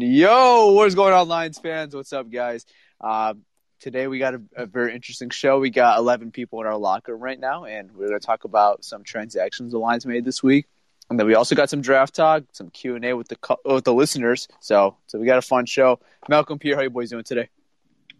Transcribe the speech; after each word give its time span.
Yo, 0.00 0.72
what 0.72 0.86
is 0.86 0.94
going 0.94 1.12
on, 1.12 1.26
Lions 1.26 1.58
fans? 1.58 1.92
What's 1.92 2.12
up, 2.12 2.30
guys? 2.30 2.64
Uh, 3.00 3.34
today 3.80 4.06
we 4.06 4.20
got 4.20 4.34
a, 4.34 4.42
a, 4.54 4.66
very 4.66 4.94
interesting 4.94 5.30
show. 5.30 5.58
We 5.58 5.70
got 5.70 5.98
11 5.98 6.30
people 6.30 6.60
in 6.60 6.68
our 6.68 6.76
locker 6.76 7.12
room 7.12 7.20
right 7.20 7.38
now, 7.38 7.64
and 7.64 7.90
we're 7.90 8.06
going 8.06 8.20
to 8.20 8.24
talk 8.24 8.44
about 8.44 8.84
some 8.84 9.02
transactions 9.02 9.72
the 9.72 9.78
Lions 9.78 10.06
made 10.06 10.24
this 10.24 10.40
week. 10.40 10.66
And 11.10 11.18
then 11.18 11.26
we 11.26 11.34
also 11.34 11.56
got 11.56 11.68
some 11.68 11.80
draft 11.80 12.14
talk, 12.14 12.44
some 12.52 12.70
Q 12.70 12.94
and 12.94 13.04
A 13.04 13.14
with 13.14 13.26
the 13.26 13.58
with 13.64 13.84
the 13.84 13.92
listeners. 13.92 14.46
So, 14.60 14.96
so 15.08 15.18
we 15.18 15.26
got 15.26 15.38
a 15.38 15.42
fun 15.42 15.66
show. 15.66 15.98
Malcolm 16.28 16.60
Pierre, 16.60 16.76
how 16.76 16.82
you 16.82 16.90
boys 16.90 17.10
doing 17.10 17.24
today? 17.24 17.48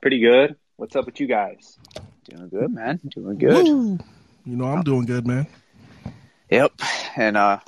Pretty 0.01 0.19
good. 0.19 0.57
What's 0.77 0.97
up 0.97 1.07
with 1.07 1.21
you 1.21 1.29
guys? 1.29 1.79
Doing 2.29 2.49
good, 2.49 2.73
man. 2.73 2.99
Doing 3.07 3.39
good. 3.39 3.69
Woo. 3.69 3.99
You 4.45 4.57
know, 4.57 4.65
I'm 4.65 4.83
doing 4.83 5.05
good, 5.05 5.29
man. 5.29 5.47
Yep. 6.51 6.73
And 7.15 7.37
uh, 7.37 7.61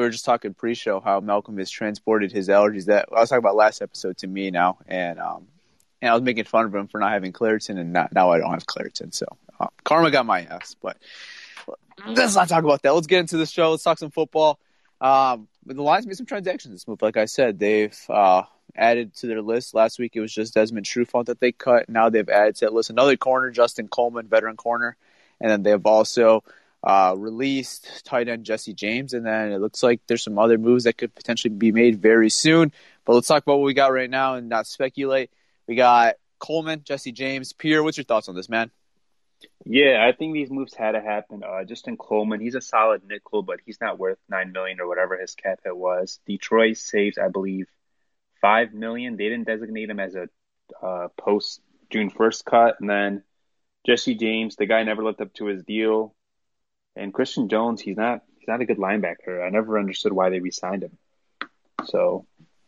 we 0.00 0.06
were 0.06 0.10
just 0.10 0.24
talking 0.24 0.54
pre-show 0.54 0.98
how 1.00 1.20
Malcolm 1.20 1.58
has 1.58 1.70
transported 1.70 2.32
his 2.32 2.48
allergies 2.48 2.86
that 2.86 3.08
I 3.14 3.20
was 3.20 3.28
talking 3.28 3.40
about 3.40 3.54
last 3.54 3.82
episode 3.82 4.16
to 4.18 4.26
me 4.26 4.50
now, 4.50 4.78
and 4.86 5.20
um, 5.20 5.46
and 6.00 6.10
I 6.10 6.14
was 6.14 6.22
making 6.22 6.44
fun 6.44 6.64
of 6.64 6.74
him 6.74 6.88
for 6.88 6.98
not 6.98 7.12
having 7.12 7.32
Claritin, 7.32 7.78
and 7.78 7.92
not, 7.92 8.12
now 8.14 8.30
I 8.30 8.38
don't 8.38 8.50
have 8.50 8.64
Claritin. 8.64 9.14
So 9.14 9.26
uh, 9.60 9.66
karma 9.84 10.10
got 10.10 10.24
my 10.24 10.40
ass. 10.40 10.74
But 10.80 10.96
let's 12.06 12.34
not 12.34 12.48
talk 12.48 12.64
about 12.64 12.80
that. 12.82 12.94
Let's 12.94 13.06
get 13.06 13.20
into 13.20 13.36
the 13.36 13.44
show. 13.44 13.72
Let's 13.72 13.82
talk 13.82 13.98
some 13.98 14.10
football. 14.10 14.58
Um, 15.02 15.48
the 15.66 15.82
Lions 15.82 16.06
made 16.06 16.16
some 16.16 16.24
transactions 16.24 16.72
this 16.72 16.88
move. 16.88 17.02
Like 17.02 17.18
I 17.18 17.26
said, 17.26 17.58
they've 17.58 17.98
uh, 18.08 18.44
added 18.74 19.14
to 19.16 19.26
their 19.26 19.42
list. 19.42 19.74
Last 19.74 19.98
week 19.98 20.12
it 20.14 20.20
was 20.20 20.32
just 20.32 20.54
Desmond 20.54 20.86
Trufant 20.86 21.26
that 21.26 21.40
they 21.40 21.52
cut. 21.52 21.90
Now 21.90 22.08
they've 22.08 22.28
added 22.28 22.56
to 22.56 22.64
that 22.66 22.72
list 22.72 22.88
another 22.88 23.18
corner, 23.18 23.50
Justin 23.50 23.88
Coleman, 23.88 24.28
veteran 24.28 24.56
corner, 24.56 24.96
and 25.42 25.50
then 25.50 25.62
they've 25.62 25.84
also 25.84 26.42
uh, 26.82 27.14
released 27.16 28.04
tight 28.04 28.28
end 28.28 28.44
Jesse 28.44 28.74
James, 28.74 29.12
and 29.12 29.24
then 29.24 29.52
it 29.52 29.58
looks 29.58 29.82
like 29.82 30.00
there's 30.06 30.22
some 30.22 30.38
other 30.38 30.58
moves 30.58 30.84
that 30.84 30.96
could 30.96 31.14
potentially 31.14 31.54
be 31.54 31.72
made 31.72 32.00
very 32.00 32.30
soon. 32.30 32.72
But 33.04 33.14
let's 33.14 33.28
talk 33.28 33.42
about 33.42 33.58
what 33.58 33.66
we 33.66 33.74
got 33.74 33.92
right 33.92 34.10
now 34.10 34.34
and 34.34 34.48
not 34.48 34.66
speculate. 34.66 35.30
We 35.66 35.74
got 35.74 36.14
Coleman, 36.38 36.82
Jesse 36.84 37.12
James, 37.12 37.52
Pierre. 37.52 37.82
What's 37.82 37.98
your 37.98 38.04
thoughts 38.04 38.28
on 38.28 38.34
this, 38.34 38.48
man? 38.48 38.70
Yeah, 39.64 40.06
I 40.06 40.16
think 40.16 40.32
these 40.34 40.50
moves 40.50 40.74
had 40.74 40.92
to 40.92 41.00
happen. 41.00 41.42
Uh, 41.42 41.64
Justin 41.64 41.96
Coleman, 41.96 42.40
he's 42.40 42.54
a 42.54 42.60
solid 42.60 43.02
nickel, 43.06 43.42
but 43.42 43.60
he's 43.64 43.80
not 43.80 43.98
worth 43.98 44.18
nine 44.28 44.52
million 44.52 44.80
or 44.80 44.88
whatever 44.88 45.16
his 45.18 45.34
cap 45.34 45.60
hit 45.64 45.76
was. 45.76 46.18
Detroit 46.26 46.76
saves, 46.76 47.18
I 47.18 47.28
believe, 47.28 47.66
five 48.40 48.72
million. 48.72 49.16
They 49.16 49.28
didn't 49.28 49.46
designate 49.46 49.90
him 49.90 50.00
as 50.00 50.14
a 50.14 50.28
uh, 50.82 51.08
post 51.18 51.60
June 51.90 52.10
first 52.10 52.44
cut, 52.44 52.76
and 52.80 52.88
then 52.88 53.22
Jesse 53.86 54.14
James, 54.14 54.56
the 54.56 54.66
guy 54.66 54.82
never 54.82 55.04
lived 55.04 55.20
up 55.20 55.32
to 55.34 55.46
his 55.46 55.62
deal. 55.62 56.14
And 56.96 57.14
Christian 57.14 57.48
Jones, 57.48 57.80
he's 57.80 57.96
not 57.96 58.22
he's 58.38 58.48
not 58.48 58.60
a 58.60 58.66
good 58.66 58.78
linebacker. 58.78 59.44
I 59.44 59.50
never 59.50 59.78
understood 59.78 60.12
why 60.12 60.30
they 60.30 60.40
re-signed 60.40 60.82
him. 60.82 60.98
So 61.86 62.26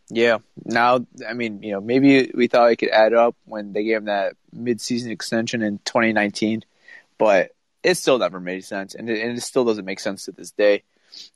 yeah, 0.09 0.39
now 0.65 1.07
I 1.27 1.33
mean, 1.33 1.63
you 1.63 1.73
know, 1.73 1.81
maybe 1.81 2.31
we 2.35 2.47
thought 2.47 2.71
it 2.71 2.77
could 2.77 2.91
add 2.91 3.15
up 3.15 3.35
when 3.45 3.73
they 3.73 3.85
gave 3.85 3.99
him 3.99 4.05
that 4.07 4.37
mid-season 4.53 5.11
extension 5.11 5.63
in 5.63 5.79
2019, 5.85 6.65
but 7.19 7.53
it 7.83 7.97
still 7.97 8.19
never 8.19 8.39
made 8.39 8.65
sense, 8.65 8.95
and 8.95 9.09
it, 9.11 9.21
and 9.21 9.37
it 9.37 9.41
still 9.41 9.65
doesn't 9.65 9.85
make 9.85 10.01
sense 10.01 10.27
to 10.27 10.33
this 10.33 10.51
day. 10.53 10.83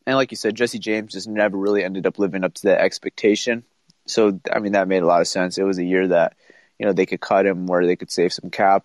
And 0.06 0.16
like 0.16 0.30
you 0.30 0.36
said, 0.36 0.54
Jesse 0.54 0.78
James 0.78 1.12
just 1.12 1.28
never 1.28 1.56
really 1.56 1.84
ended 1.84 2.06
up 2.06 2.18
living 2.18 2.44
up 2.44 2.54
to 2.54 2.62
that 2.64 2.80
expectation. 2.80 3.64
So 4.06 4.40
I 4.52 4.60
mean, 4.60 4.72
that 4.72 4.88
made 4.88 5.02
a 5.02 5.06
lot 5.06 5.20
of 5.20 5.28
sense. 5.28 5.58
It 5.58 5.64
was 5.64 5.78
a 5.78 5.84
year 5.84 6.08
that 6.08 6.34
you 6.78 6.86
know 6.86 6.92
they 6.92 7.06
could 7.06 7.20
cut 7.20 7.46
him 7.46 7.66
where 7.66 7.86
they 7.86 7.96
could 7.96 8.10
save 8.10 8.32
some 8.32 8.50
cap. 8.50 8.84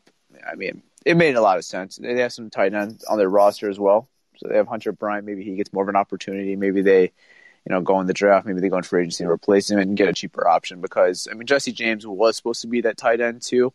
I 0.50 0.56
mean, 0.56 0.81
it 1.06 1.17
made 1.17 1.35
a 1.35 1.41
lot 1.41 1.57
of 1.57 1.66
sense. 1.66 1.97
They 1.97 2.19
have 2.22 2.34
some 2.34 2.50
tight 2.50 2.73
ends 2.73 3.03
on 3.06 3.17
their 3.17 3.29
roster 3.29 3.69
as 3.69 3.79
well. 3.79 4.09
So 4.38 4.47
they 4.47 4.56
have 4.56 4.67
Hunter 4.67 4.91
Bryant. 4.91 5.25
Maybe 5.25 5.44
he 5.44 5.56
gets 5.56 5.73
more 5.73 5.84
of 5.84 5.89
an 5.89 5.95
opportunity. 5.95 6.56
Maybe 6.56 6.81
they, 6.81 7.03
you 7.03 7.69
know, 7.69 7.81
go 7.81 8.00
in 8.00 8.07
the 8.07 8.13
draft. 8.13 8.45
Maybe 8.45 8.59
they 8.59 8.69
go 8.69 8.78
in 8.78 8.84
free 8.84 9.01
agency 9.01 9.23
and 9.23 9.31
replace 9.31 9.69
him 9.69 9.79
and 9.79 9.97
get 9.97 10.09
a 10.09 10.13
cheaper 10.13 10.47
option 10.47 10.81
because 10.81 11.28
I 11.29 11.35
mean 11.35 11.47
Jesse 11.47 11.72
James 11.72 12.06
was 12.06 12.38
supposed 12.38 12.62
to 12.62 12.67
be 12.67 12.81
that 12.81 12.97
tight 12.97 13.22
end 13.22 13.41
too, 13.41 13.73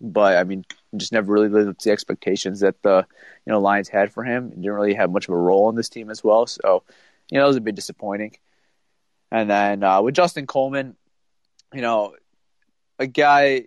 but 0.00 0.36
I 0.36 0.44
mean 0.44 0.64
just 0.96 1.12
never 1.12 1.32
really 1.32 1.48
lived 1.48 1.68
up 1.68 1.78
to 1.78 1.84
the 1.88 1.92
expectations 1.92 2.60
that 2.60 2.80
the 2.82 3.06
you 3.46 3.52
know 3.52 3.60
Lions 3.60 3.88
had 3.88 4.12
for 4.12 4.22
him. 4.24 4.50
He 4.50 4.56
didn't 4.56 4.72
really 4.72 4.94
have 4.94 5.10
much 5.10 5.28
of 5.28 5.34
a 5.34 5.38
role 5.38 5.68
in 5.68 5.76
this 5.76 5.88
team 5.88 6.10
as 6.10 6.22
well. 6.22 6.46
So 6.46 6.84
you 7.30 7.38
know 7.38 7.44
it 7.44 7.48
was 7.48 7.56
a 7.56 7.60
bit 7.60 7.74
disappointing. 7.74 8.36
And 9.30 9.50
then 9.50 9.82
uh, 9.82 10.00
with 10.00 10.14
Justin 10.14 10.46
Coleman, 10.46 10.94
you 11.72 11.80
know, 11.80 12.14
a 13.00 13.06
guy 13.08 13.64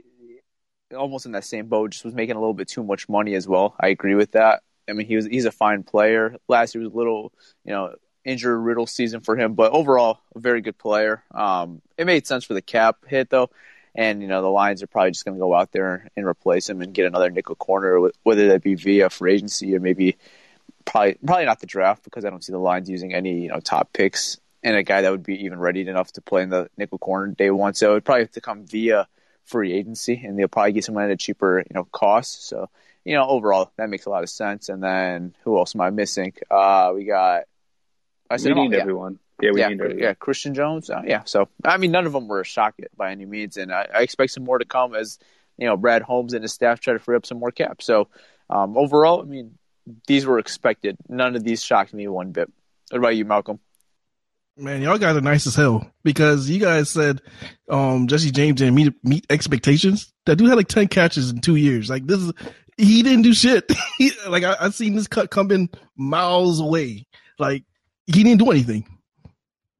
almost 0.95 1.25
in 1.25 1.31
that 1.33 1.45
same 1.45 1.67
boat, 1.67 1.91
just 1.91 2.05
was 2.05 2.13
making 2.13 2.35
a 2.35 2.39
little 2.39 2.53
bit 2.53 2.67
too 2.67 2.83
much 2.83 3.09
money 3.09 3.35
as 3.35 3.47
well. 3.47 3.75
I 3.79 3.87
agree 3.89 4.15
with 4.15 4.31
that. 4.31 4.63
I 4.89 4.93
mean, 4.93 5.07
he 5.07 5.15
was 5.15 5.25
he's 5.25 5.45
a 5.45 5.51
fine 5.51 5.83
player. 5.83 6.35
Last 6.47 6.73
year 6.73 6.83
was 6.83 6.93
a 6.93 6.97
little, 6.97 7.33
you 7.65 7.73
know, 7.73 7.95
injury 8.23 8.57
riddle 8.59 8.87
season 8.87 9.21
for 9.21 9.35
him, 9.35 9.53
but 9.53 9.71
overall 9.71 10.19
a 10.35 10.39
very 10.39 10.61
good 10.61 10.77
player. 10.77 11.23
Um, 11.31 11.81
it 11.97 12.05
made 12.05 12.27
sense 12.27 12.45
for 12.45 12.53
the 12.53 12.61
cap 12.61 12.97
hit 13.07 13.29
though, 13.29 13.49
and 13.95 14.21
you 14.21 14.27
know 14.27 14.41
the 14.41 14.47
Lions 14.47 14.83
are 14.83 14.87
probably 14.87 15.11
just 15.11 15.25
going 15.25 15.35
to 15.35 15.39
go 15.39 15.53
out 15.53 15.71
there 15.71 16.07
and 16.15 16.25
replace 16.25 16.69
him 16.69 16.81
and 16.81 16.93
get 16.93 17.05
another 17.05 17.29
nickel 17.29 17.55
corner, 17.55 18.09
whether 18.23 18.47
that 18.49 18.61
be 18.61 18.75
via 18.75 19.09
free 19.09 19.33
agency 19.33 19.75
or 19.75 19.79
maybe 19.79 20.17
probably 20.85 21.17
probably 21.25 21.45
not 21.45 21.59
the 21.59 21.67
draft 21.67 22.03
because 22.03 22.23
I 22.23 22.29
don't 22.29 22.43
see 22.43 22.53
the 22.53 22.59
Lions 22.59 22.89
using 22.89 23.13
any 23.13 23.41
you 23.41 23.49
know 23.49 23.59
top 23.59 23.91
picks 23.93 24.39
and 24.63 24.75
a 24.75 24.83
guy 24.83 25.01
that 25.01 25.11
would 25.11 25.23
be 25.23 25.45
even 25.45 25.59
ready 25.59 25.87
enough 25.87 26.11
to 26.13 26.21
play 26.21 26.43
in 26.43 26.49
the 26.49 26.69
nickel 26.77 26.97
corner 26.97 27.33
day 27.33 27.51
one. 27.51 27.73
So 27.73 27.91
it 27.91 27.93
would 27.95 28.05
probably 28.05 28.23
have 28.23 28.31
to 28.31 28.41
come 28.41 28.65
via 28.65 29.07
free 29.47 29.73
agency, 29.73 30.21
and 30.23 30.37
they'll 30.37 30.47
probably 30.47 30.73
get 30.73 30.83
someone 30.83 31.05
at 31.05 31.11
a 31.11 31.17
cheaper, 31.17 31.59
you 31.59 31.73
know, 31.73 31.85
cost. 31.85 32.47
So, 32.47 32.69
you 33.03 33.15
know, 33.15 33.27
overall, 33.27 33.71
that 33.77 33.89
makes 33.89 34.05
a 34.05 34.09
lot 34.09 34.23
of 34.23 34.29
sense. 34.29 34.69
And 34.69 34.83
then 34.83 35.33
who 35.43 35.57
else 35.57 35.75
am 35.75 35.81
I 35.81 35.89
missing? 35.89 36.33
Uh, 36.51 36.91
we 36.93 37.05
got. 37.05 37.43
I 38.29 38.37
said, 38.37 38.55
we 38.55 38.67
need 38.67 38.73
yeah. 38.73 38.81
everyone. 38.81 39.19
Yeah, 39.41 39.51
we 39.53 39.61
yeah, 39.61 39.67
need 39.69 39.81
everyone. 39.81 39.99
Yeah, 39.99 40.13
Christian 40.13 40.53
Jones. 40.53 40.89
Uh, 40.89 41.01
yeah, 41.05 41.23
so 41.23 41.47
I 41.63 41.77
mean, 41.77 41.91
none 41.91 42.05
of 42.05 42.13
them 42.13 42.27
were 42.27 42.41
a 42.41 42.45
shock 42.45 42.75
by 42.95 43.11
any 43.11 43.25
means, 43.25 43.57
and 43.57 43.71
I, 43.71 43.87
I, 43.93 44.01
expect 44.01 44.31
some 44.31 44.43
more 44.43 44.57
to 44.57 44.65
come 44.65 44.95
as 44.95 45.19
you 45.57 45.67
know 45.67 45.77
Brad 45.77 46.01
Holmes 46.01 46.33
and 46.33 46.43
his 46.43 46.53
staff 46.53 46.79
try 46.79 46.93
to 46.93 46.99
free 46.99 47.15
up 47.15 47.25
some 47.25 47.39
more 47.39 47.51
cap. 47.51 47.81
So 47.81 48.09
um, 48.49 48.77
overall, 48.77 49.21
I 49.21 49.25
mean, 49.25 49.57
these 50.07 50.25
were 50.25 50.39
expected. 50.39 50.97
None 51.07 51.35
of 51.35 51.43
these 51.43 51.63
shocked 51.63 51.93
me 51.93 52.07
one 52.07 52.31
bit. 52.31 52.51
What 52.89 52.97
about 52.97 53.15
you, 53.15 53.25
Malcolm? 53.25 53.59
Man, 54.59 54.81
y'all 54.81 54.97
guys 54.97 55.15
are 55.15 55.21
nice 55.21 55.45
as 55.45 55.53
hell 55.53 55.91
because 56.03 56.49
you 56.49 56.59
guys 56.59 56.89
said 56.89 57.21
um, 57.69 58.07
Jesse 58.07 58.31
James 58.31 58.57
didn't 58.57 58.73
meet 58.73 58.93
meet 59.03 59.25
expectations. 59.29 60.11
That 60.25 60.37
dude 60.37 60.49
had 60.49 60.57
like 60.57 60.67
ten 60.67 60.87
catches 60.87 61.29
in 61.29 61.41
two 61.41 61.57
years. 61.57 61.91
Like 61.91 62.07
this 62.07 62.19
is 62.19 62.33
he 62.75 63.03
didn't 63.03 63.21
do 63.21 63.33
shit. 63.33 63.71
he, 63.99 64.11
like 64.27 64.43
I, 64.43 64.55
I 64.59 64.69
seen 64.69 64.95
this 64.95 65.07
cut 65.07 65.29
coming 65.29 65.69
miles 65.95 66.59
away. 66.59 67.05
Like 67.37 67.65
he 68.07 68.23
didn't 68.23 68.39
do 68.39 68.49
anything. 68.49 68.87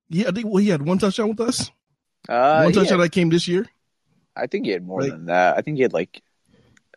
Yeah, 0.09 0.27
I 0.27 0.31
think 0.31 0.45
well 0.45 0.57
he 0.57 0.69
had 0.69 0.83
one 0.83 0.99
touchdown 0.99 1.29
with 1.29 1.39
us. 1.39 1.71
Uh, 2.29 2.61
one 2.61 2.73
touchdown 2.73 2.99
had, 2.99 3.05
that 3.05 3.11
came 3.13 3.29
this 3.29 3.47
year. 3.47 3.65
I 4.35 4.45
think 4.45 4.65
he 4.65 4.71
had 4.71 4.85
more 4.85 5.01
than 5.03 5.25
that. 5.25 5.57
I 5.57 5.61
think 5.61 5.77
he 5.77 5.81
had 5.81 5.93
like 5.93 6.21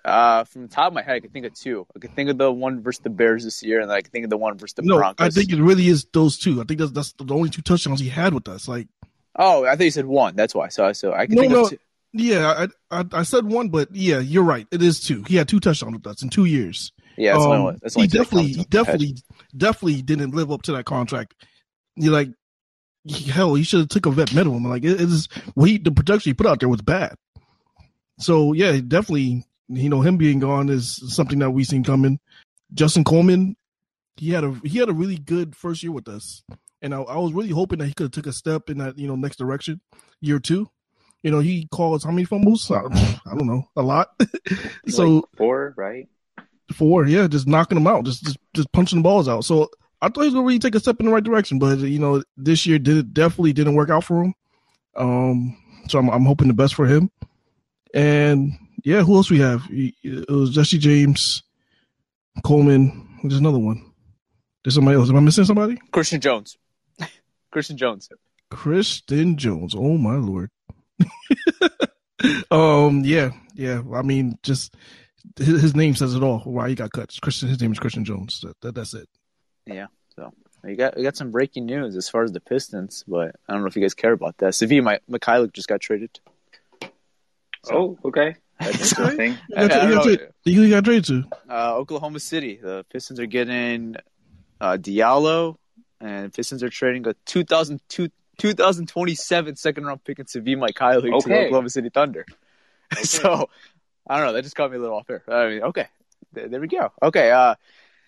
Uh, 0.04 0.44
from 0.44 0.62
the 0.62 0.68
top 0.68 0.88
of 0.88 0.92
my 0.94 1.02
head, 1.02 1.16
I 1.16 1.20
can 1.20 1.30
think 1.30 1.46
of 1.46 1.54
two. 1.54 1.86
I 1.94 1.98
can 1.98 2.10
think 2.10 2.30
of 2.30 2.38
the 2.38 2.50
one 2.50 2.82
versus 2.82 3.00
the 3.00 3.10
Bears 3.10 3.44
this 3.44 3.62
year, 3.62 3.80
and 3.80 3.92
I 3.92 4.00
can 4.00 4.10
think 4.10 4.24
of 4.24 4.30
the 4.30 4.38
one 4.38 4.56
versus 4.56 4.74
the 4.74 4.82
No, 4.82 4.96
Broncos. 4.96 5.26
I 5.26 5.28
think 5.28 5.52
it 5.52 5.60
really 5.62 5.88
is 5.88 6.06
those 6.12 6.38
two. 6.38 6.60
I 6.60 6.64
think 6.64 6.80
that's 6.80 6.92
that's 6.92 7.12
the 7.12 7.34
only 7.34 7.50
two 7.50 7.62
touchdowns 7.62 8.00
he 8.00 8.08
had 8.08 8.32
with 8.32 8.48
us. 8.48 8.66
Like, 8.66 8.88
oh, 9.36 9.64
I 9.64 9.70
think 9.76 9.86
you 9.86 9.90
said 9.90 10.06
one. 10.06 10.36
That's 10.36 10.54
why. 10.54 10.68
So, 10.68 10.86
I 10.86 10.92
so 10.92 11.12
I 11.12 11.26
can 11.26 11.36
No, 11.36 11.42
think 11.42 11.52
no. 11.52 11.64
of 11.64 11.70
two. 11.70 11.78
yeah, 12.12 12.66
I, 12.90 13.00
I 13.00 13.04
I 13.12 13.22
said 13.24 13.44
one, 13.44 13.68
but 13.68 13.94
yeah, 13.94 14.18
you're 14.20 14.42
right. 14.42 14.66
It 14.72 14.82
is 14.82 15.00
two. 15.00 15.22
He 15.24 15.36
had 15.36 15.48
two 15.48 15.60
touchdowns 15.60 15.92
with 15.94 16.06
us 16.06 16.22
in 16.22 16.30
two 16.30 16.46
years. 16.46 16.92
Yeah, 17.16 17.32
that's 17.32 17.46
Um, 17.46 17.62
one. 17.62 17.78
That's 17.82 17.94
he 17.94 18.06
definitely, 18.06 18.48
he 18.52 18.60
off 18.60 18.66
my 18.72 18.82
head. 18.84 19.00
definitely, 19.00 19.16
definitely 19.56 20.02
didn't 20.02 20.34
live 20.34 20.50
up 20.50 20.62
to 20.62 20.72
that 20.72 20.86
contract. 20.86 21.34
You're 21.96 22.12
like, 22.12 22.30
hell, 23.26 23.54
he 23.54 23.62
should 23.62 23.80
have 23.80 23.88
took 23.88 24.06
a 24.06 24.10
vet 24.10 24.34
minimum. 24.34 24.64
Like, 24.64 24.84
it 24.84 25.00
is 25.00 25.28
what 25.54 25.68
he, 25.68 25.78
the 25.78 25.92
production 25.92 26.30
he 26.30 26.34
put 26.34 26.46
out 26.46 26.60
there 26.60 26.68
was 26.68 26.82
bad. 26.82 27.14
So 28.18 28.52
yeah, 28.52 28.72
definitely, 28.72 29.44
you 29.70 29.88
know, 29.88 30.00
him 30.00 30.16
being 30.16 30.40
gone 30.40 30.68
is 30.68 31.00
something 31.14 31.38
that 31.38 31.50
we 31.50 31.64
seen 31.64 31.84
coming. 31.84 32.18
Justin 32.74 33.04
Coleman, 33.04 33.56
he 34.16 34.30
had 34.30 34.44
a 34.44 34.52
he 34.64 34.78
had 34.78 34.88
a 34.88 34.94
really 34.94 35.16
good 35.16 35.54
first 35.56 35.82
year 35.82 35.92
with 35.92 36.08
us, 36.08 36.42
and 36.82 36.94
I, 36.94 37.00
I 37.00 37.16
was 37.16 37.32
really 37.32 37.50
hoping 37.50 37.78
that 37.78 37.86
he 37.86 37.94
could 37.94 38.04
have 38.04 38.12
took 38.12 38.26
a 38.26 38.32
step 38.32 38.68
in 38.70 38.78
that 38.78 38.98
you 38.98 39.06
know 39.06 39.16
next 39.16 39.36
direction, 39.36 39.80
year 40.20 40.38
two. 40.38 40.68
You 41.22 41.30
know, 41.30 41.40
he 41.40 41.68
caused 41.70 42.04
how 42.04 42.10
many 42.10 42.24
fumbles? 42.24 42.70
I, 42.70 42.80
I 43.26 43.34
don't 43.34 43.46
know, 43.46 43.68
a 43.76 43.82
lot. 43.82 44.08
so 44.88 45.08
like 45.08 45.24
four, 45.36 45.74
right? 45.76 46.08
four, 46.72 47.06
yeah, 47.06 47.26
just 47.26 47.46
knocking 47.46 47.76
them 47.76 47.86
out, 47.86 48.04
just 48.04 48.24
just 48.24 48.38
just 48.54 48.72
punching 48.72 48.98
the 48.98 49.02
balls 49.02 49.28
out. 49.28 49.44
So 49.44 49.68
I 50.02 50.08
thought 50.08 50.22
he 50.22 50.26
was 50.26 50.34
gonna 50.34 50.46
really 50.46 50.58
take 50.58 50.74
a 50.74 50.80
step 50.80 50.98
in 51.00 51.06
the 51.06 51.12
right 51.12 51.24
direction, 51.24 51.58
but 51.58 51.78
you 51.78 51.98
know, 51.98 52.22
this 52.36 52.66
year 52.66 52.78
did 52.78 53.12
definitely 53.12 53.52
didn't 53.52 53.74
work 53.74 53.90
out 53.90 54.04
for 54.04 54.24
him. 54.24 54.34
Um, 54.96 55.56
so 55.88 55.98
I'm 55.98 56.08
I'm 56.08 56.24
hoping 56.24 56.48
the 56.48 56.54
best 56.54 56.74
for 56.74 56.86
him. 56.86 57.10
And 57.92 58.52
yeah, 58.84 59.02
who 59.02 59.16
else 59.16 59.30
we 59.30 59.40
have? 59.40 59.66
It 59.70 60.28
was 60.28 60.50
Jesse 60.50 60.78
James, 60.78 61.42
Coleman. 62.44 63.18
There's 63.22 63.40
another 63.40 63.58
one. 63.58 63.92
There's 64.64 64.74
somebody 64.74 64.96
else. 64.96 65.10
Am 65.10 65.16
I 65.16 65.20
missing 65.20 65.44
somebody? 65.44 65.78
Christian 65.92 66.20
Jones. 66.20 66.56
Christian 67.50 67.76
Jones. 67.76 68.08
Christian 68.50 69.36
Jones. 69.36 69.74
Oh 69.76 69.96
my 69.96 70.16
lord. 70.16 70.50
um. 72.50 73.02
Yeah. 73.04 73.30
Yeah. 73.54 73.82
I 73.94 74.02
mean, 74.02 74.38
just 74.42 74.74
his, 75.36 75.62
his 75.62 75.76
name 75.76 75.94
says 75.94 76.14
it 76.14 76.22
all. 76.22 76.40
Why 76.40 76.68
he 76.68 76.74
got 76.74 76.92
cut. 76.92 77.14
Christian. 77.22 77.48
His 77.48 77.60
name 77.60 77.72
is 77.72 77.78
Christian 77.78 78.04
Jones. 78.04 78.40
That, 78.42 78.60
that 78.60 78.74
that's 78.74 78.94
it. 78.94 79.08
Yeah. 79.66 79.86
So 80.16 80.32
we 80.62 80.76
got 80.76 80.96
we 80.96 81.02
got 81.02 81.16
some 81.16 81.30
breaking 81.30 81.66
news 81.66 81.96
as 81.96 82.08
far 82.08 82.22
as 82.22 82.32
the 82.32 82.40
Pistons, 82.40 83.04
but 83.06 83.36
I 83.48 83.52
don't 83.52 83.62
know 83.62 83.68
if 83.68 83.76
you 83.76 83.82
guys 83.82 83.94
care 83.94 84.12
about 84.12 84.36
that. 84.38 84.52
Svi 84.52 84.82
my 84.82 84.98
Mykhailiuk 85.10 85.52
just 85.52 85.68
got 85.68 85.80
traded. 85.80 86.18
Oh, 87.70 87.98
okay. 88.04 88.36
That's 88.60 88.90
Sorry? 88.90 89.10
interesting. 89.12 89.32
You 89.48 89.56
I- 89.56 89.64
I 89.64 89.68
got, 89.68 89.82
you 89.82 89.94
don't 89.94 90.06
got, 90.06 90.20
know. 90.20 90.26
who 90.44 90.50
you 90.50 90.70
got 90.70 90.84
traded 90.84 91.04
to? 91.06 91.24
Uh, 91.48 91.76
Oklahoma 91.76 92.20
City. 92.20 92.60
The 92.62 92.84
Pistons 92.92 93.18
are 93.18 93.26
getting 93.26 93.96
uh, 94.60 94.76
Diallo, 94.76 95.56
and 96.00 96.32
Pistons 96.32 96.62
are 96.62 96.68
trading 96.68 97.06
a 97.06 97.14
2002, 97.26 98.10
2027 98.38 99.56
second 99.56 99.84
round 99.86 100.04
pick 100.04 100.18
in 100.18 100.26
Svi 100.26 100.56
Mykhailiuk 100.56 101.22
to 101.22 101.28
the 101.28 101.44
Oklahoma 101.46 101.70
City 101.70 101.88
Thunder. 101.88 102.26
so 103.02 103.48
I 104.06 104.16
don't 104.16 104.26
know. 104.26 104.32
That 104.34 104.42
just 104.42 104.56
caught 104.56 104.70
me 104.70 104.76
a 104.76 104.80
little 104.80 104.96
off 104.96 105.06
there. 105.06 105.22
I 105.28 105.48
mean, 105.48 105.62
okay, 105.62 105.86
there, 106.32 106.48
there 106.48 106.60
we 106.60 106.68
go. 106.68 106.92
Okay, 107.02 107.30
uh, 107.30 107.54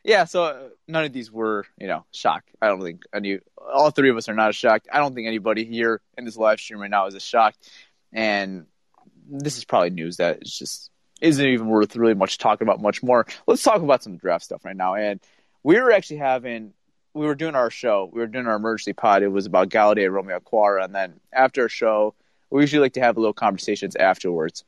yeah. 0.05 0.25
So 0.25 0.45
uh, 0.45 0.69
none 0.89 1.05
of 1.05 1.13
these 1.13 1.31
were, 1.31 1.65
you 1.79 1.87
know, 1.87 2.05
shock. 2.13 2.45
I 2.61 2.69
don't 2.69 2.83
think 2.83 3.05
any. 3.15 3.39
All 3.57 3.91
three 3.91 4.11
of 4.11 4.17
us 4.17 4.29
are 4.29 4.35
not 4.35 4.55
shocked. 4.55 4.89
I 4.93 4.99
don't 4.99 5.15
think 5.15 5.29
anybody 5.29 5.65
here 5.65 6.01
in 6.19 6.25
this 6.25 6.37
live 6.37 6.61
stream 6.61 6.81
right 6.81 6.91
now 6.91 7.07
is 7.07 7.15
a 7.15 7.21
shocked. 7.21 7.71
And 8.13 8.67
this 9.29 9.57
is 9.57 9.65
probably 9.65 9.91
news 9.91 10.17
that 10.17 10.43
it's 10.43 10.59
just 10.59 10.91
isn't 11.21 11.47
even 11.47 11.69
worth 11.69 11.97
really 11.97 12.15
much 12.15 12.39
talking 12.39 12.67
about 12.67 12.83
much 12.83 13.03
more. 13.03 13.27
Let's 13.47 13.63
talk 13.63 13.81
about 13.81 14.03
some 14.03 14.17
draft 14.17 14.45
stuff 14.45 14.65
right 14.65 14.77
now. 14.77 14.95
And 14.95 15.21
we 15.63 15.81
were 15.81 15.93
actually 15.93 16.17
having, 16.17 16.73
we 17.15 17.27
were 17.27 17.37
doing 17.37 17.55
our 17.55 17.71
show, 17.71 18.11
we 18.13 18.21
were 18.21 18.27
doing 18.27 18.47
our 18.47 18.57
emergency 18.57 18.93
pod. 18.93 19.23
It 19.23 19.29
was 19.29 19.47
about 19.47 19.69
Golladay 19.69 20.11
Romeo 20.11 20.41
Okwara. 20.41 20.85
And 20.85 20.95
then 20.95 21.21
after 21.33 21.63
our 21.63 21.69
show, 21.69 22.15
we 22.51 22.63
usually 22.63 22.81
like 22.81 22.95
to 22.95 23.01
have 23.01 23.17
a 23.17 23.21
little 23.21 23.33
conversations 23.33 23.95
afterwards. 23.97 24.65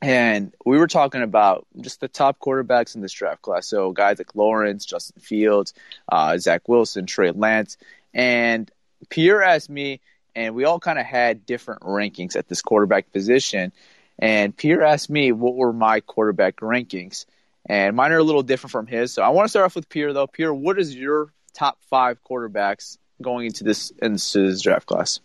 And 0.00 0.52
we 0.64 0.78
were 0.78 0.88
talking 0.88 1.22
about 1.22 1.66
just 1.80 2.00
the 2.00 2.08
top 2.08 2.38
quarterbacks 2.40 2.94
in 2.94 3.02
this 3.02 3.12
draft 3.12 3.42
class. 3.42 3.66
So 3.66 3.92
guys 3.92 4.18
like 4.18 4.34
Lawrence, 4.34 4.84
Justin 4.84 5.20
Fields, 5.20 5.74
uh, 6.10 6.38
Zach 6.38 6.68
Wilson, 6.68 7.06
Trey 7.06 7.30
Lance. 7.32 7.76
And 8.14 8.70
Pierre 9.10 9.42
asked 9.42 9.70
me, 9.70 10.00
and 10.34 10.54
we 10.54 10.64
all 10.64 10.80
kind 10.80 10.98
of 10.98 11.06
had 11.06 11.46
different 11.46 11.82
rankings 11.82 12.36
at 12.36 12.48
this 12.48 12.62
quarterback 12.62 13.12
position. 13.12 13.72
And 14.18 14.56
Pierre 14.56 14.82
asked 14.82 15.10
me 15.10 15.32
what 15.32 15.54
were 15.54 15.72
my 15.72 16.00
quarterback 16.00 16.56
rankings, 16.56 17.24
and 17.66 17.96
mine 17.96 18.12
are 18.12 18.18
a 18.18 18.22
little 18.22 18.42
different 18.42 18.72
from 18.72 18.86
his. 18.86 19.12
So 19.12 19.22
I 19.22 19.30
want 19.30 19.46
to 19.46 19.48
start 19.48 19.64
off 19.64 19.74
with 19.74 19.88
Pierre, 19.88 20.12
though. 20.12 20.26
Pierre, 20.26 20.54
what 20.54 20.78
is 20.78 20.94
your 20.94 21.32
top 21.54 21.78
five 21.90 22.18
quarterbacks 22.22 22.98
going 23.20 23.46
into 23.46 23.64
this 23.64 23.90
into 24.02 24.48
this 24.48 24.62
draft 24.62 24.86
class? 24.86 25.20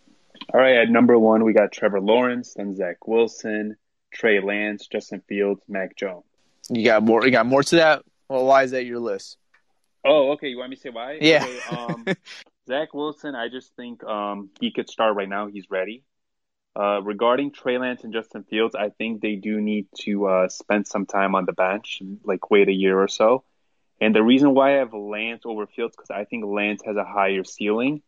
All 0.52 0.60
right, 0.60 0.76
at 0.76 0.88
number 0.88 1.18
one, 1.18 1.44
we 1.44 1.52
got 1.52 1.72
Trevor 1.72 2.00
Lawrence, 2.00 2.54
then 2.54 2.74
Zach 2.74 3.06
Wilson, 3.06 3.76
Trey 4.12 4.40
Lance, 4.40 4.86
Justin 4.86 5.22
Fields, 5.28 5.60
Mac 5.68 5.96
Jones. 5.96 6.24
You 6.70 6.84
got 6.84 7.02
more. 7.02 7.24
You 7.24 7.30
got 7.30 7.46
more 7.46 7.62
to 7.62 7.76
that. 7.76 8.02
Well, 8.28 8.44
why 8.46 8.62
is 8.62 8.72
that 8.72 8.84
your 8.84 8.98
list? 8.98 9.36
Oh, 10.04 10.32
okay. 10.32 10.48
You 10.48 10.58
want 10.58 10.70
me 10.70 10.76
to 10.76 10.82
say 10.82 10.90
why? 10.90 11.18
Yeah. 11.20 11.44
Okay, 11.44 11.76
um, 11.76 12.06
Zach 12.68 12.92
Wilson, 12.92 13.34
I 13.34 13.48
just 13.48 13.74
think 13.76 14.04
um, 14.04 14.50
he 14.60 14.70
could 14.70 14.90
start 14.90 15.16
right 15.16 15.28
now. 15.28 15.46
He's 15.46 15.70
ready. 15.70 16.04
Uh, 16.78 17.00
regarding 17.02 17.50
Trey 17.50 17.78
Lance 17.78 18.04
and 18.04 18.12
Justin 18.12 18.44
Fields, 18.44 18.74
I 18.74 18.90
think 18.90 19.22
they 19.22 19.36
do 19.36 19.58
need 19.58 19.86
to 20.00 20.26
uh, 20.26 20.48
spend 20.48 20.86
some 20.86 21.06
time 21.06 21.34
on 21.34 21.46
the 21.46 21.54
bench, 21.54 22.02
like 22.24 22.50
wait 22.50 22.68
a 22.68 22.72
year 22.72 23.00
or 23.00 23.08
so. 23.08 23.42
And 24.02 24.14
the 24.14 24.22
reason 24.22 24.54
why 24.54 24.74
I 24.74 24.78
have 24.80 24.92
Lance 24.92 25.42
over 25.46 25.66
Fields 25.66 25.96
because 25.96 26.10
I 26.10 26.24
think 26.24 26.44
Lance 26.44 26.82
has 26.84 26.96
a 26.96 27.04
higher 27.04 27.42
ceiling, 27.42 28.02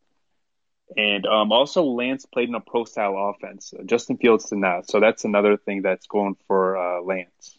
and 0.95 1.27
um, 1.27 1.53
also 1.53 1.83
Lance 1.83 2.27
played 2.27 2.51
in 2.51 2.55
a 2.55 2.61
pro 2.61 2.85
style 2.85 3.17
offense. 3.17 3.73
Justin 3.87 4.19
Fields 4.19 4.51
did 4.51 4.59
not, 4.59 4.89
so 4.89 5.01
that's 5.01 5.25
another 5.25 5.57
thing 5.57 5.81
that's 5.81 6.07
going 6.07 6.37
for 6.47 6.77
uh, 6.77 7.03
Lance. 7.03 7.59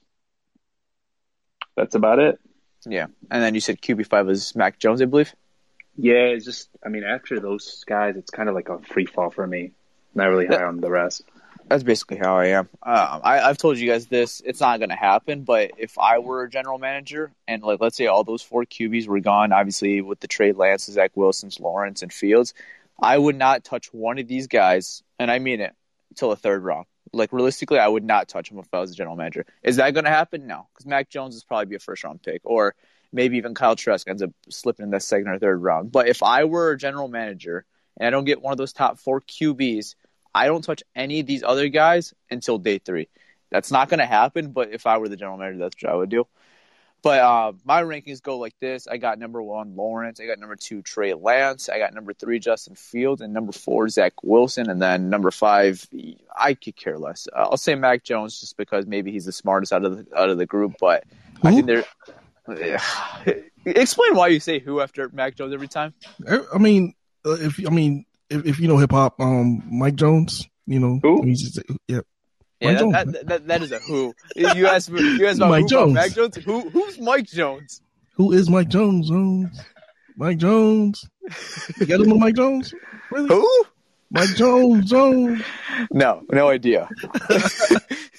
That's 1.75 1.95
about 1.95 2.19
it. 2.19 2.39
Yeah, 2.85 3.07
and 3.31 3.43
then 3.43 3.55
you 3.55 3.59
said 3.59 3.81
QB 3.81 4.05
five 4.05 4.27
was 4.27 4.55
Mac 4.55 4.77
Jones, 4.77 5.01
I 5.01 5.05
believe. 5.05 5.33
Yeah, 6.01 6.33
it's 6.33 6.45
just 6.45 6.67
I 6.83 6.89
mean 6.89 7.03
after 7.03 7.39
those 7.39 7.83
guys, 7.85 8.15
it's 8.17 8.31
kind 8.31 8.49
of 8.49 8.55
like 8.55 8.69
a 8.69 8.79
free 8.79 9.05
fall 9.05 9.29
for 9.29 9.45
me. 9.45 9.71
Not 10.15 10.25
really 10.25 10.47
high 10.47 10.63
on 10.63 10.81
the 10.81 10.89
rest. 10.89 11.23
That's 11.67 11.83
basically 11.83 12.17
how 12.17 12.37
I 12.37 12.47
am. 12.47 12.69
Um, 12.81 13.21
I, 13.23 13.39
I've 13.41 13.59
told 13.59 13.77
you 13.77 13.87
guys 13.87 14.07
this; 14.07 14.41
it's 14.43 14.59
not 14.59 14.79
going 14.79 14.89
to 14.89 14.95
happen. 14.95 15.43
But 15.43 15.73
if 15.77 15.99
I 15.99 16.17
were 16.17 16.43
a 16.43 16.49
general 16.49 16.79
manager, 16.79 17.31
and 17.47 17.61
like 17.61 17.79
let's 17.79 17.95
say 17.95 18.07
all 18.07 18.23
those 18.23 18.41
four 18.41 18.65
QBs 18.65 19.07
were 19.07 19.19
gone, 19.19 19.53
obviously 19.53 20.01
with 20.01 20.19
the 20.19 20.27
trade 20.27 20.57
Lance, 20.57 20.85
Zach 20.85 21.11
Wilson's, 21.13 21.59
Lawrence, 21.59 22.01
and 22.01 22.11
Fields, 22.11 22.55
I 22.99 23.15
would 23.15 23.35
not 23.35 23.63
touch 23.63 23.93
one 23.93 24.17
of 24.17 24.27
these 24.27 24.47
guys, 24.47 25.03
and 25.19 25.29
I 25.29 25.37
mean 25.37 25.61
it, 25.61 25.75
until 26.09 26.31
the 26.31 26.35
third 26.35 26.63
round. 26.63 26.87
Like 27.13 27.31
realistically, 27.31 27.77
I 27.77 27.87
would 27.87 28.03
not 28.03 28.27
touch 28.27 28.49
him 28.49 28.57
if 28.57 28.67
I 28.73 28.79
was 28.79 28.89
a 28.89 28.95
general 28.95 29.15
manager. 29.15 29.45
Is 29.61 29.75
that 29.75 29.93
going 29.93 30.05
to 30.05 30.09
happen? 30.09 30.47
No, 30.47 30.67
because 30.73 30.87
Mac 30.87 31.09
Jones 31.09 31.35
is 31.35 31.43
probably 31.43 31.67
be 31.67 31.75
a 31.75 31.79
first 31.79 32.03
round 32.03 32.23
pick, 32.23 32.41
or 32.43 32.73
maybe 33.13 33.37
even 33.37 33.53
Kyle 33.53 33.75
Trask 33.75 34.07
ends 34.07 34.21
up 34.21 34.31
slipping 34.49 34.85
in 34.85 34.91
the 34.91 34.99
second 34.99 35.27
or 35.27 35.39
third 35.39 35.61
round. 35.61 35.91
But 35.91 36.07
if 36.07 36.23
I 36.23 36.45
were 36.45 36.71
a 36.71 36.77
general 36.77 37.07
manager 37.07 37.65
and 37.97 38.07
I 38.07 38.09
don't 38.09 38.25
get 38.25 38.41
one 38.41 38.51
of 38.51 38.57
those 38.57 38.73
top 38.73 38.99
four 38.99 39.21
QBs, 39.21 39.95
I 40.33 40.47
don't 40.47 40.63
touch 40.63 40.83
any 40.95 41.19
of 41.19 41.27
these 41.27 41.43
other 41.43 41.67
guys 41.67 42.13
until 42.29 42.57
day 42.57 42.79
three. 42.79 43.09
That's 43.49 43.71
not 43.71 43.89
going 43.89 43.99
to 43.99 44.05
happen, 44.05 44.51
but 44.51 44.71
if 44.71 44.87
I 44.87 44.97
were 44.97 45.09
the 45.09 45.17
general 45.17 45.37
manager, 45.37 45.59
that's 45.59 45.75
what 45.81 45.91
I 45.91 45.95
would 45.95 46.09
do. 46.09 46.25
But 47.03 47.19
uh, 47.19 47.53
my 47.65 47.81
rankings 47.81 48.21
go 48.21 48.37
like 48.37 48.53
this: 48.59 48.87
I 48.87 48.97
got 48.97 49.17
number 49.17 49.41
one 49.41 49.75
Lawrence, 49.75 50.19
I 50.19 50.27
got 50.27 50.37
number 50.37 50.55
two 50.55 50.83
Trey 50.83 51.15
Lance, 51.15 51.67
I 51.67 51.79
got 51.79 51.95
number 51.95 52.13
three 52.13 52.37
Justin 52.37 52.75
Fields, 52.75 53.21
and 53.21 53.33
number 53.33 53.51
four 53.51 53.89
Zach 53.89 54.13
Wilson, 54.21 54.69
and 54.69 54.79
then 54.79 55.09
number 55.09 55.31
five 55.31 55.87
I 56.37 56.53
could 56.53 56.75
care 56.75 56.99
less. 56.99 57.27
Uh, 57.35 57.39
I'll 57.39 57.57
say 57.57 57.73
Mac 57.73 58.03
Jones 58.03 58.39
just 58.39 58.55
because 58.55 58.85
maybe 58.85 59.11
he's 59.11 59.25
the 59.25 59.31
smartest 59.31 59.73
out 59.73 59.83
of 59.83 59.97
the 59.97 60.15
out 60.15 60.29
of 60.29 60.37
the 60.37 60.45
group, 60.45 60.75
but 60.79 61.03
I 61.43 61.49
Who? 61.49 61.55
think 61.55 61.67
there. 61.67 61.85
Explain 63.65 64.15
why 64.15 64.27
you 64.27 64.39
say 64.39 64.59
who 64.59 64.81
after 64.81 65.09
Mac 65.13 65.35
Jones 65.35 65.53
every 65.53 65.67
time. 65.67 65.93
I 66.53 66.57
mean, 66.57 66.93
uh, 67.25 67.33
if 67.39 67.59
I 67.65 67.69
mean, 67.69 68.05
if, 68.29 68.45
if 68.45 68.59
you 68.59 68.67
know 68.67 68.77
hip 68.77 68.91
hop, 68.91 69.19
um, 69.19 69.61
Mike 69.69 69.95
Jones, 69.95 70.47
you 70.65 70.79
know, 70.79 70.99
Who? 71.03 71.25
just, 71.33 71.59
yeah, 71.87 71.99
Yeah, 72.59 72.71
Mike 72.71 72.79
Jones. 72.79 72.93
that, 72.93 73.11
that, 73.11 73.27
that, 73.27 73.47
that 73.47 73.61
is 73.61 73.71
a 73.71 73.79
who. 73.79 74.13
You 74.35 74.67
asked 74.67 74.89
me, 74.89 75.01
you 75.01 75.27
asked 75.27 75.37
about 75.37 75.49
Mike 75.49 75.63
who, 75.63 75.69
Jones. 75.69 75.93
Mac 75.93 76.13
Jones. 76.13 76.35
Who 76.37 76.69
who's 76.69 76.99
Mike 76.99 77.27
Jones? 77.27 77.81
who 78.15 78.31
is 78.31 78.49
Mike 78.49 78.69
Jones? 78.69 79.09
Jones, 79.09 79.61
Mike 80.15 80.37
Jones. 80.37 81.07
You 81.79 81.85
got 81.85 81.99
know 82.01 82.15
Mike 82.15 82.35
Jones? 82.35 82.73
Really? 83.11 83.27
Who? 83.27 83.65
Mike 84.09 84.35
Jones, 84.35 84.89
Jones. 84.89 85.41
No, 85.91 86.21
no 86.31 86.49
idea. 86.49 86.89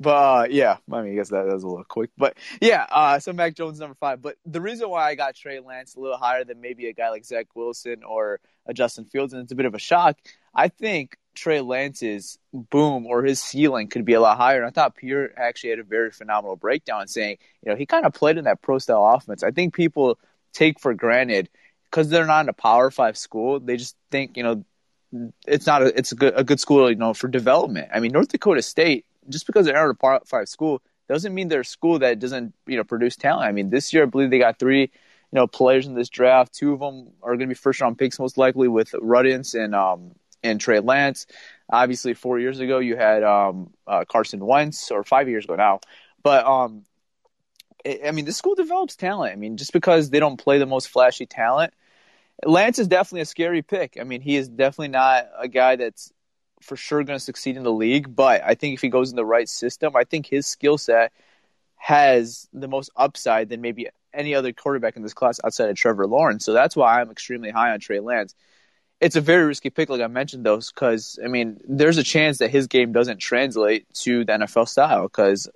but 0.00 0.10
uh, 0.10 0.46
yeah, 0.50 0.76
I 0.90 1.02
mean, 1.02 1.12
I 1.12 1.14
guess 1.16 1.30
that, 1.30 1.44
that 1.44 1.54
was 1.54 1.64
a 1.64 1.68
little 1.68 1.84
quick. 1.84 2.10
But 2.16 2.36
yeah, 2.60 2.86
uh, 2.90 3.18
so 3.18 3.32
Mac 3.32 3.54
Jones 3.54 3.80
number 3.80 3.96
five. 3.96 4.22
But 4.22 4.36
the 4.46 4.60
reason 4.60 4.88
why 4.88 5.08
I 5.08 5.14
got 5.14 5.34
Trey 5.34 5.60
Lance 5.60 5.94
a 5.94 6.00
little 6.00 6.16
higher 6.18 6.44
than 6.44 6.60
maybe 6.60 6.86
a 6.86 6.92
guy 6.92 7.10
like 7.10 7.24
Zach 7.24 7.46
Wilson 7.54 8.04
or 8.04 8.40
a 8.66 8.74
Justin 8.74 9.06
Fields, 9.06 9.32
and 9.32 9.42
it's 9.42 9.52
a 9.52 9.56
bit 9.56 9.66
of 9.66 9.74
a 9.74 9.78
shock. 9.78 10.18
I 10.54 10.68
think 10.68 11.16
Trey 11.34 11.60
Lance's 11.60 12.38
boom 12.52 13.06
or 13.06 13.22
his 13.22 13.40
ceiling 13.40 13.88
could 13.88 14.04
be 14.04 14.14
a 14.14 14.20
lot 14.20 14.36
higher. 14.36 14.58
And 14.58 14.66
I 14.66 14.70
thought 14.70 14.96
Pierre 14.96 15.32
actually 15.38 15.70
had 15.70 15.78
a 15.78 15.84
very 15.84 16.10
phenomenal 16.10 16.56
breakdown 16.56 17.06
saying, 17.06 17.38
you 17.64 17.70
know, 17.70 17.76
he 17.76 17.86
kind 17.86 18.04
of 18.04 18.12
played 18.12 18.38
in 18.38 18.44
that 18.44 18.60
pro 18.60 18.78
style 18.78 19.04
offense. 19.14 19.42
I 19.42 19.52
think 19.52 19.74
people 19.74 20.18
take 20.52 20.80
for 20.80 20.94
granted 20.94 21.48
because 21.84 22.08
they're 22.08 22.26
not 22.26 22.44
in 22.44 22.48
a 22.48 22.52
power 22.52 22.90
five 22.90 23.16
school, 23.16 23.60
they 23.60 23.76
just 23.76 23.96
think, 24.10 24.36
you 24.36 24.42
know, 24.42 24.64
it's 25.46 25.66
not 25.66 25.82
a 25.82 25.98
it's 25.98 26.12
a 26.12 26.16
good 26.16 26.34
a 26.36 26.44
good 26.44 26.60
school, 26.60 26.90
you 26.90 26.96
know, 26.96 27.14
for 27.14 27.28
development. 27.28 27.88
I 27.94 28.00
mean, 28.00 28.12
North 28.12 28.28
Dakota 28.28 28.60
State, 28.60 29.06
just 29.28 29.46
because 29.46 29.66
they're 29.66 29.74
not 29.74 29.96
a 30.02 30.20
five 30.26 30.48
school, 30.48 30.82
doesn't 31.08 31.34
mean 31.34 31.48
they're 31.48 31.60
a 31.60 31.64
school 31.64 31.98
that 32.00 32.18
doesn't, 32.18 32.54
you 32.66 32.76
know, 32.76 32.84
produce 32.84 33.16
talent. 33.16 33.48
I 33.48 33.52
mean, 33.52 33.70
this 33.70 33.92
year 33.92 34.02
I 34.02 34.06
believe 34.06 34.30
they 34.30 34.38
got 34.38 34.58
three 34.58 34.90
you 35.30 35.36
know, 35.36 35.46
players 35.46 35.86
in 35.86 35.94
this 35.94 36.08
draft. 36.08 36.54
Two 36.54 36.72
of 36.72 36.80
them 36.80 37.10
are 37.22 37.32
going 37.32 37.40
to 37.40 37.46
be 37.48 37.54
first 37.54 37.80
round 37.80 37.98
picks, 37.98 38.18
most 38.18 38.38
likely, 38.38 38.68
with 38.68 38.92
Radunz 38.92 39.54
and 39.54 39.74
um, 39.74 40.12
and 40.42 40.60
Trey 40.60 40.80
Lance. 40.80 41.26
Obviously, 41.70 42.14
four 42.14 42.38
years 42.38 42.60
ago 42.60 42.78
you 42.78 42.96
had 42.96 43.22
um, 43.22 43.70
uh, 43.86 44.04
Carson 44.06 44.44
Wentz, 44.44 44.90
or 44.90 45.04
five 45.04 45.28
years 45.28 45.44
ago 45.44 45.56
now. 45.56 45.80
But 46.22 46.46
um, 46.46 46.84
I 47.86 48.10
mean, 48.12 48.24
the 48.24 48.32
school 48.32 48.54
develops 48.54 48.96
talent. 48.96 49.32
I 49.32 49.36
mean, 49.36 49.58
just 49.58 49.72
because 49.72 50.10
they 50.10 50.20
don't 50.20 50.38
play 50.38 50.58
the 50.58 50.66
most 50.66 50.88
flashy 50.88 51.26
talent, 51.26 51.74
Lance 52.44 52.78
is 52.78 52.88
definitely 52.88 53.22
a 53.22 53.26
scary 53.26 53.60
pick. 53.60 53.98
I 54.00 54.04
mean, 54.04 54.22
he 54.22 54.36
is 54.36 54.48
definitely 54.48 54.88
not 54.88 55.28
a 55.38 55.48
guy 55.48 55.76
that's 55.76 56.12
for 56.60 56.76
sure 56.76 57.02
going 57.04 57.18
to 57.18 57.24
succeed 57.24 57.56
in 57.56 57.62
the 57.62 57.72
league. 57.72 58.14
But 58.14 58.42
I 58.44 58.54
think 58.54 58.74
if 58.74 58.80
he 58.80 58.88
goes 58.88 59.10
in 59.10 59.16
the 59.16 59.24
right 59.24 59.48
system, 59.48 59.96
I 59.96 60.04
think 60.04 60.26
his 60.26 60.46
skill 60.46 60.78
set 60.78 61.12
has 61.76 62.48
the 62.52 62.68
most 62.68 62.90
upside 62.96 63.48
than 63.48 63.60
maybe 63.60 63.88
any 64.12 64.34
other 64.34 64.52
quarterback 64.52 64.96
in 64.96 65.02
this 65.02 65.14
class 65.14 65.40
outside 65.44 65.70
of 65.70 65.76
Trevor 65.76 66.06
Lawrence. 66.06 66.44
So 66.44 66.52
that's 66.52 66.76
why 66.76 67.00
I'm 67.00 67.10
extremely 67.10 67.50
high 67.50 67.72
on 67.72 67.80
Trey 67.80 68.00
Lance. 68.00 68.34
It's 69.00 69.16
a 69.16 69.20
very 69.20 69.44
risky 69.44 69.70
pick, 69.70 69.90
like 69.90 70.00
I 70.00 70.08
mentioned, 70.08 70.44
though, 70.44 70.58
because 70.58 71.18
I 71.24 71.28
mean, 71.28 71.60
there's 71.68 71.98
a 71.98 72.02
chance 72.02 72.38
that 72.38 72.50
his 72.50 72.66
game 72.66 72.92
doesn't 72.92 73.18
translate 73.18 73.86
to 74.00 74.24
the 74.24 74.32
NFL 74.32 74.68
style. 74.68 75.04
Because 75.04 75.48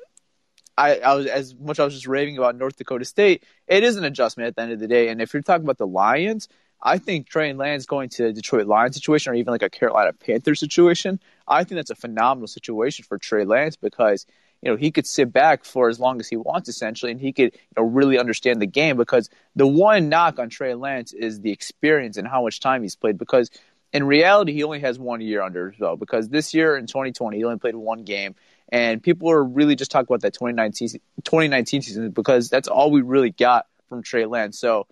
I, 0.78 0.98
I 0.98 1.14
was 1.14 1.26
as 1.26 1.54
much 1.56 1.80
I 1.80 1.84
was 1.84 1.94
just 1.94 2.06
raving 2.06 2.38
about 2.38 2.56
North 2.56 2.76
Dakota 2.76 3.04
State, 3.04 3.44
it 3.66 3.82
is 3.82 3.96
an 3.96 4.04
adjustment 4.04 4.48
at 4.48 4.56
the 4.56 4.62
end 4.62 4.72
of 4.72 4.78
the 4.78 4.86
day. 4.86 5.08
And 5.08 5.20
if 5.20 5.32
you're 5.34 5.42
talking 5.42 5.64
about 5.64 5.78
the 5.78 5.86
Lions, 5.86 6.48
I 6.82 6.98
think 6.98 7.28
Trey 7.28 7.52
Lance 7.52 7.86
going 7.86 8.08
to 8.10 8.26
a 8.26 8.32
Detroit 8.32 8.66
Lions 8.66 8.96
situation 8.96 9.32
or 9.32 9.36
even 9.36 9.52
like 9.52 9.62
a 9.62 9.70
Carolina 9.70 10.12
Panthers 10.12 10.58
situation, 10.58 11.20
I 11.46 11.64
think 11.64 11.76
that's 11.76 11.90
a 11.90 11.94
phenomenal 11.94 12.48
situation 12.48 13.04
for 13.04 13.18
Trey 13.18 13.44
Lance 13.44 13.76
because 13.76 14.26
you 14.62 14.70
know, 14.70 14.76
he 14.76 14.92
could 14.92 15.06
sit 15.06 15.32
back 15.32 15.64
for 15.64 15.88
as 15.88 15.98
long 15.98 16.20
as 16.20 16.28
he 16.28 16.36
wants, 16.36 16.68
essentially, 16.68 17.10
and 17.10 17.20
he 17.20 17.32
could, 17.32 17.52
you 17.52 17.60
know, 17.76 17.82
really 17.82 18.16
understand 18.18 18.62
the 18.62 18.66
game. 18.66 18.96
Because 18.96 19.28
the 19.56 19.66
one 19.66 20.08
knock 20.08 20.38
on 20.38 20.50
Trey 20.50 20.74
Lance 20.74 21.12
is 21.12 21.40
the 21.40 21.50
experience 21.50 22.16
and 22.16 22.28
how 22.28 22.42
much 22.42 22.60
time 22.60 22.82
he's 22.82 22.94
played. 22.94 23.18
Because 23.18 23.50
in 23.92 24.04
reality, 24.04 24.52
he 24.52 24.62
only 24.62 24.78
has 24.78 25.00
one 25.00 25.20
year 25.20 25.42
under 25.42 25.70
his 25.70 25.80
belt. 25.80 25.98
Because 25.98 26.28
this 26.28 26.54
year 26.54 26.76
in 26.76 26.86
2020, 26.86 27.36
he 27.36 27.44
only 27.44 27.58
played 27.58 27.74
one 27.74 28.04
game, 28.04 28.36
and 28.68 29.02
people 29.02 29.30
are 29.32 29.42
really 29.42 29.74
just 29.74 29.90
talking 29.90 30.06
about 30.08 30.20
that 30.22 30.34
2019 30.34 31.00
2019 31.24 31.82
season 31.82 32.10
because 32.10 32.48
that's 32.48 32.68
all 32.68 32.92
we 32.92 33.02
really 33.02 33.30
got 33.30 33.66
from 33.88 34.02
Trey 34.02 34.26
Lance. 34.26 34.58
So. 34.58 34.86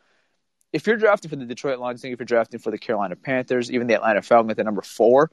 If 0.73 0.87
you're 0.87 0.97
drafting 0.97 1.29
for 1.29 1.37
the 1.37 1.47
Detroit 1.47 1.79
Lions, 1.79 2.01
think 2.01 2.13
if 2.13 2.21
you're 2.21 2.27
drafting 2.27 2.61
for 2.61 2.71
the 2.71 2.79
Carolina 2.79 3.17
Panthers, 3.17 3.71
even 3.71 3.87
the 3.87 3.95
Atlanta 3.95 4.23
Falcons 4.23 4.59
at 4.59 4.65
number 4.65 4.83
four, 4.83 5.31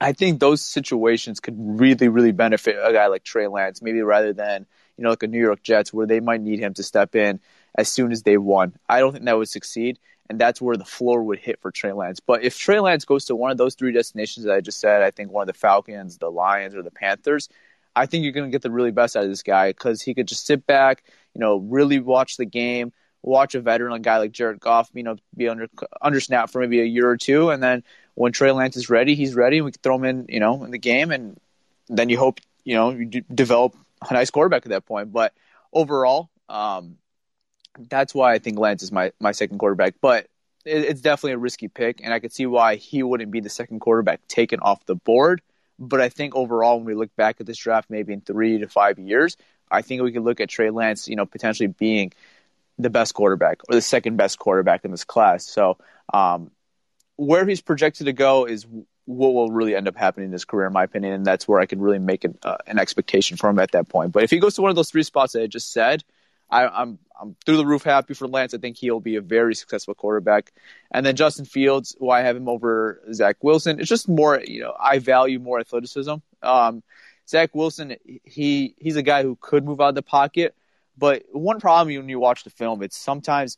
I 0.00 0.12
think 0.12 0.40
those 0.40 0.60
situations 0.60 1.38
could 1.38 1.54
really, 1.56 2.08
really 2.08 2.32
benefit 2.32 2.76
a 2.82 2.92
guy 2.92 3.06
like 3.06 3.22
Trey 3.22 3.46
Lance, 3.46 3.80
maybe 3.82 4.02
rather 4.02 4.32
than, 4.32 4.66
you 4.96 5.04
know, 5.04 5.10
like 5.10 5.22
a 5.22 5.28
New 5.28 5.40
York 5.40 5.62
Jets 5.62 5.92
where 5.92 6.08
they 6.08 6.18
might 6.18 6.40
need 6.40 6.58
him 6.58 6.74
to 6.74 6.82
step 6.82 7.14
in 7.14 7.38
as 7.76 7.88
soon 7.88 8.10
as 8.10 8.24
they 8.24 8.36
won. 8.36 8.74
I 8.88 8.98
don't 8.98 9.12
think 9.12 9.24
that 9.26 9.38
would 9.38 9.48
succeed, 9.48 10.00
and 10.28 10.40
that's 10.40 10.60
where 10.60 10.76
the 10.76 10.84
floor 10.84 11.22
would 11.22 11.38
hit 11.38 11.60
for 11.60 11.70
Trey 11.70 11.92
Lance. 11.92 12.18
But 12.18 12.42
if 12.42 12.58
Trey 12.58 12.80
Lance 12.80 13.04
goes 13.04 13.26
to 13.26 13.36
one 13.36 13.52
of 13.52 13.58
those 13.58 13.76
three 13.76 13.92
destinations 13.92 14.44
that 14.44 14.54
I 14.54 14.60
just 14.60 14.80
said, 14.80 15.02
I 15.02 15.12
think 15.12 15.30
one 15.30 15.42
of 15.42 15.54
the 15.54 15.58
Falcons, 15.58 16.18
the 16.18 16.30
Lions, 16.30 16.74
or 16.74 16.82
the 16.82 16.90
Panthers, 16.90 17.48
I 17.94 18.06
think 18.06 18.24
you're 18.24 18.32
going 18.32 18.50
to 18.50 18.52
get 18.52 18.62
the 18.62 18.70
really 18.72 18.90
best 18.90 19.14
out 19.16 19.22
of 19.22 19.28
this 19.28 19.42
guy 19.44 19.70
because 19.70 20.02
he 20.02 20.14
could 20.14 20.26
just 20.26 20.46
sit 20.46 20.66
back, 20.66 21.04
you 21.34 21.40
know, 21.40 21.58
really 21.58 22.00
watch 22.00 22.38
the 22.38 22.46
game, 22.46 22.92
watch 23.22 23.54
a 23.54 23.60
veteran, 23.60 23.92
a 23.92 23.98
guy 23.98 24.18
like 24.18 24.32
Jared 24.32 24.60
Goff, 24.60 24.90
you 24.94 25.02
know, 25.02 25.16
be 25.36 25.48
under 25.48 25.68
under 26.00 26.20
snap 26.20 26.50
for 26.50 26.60
maybe 26.60 26.80
a 26.80 26.84
year 26.84 27.08
or 27.08 27.16
two, 27.16 27.50
and 27.50 27.62
then 27.62 27.82
when 28.14 28.32
Trey 28.32 28.52
Lance 28.52 28.76
is 28.76 28.90
ready, 28.90 29.14
he's 29.14 29.34
ready. 29.34 29.60
We 29.60 29.72
can 29.72 29.80
throw 29.82 29.96
him 29.96 30.04
in, 30.04 30.26
you 30.28 30.40
know, 30.40 30.64
in 30.64 30.70
the 30.70 30.78
game, 30.78 31.10
and 31.10 31.38
then 31.88 32.08
you 32.08 32.18
hope, 32.18 32.40
you 32.64 32.74
know, 32.74 32.90
you 32.90 33.06
d- 33.06 33.24
develop 33.32 33.74
a 34.08 34.14
nice 34.14 34.30
quarterback 34.30 34.66
at 34.66 34.70
that 34.70 34.86
point. 34.86 35.12
But 35.12 35.32
overall, 35.72 36.28
um, 36.48 36.96
that's 37.78 38.14
why 38.14 38.34
I 38.34 38.38
think 38.38 38.58
Lance 38.58 38.82
is 38.82 38.92
my 38.92 39.12
my 39.20 39.32
second 39.32 39.58
quarterback. 39.58 39.94
But 40.00 40.26
it, 40.64 40.84
it's 40.84 41.00
definitely 41.00 41.32
a 41.32 41.38
risky 41.38 41.68
pick, 41.68 42.00
and 42.02 42.12
I 42.12 42.18
could 42.18 42.32
see 42.32 42.46
why 42.46 42.76
he 42.76 43.02
wouldn't 43.02 43.30
be 43.30 43.40
the 43.40 43.50
second 43.50 43.80
quarterback 43.80 44.26
taken 44.28 44.60
off 44.60 44.84
the 44.86 44.96
board. 44.96 45.40
But 45.78 46.00
I 46.00 46.10
think 46.10 46.36
overall, 46.36 46.76
when 46.76 46.84
we 46.86 46.94
look 46.94 47.14
back 47.16 47.40
at 47.40 47.46
this 47.46 47.58
draft, 47.58 47.90
maybe 47.90 48.12
in 48.12 48.20
three 48.20 48.58
to 48.58 48.68
five 48.68 48.98
years, 48.98 49.36
I 49.70 49.82
think 49.82 50.02
we 50.02 50.12
could 50.12 50.22
look 50.22 50.40
at 50.40 50.48
Trey 50.48 50.70
Lance, 50.70 51.08
you 51.08 51.16
know, 51.16 51.26
potentially 51.26 51.66
being 51.66 52.12
the 52.78 52.90
best 52.90 53.14
quarterback 53.14 53.60
or 53.68 53.74
the 53.74 53.82
second 53.82 54.16
best 54.16 54.38
quarterback 54.38 54.84
in 54.84 54.90
this 54.90 55.04
class. 55.04 55.46
So 55.46 55.78
um, 56.12 56.50
where 57.16 57.46
he's 57.46 57.60
projected 57.60 58.06
to 58.06 58.12
go 58.12 58.46
is 58.46 58.66
what 59.04 59.34
will 59.34 59.50
really 59.50 59.74
end 59.74 59.88
up 59.88 59.96
happening 59.96 60.26
in 60.26 60.32
his 60.32 60.44
career, 60.44 60.66
in 60.66 60.72
my 60.72 60.84
opinion, 60.84 61.12
and 61.12 61.24
that's 61.26 61.46
where 61.48 61.60
I 61.60 61.66
can 61.66 61.80
really 61.80 61.98
make 61.98 62.24
an, 62.24 62.38
uh, 62.42 62.56
an 62.66 62.78
expectation 62.78 63.36
for 63.36 63.50
him 63.50 63.58
at 63.58 63.72
that 63.72 63.88
point. 63.88 64.12
But 64.12 64.24
if 64.24 64.30
he 64.30 64.38
goes 64.38 64.54
to 64.54 64.62
one 64.62 64.70
of 64.70 64.76
those 64.76 64.90
three 64.90 65.02
spots 65.02 65.32
that 65.32 65.42
I 65.42 65.46
just 65.46 65.72
said, 65.72 66.04
I, 66.50 66.64
am 66.64 66.70
I'm, 66.74 66.98
I'm 67.20 67.36
through 67.44 67.56
the 67.56 67.66
roof 67.66 67.82
happy 67.82 68.14
for 68.14 68.28
Lance. 68.28 68.54
I 68.54 68.58
think 68.58 68.76
he'll 68.76 69.00
be 69.00 69.16
a 69.16 69.20
very 69.20 69.54
successful 69.54 69.94
quarterback. 69.94 70.52
And 70.90 71.04
then 71.04 71.16
Justin 71.16 71.46
Fields, 71.46 71.96
why 71.98 72.20
I 72.20 72.22
have 72.24 72.36
him 72.36 72.48
over 72.48 73.00
Zach 73.12 73.42
Wilson? 73.42 73.80
It's 73.80 73.88
just 73.88 74.08
more, 74.08 74.40
you 74.44 74.60
know, 74.60 74.74
I 74.78 74.98
value 74.98 75.38
more 75.38 75.58
athleticism. 75.58 76.14
Um, 76.42 76.82
Zach 77.28 77.54
Wilson, 77.54 77.96
he 78.24 78.74
he's 78.78 78.96
a 78.96 79.02
guy 79.02 79.22
who 79.22 79.36
could 79.40 79.64
move 79.64 79.80
out 79.80 79.90
of 79.90 79.94
the 79.94 80.02
pocket, 80.02 80.54
but 80.96 81.24
one 81.32 81.60
problem 81.60 81.94
when 81.96 82.08
you 82.08 82.18
watch 82.18 82.44
the 82.44 82.50
film, 82.50 82.82
it's 82.82 82.96
sometimes 82.96 83.56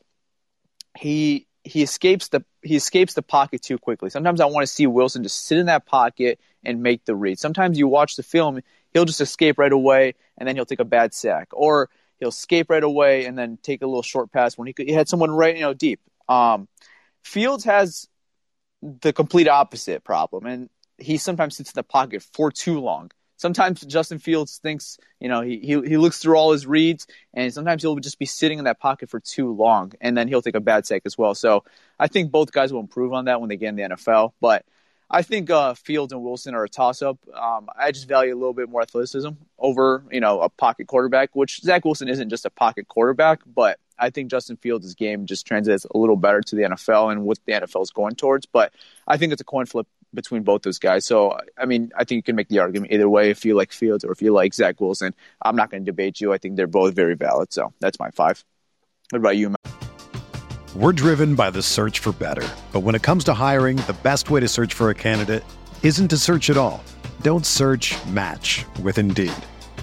he 0.96 1.46
he 1.64 1.82
escapes 1.82 2.28
the 2.28 2.44
he 2.62 2.76
escapes 2.76 3.14
the 3.14 3.22
pocket 3.22 3.62
too 3.62 3.78
quickly. 3.78 4.10
Sometimes 4.10 4.40
I 4.40 4.46
want 4.46 4.66
to 4.66 4.72
see 4.72 4.86
Wilson 4.86 5.22
just 5.22 5.46
sit 5.46 5.58
in 5.58 5.66
that 5.66 5.86
pocket 5.86 6.38
and 6.64 6.82
make 6.82 7.04
the 7.04 7.14
read. 7.14 7.38
Sometimes 7.38 7.78
you 7.78 7.88
watch 7.88 8.16
the 8.16 8.22
film, 8.22 8.60
he'll 8.92 9.04
just 9.04 9.20
escape 9.20 9.58
right 9.58 9.72
away 9.72 10.14
and 10.38 10.46
then 10.46 10.54
he'll 10.54 10.66
take 10.66 10.80
a 10.80 10.84
bad 10.84 11.14
sack, 11.14 11.48
or 11.52 11.88
he'll 12.18 12.28
escape 12.28 12.70
right 12.70 12.84
away 12.84 13.24
and 13.26 13.36
then 13.36 13.58
take 13.62 13.82
a 13.82 13.86
little 13.86 14.02
short 14.02 14.30
pass 14.30 14.56
when 14.56 14.66
he, 14.66 14.72
could, 14.72 14.86
he 14.86 14.92
had 14.92 15.08
someone 15.08 15.30
right 15.30 15.56
you 15.56 15.62
know 15.62 15.74
deep. 15.74 16.00
Um, 16.28 16.68
Fields 17.22 17.64
has 17.64 18.08
the 18.82 19.12
complete 19.12 19.48
opposite 19.48 20.04
problem, 20.04 20.46
and 20.46 20.70
he 20.98 21.16
sometimes 21.16 21.56
sits 21.56 21.70
in 21.70 21.74
the 21.74 21.82
pocket 21.82 22.22
for 22.22 22.52
too 22.52 22.80
long 22.80 23.10
sometimes 23.44 23.82
Justin 23.82 24.18
Fields 24.18 24.56
thinks, 24.56 24.96
you 25.20 25.28
know, 25.28 25.42
he, 25.42 25.58
he, 25.58 25.66
he 25.82 25.96
looks 25.98 26.18
through 26.18 26.34
all 26.34 26.52
his 26.52 26.66
reads, 26.66 27.06
and 27.34 27.52
sometimes 27.52 27.82
he'll 27.82 27.96
just 27.96 28.18
be 28.18 28.24
sitting 28.24 28.58
in 28.58 28.64
that 28.64 28.80
pocket 28.80 29.10
for 29.10 29.20
too 29.20 29.52
long, 29.52 29.92
and 30.00 30.16
then 30.16 30.28
he'll 30.28 30.40
take 30.40 30.54
a 30.54 30.60
bad 30.60 30.86
sack 30.86 31.02
as 31.04 31.18
well. 31.18 31.34
So 31.34 31.62
I 32.00 32.08
think 32.08 32.30
both 32.30 32.52
guys 32.52 32.72
will 32.72 32.80
improve 32.80 33.12
on 33.12 33.26
that 33.26 33.42
when 33.42 33.50
they 33.50 33.58
get 33.58 33.68
in 33.68 33.76
the 33.76 33.82
NFL. 33.82 34.32
But 34.40 34.64
I 35.10 35.20
think 35.20 35.50
uh, 35.50 35.74
Fields 35.74 36.14
and 36.14 36.22
Wilson 36.22 36.54
are 36.54 36.64
a 36.64 36.70
toss 36.70 37.02
up. 37.02 37.18
Um, 37.34 37.68
I 37.78 37.92
just 37.92 38.08
value 38.08 38.32
a 38.32 38.38
little 38.38 38.54
bit 38.54 38.70
more 38.70 38.80
athleticism 38.80 39.32
over, 39.58 40.02
you 40.10 40.20
know, 40.20 40.40
a 40.40 40.48
pocket 40.48 40.86
quarterback, 40.86 41.36
which 41.36 41.60
Zach 41.60 41.84
Wilson 41.84 42.08
isn't 42.08 42.30
just 42.30 42.46
a 42.46 42.50
pocket 42.50 42.88
quarterback, 42.88 43.40
but 43.46 43.78
I 43.98 44.08
think 44.08 44.30
Justin 44.30 44.56
Fields' 44.56 44.94
game 44.94 45.26
just 45.26 45.46
translates 45.46 45.84
a 45.84 45.98
little 45.98 46.16
better 46.16 46.40
to 46.40 46.56
the 46.56 46.62
NFL 46.62 47.12
and 47.12 47.24
what 47.24 47.38
the 47.44 47.52
NFL 47.52 47.82
is 47.82 47.90
going 47.90 48.14
towards. 48.14 48.46
But 48.46 48.72
I 49.06 49.18
think 49.18 49.32
it's 49.32 49.42
a 49.42 49.44
coin 49.44 49.66
flip 49.66 49.86
between 50.14 50.42
both 50.42 50.62
those 50.62 50.78
guys. 50.78 51.04
So, 51.04 51.38
I 51.58 51.66
mean, 51.66 51.90
I 51.96 52.04
think 52.04 52.18
you 52.18 52.22
can 52.22 52.36
make 52.36 52.48
the 52.48 52.58
argument 52.60 52.92
either 52.92 53.08
way 53.08 53.30
if 53.30 53.44
you 53.44 53.54
like 53.54 53.72
Fields 53.72 54.04
or 54.04 54.12
if 54.12 54.22
you 54.22 54.32
like 54.32 54.54
Zach 54.54 54.80
Wilson. 54.80 55.14
I'm 55.42 55.56
not 55.56 55.70
going 55.70 55.84
to 55.84 55.90
debate 55.90 56.20
you. 56.20 56.32
I 56.32 56.38
think 56.38 56.56
they're 56.56 56.66
both 56.66 56.94
very 56.94 57.14
valid. 57.14 57.52
So 57.52 57.72
that's 57.80 57.98
my 57.98 58.10
five. 58.10 58.44
What 59.10 59.18
about 59.18 59.36
you, 59.36 59.50
Matt? 59.50 59.74
We're 60.74 60.92
driven 60.92 61.34
by 61.34 61.50
the 61.50 61.62
search 61.62 62.00
for 62.00 62.12
better. 62.12 62.46
But 62.72 62.80
when 62.80 62.94
it 62.94 63.02
comes 63.02 63.22
to 63.24 63.34
hiring, 63.34 63.76
the 63.76 63.96
best 64.02 64.30
way 64.30 64.40
to 64.40 64.48
search 64.48 64.74
for 64.74 64.90
a 64.90 64.94
candidate 64.94 65.44
isn't 65.82 66.08
to 66.08 66.18
search 66.18 66.50
at 66.50 66.56
all. 66.56 66.82
Don't 67.22 67.46
search 67.46 67.94
match 68.06 68.64
with 68.82 68.98
Indeed. 68.98 69.32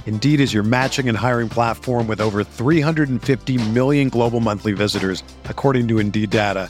Indeed 0.06 0.42
is 0.42 0.54
your 0.54 0.64
matching 0.64 1.08
and 1.08 1.18
hiring 1.18 1.48
platform 1.48 2.08
with 2.08 2.20
over 2.20 2.44
350 2.44 3.70
million 3.70 4.10
global 4.10 4.42
monthly 4.42 4.74
visitors, 4.74 5.24
according 5.46 5.88
to 5.88 6.00
Indeed 6.00 6.32
data 6.32 6.70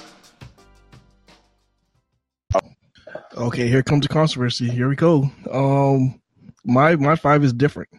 Okay, 3.41 3.67
here 3.67 3.81
comes 3.81 4.05
the 4.05 4.13
controversy. 4.13 4.69
Here 4.69 4.87
we 4.87 4.95
go. 4.95 5.27
Um, 5.51 6.21
my 6.63 6.95
my 6.95 7.15
five 7.15 7.43
is 7.43 7.51
different, 7.51 7.89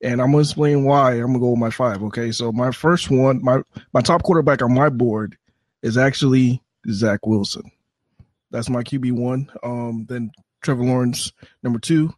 and 0.00 0.22
I'm 0.22 0.30
gonna 0.30 0.42
explain 0.42 0.84
why. 0.84 1.14
I'm 1.14 1.26
gonna 1.26 1.40
go 1.40 1.50
with 1.50 1.58
my 1.58 1.70
five. 1.70 2.04
Okay, 2.04 2.30
so 2.30 2.52
my 2.52 2.70
first 2.70 3.10
one, 3.10 3.42
my 3.42 3.62
my 3.92 4.00
top 4.00 4.22
quarterback 4.22 4.62
on 4.62 4.72
my 4.72 4.90
board 4.90 5.36
is 5.82 5.98
actually 5.98 6.62
Zach 6.88 7.26
Wilson. 7.26 7.68
That's 8.52 8.70
my 8.70 8.84
QB 8.84 9.10
one. 9.10 9.50
Um, 9.64 10.06
then 10.08 10.30
Trevor 10.62 10.84
Lawrence 10.84 11.32
number 11.64 11.80
two, 11.80 12.14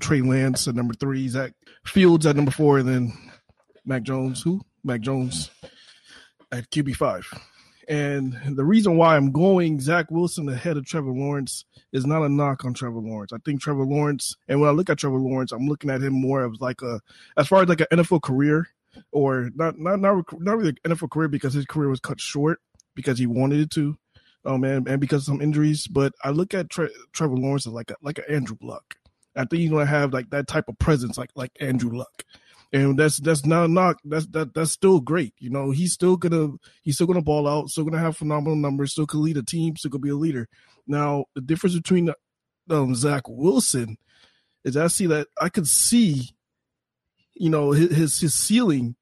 Trey 0.00 0.20
Lance 0.20 0.68
at 0.68 0.76
number 0.76 0.94
three, 0.94 1.26
Zach 1.26 1.52
Fields 1.84 2.26
at 2.26 2.36
number 2.36 2.52
four, 2.52 2.78
and 2.78 2.88
then 2.88 3.12
Mac 3.84 4.04
Jones. 4.04 4.40
Who? 4.40 4.60
Mac 4.84 5.00
Jones 5.00 5.50
at 6.52 6.70
QB 6.70 6.94
five. 6.94 7.28
And 7.88 8.36
the 8.56 8.64
reason 8.64 8.96
why 8.96 9.16
I'm 9.16 9.30
going 9.30 9.80
Zach 9.80 10.10
Wilson 10.10 10.48
ahead 10.48 10.76
of 10.76 10.86
Trevor 10.86 11.12
Lawrence 11.12 11.64
is 11.92 12.04
not 12.04 12.22
a 12.22 12.28
knock 12.28 12.64
on 12.64 12.74
Trevor 12.74 12.98
Lawrence. 12.98 13.32
I 13.32 13.38
think 13.44 13.60
Trevor 13.60 13.84
Lawrence, 13.84 14.36
and 14.48 14.60
when 14.60 14.68
I 14.68 14.72
look 14.72 14.90
at 14.90 14.98
Trevor 14.98 15.18
Lawrence, 15.18 15.52
I'm 15.52 15.68
looking 15.68 15.90
at 15.90 16.02
him 16.02 16.12
more 16.12 16.44
as 16.44 16.60
like 16.60 16.82
a, 16.82 17.00
as 17.36 17.46
far 17.46 17.62
as 17.62 17.68
like 17.68 17.80
an 17.80 17.86
NFL 17.92 18.22
career, 18.22 18.66
or 19.12 19.50
not 19.54 19.78
not 19.78 20.00
not 20.00 20.24
not 20.40 20.58
really 20.58 20.76
an 20.84 20.94
NFL 20.94 21.10
career 21.10 21.28
because 21.28 21.54
his 21.54 21.66
career 21.66 21.88
was 21.88 22.00
cut 22.00 22.20
short 22.20 22.60
because 22.94 23.18
he 23.18 23.26
wanted 23.26 23.60
it 23.60 23.70
to, 23.70 23.96
um, 24.44 24.64
and, 24.64 24.88
and 24.88 25.00
because 25.00 25.22
of 25.22 25.26
some 25.26 25.42
injuries. 25.42 25.86
But 25.86 26.12
I 26.24 26.30
look 26.30 26.54
at 26.54 26.70
Tre- 26.70 26.90
Trevor 27.12 27.36
Lawrence 27.36 27.68
as 27.68 27.72
like 27.72 27.92
a, 27.92 27.96
like 28.02 28.18
an 28.18 28.24
Andrew 28.28 28.56
Luck. 28.60 28.96
I 29.36 29.44
think 29.44 29.60
he's 29.60 29.70
gonna 29.70 29.86
have 29.86 30.12
like 30.12 30.30
that 30.30 30.48
type 30.48 30.68
of 30.68 30.78
presence, 30.78 31.16
like 31.18 31.30
like 31.36 31.52
Andrew 31.60 31.96
Luck 31.96 32.24
and 32.72 32.98
that's 32.98 33.18
that's 33.18 33.46
not 33.46 33.70
knock. 33.70 33.98
That's 34.04 34.26
that 34.28 34.54
that's 34.54 34.72
still 34.72 35.00
great. 35.00 35.34
You 35.38 35.50
know, 35.50 35.70
he's 35.70 35.92
still 35.92 36.16
gonna 36.16 36.54
he's 36.82 36.96
still 36.96 37.06
gonna 37.06 37.22
ball 37.22 37.46
out, 37.46 37.68
still 37.68 37.84
gonna 37.84 38.02
have 38.02 38.16
phenomenal 38.16 38.56
numbers, 38.56 38.92
still 38.92 39.06
could 39.06 39.18
lead 39.18 39.36
a 39.36 39.42
team, 39.42 39.76
still 39.76 39.90
could 39.90 40.02
be 40.02 40.10
a 40.10 40.16
leader. 40.16 40.48
Now, 40.86 41.26
the 41.34 41.40
difference 41.40 41.76
between 41.76 42.12
um, 42.70 42.94
Zach 42.94 43.24
Wilson 43.28 43.96
is 44.64 44.76
I 44.76 44.88
see 44.88 45.06
that 45.06 45.28
I 45.40 45.48
could 45.48 45.68
see, 45.68 46.30
you 47.34 47.50
know, 47.50 47.70
his 47.72 48.20
his 48.20 48.34
ceiling 48.34 48.96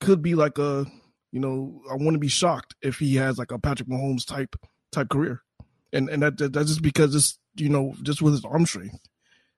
could 0.00 0.22
be 0.22 0.34
like 0.34 0.58
a, 0.58 0.86
you 1.30 1.40
know, 1.40 1.82
I 1.90 1.94
want 1.94 2.14
to 2.14 2.18
be 2.18 2.28
shocked 2.28 2.74
if 2.82 2.98
he 2.98 3.16
has 3.16 3.38
like 3.38 3.52
a 3.52 3.58
Patrick 3.58 3.88
Mahomes 3.88 4.26
type 4.26 4.56
type 4.92 5.08
career, 5.10 5.42
and 5.92 6.08
and 6.08 6.22
that, 6.22 6.38
that 6.38 6.52
that's 6.52 6.68
just 6.68 6.82
because 6.82 7.14
it's 7.14 7.38
you 7.56 7.68
know 7.68 7.94
just 8.02 8.22
with 8.22 8.32
his 8.32 8.44
arm 8.44 8.64
strength, 8.66 8.98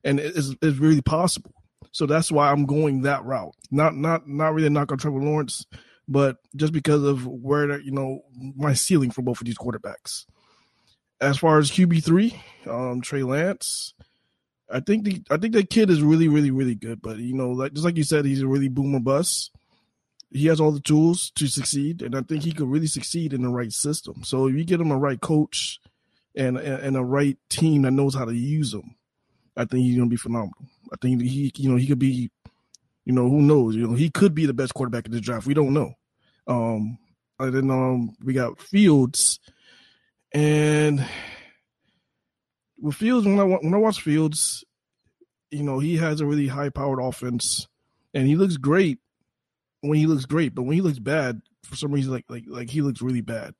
and 0.04 0.18
it's 0.18 0.54
it's 0.60 0.78
really 0.78 1.02
possible. 1.02 1.52
So 1.96 2.04
that's 2.04 2.30
why 2.30 2.52
I'm 2.52 2.66
going 2.66 3.02
that 3.02 3.24
route. 3.24 3.54
Not 3.70 3.96
not 3.96 4.28
not 4.28 4.52
really 4.52 4.68
knock 4.68 4.92
on 4.92 4.98
Trevor 4.98 5.18
Lawrence, 5.18 5.64
but 6.06 6.36
just 6.54 6.74
because 6.74 7.02
of 7.02 7.26
where 7.26 7.80
you 7.80 7.90
know 7.90 8.20
my 8.54 8.74
ceiling 8.74 9.10
for 9.10 9.22
both 9.22 9.40
of 9.40 9.46
these 9.46 9.56
quarterbacks. 9.56 10.26
As 11.22 11.38
far 11.38 11.58
as 11.58 11.70
QB 11.70 12.04
three, 12.04 12.38
um, 12.68 13.00
Trey 13.00 13.22
Lance, 13.22 13.94
I 14.70 14.80
think 14.80 15.04
the 15.04 15.22
I 15.30 15.38
think 15.38 15.54
that 15.54 15.70
kid 15.70 15.88
is 15.88 16.02
really 16.02 16.28
really 16.28 16.50
really 16.50 16.74
good. 16.74 17.00
But 17.00 17.16
you 17.16 17.32
know, 17.32 17.48
like 17.52 17.72
just 17.72 17.86
like 17.86 17.96
you 17.96 18.04
said, 18.04 18.26
he's 18.26 18.42
a 18.42 18.46
really 18.46 18.68
boomer 18.68 19.00
bust. 19.00 19.50
He 20.30 20.48
has 20.48 20.60
all 20.60 20.72
the 20.72 20.80
tools 20.80 21.30
to 21.36 21.46
succeed, 21.46 22.02
and 22.02 22.14
I 22.14 22.20
think 22.20 22.42
he 22.42 22.52
could 22.52 22.68
really 22.68 22.88
succeed 22.88 23.32
in 23.32 23.40
the 23.40 23.48
right 23.48 23.72
system. 23.72 24.22
So 24.22 24.48
if 24.48 24.54
you 24.54 24.64
get 24.64 24.82
him 24.82 24.90
a 24.90 24.98
right 24.98 25.18
coach 25.22 25.80
and 26.34 26.58
and 26.58 26.94
a 26.94 27.02
right 27.02 27.38
team 27.48 27.82
that 27.82 27.92
knows 27.92 28.14
how 28.14 28.26
to 28.26 28.34
use 28.34 28.74
him, 28.74 28.95
I 29.56 29.64
think 29.64 29.84
he's 29.84 29.96
gonna 29.96 30.10
be 30.10 30.16
phenomenal. 30.16 30.66
I 30.92 30.96
think 31.00 31.22
he, 31.22 31.52
you 31.56 31.70
know, 31.70 31.76
he 31.76 31.86
could 31.86 31.98
be, 31.98 32.30
you 33.04 33.12
know, 33.12 33.28
who 33.28 33.40
knows? 33.40 33.74
You 33.74 33.86
know, 33.86 33.94
he 33.94 34.10
could 34.10 34.34
be 34.34 34.46
the 34.46 34.54
best 34.54 34.74
quarterback 34.74 35.06
in 35.06 35.12
this 35.12 35.20
draft. 35.20 35.46
We 35.46 35.54
don't 35.54 35.72
know. 35.72 35.94
Um, 36.46 36.98
and 37.38 37.54
then 37.54 37.70
um, 37.70 38.16
we 38.22 38.32
got 38.32 38.60
Fields, 38.60 39.40
and 40.32 41.04
with 42.80 42.94
Fields, 42.94 43.26
when 43.26 43.38
I 43.38 43.44
when 43.44 43.74
I 43.74 43.78
watch 43.78 44.00
Fields, 44.00 44.64
you 45.50 45.62
know, 45.62 45.78
he 45.78 45.96
has 45.96 46.20
a 46.20 46.26
really 46.26 46.46
high 46.46 46.70
powered 46.70 47.00
offense, 47.02 47.66
and 48.14 48.26
he 48.26 48.36
looks 48.36 48.56
great 48.56 48.98
when 49.80 49.98
he 49.98 50.06
looks 50.06 50.24
great, 50.24 50.54
but 50.54 50.62
when 50.62 50.74
he 50.74 50.80
looks 50.80 50.98
bad, 50.98 51.40
for 51.62 51.76
some 51.76 51.92
reason, 51.92 52.12
like 52.12 52.24
like 52.28 52.44
like 52.46 52.70
he 52.70 52.82
looks 52.82 53.02
really 53.02 53.20
bad. 53.20 53.54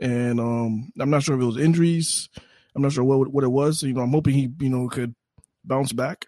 And 0.00 0.40
um, 0.40 0.92
I'm 0.98 1.10
not 1.10 1.22
sure 1.22 1.36
if 1.36 1.42
it 1.42 1.46
was 1.46 1.58
injuries. 1.58 2.28
I'm 2.74 2.82
not 2.82 2.92
sure 2.92 3.04
what 3.04 3.28
what 3.32 3.44
it 3.44 3.48
was. 3.48 3.80
So, 3.80 3.86
you 3.86 3.92
know, 3.92 4.00
I'm 4.00 4.10
hoping 4.10 4.34
he 4.34 4.50
you 4.60 4.70
know 4.70 4.88
could 4.88 5.14
bounce 5.64 5.92
back. 5.92 6.26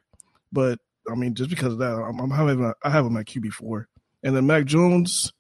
But 0.53 0.79
I 1.11 1.15
mean, 1.15 1.35
just 1.35 1.51
because 1.51 1.73
of 1.73 1.79
that, 1.81 1.93
I'm, 1.93 2.19
I'm 2.21 2.31
having 2.31 2.65
a, 2.65 2.75
I 2.83 2.91
have 2.91 3.07
him 3.07 3.17
at 3.17 3.27
QB 3.27 3.53
four, 3.53 3.89
and 4.23 4.35
then 4.35 4.47
Mac 4.47 4.65
Jones 4.65 5.33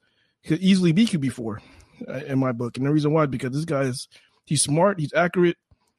could 0.44 0.60
easily 0.60 0.92
be 0.92 1.06
QB 1.06 1.32
four 1.32 1.62
uh, 2.08 2.20
in 2.26 2.38
my 2.38 2.52
book. 2.52 2.76
And 2.76 2.86
the 2.86 2.92
reason 2.92 3.12
why 3.12 3.26
because 3.26 3.52
this 3.52 3.64
guy 3.64 3.82
is 3.82 4.08
he's 4.44 4.62
smart, 4.62 5.00
he's 5.00 5.14
accurate, 5.14 5.56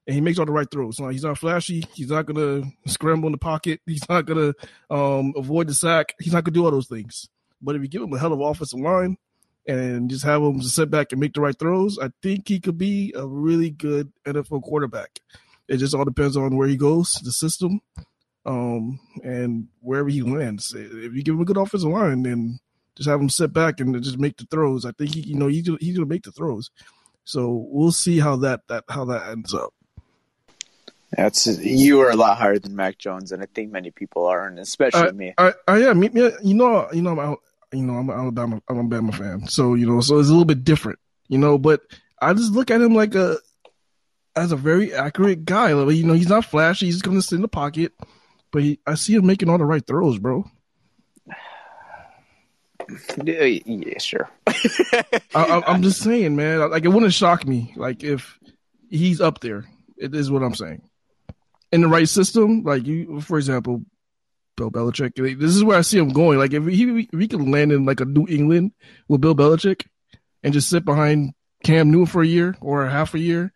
and 0.08 0.14
he 0.14 0.22
makes 0.22 0.38
all 0.38 0.46
the 0.46 0.52
right 0.52 0.70
throws. 0.70 0.98
He's 0.98 1.24
not 1.24 1.38
flashy. 1.38 1.84
He's 1.94 2.10
not 2.10 2.26
gonna 2.26 2.64
scramble 2.86 3.28
in 3.28 3.32
the 3.32 3.38
pocket. 3.38 3.82
He's 3.86 4.08
not 4.08 4.26
gonna 4.26 4.54
um, 4.90 5.34
avoid 5.36 5.68
the 5.68 5.74
sack. 5.74 6.14
He's 6.20 6.34
not 6.34 6.44
gonna 6.44 6.54
do 6.54 6.66
all 6.66 6.72
those 6.72 6.88
things. 6.88 7.28
But 7.62 7.76
if 7.76 7.82
you 7.82 7.88
give 7.88 8.04
him 8.04 8.14
a 8.14 8.20
hell 8.20 8.34
of 8.34 8.42
offensive 8.42 8.80
line 8.80 9.18
and 9.68 10.10
just 10.10 10.24
have 10.24 10.42
him 10.42 10.62
sit 10.62 10.92
back 10.92 11.12
and 11.12 11.20
make 11.20 11.34
the 11.34 11.42
right 11.42 11.58
throws, 11.58 11.98
I 11.98 12.10
think 12.22 12.48
he 12.48 12.60
could 12.60 12.78
be 12.78 13.14
a 13.16 13.26
really 13.26 13.72
good 13.72 14.12
NFL 14.26 14.62
quarterback. 14.62 15.20
It 15.68 15.78
just 15.78 15.96
all 15.96 16.06
depends 16.06 16.38
on 16.38 16.56
where 16.56 16.68
he 16.68 16.78
goes, 16.78 17.14
the 17.24 17.32
system, 17.32 17.82
um, 18.46 19.00
and 19.24 19.68
wherever 19.82 20.10
he 20.10 20.22
lands. 20.22 20.74
If 20.76 21.14
you 21.14 21.24
give 21.24 21.36
him 21.36 21.42
a 21.42 21.46
good 21.46 21.58
offensive 21.58 21.90
line, 21.90 22.24
then 22.24 22.60
just 22.96 23.10
have 23.10 23.20
him 23.20 23.30
sit 23.30 23.52
back 23.52 23.80
and 23.80 24.02
just 24.04 24.20
make 24.20 24.38
the 24.38 24.46
throws. 24.46 24.86
I 24.86 24.92
think 24.92 25.14
he, 25.14 25.22
you 25.22 25.36
know, 25.36 25.48
he's 25.48 25.70
he's 25.80 25.98
gonna 25.98 26.08
make 26.08 26.24
the 26.24 26.32
throws. 26.32 26.70
So 27.24 27.68
we'll 27.70 27.92
see 27.92 28.20
how 28.20 28.36
that 28.38 28.62
that 28.68 28.84
how 28.90 29.06
that 29.06 29.30
ends 29.30 29.54
up. 29.54 29.74
That's 31.12 31.48
you 31.48 32.02
are 32.02 32.10
a 32.10 32.16
lot 32.16 32.38
higher 32.38 32.60
than 32.60 32.76
Mac 32.76 32.98
Jones, 32.98 33.32
and 33.32 33.42
I 33.42 33.48
think 33.54 33.72
many 33.72 33.92
people 33.92 34.26
are, 34.26 34.48
and 34.48 34.60
especially 34.60 35.10
I, 35.10 35.12
me. 35.12 35.34
I, 35.38 35.54
I 35.68 35.78
am. 35.84 36.04
You 36.04 36.10
know, 36.54 36.88
you 36.92 37.02
know, 37.02 37.20
I'm, 37.20 37.36
you 37.72 37.84
know, 37.84 37.94
I'm 37.94 38.10
an 38.10 38.20
Alabama, 38.20 38.62
I'm 38.68 38.78
a 38.78 38.80
Alabama 38.80 39.12
fan, 39.12 39.48
so 39.48 39.76
you 39.76 39.88
know, 39.88 40.02
so 40.02 40.20
it's 40.20 40.30
a 40.30 40.32
little 40.32 40.46
bit 40.46 40.64
different, 40.64 41.00
you 41.28 41.38
know. 41.38 41.58
But 41.58 41.82
I 42.22 42.34
just 42.34 42.52
look 42.52 42.70
at 42.70 42.82
him 42.82 42.96
like 42.96 43.16
a 43.16 43.38
as 44.36 44.52
a 44.52 44.56
very 44.56 44.94
accurate 44.94 45.46
guy. 45.46 45.74
Like, 45.74 45.96
you 45.96 46.04
know, 46.04 46.14
he's 46.14 46.30
not 46.30 46.46
flashy. 46.46 46.88
He's 46.88 47.02
going 47.02 47.18
to 47.18 47.22
sit 47.22 47.36
in 47.36 47.42
the 47.42 47.48
pocket, 47.48 47.94
but 48.52 48.64
he, 48.64 48.80
I 48.86 48.96
see 48.96 49.16
him 49.16 49.26
making 49.26 49.50
all 49.50 49.58
the 49.58 49.66
right 49.66 49.86
throws, 49.86 50.20
bro. 50.20 50.46
Yeah, 53.24 53.98
sure. 53.98 54.30
I, 55.34 55.64
am 55.66 55.82
just 55.82 56.02
saying, 56.04 56.36
man. 56.36 56.70
Like, 56.70 56.86
it 56.86 56.90
wouldn't 56.90 57.14
shock 57.14 57.48
me, 57.48 57.74
like 57.76 58.04
if 58.04 58.38
he's 58.92 59.22
up 59.22 59.40
there. 59.40 59.66
It 59.98 60.14
is 60.14 60.30
what 60.30 60.44
I'm 60.44 60.54
saying. 60.54 60.84
In 61.72 61.82
the 61.82 61.88
right 61.88 62.08
system, 62.08 62.62
like 62.62 62.86
you, 62.86 63.22
for 63.22 63.38
example, 63.40 63.82
Bill 64.56 64.72
Belichick. 64.72 65.16
This 65.16 65.56
is 65.56 65.64
where 65.64 65.78
I 65.78 65.82
see 65.82 65.98
him 65.98 66.10
going. 66.10 66.38
Like 66.38 66.54
if 66.54 66.66
he 66.66 67.08
if 67.12 67.20
he 67.20 67.28
could 67.28 67.48
land 67.48 67.72
in 67.72 67.86
like 67.86 68.00
a 68.00 68.06
New 68.06 68.26
England 68.28 68.72
with 69.08 69.22
Bill 69.22 69.36
Belichick 69.36 69.86
and 70.44 70.54
just 70.54 70.70
sit 70.70 70.86
behind 70.86 71.34
Cam 71.64 71.92
Newton 71.92 72.06
for 72.06 72.22
a 72.22 72.28
year 72.28 72.56
or 72.62 72.88
half 72.88 73.14
a 73.14 73.20
year, 73.20 73.52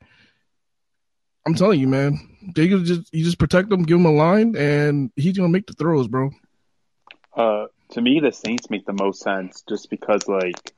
I'm 1.46 1.56
telling 1.56 1.80
you, 1.80 1.88
man, 1.88 2.20
just 2.54 3.14
you 3.14 3.24
just 3.24 3.40
protect 3.40 3.72
him, 3.72 3.84
give 3.84 3.98
him 3.98 4.06
a 4.06 4.12
line, 4.12 4.56
and 4.56 5.12
he's 5.16 5.38
gonna 5.38 5.50
make 5.50 5.68
the 5.68 5.74
throws, 5.74 6.08
bro. 6.08 6.32
Uh, 7.36 7.68
to 7.92 8.02
me, 8.02 8.20
the 8.20 8.32
Saints 8.32 8.70
make 8.70 8.86
the 8.86 8.94
most 8.94 9.22
sense 9.22 9.64
just 9.68 9.90
because, 9.90 10.28
like, 10.28 10.74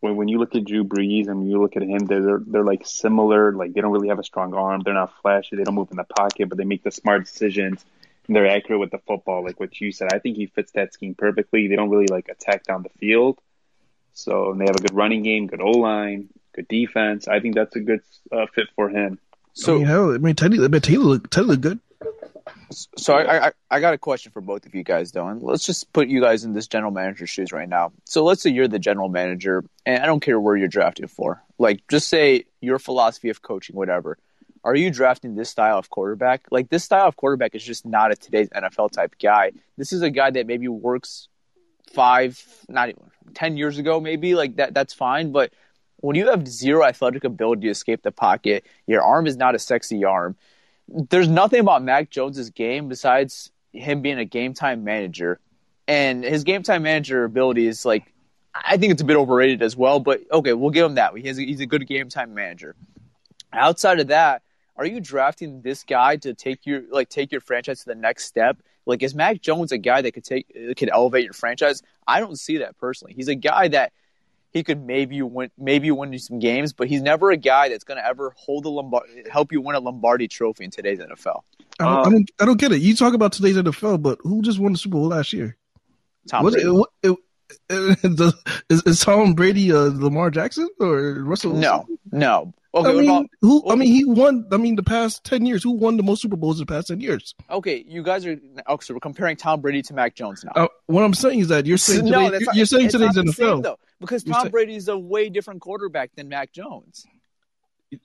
when 0.00 0.16
when 0.16 0.28
you 0.28 0.38
look 0.38 0.54
at 0.54 0.64
Drew 0.64 0.84
Brees 0.84 1.28
and 1.28 1.48
you 1.50 1.60
look 1.60 1.76
at 1.76 1.82
him, 1.82 2.06
they're, 2.06 2.22
they're 2.22 2.42
they're 2.46 2.64
like 2.64 2.86
similar. 2.86 3.52
Like, 3.52 3.72
they 3.72 3.80
don't 3.80 3.92
really 3.92 4.08
have 4.08 4.18
a 4.18 4.24
strong 4.24 4.54
arm. 4.54 4.82
They're 4.84 4.94
not 4.94 5.12
flashy. 5.22 5.56
They 5.56 5.64
don't 5.64 5.74
move 5.74 5.90
in 5.90 5.96
the 5.96 6.04
pocket, 6.04 6.48
but 6.48 6.58
they 6.58 6.64
make 6.64 6.84
the 6.84 6.90
smart 6.90 7.24
decisions. 7.24 7.84
And 8.26 8.36
they're 8.36 8.46
accurate 8.46 8.78
with 8.78 8.92
the 8.92 8.98
football, 8.98 9.42
like 9.42 9.58
what 9.58 9.80
you 9.80 9.90
said. 9.90 10.12
I 10.12 10.20
think 10.20 10.36
he 10.36 10.46
fits 10.46 10.72
that 10.72 10.92
scheme 10.92 11.16
perfectly. 11.16 11.66
They 11.66 11.74
don't 11.74 11.90
really 11.90 12.06
like 12.06 12.28
attack 12.28 12.62
down 12.62 12.84
the 12.84 12.90
field, 13.00 13.40
so 14.12 14.54
they 14.56 14.66
have 14.66 14.76
a 14.76 14.82
good 14.82 14.94
running 14.94 15.24
game, 15.24 15.48
good 15.48 15.60
O 15.60 15.70
line, 15.70 16.28
good 16.54 16.68
defense. 16.68 17.26
I 17.26 17.40
think 17.40 17.56
that's 17.56 17.74
a 17.74 17.80
good 17.80 18.02
uh, 18.30 18.46
fit 18.54 18.68
for 18.76 18.88
him. 18.88 19.18
So 19.54 19.74
I 19.74 19.78
mean, 19.78 19.86
hell, 19.86 20.14
I 20.14 20.18
mean, 20.18 20.34
Teddy, 20.34 20.66
but 20.68 20.82
Taylor, 20.82 21.04
look, 21.04 21.30
Teddy 21.30 21.46
look 21.46 21.60
good. 21.60 21.78
So 22.96 23.14
I, 23.14 23.48
I 23.48 23.52
I 23.70 23.80
got 23.80 23.92
a 23.94 23.98
question 23.98 24.32
for 24.32 24.40
both 24.40 24.64
of 24.64 24.74
you 24.74 24.82
guys, 24.82 25.12
though, 25.12 25.28
and 25.28 25.42
let's 25.42 25.64
just 25.64 25.92
put 25.92 26.08
you 26.08 26.20
guys 26.22 26.44
in 26.44 26.54
this 26.54 26.66
general 26.66 26.90
manager's 26.90 27.28
shoes 27.30 27.52
right 27.52 27.68
now. 27.68 27.92
So 28.06 28.24
let's 28.24 28.42
say 28.42 28.50
you're 28.50 28.66
the 28.68 28.78
general 28.78 29.08
manager, 29.10 29.62
and 29.84 30.02
I 30.02 30.06
don't 30.06 30.20
care 30.20 30.40
where 30.40 30.56
you're 30.56 30.68
drafted 30.68 31.10
for. 31.10 31.42
Like, 31.58 31.82
just 31.88 32.08
say 32.08 32.46
your 32.60 32.78
philosophy 32.78 33.28
of 33.28 33.42
coaching, 33.42 33.76
whatever. 33.76 34.16
are 34.64 34.74
you 34.74 34.90
drafting 34.90 35.34
this 35.34 35.50
style 35.50 35.78
of 35.78 35.90
quarterback? 35.90 36.46
Like 36.50 36.68
this 36.70 36.84
style 36.84 37.06
of 37.06 37.16
quarterback 37.16 37.54
is 37.54 37.64
just 37.64 37.84
not 37.84 38.12
a 38.12 38.16
today's 38.16 38.48
NFL 38.50 38.92
type 38.92 39.16
guy. 39.20 39.52
This 39.76 39.92
is 39.92 40.02
a 40.02 40.10
guy 40.10 40.30
that 40.30 40.46
maybe 40.46 40.68
works 40.68 41.28
five, 41.92 42.42
not 42.68 42.88
even 42.88 43.02
ten 43.34 43.56
years 43.56 43.78
ago, 43.78 44.00
maybe 44.00 44.34
like 44.34 44.56
that. 44.56 44.72
That's 44.74 44.94
fine, 44.94 45.32
but 45.32 45.52
when 46.02 46.16
you 46.16 46.28
have 46.28 46.46
zero 46.46 46.84
athletic 46.84 47.24
ability 47.24 47.62
to 47.62 47.68
escape 47.68 48.02
the 48.02 48.12
pocket, 48.12 48.66
your 48.86 49.02
arm 49.02 49.26
is 49.26 49.36
not 49.36 49.54
a 49.54 49.58
sexy 49.58 50.04
arm. 50.04 50.36
There's 50.88 51.28
nothing 51.28 51.60
about 51.60 51.82
Mac 51.82 52.10
Jones's 52.10 52.50
game 52.50 52.88
besides 52.88 53.50
him 53.72 54.02
being 54.02 54.18
a 54.18 54.24
game 54.24 54.52
time 54.52 54.84
manager, 54.84 55.38
and 55.88 56.22
his 56.24 56.44
game 56.44 56.62
time 56.62 56.82
manager 56.82 57.24
ability 57.24 57.66
is 57.66 57.84
like 57.84 58.12
I 58.54 58.76
think 58.76 58.92
it's 58.92 59.00
a 59.00 59.04
bit 59.04 59.16
overrated 59.16 59.62
as 59.62 59.76
well. 59.76 60.00
But 60.00 60.20
okay, 60.30 60.52
we'll 60.52 60.70
give 60.70 60.84
him 60.84 60.96
that. 60.96 61.16
He 61.16 61.26
has 61.28 61.36
he's 61.36 61.60
a 61.60 61.66
good 61.66 61.86
game 61.86 62.08
time 62.08 62.34
manager. 62.34 62.74
Outside 63.52 64.00
of 64.00 64.08
that, 64.08 64.42
are 64.76 64.84
you 64.84 65.00
drafting 65.00 65.62
this 65.62 65.84
guy 65.84 66.16
to 66.16 66.34
take 66.34 66.66
your 66.66 66.82
like 66.90 67.08
take 67.08 67.30
your 67.30 67.40
franchise 67.40 67.80
to 67.80 67.86
the 67.86 67.94
next 67.94 68.24
step? 68.26 68.58
Like, 68.84 69.04
is 69.04 69.14
Mac 69.14 69.40
Jones 69.40 69.70
a 69.70 69.78
guy 69.78 70.02
that 70.02 70.12
could 70.12 70.24
take 70.24 70.52
could 70.76 70.90
elevate 70.90 71.24
your 71.24 71.32
franchise? 71.32 71.80
I 72.08 72.18
don't 72.18 72.38
see 72.38 72.58
that 72.58 72.76
personally. 72.76 73.14
He's 73.14 73.28
a 73.28 73.36
guy 73.36 73.68
that 73.68 73.92
he 74.52 74.62
could 74.62 74.84
maybe 74.84 75.20
win 75.22 75.50
maybe 75.58 75.90
win 75.90 76.12
you 76.12 76.18
some 76.18 76.38
games, 76.38 76.72
but 76.72 76.88
he's 76.88 77.02
never 77.02 77.30
a 77.30 77.36
guy 77.36 77.70
that's 77.70 77.84
going 77.84 77.98
to 77.98 78.06
ever 78.06 78.34
hold 78.36 78.66
a 78.66 78.68
Lombardi, 78.68 79.24
help 79.30 79.50
you 79.52 79.60
win 79.60 79.74
a 79.74 79.80
Lombardi 79.80 80.28
Trophy 80.28 80.64
in 80.64 80.70
today's 80.70 80.98
NFL. 80.98 81.42
I 81.80 81.84
don't, 81.84 81.92
um, 81.92 82.06
I 82.06 82.10
don't, 82.10 82.30
I 82.40 82.44
don't 82.44 82.60
get 82.60 82.72
it. 82.72 82.82
You 82.82 82.94
talk 82.94 83.14
about 83.14 83.32
today's 83.32 83.56
NFL, 83.56 84.02
but 84.02 84.18
who 84.22 84.42
just 84.42 84.58
won 84.58 84.72
the 84.72 84.78
Super 84.78 84.92
Bowl 84.92 85.08
last 85.08 85.32
year? 85.32 85.56
Tom 86.28 86.44
Brady. 86.44 86.68
It, 87.02 87.10
it, 87.10 87.18
it, 88.02 88.34
is, 88.70 88.82
is 88.82 89.00
Tom 89.00 89.34
Brady 89.34 89.72
uh, 89.72 89.90
Lamar 89.94 90.30
Jackson 90.30 90.68
or 90.80 91.22
Russell? 91.22 91.54
No, 91.54 91.86
no. 92.10 92.52
Okay, 92.74 92.88
I 92.88 92.92
mean, 92.92 93.10
about, 93.10 93.26
who? 93.42 93.70
I 93.70 93.74
mean, 93.74 93.92
he 93.92 94.04
won. 94.04 94.46
I 94.50 94.56
mean, 94.56 94.76
the 94.76 94.82
past 94.82 95.24
ten 95.24 95.44
years, 95.44 95.62
who 95.62 95.72
won 95.72 95.98
the 95.98 96.02
most 96.02 96.22
Super 96.22 96.36
Bowls 96.36 96.58
in 96.58 96.66
the 96.66 96.72
past 96.72 96.88
ten 96.88 97.00
years? 97.00 97.34
Okay, 97.50 97.84
you 97.86 98.02
guys 98.02 98.24
are. 98.24 98.36
Oh, 98.66 98.78
so 98.78 98.94
we're 98.94 99.00
comparing 99.00 99.36
Tom 99.36 99.60
Brady 99.60 99.82
to 99.82 99.94
Mac 99.94 100.14
Jones 100.14 100.42
now. 100.42 100.52
Uh, 100.56 100.68
what 100.86 101.02
I'm 101.02 101.12
saying 101.12 101.40
is 101.40 101.48
that 101.48 101.66
you're 101.66 101.76
saying 101.76 102.06
today, 102.06 102.10
no, 102.10 102.30
you're, 102.30 102.40
not, 102.40 102.54
you're 102.54 102.66
saying 102.66 102.88
today's 102.88 103.16
NFL 103.16 103.34
same, 103.34 103.62
though, 103.62 103.78
because 104.00 104.24
Tom 104.24 104.48
Brady 104.48 104.76
is 104.76 104.88
a 104.88 104.98
way 104.98 105.28
different 105.28 105.60
quarterback 105.60 106.14
than 106.14 106.28
Mac 106.28 106.52
Jones. 106.52 107.06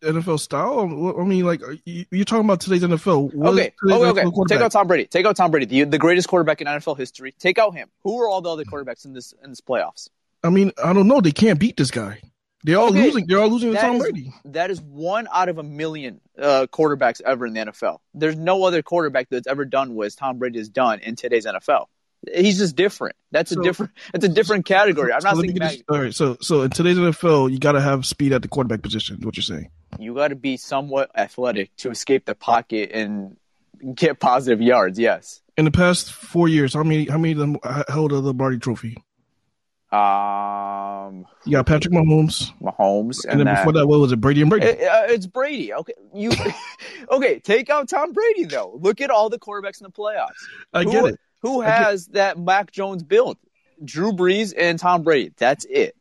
NFL 0.01 0.39
style? 0.39 1.15
I 1.17 1.23
mean, 1.23 1.45
like 1.45 1.61
you're 1.85 2.25
talking 2.25 2.45
about 2.45 2.59
today's 2.59 2.83
NFL. 2.83 3.33
What 3.33 3.53
okay, 3.53 3.73
today's 3.81 4.01
okay, 4.01 4.21
NFL 4.21 4.37
okay. 4.39 4.55
Take 4.55 4.61
out 4.61 4.71
Tom 4.71 4.87
Brady. 4.87 5.05
Take 5.05 5.25
out 5.25 5.35
Tom 5.37 5.51
Brady, 5.51 5.65
the, 5.65 5.83
the 5.85 5.97
greatest 5.97 6.27
quarterback 6.27 6.59
in 6.61 6.67
NFL 6.67 6.97
history. 6.97 7.33
Take 7.39 7.57
out 7.57 7.73
him. 7.73 7.87
Who 8.03 8.19
are 8.21 8.27
all 8.27 8.41
the 8.41 8.49
other 8.49 8.65
quarterbacks 8.65 9.05
in 9.05 9.13
this 9.13 9.33
in 9.43 9.49
this 9.49 9.61
playoffs? 9.61 10.09
I 10.43 10.49
mean, 10.49 10.71
I 10.83 10.93
don't 10.93 11.07
know. 11.07 11.21
They 11.21 11.31
can't 11.31 11.59
beat 11.59 11.77
this 11.77 11.91
guy. 11.91 12.19
They're 12.63 12.77
all 12.77 12.89
okay. 12.89 13.03
losing. 13.03 13.27
They're 13.27 13.39
all 13.39 13.49
losing 13.49 13.73
to 13.73 13.79
Tom 13.79 13.97
is, 13.97 14.01
Brady. 14.01 14.33
That 14.45 14.71
is 14.71 14.81
one 14.81 15.27
out 15.31 15.49
of 15.49 15.57
a 15.57 15.63
million 15.63 16.19
uh, 16.37 16.67
quarterbacks 16.71 17.21
ever 17.21 17.45
in 17.45 17.53
the 17.53 17.59
NFL. 17.61 17.99
There's 18.13 18.35
no 18.35 18.63
other 18.63 18.81
quarterback 18.81 19.27
that's 19.29 19.47
ever 19.47 19.65
done 19.65 19.93
what 19.95 20.11
Tom 20.15 20.39
Brady 20.39 20.57
has 20.59 20.69
done 20.69 20.99
in 20.99 21.15
today's 21.15 21.45
NFL. 21.45 21.85
He's 22.33 22.57
just 22.57 22.75
different. 22.75 23.15
That's 23.31 23.51
so, 23.51 23.59
a 23.59 23.63
different. 23.63 23.91
That's 24.11 24.25
a 24.25 24.29
different 24.29 24.65
category. 24.65 25.13
I'm 25.13 25.21
so 25.21 25.29
not 25.29 25.37
saying 25.37 25.53
that. 25.55 25.77
All 25.87 26.01
right. 26.01 26.13
So, 26.13 26.37
so 26.41 26.63
in 26.63 26.71
today's 26.71 26.97
NFL, 26.97 27.51
you 27.51 27.59
got 27.59 27.73
to 27.73 27.81
have 27.81 28.05
speed 28.05 28.33
at 28.33 28.41
the 28.41 28.47
quarterback 28.47 28.81
position. 28.81 29.19
Is 29.19 29.25
what 29.25 29.37
you're 29.37 29.43
saying? 29.43 29.69
You 29.99 30.15
got 30.15 30.29
to 30.29 30.35
be 30.35 30.57
somewhat 30.57 31.11
athletic 31.15 31.75
to 31.77 31.91
escape 31.91 32.25
the 32.25 32.35
pocket 32.35 32.91
and 32.93 33.37
get 33.93 34.19
positive 34.19 34.61
yards. 34.61 34.99
Yes. 34.99 35.41
In 35.57 35.65
the 35.65 35.71
past 35.71 36.11
four 36.11 36.47
years, 36.47 36.73
how 36.73 36.83
many 36.83 37.05
how 37.05 37.17
many 37.17 37.33
of 37.33 37.37
them 37.37 37.57
held 37.87 38.11
the 38.11 38.19
Lombardi 38.19 38.57
Trophy? 38.57 38.97
Um, 41.07 41.25
you 41.45 41.53
got 41.53 41.65
Patrick 41.65 41.93
Mahomes, 41.93 42.51
Mahomes, 42.61 43.23
and, 43.23 43.31
and 43.33 43.39
then 43.39 43.45
that, 43.45 43.57
before 43.57 43.73
that, 43.73 43.87
what 43.87 43.99
was 43.99 44.11
it? 44.11 44.21
Brady 44.21 44.41
and 44.41 44.49
Brady. 44.49 44.67
It, 44.67 44.81
uh, 44.81 45.05
it's 45.07 45.25
Brady. 45.25 45.73
Okay, 45.73 45.93
you 46.13 46.31
okay? 47.11 47.39
Take 47.39 47.69
out 47.69 47.89
Tom 47.89 48.13
Brady 48.13 48.45
though. 48.45 48.77
Look 48.81 49.01
at 49.01 49.09
all 49.09 49.29
the 49.29 49.39
quarterbacks 49.39 49.81
in 49.81 49.85
the 49.85 49.91
playoffs. 49.91 50.29
I 50.73 50.83
who, 50.83 50.91
get 50.91 51.05
it. 51.05 51.19
Who 51.41 51.61
has 51.61 52.07
that 52.07 52.37
Mac 52.37 52.71
Jones 52.71 53.03
build? 53.03 53.37
Drew 53.83 54.11
Brees 54.11 54.53
and 54.57 54.79
Tom 54.79 55.03
Brady. 55.03 55.33
That's 55.37 55.65
it. 55.65 55.95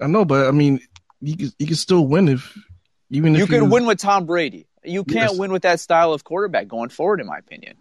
I 0.00 0.06
know, 0.06 0.24
but 0.24 0.46
I 0.46 0.50
mean, 0.52 0.80
you 1.20 1.36
can 1.36 1.52
you 1.58 1.66
can 1.66 1.76
still 1.76 2.06
win 2.06 2.28
if 2.28 2.56
even 3.10 3.34
you 3.34 3.44
if 3.44 3.50
can 3.50 3.70
win 3.70 3.86
with 3.86 3.98
Tom 3.98 4.26
Brady. 4.26 4.66
You 4.84 5.04
can't 5.04 5.32
yes. 5.32 5.38
win 5.38 5.52
with 5.52 5.62
that 5.62 5.80
style 5.80 6.12
of 6.12 6.22
quarterback 6.22 6.68
going 6.68 6.90
forward, 6.90 7.20
in 7.20 7.26
my 7.26 7.38
opinion 7.38 7.76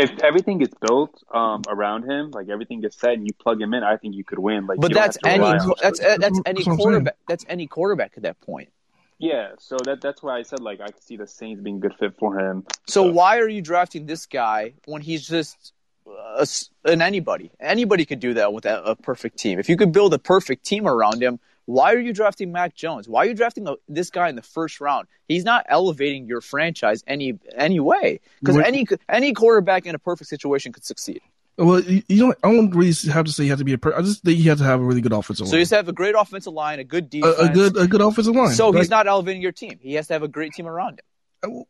if 0.00 0.22
everything 0.22 0.58
gets 0.58 0.74
built 0.80 1.22
um, 1.32 1.62
around 1.68 2.10
him, 2.10 2.30
like 2.30 2.48
everything 2.48 2.80
gets 2.80 2.98
set, 2.98 3.14
and 3.14 3.26
you 3.26 3.32
plug 3.34 3.60
him 3.60 3.74
in, 3.74 3.82
I 3.82 3.96
think 3.96 4.14
you 4.14 4.24
could 4.24 4.38
win. 4.38 4.66
Like, 4.66 4.80
but 4.80 4.92
that's 4.92 5.18
any 5.24 5.58
that's 5.80 6.00
that's 6.00 6.40
any 6.46 6.64
quarterback. 6.64 7.16
That's 7.28 7.44
any 7.48 7.66
quarterback 7.66 8.12
at 8.16 8.22
that 8.24 8.40
point. 8.40 8.70
Yeah, 9.18 9.50
so 9.58 9.76
that 9.84 10.00
that's 10.00 10.22
why 10.22 10.38
I 10.38 10.42
said 10.42 10.60
like 10.60 10.80
I 10.80 10.86
could 10.86 11.02
see 11.02 11.16
the 11.16 11.26
Saints 11.26 11.62
being 11.62 11.76
a 11.76 11.80
good 11.80 11.94
fit 11.98 12.14
for 12.18 12.38
him. 12.38 12.64
So, 12.86 13.04
so. 13.04 13.12
why 13.12 13.38
are 13.38 13.48
you 13.48 13.60
drafting 13.60 14.06
this 14.06 14.24
guy 14.26 14.72
when 14.86 15.02
he's 15.02 15.28
just 15.28 15.72
uh, 16.06 16.46
an 16.86 17.02
anybody? 17.02 17.50
Anybody 17.60 18.06
could 18.06 18.20
do 18.20 18.34
that 18.34 18.52
with 18.54 18.64
a, 18.64 18.82
a 18.82 18.96
perfect 18.96 19.38
team. 19.38 19.58
If 19.58 19.68
you 19.68 19.76
could 19.76 19.92
build 19.92 20.14
a 20.14 20.18
perfect 20.18 20.64
team 20.64 20.86
around 20.86 21.22
him, 21.22 21.38
why 21.66 21.92
are 21.94 21.98
you 21.98 22.12
drafting 22.12 22.52
Mac 22.52 22.74
Jones? 22.74 23.08
Why 23.08 23.24
are 23.24 23.26
you 23.26 23.34
drafting 23.34 23.68
a, 23.68 23.74
this 23.88 24.10
guy 24.10 24.28
in 24.28 24.36
the 24.36 24.42
first 24.42 24.80
round? 24.80 25.06
He's 25.28 25.44
not 25.44 25.66
elevating 25.68 26.26
your 26.26 26.40
franchise 26.40 27.04
any 27.06 27.38
any 27.54 27.80
way 27.80 28.20
because 28.40 28.56
any 28.58 28.86
any 29.08 29.32
quarterback 29.32 29.86
in 29.86 29.94
a 29.94 29.98
perfect 29.98 30.30
situation 30.30 30.72
could 30.72 30.84
succeed. 30.84 31.20
Well, 31.56 31.80
you 31.82 32.02
don't. 32.08 32.38
I 32.42 32.50
don't 32.52 32.70
really 32.70 32.94
have 33.12 33.26
to 33.26 33.32
say 33.32 33.42
he 33.44 33.50
has 33.50 33.58
to 33.58 33.64
be 33.64 33.74
a. 33.74 33.78
Per- 33.78 33.94
I 33.94 34.00
just 34.00 34.24
think 34.24 34.38
he 34.38 34.48
has 34.48 34.58
to 34.58 34.64
have 34.64 34.80
a 34.80 34.82
really 34.82 35.02
good 35.02 35.12
offensive 35.12 35.44
line. 35.44 35.50
So 35.50 35.56
he 35.56 35.60
has 35.60 35.68
to 35.70 35.76
have 35.76 35.88
a 35.88 35.92
great 35.92 36.14
offensive 36.16 36.54
line, 36.54 36.78
a 36.78 36.84
good 36.84 37.10
defense, 37.10 37.36
a, 37.38 37.44
a 37.44 37.48
good 37.50 37.76
a 37.76 37.86
good 37.86 38.00
offensive 38.00 38.34
line. 38.34 38.54
So 38.54 38.70
like, 38.70 38.78
he's 38.78 38.90
not 38.90 39.06
elevating 39.06 39.42
your 39.42 39.52
team. 39.52 39.78
He 39.82 39.94
has 39.94 40.06
to 40.06 40.14
have 40.14 40.22
a 40.22 40.28
great 40.28 40.54
team 40.54 40.66
around 40.66 41.00
him. 41.42 41.64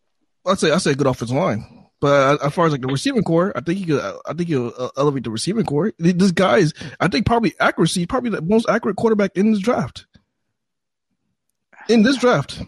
I 0.47 0.55
say 0.55 0.71
I 0.71 0.79
say 0.79 0.93
a 0.93 0.95
good 0.95 1.09
offensive 1.09 1.37
line. 1.37 1.87
But 2.01 2.43
as 2.43 2.55
far 2.55 2.67
as 2.67 2.73
like 2.73 2.81
the 2.81 2.89
receiving 2.89 3.23
core, 3.23 3.53
I 3.55 3.61
think 3.61 3.79
he 3.79 3.85
could. 3.85 4.01
I 4.01 4.33
think 4.33 4.49
he'll 4.49 4.73
uh, 4.77 4.89
elevate 4.97 5.25
the 5.25 5.31
receiving 5.31 5.67
core. 5.67 5.93
This 5.99 6.33
guy 6.33 6.59
is, 6.59 6.73
I 6.99 7.09
think, 7.09 7.27
probably 7.27 7.55
accuracy, 7.61 8.07
probably 8.07 8.31
the 8.31 8.41
most 8.41 8.69
accurate 8.69 8.97
quarterback 8.97 9.33
in 9.37 9.53
this 9.53 9.61
draft. 9.61 10.07
In 11.89 12.03
this 12.03 12.17
draft. 12.17 12.63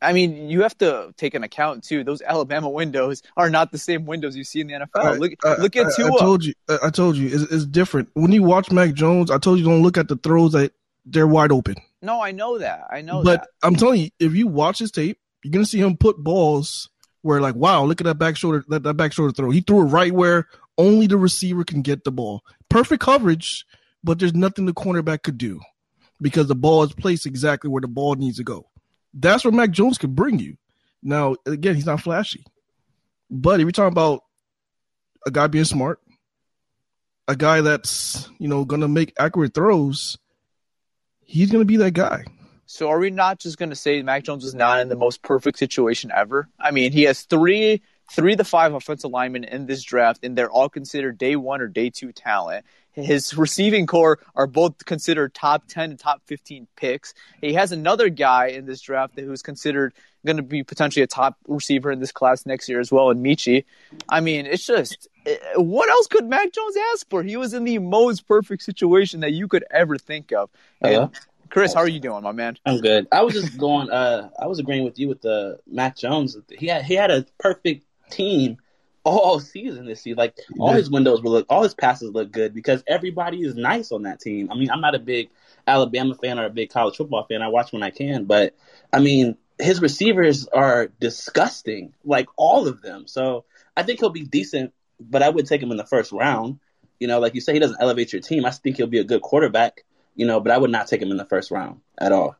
I 0.00 0.12
mean, 0.12 0.48
you 0.48 0.62
have 0.62 0.76
to 0.78 1.12
take 1.16 1.34
an 1.34 1.44
account 1.44 1.84
too. 1.84 2.04
Those 2.04 2.22
Alabama 2.22 2.68
windows 2.68 3.22
are 3.36 3.50
not 3.50 3.72
the 3.72 3.78
same 3.78 4.06
windows 4.06 4.36
you 4.36 4.44
see 4.44 4.60
in 4.60 4.68
the 4.68 4.74
NFL. 4.74 5.18
look, 5.18 5.32
I, 5.44 5.56
look 5.56 5.76
at 5.76 5.94
Tua. 5.94 6.14
I 6.14 6.18
told 6.18 6.44
you. 6.44 6.54
I 6.82 6.90
told 6.90 7.16
you. 7.16 7.26
It's, 7.26 7.52
it's, 7.52 7.66
different 7.66 8.10
when 8.14 8.32
you 8.32 8.42
watch 8.42 8.70
Mac 8.70 8.94
Jones. 8.94 9.30
I 9.30 9.38
told 9.38 9.58
you 9.58 9.64
don't 9.64 9.82
look 9.82 9.98
at 9.98 10.08
the 10.08 10.16
throws 10.16 10.52
that 10.52 10.72
they're 11.04 11.26
wide 11.26 11.52
open. 11.52 11.76
No, 12.00 12.20
I 12.20 12.30
know 12.30 12.58
that. 12.58 12.86
I 12.90 13.02
know. 13.02 13.22
That. 13.22 13.24
But 13.24 13.40
that. 13.40 13.66
I'm 13.66 13.74
telling 13.74 14.02
you, 14.02 14.10
if 14.20 14.34
you 14.34 14.46
watch 14.46 14.78
his 14.78 14.92
tape, 14.92 15.18
you're 15.42 15.52
gonna 15.52 15.64
see 15.64 15.80
him 15.80 15.96
put 15.96 16.16
balls 16.16 16.88
where 17.22 17.40
like, 17.40 17.54
wow, 17.54 17.84
look 17.84 18.00
at 18.00 18.04
that 18.04 18.18
back 18.18 18.36
shoulder, 18.36 18.64
that, 18.68 18.82
that 18.82 18.94
back 18.94 19.12
shoulder 19.12 19.32
throw. 19.32 19.50
He 19.50 19.60
threw 19.60 19.80
it 19.80 19.90
right 19.90 20.12
where 20.12 20.48
only 20.76 21.06
the 21.06 21.16
receiver 21.16 21.64
can 21.64 21.82
get 21.82 22.04
the 22.04 22.12
ball. 22.12 22.42
Perfect 22.68 23.02
coverage, 23.02 23.66
but 24.04 24.18
there's 24.18 24.34
nothing 24.34 24.66
the 24.66 24.72
cornerback 24.72 25.22
could 25.22 25.38
do 25.38 25.60
because 26.20 26.46
the 26.46 26.54
ball 26.54 26.82
is 26.82 26.92
placed 26.92 27.26
exactly 27.26 27.70
where 27.70 27.80
the 27.80 27.88
ball 27.88 28.14
needs 28.14 28.36
to 28.36 28.44
go. 28.44 28.68
That's 29.14 29.44
where 29.44 29.52
Mac 29.52 29.70
Jones 29.70 29.98
can 29.98 30.14
bring 30.14 30.38
you. 30.38 30.56
Now, 31.02 31.36
again, 31.46 31.74
he's 31.74 31.86
not 31.86 32.00
flashy, 32.00 32.44
but 33.30 33.60
if 33.60 33.64
you're 33.64 33.72
talking 33.72 33.92
about 33.92 34.24
a 35.26 35.30
guy 35.30 35.46
being 35.46 35.64
smart, 35.64 36.00
a 37.28 37.36
guy 37.36 37.60
that's 37.60 38.28
you 38.38 38.48
know 38.48 38.64
gonna 38.64 38.88
make 38.88 39.12
accurate 39.18 39.54
throws, 39.54 40.18
he's 41.24 41.50
gonna 41.50 41.64
be 41.64 41.76
that 41.76 41.92
guy. 41.92 42.24
So 42.70 42.90
are 42.90 42.98
we 42.98 43.08
not 43.08 43.38
just 43.38 43.56
going 43.56 43.70
to 43.70 43.76
say 43.76 44.02
Mac 44.02 44.24
Jones 44.24 44.44
is 44.44 44.54
not 44.54 44.80
in 44.80 44.90
the 44.90 44.94
most 44.94 45.22
perfect 45.22 45.58
situation 45.58 46.12
ever? 46.14 46.50
I 46.60 46.70
mean, 46.70 46.92
he 46.92 47.04
has 47.04 47.22
three 47.22 47.80
three 48.10 48.36
to 48.36 48.44
five 48.44 48.74
offensive 48.74 49.10
linemen 49.10 49.44
in 49.44 49.64
this 49.64 49.82
draft, 49.82 50.22
and 50.22 50.36
they're 50.36 50.50
all 50.50 50.68
considered 50.68 51.16
day 51.16 51.34
one 51.34 51.62
or 51.62 51.66
day 51.66 51.88
two 51.88 52.12
talent. 52.12 52.66
His 52.92 53.34
receiving 53.34 53.86
core 53.86 54.18
are 54.34 54.46
both 54.46 54.84
considered 54.84 55.32
top 55.32 55.66
10 55.68 55.90
and 55.90 55.98
top 55.98 56.20
15 56.26 56.66
picks. 56.76 57.14
He 57.40 57.54
has 57.54 57.72
another 57.72 58.10
guy 58.10 58.48
in 58.48 58.66
this 58.66 58.82
draft 58.82 59.18
who's 59.18 59.40
considered 59.40 59.94
going 60.26 60.36
to 60.36 60.42
be 60.42 60.62
potentially 60.62 61.02
a 61.02 61.06
top 61.06 61.36
receiver 61.46 61.90
in 61.90 62.00
this 62.00 62.12
class 62.12 62.44
next 62.44 62.68
year 62.68 62.80
as 62.80 62.92
well, 62.92 63.08
in 63.08 63.22
Metchie. 63.22 63.64
I 64.10 64.20
mean, 64.20 64.44
it's 64.44 64.66
just 64.66 65.08
eh, 65.24 65.36
what 65.56 65.88
else 65.88 66.06
could 66.06 66.28
Mac 66.28 66.52
Jones 66.52 66.76
ask 66.92 67.08
for? 67.08 67.22
He 67.22 67.36
was 67.38 67.54
in 67.54 67.64
the 67.64 67.78
most 67.78 68.26
perfect 68.26 68.62
situation 68.62 69.20
that 69.20 69.32
you 69.32 69.48
could 69.48 69.64
ever 69.70 69.96
think 69.96 70.32
of. 70.32 70.50
And 70.82 71.10
Chris, 71.50 71.74
how 71.74 71.80
are 71.80 71.88
you 71.88 72.00
doing, 72.00 72.22
my 72.22 72.32
man? 72.32 72.56
I'm 72.66 72.80
good. 72.80 73.08
I 73.10 73.22
was 73.22 73.34
just 73.34 73.58
going. 73.58 73.90
Uh, 73.90 74.30
I 74.38 74.46
was 74.46 74.58
agreeing 74.58 74.84
with 74.84 74.98
you 74.98 75.08
with 75.08 75.22
the 75.22 75.58
Mac 75.66 75.96
Jones. 75.96 76.36
He 76.50 76.66
had 76.66 76.84
he 76.84 76.94
had 76.94 77.10
a 77.10 77.26
perfect 77.38 77.84
team 78.10 78.58
all 79.04 79.40
season 79.40 79.86
this 79.86 80.02
season. 80.02 80.18
Like 80.18 80.36
all 80.58 80.72
his 80.72 80.90
windows 80.90 81.22
will 81.22 81.32
look, 81.32 81.46
all 81.48 81.62
his 81.62 81.74
passes 81.74 82.10
look 82.12 82.30
good 82.30 82.54
because 82.54 82.82
everybody 82.86 83.42
is 83.42 83.54
nice 83.54 83.92
on 83.92 84.02
that 84.02 84.20
team. 84.20 84.50
I 84.50 84.54
mean, 84.54 84.70
I'm 84.70 84.80
not 84.80 84.94
a 84.94 84.98
big 84.98 85.30
Alabama 85.66 86.14
fan 86.14 86.38
or 86.38 86.46
a 86.46 86.50
big 86.50 86.70
college 86.70 86.96
football 86.96 87.24
fan. 87.24 87.42
I 87.42 87.48
watch 87.48 87.72
when 87.72 87.82
I 87.82 87.90
can, 87.90 88.24
but 88.24 88.54
I 88.92 89.00
mean, 89.00 89.36
his 89.58 89.80
receivers 89.80 90.46
are 90.48 90.88
disgusting, 91.00 91.94
like 92.04 92.28
all 92.36 92.68
of 92.68 92.82
them. 92.82 93.06
So 93.06 93.44
I 93.76 93.82
think 93.82 94.00
he'll 94.00 94.10
be 94.10 94.24
decent, 94.24 94.72
but 95.00 95.22
I 95.22 95.28
would 95.28 95.46
take 95.46 95.62
him 95.62 95.70
in 95.70 95.76
the 95.76 95.86
first 95.86 96.12
round. 96.12 96.60
You 97.00 97.06
know, 97.06 97.20
like 97.20 97.34
you 97.34 97.40
say, 97.40 97.52
he 97.52 97.58
doesn't 97.60 97.80
elevate 97.80 98.12
your 98.12 98.22
team. 98.22 98.44
I 98.44 98.50
think 98.50 98.76
he'll 98.76 98.86
be 98.88 98.98
a 98.98 99.04
good 99.04 99.22
quarterback. 99.22 99.84
You 100.18 100.26
know, 100.26 100.40
but 100.40 100.50
I 100.52 100.58
would 100.58 100.70
not 100.70 100.88
take 100.88 101.00
him 101.00 101.10
in 101.12 101.16
the 101.16 101.24
first 101.24 101.50
round 101.52 101.80
at 101.96 102.10
all. 102.12 102.36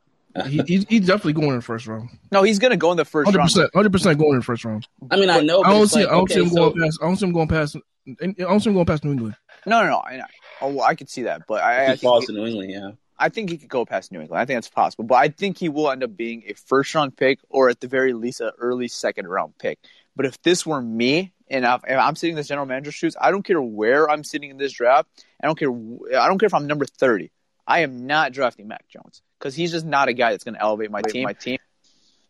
he, 0.46 0.60
he's, 0.66 0.84
he's 0.88 1.06
definitely 1.06 1.32
going 1.34 1.50
in 1.50 1.56
the 1.56 1.62
first 1.62 1.86
round. 1.86 2.10
No, 2.32 2.42
he's 2.42 2.58
gonna 2.58 2.76
go 2.76 2.90
in 2.90 2.96
the 2.96 3.04
first 3.04 3.26
Hundred 3.28 3.38
round. 3.38 3.48
percent, 3.50 3.70
hundred 3.74 3.92
percent 3.92 4.18
going 4.18 4.32
in 4.32 4.38
the 4.40 4.44
first 4.44 4.64
round. 4.64 4.86
I 5.10 5.16
mean, 5.16 5.30
I 5.30 5.40
know. 5.40 5.62
I 5.62 5.70
don't 5.72 5.86
see. 5.86 6.00
like, 6.00 6.08
I 6.08 6.10
don't 6.12 6.22
okay, 6.24 6.34
see 6.34 6.42
him 6.42 6.48
so- 6.50 6.70
going 6.70 6.82
past. 6.82 6.98
I 7.00 7.06
don't 7.06 7.16
see 7.16 7.26
him 7.26 7.32
going 7.32 7.48
past. 7.48 7.76
I 8.06 8.26
don't 8.36 8.60
see 8.60 8.70
him 8.70 8.74
going 8.74 8.86
past 8.86 9.04
New 9.04 9.12
England. 9.12 9.36
No, 9.64 9.80
no, 9.82 9.90
no. 9.90 9.98
I, 9.98 10.20
oh, 10.60 10.80
I 10.80 10.94
could 10.96 11.08
see 11.08 11.22
that, 11.22 11.42
but 11.46 11.62
I, 11.62 11.72
If 11.72 11.78
I 11.78 11.82
he 11.82 11.88
think 11.92 12.00
falls 12.00 12.26
to 12.26 12.32
New 12.32 12.46
England, 12.46 12.70
yeah. 12.70 12.90
I 13.18 13.28
think 13.28 13.50
he 13.50 13.58
could 13.58 13.68
go 13.68 13.84
past 13.84 14.12
New 14.12 14.20
England. 14.20 14.40
I 14.40 14.44
think 14.44 14.56
that's 14.56 14.68
possible, 14.68 15.04
but 15.04 15.16
I 15.16 15.28
think 15.28 15.58
he 15.58 15.68
will 15.68 15.90
end 15.90 16.02
up 16.04 16.16
being 16.16 16.44
a 16.46 16.54
first 16.54 16.94
round 16.94 17.16
pick 17.16 17.38
or 17.48 17.68
at 17.68 17.80
the 17.80 17.88
very 17.88 18.12
least 18.12 18.40
an 18.40 18.50
early 18.58 18.88
second 18.88 19.26
round 19.28 19.58
pick. 19.58 19.78
But 20.16 20.26
if 20.26 20.40
this 20.42 20.64
were 20.66 20.80
me 20.80 21.32
and 21.48 21.64
if 21.64 21.80
if 21.86 21.98
I'm 21.98 22.16
sitting 22.16 22.32
in 22.32 22.36
this 22.36 22.48
general 22.48 22.66
manager's 22.66 22.94
shoes, 22.94 23.16
I 23.20 23.30
don't 23.30 23.42
care 23.42 23.60
where 23.60 24.08
I'm 24.10 24.22
sitting 24.24 24.50
in 24.50 24.56
this 24.56 24.72
draft. 24.72 25.08
I 25.42 25.46
don't 25.46 25.58
care. 25.58 25.70
I 25.70 26.28
don't 26.28 26.38
care 26.38 26.46
if 26.46 26.54
I'm 26.54 26.66
number 26.66 26.84
thirty. 26.86 27.30
I 27.68 27.80
am 27.80 28.06
not 28.06 28.32
drafting 28.32 28.66
Mac 28.66 28.88
Jones 28.88 29.22
because 29.38 29.54
he's 29.54 29.70
just 29.70 29.84
not 29.84 30.08
a 30.08 30.14
guy 30.14 30.30
that's 30.30 30.42
going 30.42 30.54
to 30.54 30.60
elevate 30.60 30.90
my 30.90 31.02
team. 31.02 31.24
My 31.24 31.34
team. 31.34 31.58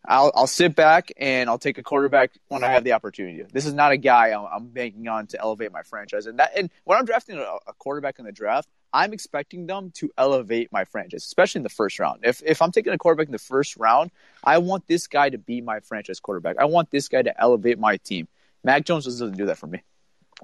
I'll 0.05 0.31
I'll 0.35 0.47
sit 0.47 0.75
back 0.75 1.11
and 1.17 1.49
I'll 1.49 1.57
take 1.57 1.77
a 1.77 1.83
quarterback 1.83 2.31
when 2.49 2.63
I 2.63 2.67
have 2.67 2.83
the 2.83 2.93
opportunity. 2.93 3.43
This 3.51 3.65
is 3.65 3.73
not 3.73 3.91
a 3.91 3.97
guy 3.97 4.31
I'm, 4.31 4.45
I'm 4.45 4.67
banking 4.67 5.07
on 5.07 5.27
to 5.27 5.39
elevate 5.39 5.71
my 5.71 5.83
franchise. 5.83 6.25
And 6.25 6.39
that 6.39 6.57
and 6.57 6.69
when 6.83 6.97
I'm 6.97 7.05
drafting 7.05 7.37
a, 7.37 7.41
a 7.41 7.73
quarterback 7.77 8.19
in 8.19 8.25
the 8.25 8.31
draft, 8.31 8.67
I'm 8.91 9.13
expecting 9.13 9.67
them 9.67 9.91
to 9.95 10.09
elevate 10.17 10.71
my 10.71 10.85
franchise, 10.85 11.23
especially 11.23 11.59
in 11.59 11.63
the 11.63 11.69
first 11.69 11.99
round. 11.99 12.21
If 12.23 12.41
if 12.45 12.61
I'm 12.61 12.71
taking 12.71 12.91
a 12.91 12.97
quarterback 12.97 13.27
in 13.27 13.31
the 13.31 13.39
first 13.39 13.77
round, 13.77 14.11
I 14.43 14.57
want 14.57 14.87
this 14.87 15.07
guy 15.07 15.29
to 15.29 15.37
be 15.37 15.61
my 15.61 15.79
franchise 15.81 16.19
quarterback. 16.19 16.57
I 16.59 16.65
want 16.65 16.91
this 16.91 17.07
guy 17.07 17.21
to 17.21 17.41
elevate 17.41 17.79
my 17.79 17.97
team. 17.97 18.27
Mac 18.63 18.85
Jones 18.85 19.05
doesn't 19.05 19.37
do 19.37 19.45
that 19.45 19.57
for 19.57 19.67
me. 19.67 19.83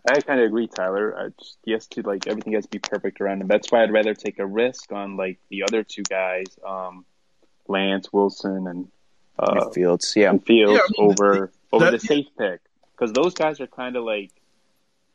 I 0.09 0.19
kind 0.21 0.39
of 0.39 0.47
agree, 0.47 0.67
Tyler. 0.67 1.17
I 1.17 1.29
just, 1.39 1.57
he 1.63 1.71
has 1.71 1.87
to 1.87 2.01
like 2.01 2.27
everything 2.27 2.53
has 2.53 2.65
to 2.65 2.69
be 2.69 2.79
perfect 2.79 3.21
around 3.21 3.41
him. 3.41 3.47
That's 3.47 3.71
why 3.71 3.83
I'd 3.83 3.91
rather 3.91 4.13
take 4.13 4.39
a 4.39 4.45
risk 4.45 4.91
on 4.91 5.17
like 5.17 5.39
the 5.49 5.63
other 5.63 5.83
two 5.83 6.03
guys, 6.03 6.45
um, 6.65 7.05
Lance 7.67 8.11
Wilson 8.11 8.67
and 8.67 8.91
uh, 9.39 9.69
Fields, 9.69 10.13
yeah. 10.15 10.29
and 10.29 10.45
Fields 10.45 10.73
Yeah, 10.73 10.79
I 10.79 11.01
mean, 11.01 11.11
over 11.11 11.51
over 11.71 11.91
the 11.91 11.99
safe 11.99 12.27
pick 12.37 12.61
because 12.91 13.13
those 13.13 13.33
guys 13.33 13.59
are 13.61 13.67
kind 13.67 13.95
of 13.95 14.03
like 14.03 14.31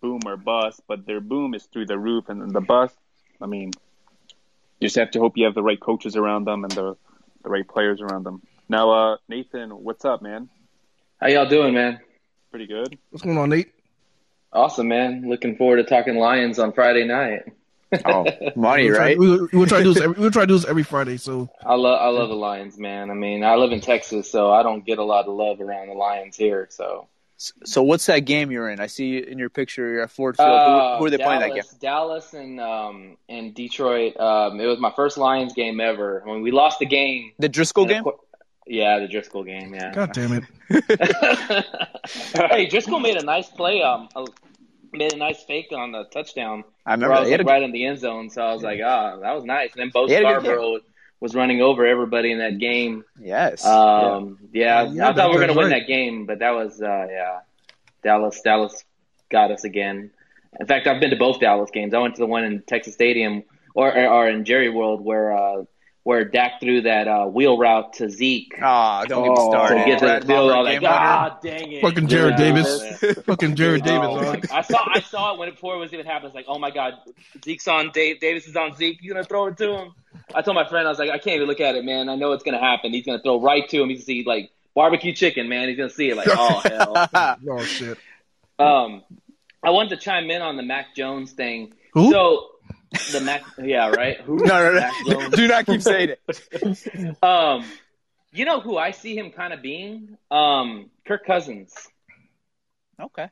boom 0.01 0.21
or 0.27 0.37
bust, 0.37 0.83
but 0.89 1.07
their 1.07 1.21
boom 1.21 1.55
is 1.55 1.65
through 1.65 1.87
the 1.87 1.99
roof, 1.99 2.29
and 2.29 2.41
then 2.41 2.53
the 2.53 2.61
bust. 2.61 2.97
I 3.41 3.47
mean, 3.47 3.73
you 4.81 4.89
just 4.89 4.97
have 4.97 5.11
to 5.13 5.21
hope 5.21 5.37
you 5.37 5.45
have 5.45 5.55
the 5.55 5.63
right 5.63 5.81
coaches 5.81 6.17
around 6.17 6.47
them 6.47 6.65
and 6.65 6.73
the 6.73 6.97
the 7.43 7.49
right 7.51 7.67
players 7.67 8.01
around 8.01 8.25
them. 8.25 8.43
Now, 8.69 8.91
uh, 8.91 9.17
Nathan, 9.29 9.71
what's 9.71 10.05
up, 10.05 10.23
man? 10.23 10.49
How 11.21 11.29
y'all 11.29 11.49
doing, 11.49 11.75
man? 11.75 12.01
Pretty 12.51 12.67
good. 12.67 12.99
What's 13.11 13.23
going 13.23 13.39
on, 13.39 13.51
Nate? 13.51 13.73
Awesome, 14.53 14.89
man. 14.89 15.29
Looking 15.29 15.57
forward 15.57 15.77
to 15.77 15.85
talking 15.85 16.17
Lions 16.17 16.59
on 16.59 16.73
Friday 16.73 17.05
night. 17.05 17.43
Oh, 18.05 18.25
money, 18.55 18.85
We'll 18.85 18.95
try, 18.95 19.05
right? 19.05 19.19
we, 19.19 19.49
we'll 19.53 19.67
try 19.67 19.79
to 19.79 19.83
do 19.83 19.93
this. 19.95 20.01
Every, 20.01 20.21
we'll 20.21 20.31
try 20.31 20.43
to 20.43 20.47
do 20.47 20.55
this 20.55 20.65
every 20.65 20.85
Friday. 20.85 21.17
So 21.17 21.51
I 21.67 21.75
love 21.75 22.01
I 22.01 22.07
love 22.07 22.29
the 22.29 22.37
Lions, 22.37 22.79
man. 22.79 23.11
I 23.11 23.15
mean, 23.15 23.43
I 23.43 23.57
live 23.57 23.73
in 23.73 23.81
Texas, 23.81 24.31
so 24.31 24.53
I 24.53 24.63
don't 24.63 24.87
get 24.87 24.99
a 24.99 25.03
lot 25.03 25.27
of 25.27 25.35
love 25.35 25.61
around 25.61 25.89
the 25.89 25.95
Lions 25.95 26.37
here. 26.37 26.69
So 26.71 27.09
So 27.37 27.83
what's 27.83 28.07
that 28.07 28.21
game 28.21 28.53
you're 28.53 28.71
in? 28.71 28.79
I 28.79 28.87
see 28.87 29.19
in 29.19 29.39
your 29.41 29.51
picture 29.51 29.91
you're 29.93 30.03
at 30.05 30.13
Ford 30.13 30.37
Field. 30.37 30.49
Uh, 30.49 30.93
who, 30.93 30.99
who 31.01 31.05
are 31.07 31.11
they 31.11 31.17
Dallas, 31.17 31.37
playing 31.39 31.53
that 31.53 31.63
game? 31.69 31.79
Dallas 31.81 32.33
and 32.33 32.61
um 32.61 33.17
and 33.29 33.55
Detroit. 33.57 34.17
Um, 34.21 34.61
it 34.61 34.67
was 34.67 34.79
my 34.79 34.93
first 34.95 35.19
Lions 35.19 35.53
game 35.55 35.81
ever. 35.81 36.23
When 36.25 36.43
we 36.43 36.53
lost 36.53 36.79
the 36.79 36.87
game, 36.87 37.33
The 37.41 37.49
Driscoll 37.49 37.87
game? 37.87 38.05
cour- 38.05 38.21
yeah, 38.67 38.99
the 38.99 39.09
Driscoll 39.09 39.45
game. 39.45 39.75
Yeah. 39.75 39.93
God 39.93 40.13
damn 40.13 40.33
it! 40.33 40.45
hey, 42.51 42.67
Driscoll 42.67 43.01
made 43.01 43.17
a 43.17 43.25
nice 43.25 43.49
play. 43.49 43.83
Um, 43.83 44.09
made 44.93 45.13
a 45.13 45.17
nice 45.17 45.43
fake 45.43 45.73
on 45.73 45.93
the 45.93 46.05
touchdown. 46.05 46.65
I 46.87 46.93
remember 46.93 47.15
I 47.15 47.21
was 47.21 47.29
He 47.29 47.33
had 47.33 47.41
like 47.41 47.47
a- 47.47 47.51
right 47.51 47.63
in 47.63 47.73
the 47.73 47.87
end 47.87 47.99
zone, 47.99 48.31
so 48.31 48.43
I 48.43 48.53
was 48.53 48.63
like, 48.63 48.81
ah, 48.85 49.17
that 49.21 49.35
was 49.35 49.45
nice. 49.45 49.73
And 49.73 49.81
then 49.83 49.91
Bo 49.93 50.07
He 50.07 50.15
had 50.15 50.25
a 50.25 50.41
good 50.41 50.45
Scarbrough 50.45 50.81
was 51.21 51.35
running 51.35 51.61
over 51.61 51.85
everybody 51.87 52.33
in 52.33 52.39
that 52.39 52.59
game. 52.59 53.05
Yes. 53.19 53.65
Um, 53.65 54.39
yeah, 54.53 54.85
Yeah, 54.91 55.11
I 55.11 55.13
thought 55.13 55.29
we 55.29 55.35
were 55.35 55.41
that's 55.41 55.51
gonna 55.55 55.61
win 55.61 55.71
that 55.71 55.87
game, 55.87 56.25
but 56.27 56.39
that 56.39 56.53
was 56.53 56.81
uh, 56.81 57.07
yeah, 57.11 57.41
Dallas. 58.03 58.41
Dallas 58.41 58.85
got 59.31 59.51
us 59.51 59.65
again. 59.65 60.11
In 60.59 60.67
fact, 60.67 60.87
I've 60.87 61.01
been 61.01 61.11
to 61.11 61.17
both 61.17 61.39
Dallas 61.39 61.71
games. 61.71 61.95
I 61.95 61.99
went 61.99 62.15
to 62.15 62.21
the 62.21 62.27
one 62.27 62.45
in 62.45 62.63
Texas 62.63 62.95
Stadium 62.95 63.45
or 63.75 63.95
or, 63.97 64.09
or 64.09 64.29
in 64.29 64.45
Jerry 64.45 64.71
World 64.71 65.05
where 65.05 65.33
uh, 65.37 65.65
where 66.03 66.25
Dak 66.25 66.61
threw 66.61 66.81
that 66.83 67.07
uh, 67.09 67.27
wheel 67.27 67.59
route 67.59 67.93
to 67.95 68.09
Zeke. 68.09 68.55
Ah, 68.63 69.05
don't 69.07 69.23
get 69.23 69.31
me 69.31 69.37
to 69.37 69.43
started. 69.43 69.85
get 69.87 69.99
to 69.99 70.05
Brad 70.07 70.23
the 70.23 70.27
field, 70.29 70.51
I 70.51 70.55
Maher 70.55 70.59
was 70.59 70.65
like, 70.65 70.81
game 70.81 70.83
winner. 70.83 70.95
ah, 70.99 71.39
dang 71.43 71.73
it. 71.73 71.83
Fucking 71.83 72.09
Jared 72.09 72.31
Yeah, 72.33 72.37
Davis. 72.39 72.99
Fucking 73.27 73.55
Jarrad 73.57 73.83
Davis. 73.85 74.09
Oh, 74.11 74.23
dog. 74.23 74.47
I 74.51 74.63
saw 74.63 74.89
I 74.95 75.01
saw 75.01 75.35
it 75.35 75.39
when 75.39 75.51
before 75.51 75.75
it 75.75 75.79
was 75.79 75.93
even 75.93 76.07
happening. 76.07 76.29
It's 76.29 76.35
like, 76.35 76.47
oh 76.49 76.59
my 76.59 76.71
god, 76.71 76.95
Zeke's 77.45 77.69
on 77.69 77.91
Dave. 77.93 78.19
Davis 78.21 78.47
is 78.49 78.57
on 78.57 78.75
Zeke. 78.77 78.99
You 79.03 79.13
gonna 79.13 79.25
throw 79.25 79.47
it 79.47 79.57
to 79.59 79.71
him? 79.77 79.95
I 80.35 80.43
told 80.43 80.55
my 80.55 80.67
friend, 80.69 80.87
I 80.87 80.91
was 80.91 80.99
like, 80.99 81.11
I 81.11 81.19
can't 81.19 81.37
even 81.37 81.49
look 81.49 81.61
at 81.61 81.75
it, 81.77 81.85
man. 81.85 82.09
I 82.09 82.15
know 82.17 82.33
it's 82.33 82.45
gonna 82.45 82.59
happen. 82.61 82.93
He's 82.93 83.05
gonna 83.05 83.23
throw 83.23 83.41
right 83.41 83.69
to 83.69 83.83
him. 83.83 83.89
He's 83.91 83.99
gonna 83.99 84.07
see 84.07 84.25
like 84.27 84.51
barbecue 84.75 85.13
chicken, 85.13 85.49
man. 85.49 85.69
He's 85.69 85.77
gonna 85.77 85.91
see 85.91 86.09
it 86.11 86.17
like, 86.17 86.29
oh 86.31 86.61
hell. 87.13 87.37
Oh 87.49 87.63
shit. 87.63 87.99
Um, 88.59 89.03
I 89.63 89.71
wanted 89.71 89.91
to 89.91 89.97
chime 89.99 90.31
in 90.31 90.41
on 90.43 90.57
the 90.57 90.63
Mac 90.63 90.95
Jones 90.97 91.33
thing. 91.33 91.75
Who? 91.93 92.11
So 92.11 92.49
the 93.13 93.21
Mac, 93.21 93.43
yeah, 93.63 93.91
right. 93.91 94.21
Who? 94.21 94.37
No, 94.37 94.73
no, 94.73 94.75
Mac 94.75 94.93
no. 95.07 95.29
Do 95.31 95.47
not 95.49 95.67
keep 95.67 95.83
saying 95.83 96.11
it. 96.11 97.17
Um, 97.23 97.65
you 98.33 98.45
know 98.45 98.61
who 98.61 98.77
I 98.77 98.93
see 98.93 99.17
him 99.17 99.31
kind 99.31 99.53
of 99.53 99.63
being? 99.63 100.17
Um, 100.31 100.91
Kirk 101.07 101.25
Cousins. 101.27 101.75
Okay. 103.01 103.29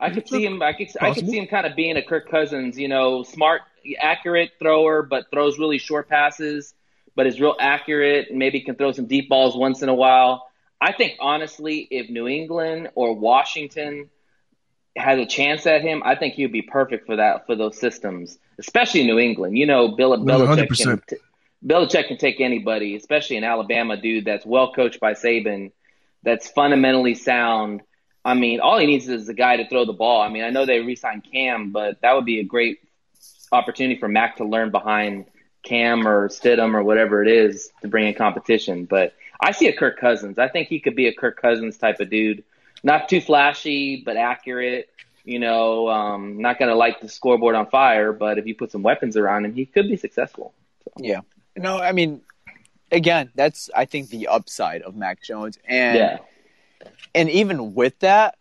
I 0.00 0.10
could 0.10 0.28
see 0.28 0.44
him. 0.44 0.62
I 0.62 0.72
could. 0.72 0.88
I 1.00 1.12
could 1.12 1.28
see 1.28 1.38
him 1.38 1.46
kind 1.48 1.66
of 1.66 1.74
being 1.74 1.96
a 1.96 2.02
Kirk 2.02 2.30
Cousins. 2.30 2.78
You 2.78 2.88
know, 2.88 3.24
smart, 3.24 3.62
accurate 4.00 4.52
thrower, 4.58 5.02
but 5.02 5.26
throws 5.32 5.58
really 5.58 5.78
short 5.78 6.08
passes. 6.08 6.74
But 7.16 7.26
is 7.26 7.40
real 7.40 7.56
accurate. 7.58 8.28
Maybe 8.32 8.60
can 8.60 8.76
throw 8.76 8.92
some 8.92 9.06
deep 9.06 9.28
balls 9.28 9.56
once 9.56 9.82
in 9.82 9.88
a 9.88 9.94
while. 9.94 10.48
I 10.80 10.92
think 10.92 11.14
honestly, 11.18 11.88
if 11.90 12.08
New 12.08 12.28
England 12.28 12.90
or 12.94 13.16
Washington 13.16 14.08
has 14.98 15.18
a 15.18 15.26
chance 15.26 15.66
at 15.66 15.82
him, 15.82 16.02
I 16.04 16.14
think 16.14 16.34
he 16.34 16.44
would 16.44 16.52
be 16.52 16.62
perfect 16.62 17.06
for 17.06 17.16
that 17.16 17.46
for 17.46 17.54
those 17.54 17.78
systems, 17.78 18.38
especially 18.58 19.04
New 19.04 19.18
England. 19.18 19.56
You 19.56 19.66
know, 19.66 19.88
Bill 19.88 20.16
Belichick 20.16 20.76
can 20.76 20.98
100%. 20.98 21.06
t- 21.06 21.16
Belichick 21.64 22.08
can 22.08 22.18
take 22.18 22.40
anybody, 22.40 22.96
especially 22.96 23.36
an 23.36 23.44
Alabama 23.44 23.96
dude 23.96 24.24
that's 24.24 24.46
well 24.46 24.72
coached 24.72 25.00
by 25.00 25.14
Saban, 25.14 25.72
that's 26.22 26.48
fundamentally 26.48 27.14
sound. 27.14 27.82
I 28.24 28.34
mean, 28.34 28.60
all 28.60 28.78
he 28.78 28.86
needs 28.86 29.08
is 29.08 29.28
a 29.28 29.34
guy 29.34 29.56
to 29.56 29.68
throw 29.68 29.84
the 29.84 29.92
ball. 29.92 30.20
I 30.20 30.28
mean, 30.28 30.44
I 30.44 30.50
know 30.50 30.66
they 30.66 30.80
re-signed 30.80 31.26
Cam, 31.32 31.72
but 31.72 32.00
that 32.02 32.14
would 32.14 32.24
be 32.24 32.40
a 32.40 32.44
great 32.44 32.78
opportunity 33.50 33.98
for 33.98 34.08
Mac 34.08 34.36
to 34.36 34.44
learn 34.44 34.70
behind 34.70 35.26
Cam 35.62 36.06
or 36.06 36.28
Stidham 36.28 36.74
or 36.74 36.82
whatever 36.82 37.22
it 37.22 37.28
is 37.28 37.70
to 37.82 37.88
bring 37.88 38.06
in 38.06 38.14
competition. 38.14 38.84
But 38.84 39.14
I 39.40 39.52
see 39.52 39.68
a 39.68 39.76
Kirk 39.76 39.98
Cousins. 39.98 40.38
I 40.38 40.48
think 40.48 40.68
he 40.68 40.80
could 40.80 40.96
be 40.96 41.06
a 41.06 41.14
Kirk 41.14 41.40
Cousins 41.40 41.78
type 41.78 42.00
of 42.00 42.10
dude. 42.10 42.44
Not 42.82 43.08
too 43.08 43.20
flashy, 43.20 44.02
but 44.04 44.16
accurate. 44.16 44.88
You 45.24 45.38
know, 45.38 45.88
um, 45.88 46.40
not 46.40 46.58
going 46.58 46.70
to 46.70 46.74
light 46.74 47.00
the 47.02 47.08
scoreboard 47.08 47.54
on 47.54 47.66
fire, 47.68 48.12
but 48.12 48.38
if 48.38 48.46
you 48.46 48.54
put 48.54 48.70
some 48.70 48.82
weapons 48.82 49.16
around 49.16 49.44
him, 49.44 49.52
he 49.54 49.66
could 49.66 49.88
be 49.88 49.96
successful. 49.96 50.54
Yeah. 50.98 51.20
No, 51.56 51.78
I 51.78 51.92
mean, 51.92 52.22
again, 52.90 53.30
that's 53.34 53.68
I 53.76 53.84
think 53.84 54.08
the 54.08 54.28
upside 54.28 54.82
of 54.82 54.96
Mac 54.96 55.22
Jones, 55.22 55.58
and 55.68 55.98
yeah. 55.98 56.18
and 57.14 57.28
even 57.28 57.74
with 57.74 57.98
that, 57.98 58.38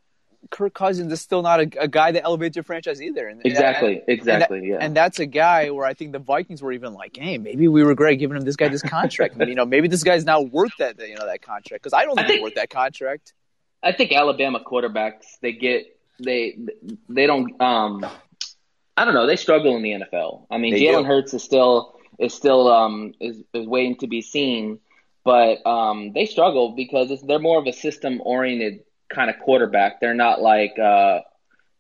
Kirk 0.49 0.73
Cousins 0.73 1.11
is 1.11 1.19
still 1.19 1.41
not 1.41 1.59
a, 1.59 1.69
a 1.81 1.87
guy 1.89 2.11
that 2.13 2.23
elevates 2.23 2.55
your 2.55 2.63
franchise 2.63 3.01
either. 3.01 3.27
And, 3.27 3.41
Exactly, 3.45 3.95
and- 3.95 4.03
exactly, 4.07 4.59
and 4.59 4.65
that- 4.65 4.69
yeah. 4.69 4.77
And 4.79 4.95
that's 4.95 5.19
a 5.19 5.25
guy 5.25 5.71
where 5.71 5.85
I 5.85 5.93
think 5.93 6.13
the 6.13 6.19
Vikings 6.19 6.61
were 6.61 6.71
even 6.71 6.93
like, 6.93 7.17
hey, 7.17 7.37
maybe 7.37 7.67
we 7.67 7.81
regret 7.83 8.17
giving 8.19 8.37
him 8.37 8.43
this 8.43 8.55
guy 8.55 8.69
this 8.69 8.81
contract. 8.83 9.35
you 9.45 9.55
know, 9.55 9.65
maybe 9.65 9.87
this 9.89 10.03
guy's 10.03 10.23
not 10.23 10.51
worth 10.51 10.71
that 10.79 10.99
you 10.99 11.15
know 11.15 11.25
that 11.25 11.41
contract 11.41 11.83
because 11.83 11.93
I 11.93 12.05
don't 12.05 12.17
I 12.17 12.21
think, 12.21 12.27
he's 12.27 12.35
think- 12.35 12.43
worth 12.43 12.55
that 12.55 12.69
contract. 12.69 13.33
I 13.87 13.93
think 13.93 14.11
Alabama 14.11 14.59
quarterbacks 14.59 15.39
they 15.41 15.53
get 15.53 15.97
they 16.19 16.57
they 17.07 17.25
don't 17.25 17.59
um 17.61 18.05
I 18.97 19.05
don't 19.05 19.13
know 19.13 19.25
they 19.25 19.37
struggle 19.37 19.77
in 19.77 19.81
the 19.81 19.91
NFL. 19.91 20.45
I 20.51 20.57
mean 20.57 20.73
They 20.73 20.81
Jalen 20.81 21.03
do. 21.03 21.05
Hurts 21.05 21.33
is 21.33 21.41
still 21.41 21.95
is 22.19 22.33
still 22.33 22.67
um 22.67 23.13
is, 23.21 23.41
is 23.53 23.65
waiting 23.65 23.95
to 23.99 24.07
be 24.07 24.21
seen, 24.21 24.79
but 25.23 25.65
um 25.65 26.11
they 26.11 26.25
struggle 26.25 26.75
because 26.75 27.11
it's, 27.11 27.21
they're 27.21 27.39
more 27.39 27.59
of 27.59 27.65
a 27.65 27.71
system 27.71 28.21
oriented 28.25 28.83
kind 29.07 29.29
of 29.29 29.39
quarterback. 29.39 30.01
They're 30.01 30.13
not 30.13 30.41
like 30.41 30.77
uh 30.77 31.21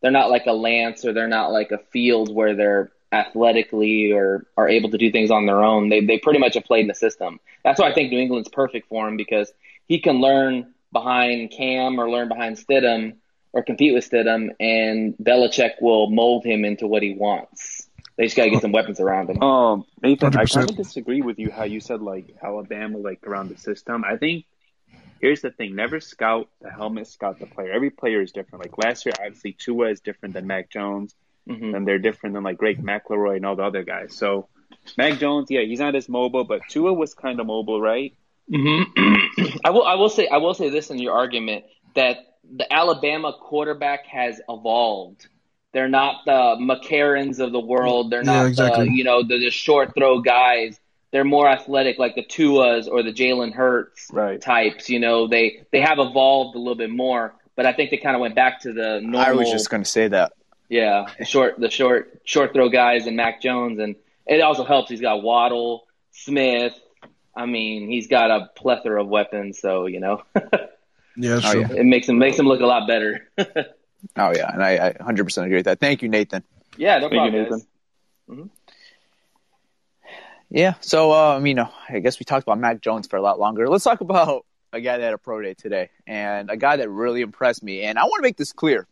they're 0.01 0.11
not 0.11 0.29
like 0.29 0.45
a 0.45 0.53
Lance 0.53 1.03
or 1.03 1.11
they're 1.11 1.27
not 1.27 1.51
like 1.51 1.71
a 1.71 1.79
Fields 1.91 2.31
where 2.31 2.55
they're 2.55 2.89
athletically 3.11 4.13
or 4.13 4.45
are 4.55 4.69
able 4.69 4.91
to 4.91 4.97
do 4.97 5.11
things 5.11 5.29
on 5.29 5.45
their 5.45 5.61
own. 5.61 5.89
They 5.89 6.05
they 6.05 6.19
pretty 6.19 6.39
much 6.39 6.53
have 6.53 6.63
played 6.63 6.83
in 6.83 6.87
the 6.87 6.95
system. 6.95 7.41
That's 7.65 7.81
why 7.81 7.89
I 7.89 7.93
think 7.93 8.11
New 8.11 8.19
England's 8.19 8.47
perfect 8.47 8.87
for 8.87 9.09
him 9.09 9.17
because 9.17 9.51
he 9.89 9.99
can 9.99 10.21
learn 10.21 10.73
behind 10.91 11.51
Cam 11.51 11.99
or 11.99 12.09
learn 12.09 12.27
behind 12.29 12.57
Stidham 12.57 13.17
or 13.53 13.63
compete 13.63 13.93
with 13.93 14.09
Stidham, 14.09 14.49
and 14.59 15.15
Belichick 15.21 15.81
will 15.81 16.09
mold 16.09 16.45
him 16.45 16.65
into 16.65 16.87
what 16.87 17.01
he 17.03 17.13
wants. 17.13 17.87
They 18.17 18.25
just 18.25 18.35
got 18.35 18.45
to 18.45 18.49
get 18.49 18.61
some 18.61 18.71
weapons 18.71 18.99
around 18.99 19.29
him. 19.29 19.41
Um, 19.43 19.85
Nathan, 20.01 20.35
I 20.35 20.43
100%. 20.43 20.53
kind 20.53 20.69
of 20.71 20.75
disagree 20.75 21.21
with 21.21 21.37
you 21.39 21.51
how 21.51 21.63
you 21.65 21.79
said 21.79 22.01
like 22.01 22.35
Alabama, 22.43 22.97
like 22.97 23.25
around 23.27 23.49
the 23.49 23.57
system. 23.57 24.03
I 24.03 24.17
think 24.17 24.45
here's 25.21 25.41
the 25.41 25.51
thing: 25.51 25.75
never 25.75 25.99
scout 25.99 26.49
the 26.61 26.71
helmet, 26.71 27.07
scout 27.07 27.39
the 27.39 27.45
player. 27.45 27.71
Every 27.71 27.89
player 27.91 28.21
is 28.21 28.31
different. 28.31 28.65
Like 28.65 28.77
last 28.77 29.05
year, 29.05 29.13
obviously 29.19 29.53
Tua 29.53 29.89
is 29.89 29.99
different 30.01 30.33
than 30.33 30.47
Mac 30.47 30.69
Jones, 30.71 31.13
Mhm. 31.47 31.75
and 31.75 31.87
they're 31.87 31.99
different 31.99 32.33
than 32.33 32.43
like 32.43 32.57
Greg 32.57 32.83
McElroy 32.83 33.37
and 33.37 33.45
all 33.45 33.55
the 33.55 33.63
other 33.63 33.83
guys. 33.83 34.15
So 34.17 34.47
Mac 34.97 35.19
Jones, 35.19 35.47
yeah, 35.51 35.61
he's 35.61 35.79
not 35.79 35.95
as 35.95 36.09
mobile, 36.09 36.43
but 36.43 36.61
Tua 36.69 36.93
was 36.93 37.13
kind 37.13 37.39
of 37.39 37.45
mobile, 37.47 37.79
right? 37.79 38.13
Mm-hmm. 38.51 39.57
I 39.65 39.69
will. 39.71 39.83
I 39.83 39.95
will 39.95 40.09
say. 40.09 40.27
I 40.27 40.37
will 40.37 40.53
say 40.53 40.69
this 40.69 40.89
in 40.89 40.99
your 40.99 41.13
argument 41.13 41.65
that 41.95 42.17
the 42.55 42.71
Alabama 42.71 43.33
quarterback 43.39 44.05
has 44.07 44.39
evolved. 44.47 45.27
They're 45.73 45.89
not 45.89 46.25
the 46.25 46.55
McCarrons 46.59 47.39
of 47.39 47.51
the 47.51 47.59
world. 47.59 48.09
They're 48.11 48.23
not 48.23 48.43
Yeah, 48.43 48.47
exactly. 48.47 48.85
the 48.85 48.91
you 48.91 49.03
know 49.03 49.21
the, 49.23 49.37
the 49.39 49.49
short 49.51 49.93
throw 49.97 50.21
guys. 50.21 50.79
They're 51.11 51.23
more 51.23 51.47
athletic, 51.47 51.97
like 51.99 52.15
the 52.15 52.23
Tuas 52.23 52.87
or 52.87 53.01
the 53.01 53.13
Jalen 53.13 53.53
Hurts 53.53 54.07
Right. 54.11 54.41
types. 54.41 54.89
You 54.89 54.99
know, 54.99 55.27
they 55.27 55.65
they 55.71 55.81
have 55.81 55.99
evolved 55.99 56.55
a 56.55 56.59
little 56.59 56.75
bit 56.75 56.89
more. 56.89 57.35
But 57.55 57.65
I 57.65 57.73
think 57.73 57.89
they 57.91 57.97
kind 57.97 58.15
of 58.15 58.21
went 58.21 58.35
back 58.35 58.61
to 58.61 58.73
the 58.73 58.99
normal. 59.01 59.19
I 59.19 59.31
was 59.31 59.49
just 59.49 59.69
going 59.69 59.81
to 59.83 59.89
say 59.89 60.07
that. 60.09 60.33
Yeah, 60.69 61.05
the 61.17 61.25
short, 61.25 61.57
the 61.59 61.69
short, 61.71 62.21
short 62.23 62.53
throw 62.53 62.69
guys 62.69 63.07
and 63.07 63.15
Mac 63.17 63.41
Jones, 63.41 63.79
and 63.79 63.95
it 64.27 64.41
also 64.41 64.63
helps. 64.63 64.89
He's 64.89 65.01
got 65.01 65.23
Waddle, 65.23 65.87
Smith. 66.11 66.73
I 67.37 67.45
mean, 67.45 67.87
he's 67.89 68.07
got 68.07 68.31
a 68.31 68.49
plethora 68.55 69.01
of 69.01 69.07
weapons, 69.07 69.59
so 69.59 69.85
you 69.85 69.99
know, 69.99 70.23
Yeah, 70.35 71.35
that's 71.35 71.45
Oh, 71.47 71.51
true. 71.53 71.61
yeah. 71.61 71.81
it 71.81 71.85
makes 71.85 72.09
him 72.09 72.17
makes 72.17 72.37
him 72.39 72.47
look 72.47 72.61
a 72.61 72.65
lot 72.65 72.87
better. 72.87 73.29
Oh 74.15 74.31
yeah, 74.35 74.51
and 74.53 74.63
I, 74.63 74.89
I 74.89 74.93
100% 74.93 75.43
agree 75.45 75.55
with 75.57 75.65
that. 75.65 75.79
Thank 75.79 76.03
you, 76.03 76.07
Nathan. 76.09 76.43
yeah, 76.77 76.99
no 76.99 77.09
Thank 77.09 77.13
you, 77.13 77.17
problem. 77.31 77.43
Nathan. 77.43 77.59
guys. 78.29 78.49
Yeah. 80.49 80.75
So 80.81 81.11
uh, 81.11 81.35
I 81.35 81.39
mean, 81.39 81.59
uh, 81.59 81.69
I 81.89 81.99
guess 81.99 82.19
we 82.19 82.23
talked 82.23 82.43
about 82.43 82.59
Mac 82.59 82.81
Jones 82.81 83.07
for 83.07 83.17
a 83.17 83.21
lot 83.21 83.39
longer. 83.39 83.67
Let's 83.67 83.83
talk 83.83 84.01
about 84.01 84.45
a 84.71 84.79
guy 84.81 84.97
that 84.97 85.03
had 85.03 85.13
a 85.13 85.17
pro 85.17 85.41
day 85.41 85.55
today, 85.55 85.89
and 86.05 86.49
a 86.49 86.57
guy 86.57 86.77
that 86.77 86.89
really 86.89 87.21
impressed 87.21 87.63
me. 87.63 87.81
And 87.81 87.97
I 87.97 88.03
want 88.03 88.19
to 88.19 88.21
make 88.21 88.37
this 88.37 88.53
clear. 88.53 88.87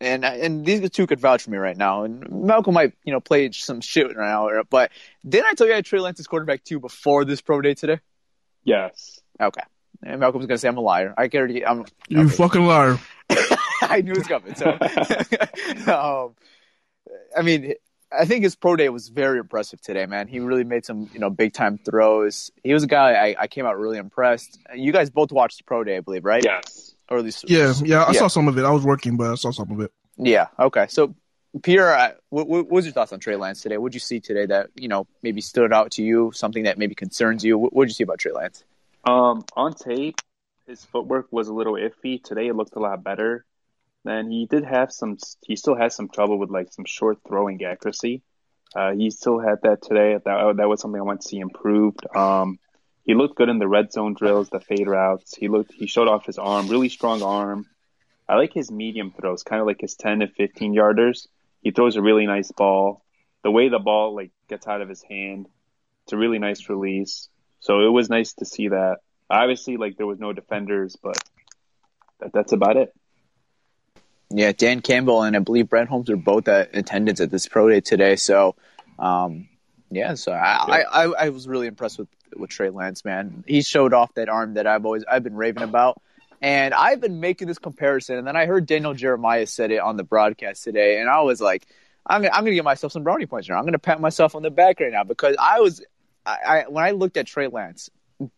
And 0.00 0.24
and 0.24 0.64
these 0.64 0.88
two 0.90 1.06
could 1.06 1.20
vouch 1.20 1.42
for 1.42 1.50
me 1.50 1.58
right 1.58 1.76
now. 1.76 2.04
And 2.04 2.30
Malcolm 2.30 2.74
might 2.74 2.94
you 3.04 3.12
know 3.12 3.20
play 3.20 3.50
some 3.52 3.80
shit 3.80 4.16
right 4.16 4.16
now, 4.16 4.62
but 4.70 4.90
didn't 5.28 5.46
I 5.46 5.52
tell 5.52 5.66
you 5.66 5.74
I 5.74 5.76
had 5.76 5.84
Trey 5.84 6.00
Lance's 6.00 6.26
quarterback 6.26 6.64
too 6.64 6.80
before 6.80 7.24
this 7.24 7.40
pro 7.40 7.60
day 7.60 7.74
today? 7.74 8.00
Yes. 8.64 9.20
Okay. 9.40 9.62
And 10.02 10.20
Malcolm's 10.20 10.46
gonna 10.46 10.58
say 10.58 10.68
I'm 10.68 10.78
a 10.78 10.80
liar. 10.80 11.14
I 11.18 11.28
can 11.28 11.38
already. 11.38 11.66
I'm. 11.66 11.84
You 12.08 12.20
okay. 12.20 12.30
fucking 12.30 12.64
liar. 12.64 12.98
I 13.82 14.00
knew 14.02 14.12
it 14.12 14.18
was 14.18 14.26
coming. 14.26 14.54
So, 14.54 14.70
um, 15.92 16.34
I 17.36 17.42
mean, 17.42 17.74
I 18.12 18.24
think 18.24 18.44
his 18.44 18.56
pro 18.56 18.76
day 18.76 18.88
was 18.88 19.08
very 19.08 19.38
impressive 19.38 19.80
today, 19.80 20.06
man. 20.06 20.26
He 20.28 20.40
really 20.40 20.64
made 20.64 20.84
some, 20.84 21.08
you 21.12 21.20
know, 21.20 21.30
big 21.30 21.52
time 21.52 21.78
throws. 21.78 22.50
He 22.64 22.72
was 22.72 22.82
a 22.82 22.86
guy 22.86 23.12
I, 23.12 23.36
I 23.40 23.46
came 23.46 23.66
out 23.66 23.78
really 23.78 23.98
impressed. 23.98 24.58
You 24.74 24.92
guys 24.92 25.10
both 25.10 25.32
watched 25.32 25.58
the 25.58 25.64
pro 25.64 25.84
day, 25.84 25.96
I 25.96 26.00
believe, 26.00 26.24
right? 26.24 26.42
Yes. 26.44 26.94
Or 27.10 27.18
at 27.18 27.24
least, 27.24 27.44
Yeah, 27.48 27.72
yeah. 27.82 28.04
I 28.04 28.12
Yeah. 28.12 28.20
saw 28.20 28.28
some 28.28 28.46
of 28.48 28.56
it. 28.56 28.64
I 28.64 28.70
was 28.70 28.84
working, 28.84 29.16
but 29.16 29.30
I 29.30 29.34
saw 29.34 29.50
some 29.50 29.70
of 29.70 29.80
it. 29.80 29.92
yeah. 30.16 30.46
Okay. 30.58 30.86
So, 30.88 31.14
Pierre, 31.62 31.92
uh, 31.94 32.12
what, 32.28 32.46
what 32.46 32.70
was 32.70 32.84
your 32.84 32.92
thoughts 32.92 33.12
on 33.12 33.18
Trey 33.18 33.34
Lance 33.36 33.60
today? 33.60 33.76
What 33.78 33.90
did 33.90 33.96
you 33.96 34.00
see 34.00 34.20
today 34.20 34.46
that 34.46 34.68
you 34.76 34.86
know 34.86 35.06
maybe 35.22 35.40
stood 35.40 35.72
out 35.72 35.90
to 35.92 36.02
you? 36.04 36.30
Something 36.32 36.64
that 36.64 36.78
maybe 36.78 36.94
concerns 36.94 37.44
you? 37.44 37.58
What 37.58 37.84
did 37.84 37.90
you 37.90 37.94
see 37.94 38.04
about 38.04 38.18
Trey 38.18 38.32
Lance? 38.32 38.62
Um, 39.04 39.44
on 39.56 39.74
tape, 39.74 40.16
his 40.68 40.84
footwork 40.84 41.26
was 41.32 41.48
a 41.48 41.52
little 41.54 41.72
iffy. 41.74 42.22
Today, 42.22 42.46
it 42.46 42.54
looked 42.54 42.76
a 42.76 42.80
lot 42.80 43.02
better. 43.02 43.44
Then 44.04 44.30
he 44.30 44.46
did 44.46 44.64
have 44.64 44.92
some. 44.92 45.18
He 45.44 45.56
still 45.56 45.74
had 45.74 45.92
some 45.92 46.08
trouble 46.08 46.38
with 46.38 46.50
like 46.50 46.72
some 46.72 46.84
short 46.84 47.18
throwing 47.26 47.64
accuracy. 47.64 48.22
Uh, 48.74 48.92
he 48.92 49.10
still 49.10 49.40
had 49.40 49.62
that 49.62 49.82
today. 49.82 50.12
That 50.24 50.54
that 50.58 50.68
was 50.68 50.80
something 50.80 51.00
I 51.00 51.04
want 51.04 51.22
to 51.22 51.28
see 51.28 51.40
improved. 51.40 52.06
Um, 52.14 52.60
he 53.04 53.14
looked 53.14 53.36
good 53.36 53.48
in 53.48 53.58
the 53.58 53.68
red 53.68 53.92
zone 53.92 54.14
drills, 54.14 54.50
the 54.50 54.60
fade 54.60 54.86
routes. 54.86 55.34
He 55.34 55.48
looked. 55.48 55.72
He 55.72 55.86
showed 55.86 56.08
off 56.08 56.26
his 56.26 56.38
arm, 56.38 56.68
really 56.68 56.88
strong 56.88 57.22
arm. 57.22 57.66
I 58.28 58.36
like 58.36 58.52
his 58.52 58.70
medium 58.70 59.12
throws, 59.12 59.42
kind 59.42 59.60
of 59.60 59.66
like 59.66 59.80
his 59.80 59.94
ten 59.94 60.20
to 60.20 60.28
fifteen 60.28 60.74
yarders. 60.74 61.26
He 61.62 61.70
throws 61.72 61.96
a 61.96 62.02
really 62.02 62.26
nice 62.26 62.52
ball. 62.52 63.02
The 63.42 63.50
way 63.50 63.68
the 63.68 63.78
ball 63.78 64.14
like 64.14 64.30
gets 64.48 64.66
out 64.66 64.82
of 64.82 64.88
his 64.88 65.02
hand, 65.02 65.48
it's 66.04 66.12
a 66.12 66.16
really 66.16 66.38
nice 66.38 66.68
release. 66.68 67.28
So 67.60 67.80
it 67.80 67.90
was 67.90 68.08
nice 68.08 68.34
to 68.34 68.44
see 68.44 68.68
that. 68.68 68.98
Obviously, 69.28 69.76
like 69.76 69.96
there 69.96 70.06
was 70.06 70.18
no 70.18 70.32
defenders, 70.32 70.96
but 71.02 71.18
that, 72.20 72.32
that's 72.32 72.52
about 72.52 72.76
it. 72.76 72.94
Yeah, 74.30 74.52
Dan 74.52 74.80
Campbell 74.80 75.22
and 75.22 75.34
I 75.34 75.40
believe 75.40 75.68
Brad 75.68 75.88
Holmes 75.88 76.08
are 76.08 76.16
both 76.16 76.46
at 76.48 76.76
attendance 76.76 77.20
at 77.20 77.30
this 77.30 77.48
pro 77.48 77.68
day 77.68 77.80
today. 77.80 78.14
So, 78.14 78.54
um, 78.98 79.48
yeah, 79.90 80.14
so 80.14 80.32
I, 80.32 80.82
I, 80.82 81.04
I 81.06 81.28
was 81.30 81.48
really 81.48 81.66
impressed 81.66 81.98
with 81.98 82.08
with 82.36 82.50
Trey 82.50 82.70
Lance, 82.70 83.04
man. 83.04 83.44
He 83.46 83.62
showed 83.62 83.92
off 83.92 84.14
that 84.14 84.28
arm 84.28 84.54
that 84.54 84.66
I've 84.66 84.84
always 84.84 85.04
I've 85.10 85.22
been 85.22 85.36
raving 85.36 85.62
about, 85.62 86.00
and 86.40 86.74
I've 86.74 87.00
been 87.00 87.20
making 87.20 87.48
this 87.48 87.58
comparison. 87.58 88.16
And 88.16 88.26
then 88.26 88.36
I 88.36 88.46
heard 88.46 88.66
Daniel 88.66 88.94
Jeremiah 88.94 89.46
said 89.46 89.70
it 89.70 89.80
on 89.80 89.96
the 89.96 90.04
broadcast 90.04 90.64
today, 90.64 91.00
and 91.00 91.08
I 91.08 91.20
was 91.22 91.40
like, 91.40 91.66
I'm 92.06 92.24
I'm 92.24 92.44
gonna 92.44 92.54
give 92.54 92.64
myself 92.64 92.92
some 92.92 93.02
brownie 93.02 93.26
points 93.26 93.46
here. 93.46 93.56
I'm 93.56 93.64
gonna 93.64 93.78
pat 93.78 94.00
myself 94.00 94.34
on 94.34 94.42
the 94.42 94.50
back 94.50 94.80
right 94.80 94.92
now 94.92 95.04
because 95.04 95.36
I 95.38 95.60
was 95.60 95.82
I, 96.24 96.36
I 96.44 96.64
when 96.68 96.84
I 96.84 96.92
looked 96.92 97.16
at 97.16 97.26
Trey 97.26 97.48
Lance 97.48 97.90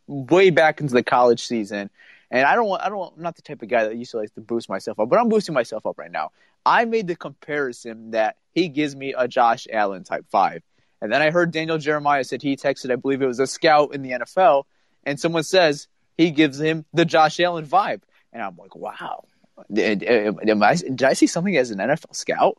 way 0.06 0.50
back 0.50 0.80
into 0.80 0.94
the 0.94 1.02
college 1.02 1.42
season. 1.44 1.90
And 2.30 2.46
I 2.46 2.54
don't 2.54 2.66
want, 2.66 2.82
I 2.82 2.88
don't, 2.88 2.96
want, 2.96 3.14
I'm 3.18 3.22
not 3.22 3.36
the 3.36 3.42
type 3.42 3.60
of 3.60 3.68
guy 3.68 3.84
that 3.84 3.94
used 3.94 4.12
to 4.12 4.16
like 4.16 4.32
to 4.34 4.40
boost 4.40 4.66
myself 4.66 4.98
up, 4.98 5.10
but 5.10 5.18
I'm 5.18 5.28
boosting 5.28 5.54
myself 5.54 5.84
up 5.84 5.98
right 5.98 6.10
now. 6.10 6.30
I 6.64 6.86
made 6.86 7.06
the 7.06 7.14
comparison 7.14 8.12
that 8.12 8.36
he 8.52 8.68
gives 8.68 8.96
me 8.96 9.14
a 9.16 9.28
Josh 9.28 9.66
Allen 9.70 10.02
type 10.04 10.24
five. 10.30 10.62
And 11.02 11.12
then 11.12 11.20
I 11.20 11.32
heard 11.32 11.50
Daniel 11.50 11.78
Jeremiah 11.78 12.22
said 12.22 12.42
he 12.42 12.56
texted, 12.56 12.92
I 12.92 12.96
believe 12.96 13.22
it 13.22 13.26
was 13.26 13.40
a 13.40 13.46
scout 13.46 13.92
in 13.92 14.02
the 14.02 14.12
NFL, 14.12 14.64
and 15.02 15.18
someone 15.18 15.42
says 15.42 15.88
he 16.16 16.30
gives 16.30 16.60
him 16.60 16.84
the 16.94 17.04
Josh 17.04 17.40
Allen 17.40 17.66
vibe. 17.66 18.02
And 18.32 18.40
I'm 18.40 18.56
like, 18.56 18.76
wow. 18.76 19.24
Did, 19.70 20.04
I, 20.08 20.74
did 20.76 21.02
I 21.02 21.12
see 21.14 21.26
something 21.26 21.56
as 21.56 21.72
an 21.72 21.78
NFL 21.78 22.14
scout? 22.14 22.58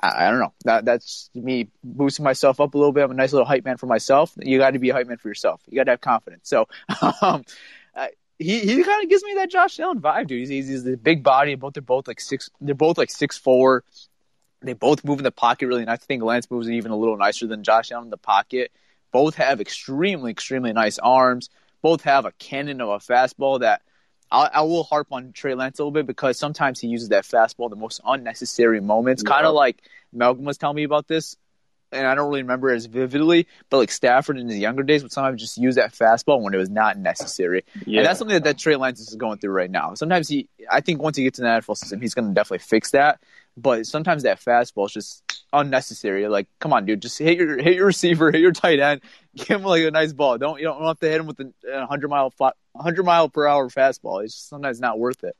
I, 0.00 0.26
I 0.26 0.30
don't 0.30 0.38
know. 0.38 0.52
That, 0.66 0.84
that's 0.84 1.30
me 1.34 1.66
boosting 1.82 2.24
myself 2.24 2.60
up 2.60 2.74
a 2.74 2.78
little 2.78 2.92
bit. 2.92 3.02
I'm 3.02 3.10
a 3.10 3.14
nice 3.14 3.32
little 3.32 3.46
hype 3.46 3.64
man 3.64 3.76
for 3.76 3.86
myself. 3.86 4.32
You 4.38 4.58
got 4.58 4.70
to 4.70 4.78
be 4.78 4.90
a 4.90 4.94
hype 4.94 5.08
man 5.08 5.16
for 5.16 5.26
yourself. 5.26 5.60
You 5.68 5.74
got 5.74 5.84
to 5.84 5.90
have 5.90 6.00
confidence. 6.00 6.48
So, 6.48 6.68
um, 7.22 7.44
uh, 7.96 8.06
he 8.38 8.60
he 8.60 8.84
kind 8.84 9.02
of 9.02 9.10
gives 9.10 9.24
me 9.24 9.34
that 9.34 9.50
Josh 9.50 9.80
Allen 9.80 10.00
vibe, 10.00 10.28
dude. 10.28 10.38
He's, 10.38 10.48
he's, 10.48 10.68
he's 10.68 10.84
the 10.84 10.96
big 10.96 11.24
body. 11.24 11.56
Both 11.56 11.74
they're 11.74 11.82
both 11.82 12.06
like 12.06 12.20
six. 12.20 12.50
They're 12.60 12.76
both 12.76 12.98
like 12.98 13.10
six 13.10 13.36
four. 13.36 13.82
They 14.62 14.74
both 14.74 15.04
move 15.04 15.18
in 15.18 15.24
the 15.24 15.32
pocket 15.32 15.68
really 15.68 15.84
nice. 15.84 15.94
I 16.02 16.04
think 16.04 16.22
Lance 16.22 16.50
moves 16.50 16.68
even 16.68 16.90
a 16.90 16.96
little 16.96 17.16
nicer 17.16 17.46
than 17.46 17.62
Josh 17.62 17.90
Allen 17.90 18.04
in 18.04 18.10
the 18.10 18.16
pocket. 18.16 18.72
Both 19.12 19.36
have 19.36 19.60
extremely 19.60 20.30
extremely 20.30 20.72
nice 20.72 20.98
arms. 20.98 21.48
Both 21.82 22.02
have 22.02 22.26
a 22.26 22.32
cannon 22.32 22.80
of 22.80 22.88
a 22.88 22.98
fastball 22.98 23.60
that 23.60 23.82
I, 24.30 24.50
I 24.54 24.60
will 24.62 24.84
harp 24.84 25.08
on 25.12 25.32
Trey 25.32 25.54
Lance 25.54 25.78
a 25.78 25.82
little 25.82 25.92
bit 25.92 26.06
because 26.06 26.38
sometimes 26.38 26.78
he 26.78 26.88
uses 26.88 27.08
that 27.08 27.24
fastball 27.24 27.64
in 27.64 27.70
the 27.70 27.76
most 27.76 28.00
unnecessary 28.04 28.80
moments. 28.80 29.22
Kind 29.22 29.46
of 29.46 29.54
like 29.54 29.82
Malcolm 30.12 30.44
was 30.44 30.58
telling 30.58 30.76
me 30.76 30.84
about 30.84 31.08
this 31.08 31.36
and 31.92 32.06
I 32.06 32.14
don't 32.14 32.28
really 32.28 32.42
remember 32.42 32.70
it 32.70 32.76
as 32.76 32.86
vividly, 32.86 33.46
but 33.68 33.78
like 33.78 33.90
Stafford 33.90 34.38
in 34.38 34.48
his 34.48 34.58
younger 34.58 34.82
days 34.82 35.02
would 35.02 35.12
sometimes 35.12 35.40
just 35.40 35.58
use 35.58 35.74
that 35.74 35.92
fastball 35.92 36.40
when 36.40 36.54
it 36.54 36.56
was 36.56 36.70
not 36.70 36.98
necessary. 36.98 37.64
Yeah. 37.86 38.00
And 38.00 38.06
that's 38.06 38.18
something 38.18 38.34
that, 38.34 38.44
that 38.44 38.58
Trey 38.58 38.76
Lance 38.76 39.00
is 39.00 39.14
going 39.16 39.38
through 39.38 39.52
right 39.52 39.70
now. 39.70 39.94
Sometimes 39.94 40.28
he, 40.28 40.48
I 40.70 40.80
think 40.80 41.02
once 41.02 41.16
he 41.16 41.24
gets 41.24 41.38
in 41.38 41.44
the 41.44 41.50
NFL 41.50 41.76
system, 41.76 42.00
he's 42.00 42.14
going 42.14 42.28
to 42.28 42.34
definitely 42.34 42.64
fix 42.64 42.92
that. 42.92 43.20
But 43.56 43.86
sometimes 43.86 44.22
that 44.22 44.40
fastball 44.40 44.86
is 44.86 44.92
just 44.92 45.30
unnecessary. 45.52 46.28
Like, 46.28 46.48
come 46.58 46.72
on, 46.72 46.86
dude, 46.86 47.02
just 47.02 47.18
hit 47.18 47.38
your 47.38 47.58
hit 47.58 47.74
your 47.74 47.86
receiver, 47.86 48.30
hit 48.30 48.40
your 48.40 48.52
tight 48.52 48.80
end, 48.80 49.00
give 49.36 49.48
him 49.48 49.62
like 49.62 49.82
a 49.82 49.90
nice 49.90 50.12
ball. 50.12 50.38
Don't 50.38 50.58
you 50.58 50.66
don't 50.66 50.84
have 50.84 51.00
to 51.00 51.08
hit 51.08 51.20
him 51.20 51.26
with 51.26 51.40
a 51.40 51.86
hundred 51.86 52.08
mile 52.08 52.32
hundred 52.76 53.04
mile 53.04 53.28
per 53.28 53.46
hour 53.46 53.68
fastball. 53.68 54.24
It's 54.24 54.34
just 54.34 54.48
sometimes 54.48 54.80
not 54.80 54.98
worth 54.98 55.24
it. 55.24 55.36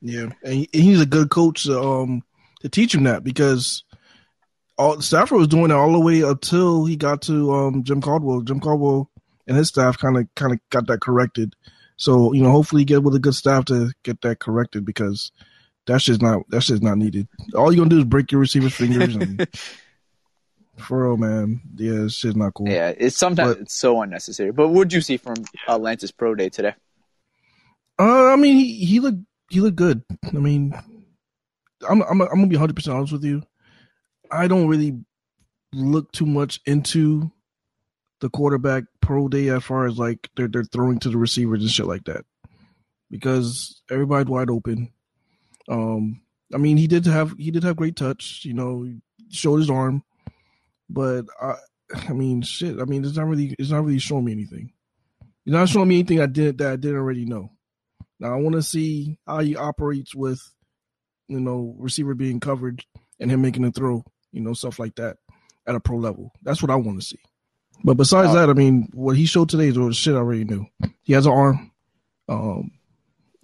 Yeah, 0.00 0.28
and 0.42 0.66
he's 0.72 1.00
a 1.00 1.06
good 1.06 1.30
coach 1.30 1.68
um, 1.68 2.22
to 2.60 2.68
teach 2.68 2.94
him 2.94 3.04
that 3.04 3.24
because 3.24 3.84
all 4.76 5.00
Stafford 5.00 5.38
was 5.38 5.48
doing 5.48 5.70
it 5.70 5.74
all 5.74 5.92
the 5.92 6.00
way 6.00 6.20
until 6.20 6.84
he 6.84 6.96
got 6.96 7.22
to 7.22 7.52
um, 7.52 7.84
Jim 7.84 8.00
Caldwell. 8.00 8.42
Jim 8.42 8.60
Caldwell 8.60 9.10
and 9.46 9.56
his 9.56 9.68
staff 9.68 9.98
kind 9.98 10.18
of 10.18 10.26
kind 10.34 10.52
of 10.52 10.58
got 10.70 10.86
that 10.88 11.00
corrected. 11.00 11.54
So 11.96 12.32
you 12.32 12.42
know, 12.42 12.50
hopefully, 12.50 12.82
he 12.82 12.86
get 12.86 13.02
with 13.02 13.14
a 13.14 13.20
good 13.20 13.34
staff 13.34 13.66
to 13.66 13.92
get 14.02 14.20
that 14.22 14.40
corrected 14.40 14.84
because 14.84 15.32
that's 15.86 16.04
just 16.04 16.22
not 16.22 16.42
that's 16.48 16.66
just 16.66 16.82
not 16.82 16.98
needed. 16.98 17.28
All 17.54 17.72
you're 17.72 17.84
gonna 17.84 17.90
do 17.90 17.98
is 17.98 18.04
break 18.04 18.32
your 18.32 18.40
receiver's 18.40 18.74
fingers. 18.74 19.14
And, 19.16 19.46
for 20.78 21.04
real, 21.08 21.16
man, 21.16 21.60
yeah, 21.76 22.04
it's 22.04 22.18
just 22.18 22.36
not 22.36 22.54
cool. 22.54 22.68
Yeah, 22.68 22.92
it's 22.96 23.16
sometimes 23.16 23.54
But- 23.54 23.62
it's 23.62 23.74
so 23.74 24.00
unnecessary. 24.02 24.52
But 24.52 24.68
what 24.68 24.88
did 24.88 24.94
you 24.94 25.00
see 25.00 25.16
from 25.16 25.34
uh, 25.68 25.78
Lance's 25.78 26.12
pro 26.12 26.34
day 26.34 26.48
today? 26.48 26.74
Uh, 27.98 28.26
I 28.32 28.36
mean, 28.36 28.56
he 28.56 28.84
he 28.84 29.00
looked 29.00 29.18
he 29.50 29.60
looked 29.60 29.76
good. 29.76 30.02
I 30.26 30.38
mean, 30.38 30.74
I'm 31.88 32.02
I'm 32.02 32.20
I'm 32.22 32.28
gonna 32.28 32.46
be 32.46 32.56
100 32.56 32.74
percent 32.74 32.96
honest 32.96 33.12
with 33.12 33.24
you. 33.24 33.42
I 34.30 34.48
don't 34.48 34.68
really 34.68 34.98
look 35.72 36.10
too 36.12 36.26
much 36.26 36.60
into 36.66 37.30
the 38.20 38.30
quarterback 38.30 38.84
pro 39.00 39.28
day 39.28 39.48
as 39.48 39.62
far 39.62 39.86
as 39.86 39.98
like 39.98 40.28
they're 40.36 40.48
they're 40.48 40.64
throwing 40.64 40.98
to 41.00 41.10
the 41.10 41.18
receivers 41.18 41.60
and 41.62 41.70
shit 41.70 41.86
like 41.86 42.04
that 42.04 42.24
because 43.10 43.82
everybody's 43.90 44.30
wide 44.30 44.50
open. 44.50 44.90
Um, 45.68 46.22
I 46.52 46.58
mean, 46.58 46.76
he 46.76 46.86
did 46.86 47.06
have 47.06 47.34
he 47.38 47.50
did 47.50 47.64
have 47.64 47.76
great 47.76 47.96
touch. 47.96 48.44
You 48.44 48.54
know, 48.54 48.88
showed 49.30 49.58
his 49.58 49.70
arm, 49.70 50.02
but 50.88 51.26
I 51.40 51.54
I 52.08 52.12
mean, 52.12 52.42
shit. 52.42 52.80
I 52.80 52.84
mean, 52.84 53.04
it's 53.04 53.16
not 53.16 53.26
really 53.26 53.54
it's 53.58 53.70
not 53.70 53.84
really 53.84 53.98
showing 53.98 54.24
me 54.24 54.32
anything. 54.32 54.72
It's 55.46 55.52
not 55.52 55.68
showing 55.68 55.88
me 55.88 55.96
anything 55.96 56.20
I 56.20 56.26
did 56.26 56.58
that 56.58 56.72
I 56.72 56.76
didn't 56.76 56.96
already 56.96 57.26
know. 57.26 57.50
Now 58.18 58.32
I 58.32 58.36
want 58.36 58.54
to 58.54 58.62
see 58.62 59.18
how 59.26 59.40
he 59.40 59.56
operates 59.56 60.14
with, 60.14 60.40
you 61.28 61.40
know, 61.40 61.74
receiver 61.78 62.14
being 62.14 62.40
covered 62.40 62.84
and 63.20 63.30
him 63.30 63.42
making 63.42 63.64
a 63.64 63.70
throw, 63.70 64.04
you 64.32 64.40
know, 64.40 64.54
stuff 64.54 64.78
like 64.78 64.94
that 64.96 65.18
at 65.66 65.74
a 65.74 65.80
pro 65.80 65.98
level. 65.98 66.32
That's 66.42 66.62
what 66.62 66.70
I 66.70 66.76
want 66.76 67.00
to 67.00 67.06
see. 67.06 67.20
But 67.82 67.96
besides 67.96 68.32
that, 68.32 68.48
I 68.48 68.54
mean, 68.54 68.88
what 68.94 69.16
he 69.16 69.26
showed 69.26 69.48
today 69.50 69.68
is 69.68 69.78
what 69.78 69.94
shit 69.94 70.14
I 70.14 70.18
already 70.18 70.44
knew. 70.44 70.66
He 71.02 71.12
has 71.12 71.26
an 71.26 71.32
arm, 71.32 71.72
um, 72.28 72.70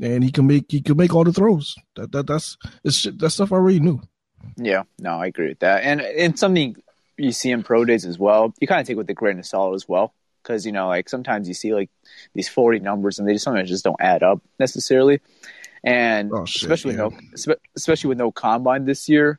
and 0.00 0.24
he 0.24 0.30
can 0.30 0.46
make 0.46 0.70
he 0.70 0.80
can 0.80 0.96
make 0.96 1.14
all 1.14 1.24
the 1.24 1.32
throws. 1.32 1.74
That 1.96 2.12
that 2.12 2.26
that's 2.26 2.56
it's 2.84 3.02
that 3.04 3.30
stuff 3.30 3.52
I 3.52 3.56
already 3.56 3.80
knew. 3.80 4.00
Yeah, 4.56 4.84
no, 4.98 5.20
I 5.20 5.26
agree 5.26 5.48
with 5.48 5.60
that, 5.60 5.82
and 5.84 6.00
it's 6.00 6.40
something 6.40 6.76
you 7.16 7.32
see 7.32 7.50
in 7.50 7.62
pro 7.62 7.84
days 7.84 8.06
as 8.06 8.18
well. 8.18 8.54
You 8.60 8.66
kind 8.66 8.80
of 8.80 8.86
take 8.86 8.96
with 8.96 9.06
the 9.06 9.14
grain 9.14 9.38
of 9.38 9.46
salt 9.46 9.74
as 9.74 9.86
well, 9.88 10.14
because 10.42 10.64
you 10.64 10.72
know, 10.72 10.88
like 10.88 11.08
sometimes 11.08 11.46
you 11.48 11.54
see 11.54 11.74
like 11.74 11.90
these 12.34 12.48
forty 12.48 12.78
numbers, 12.78 13.18
and 13.18 13.28
they 13.28 13.32
just 13.34 13.44
sometimes 13.44 13.68
just 13.68 13.84
don't 13.84 14.00
add 14.00 14.22
up 14.22 14.40
necessarily. 14.58 15.20
And 15.84 16.30
Oh, 16.32 16.44
shit, 16.44 16.62
especially 16.62 16.94
yeah. 16.96 17.04
with 17.06 17.46
no, 17.46 17.54
especially 17.76 18.08
with 18.08 18.18
no 18.18 18.30
combine 18.32 18.84
this 18.84 19.08
year, 19.08 19.38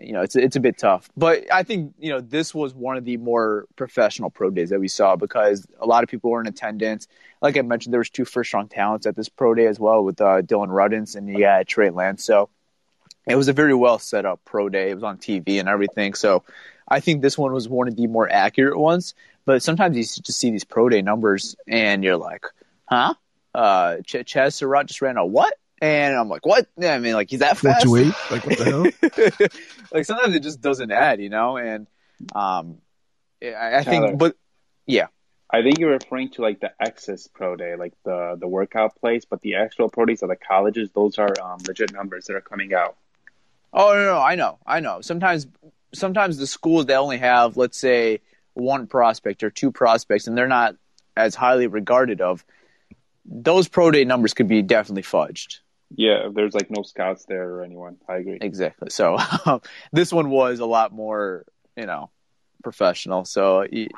you 0.00 0.12
know, 0.12 0.22
it's 0.22 0.36
it's 0.36 0.56
a 0.56 0.60
bit 0.60 0.78
tough. 0.78 1.10
But 1.16 1.52
I 1.52 1.62
think 1.62 1.94
you 1.98 2.10
know 2.10 2.20
this 2.20 2.54
was 2.54 2.74
one 2.74 2.96
of 2.96 3.04
the 3.04 3.16
more 3.16 3.66
professional 3.76 4.30
pro 4.30 4.50
days 4.50 4.70
that 4.70 4.80
we 4.80 4.88
saw 4.88 5.16
because 5.16 5.66
a 5.78 5.86
lot 5.86 6.02
of 6.02 6.08
people 6.08 6.30
were 6.30 6.40
in 6.40 6.46
attendance. 6.46 7.08
Like 7.42 7.56
I 7.56 7.62
mentioned, 7.62 7.92
there 7.92 8.00
was 8.00 8.10
two 8.10 8.24
first 8.24 8.52
round 8.52 8.70
talents 8.70 9.06
at 9.06 9.16
this 9.16 9.28
pro 9.28 9.54
day 9.54 9.66
as 9.66 9.78
well 9.78 10.04
with 10.04 10.20
uh, 10.20 10.42
Dillon 10.42 10.70
Radunz 10.70 11.16
and 11.16 11.28
had 11.38 11.68
Trey 11.68 11.90
Lance. 11.90 12.24
So 12.24 12.48
it 13.26 13.36
was 13.36 13.48
a 13.48 13.52
very 13.52 13.74
well 13.74 13.98
set 13.98 14.26
up 14.26 14.40
pro 14.44 14.68
day. 14.68 14.90
It 14.90 14.94
was 14.94 15.04
on 15.04 15.18
TV 15.18 15.60
and 15.60 15.68
everything. 15.68 16.14
So 16.14 16.44
I 16.88 17.00
think 17.00 17.22
this 17.22 17.38
one 17.38 17.52
was 17.52 17.68
one 17.68 17.88
of 17.88 17.96
the 17.96 18.06
more 18.06 18.30
accurate 18.30 18.78
ones. 18.78 19.14
But 19.44 19.62
sometimes 19.62 19.96
you 19.96 20.02
just 20.02 20.38
see 20.38 20.50
these 20.50 20.64
pro 20.64 20.88
day 20.88 21.02
numbers 21.02 21.56
and 21.66 22.04
you're 22.04 22.16
like, 22.16 22.46
huh? 22.86 23.14
Uh, 23.54 23.96
Ch- 24.06 24.24
Chazz 24.26 24.54
Surratt 24.54 24.86
just 24.86 25.02
ran 25.02 25.16
a 25.16 25.24
what? 25.24 25.54
And 25.80 26.14
I'm 26.14 26.28
like, 26.28 26.44
what? 26.44 26.66
Yeah, 26.76 26.94
I 26.94 26.98
mean, 26.98 27.14
like 27.14 27.30
he's 27.30 27.40
that 27.40 27.56
Four 27.56 27.72
fast. 27.72 27.84
two 27.84 27.96
eight, 27.96 28.14
like 28.30 28.46
what 28.46 28.58
the 28.58 28.64
hell? 28.64 29.48
like 29.92 30.04
sometimes 30.04 30.34
it 30.34 30.42
just 30.42 30.60
doesn't 30.60 30.90
add, 30.92 31.20
you 31.20 31.30
know. 31.30 31.56
And 31.56 31.86
um, 32.34 32.78
I, 33.42 33.78
I 33.78 33.82
Tyler. 33.82 34.08
think, 34.08 34.18
but 34.18 34.36
yeah, 34.86 35.06
I 35.50 35.62
think 35.62 35.78
you're 35.78 35.92
referring 35.92 36.30
to 36.32 36.42
like 36.42 36.60
the 36.60 36.70
Access 36.80 37.28
Pro 37.28 37.56
Day, 37.56 37.76
like 37.76 37.94
the 38.04 38.36
the 38.38 38.46
workout 38.46 38.96
place, 38.96 39.24
but 39.24 39.40
the 39.40 39.54
actual 39.56 39.88
pro 39.88 40.04
days 40.04 40.22
of 40.22 40.28
the 40.28 40.36
colleges, 40.36 40.90
those 40.92 41.18
are 41.18 41.34
um, 41.42 41.58
legit 41.66 41.92
numbers 41.92 42.26
that 42.26 42.36
are 42.36 42.42
coming 42.42 42.74
out. 42.74 42.96
Oh 43.72 43.94
no, 43.94 44.04
no, 44.04 44.18
I 44.18 44.34
know, 44.34 44.58
I 44.66 44.80
know. 44.80 45.00
Sometimes, 45.00 45.46
sometimes 45.94 46.36
the 46.36 46.46
schools 46.46 46.86
they 46.86 46.94
only 46.94 47.18
have, 47.18 47.56
let's 47.56 47.78
say, 47.78 48.20
one 48.52 48.86
prospect 48.86 49.42
or 49.42 49.50
two 49.50 49.72
prospects, 49.72 50.26
and 50.26 50.36
they're 50.36 50.46
not 50.48 50.76
as 51.16 51.34
highly 51.34 51.68
regarded 51.68 52.20
of. 52.20 52.44
Those 53.24 53.68
pro 53.68 53.90
day 53.92 54.04
numbers 54.04 54.34
could 54.34 54.48
be 54.48 54.60
definitely 54.62 55.04
fudged. 55.04 55.60
Yeah, 55.94 56.28
there's 56.32 56.54
like 56.54 56.70
no 56.70 56.82
scouts 56.82 57.24
there 57.26 57.48
or 57.48 57.64
anyone. 57.64 57.96
I 58.08 58.16
agree. 58.16 58.38
Exactly. 58.40 58.90
So 58.90 59.18
this 59.92 60.12
one 60.12 60.30
was 60.30 60.60
a 60.60 60.66
lot 60.66 60.92
more, 60.92 61.44
you 61.76 61.86
know, 61.86 62.10
professional. 62.62 63.24
So, 63.24 63.66
he- 63.70 63.90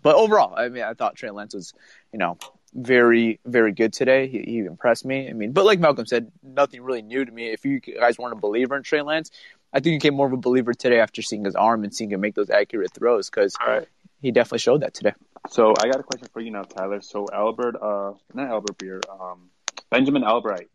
but 0.00 0.14
overall, 0.16 0.54
I 0.56 0.68
mean, 0.68 0.84
I 0.84 0.94
thought 0.94 1.16
Trey 1.16 1.30
Lance 1.30 1.54
was, 1.54 1.74
you 2.12 2.18
know, 2.18 2.38
very, 2.74 3.40
very 3.44 3.72
good 3.72 3.92
today. 3.92 4.26
He, 4.28 4.42
he 4.42 4.58
impressed 4.60 5.04
me. 5.04 5.28
I 5.28 5.32
mean, 5.32 5.52
but 5.52 5.64
like 5.66 5.80
Malcolm 5.80 6.06
said, 6.06 6.30
nothing 6.42 6.82
really 6.82 7.02
new 7.02 7.24
to 7.24 7.30
me. 7.30 7.50
If 7.52 7.64
you 7.64 7.80
guys 7.80 8.18
weren't 8.18 8.32
a 8.32 8.40
believer 8.40 8.76
in 8.76 8.82
Trey 8.82 9.02
Lance, 9.02 9.30
I 9.72 9.80
think 9.80 9.92
you 9.92 9.98
became 9.98 10.14
more 10.14 10.26
of 10.26 10.32
a 10.32 10.38
believer 10.38 10.72
today 10.72 11.00
after 11.00 11.20
seeing 11.20 11.44
his 11.44 11.54
arm 11.54 11.84
and 11.84 11.94
seeing 11.94 12.10
him 12.10 12.20
make 12.20 12.34
those 12.34 12.50
accurate 12.50 12.92
throws 12.94 13.28
because 13.28 13.54
right. 13.66 13.86
he 14.20 14.30
definitely 14.30 14.60
showed 14.60 14.82
that 14.82 14.94
today. 14.94 15.12
So 15.50 15.74
I 15.78 15.86
got 15.86 16.00
a 16.00 16.02
question 16.02 16.28
for 16.32 16.40
you 16.40 16.50
now, 16.50 16.62
Tyler. 16.62 17.00
So 17.02 17.26
Albert, 17.32 17.76
uh, 17.82 18.12
not 18.32 18.48
Albert 18.48 18.78
Breer, 18.78 19.00
um, 19.10 19.50
Benjamin 19.90 20.24
Albright, 20.24 20.68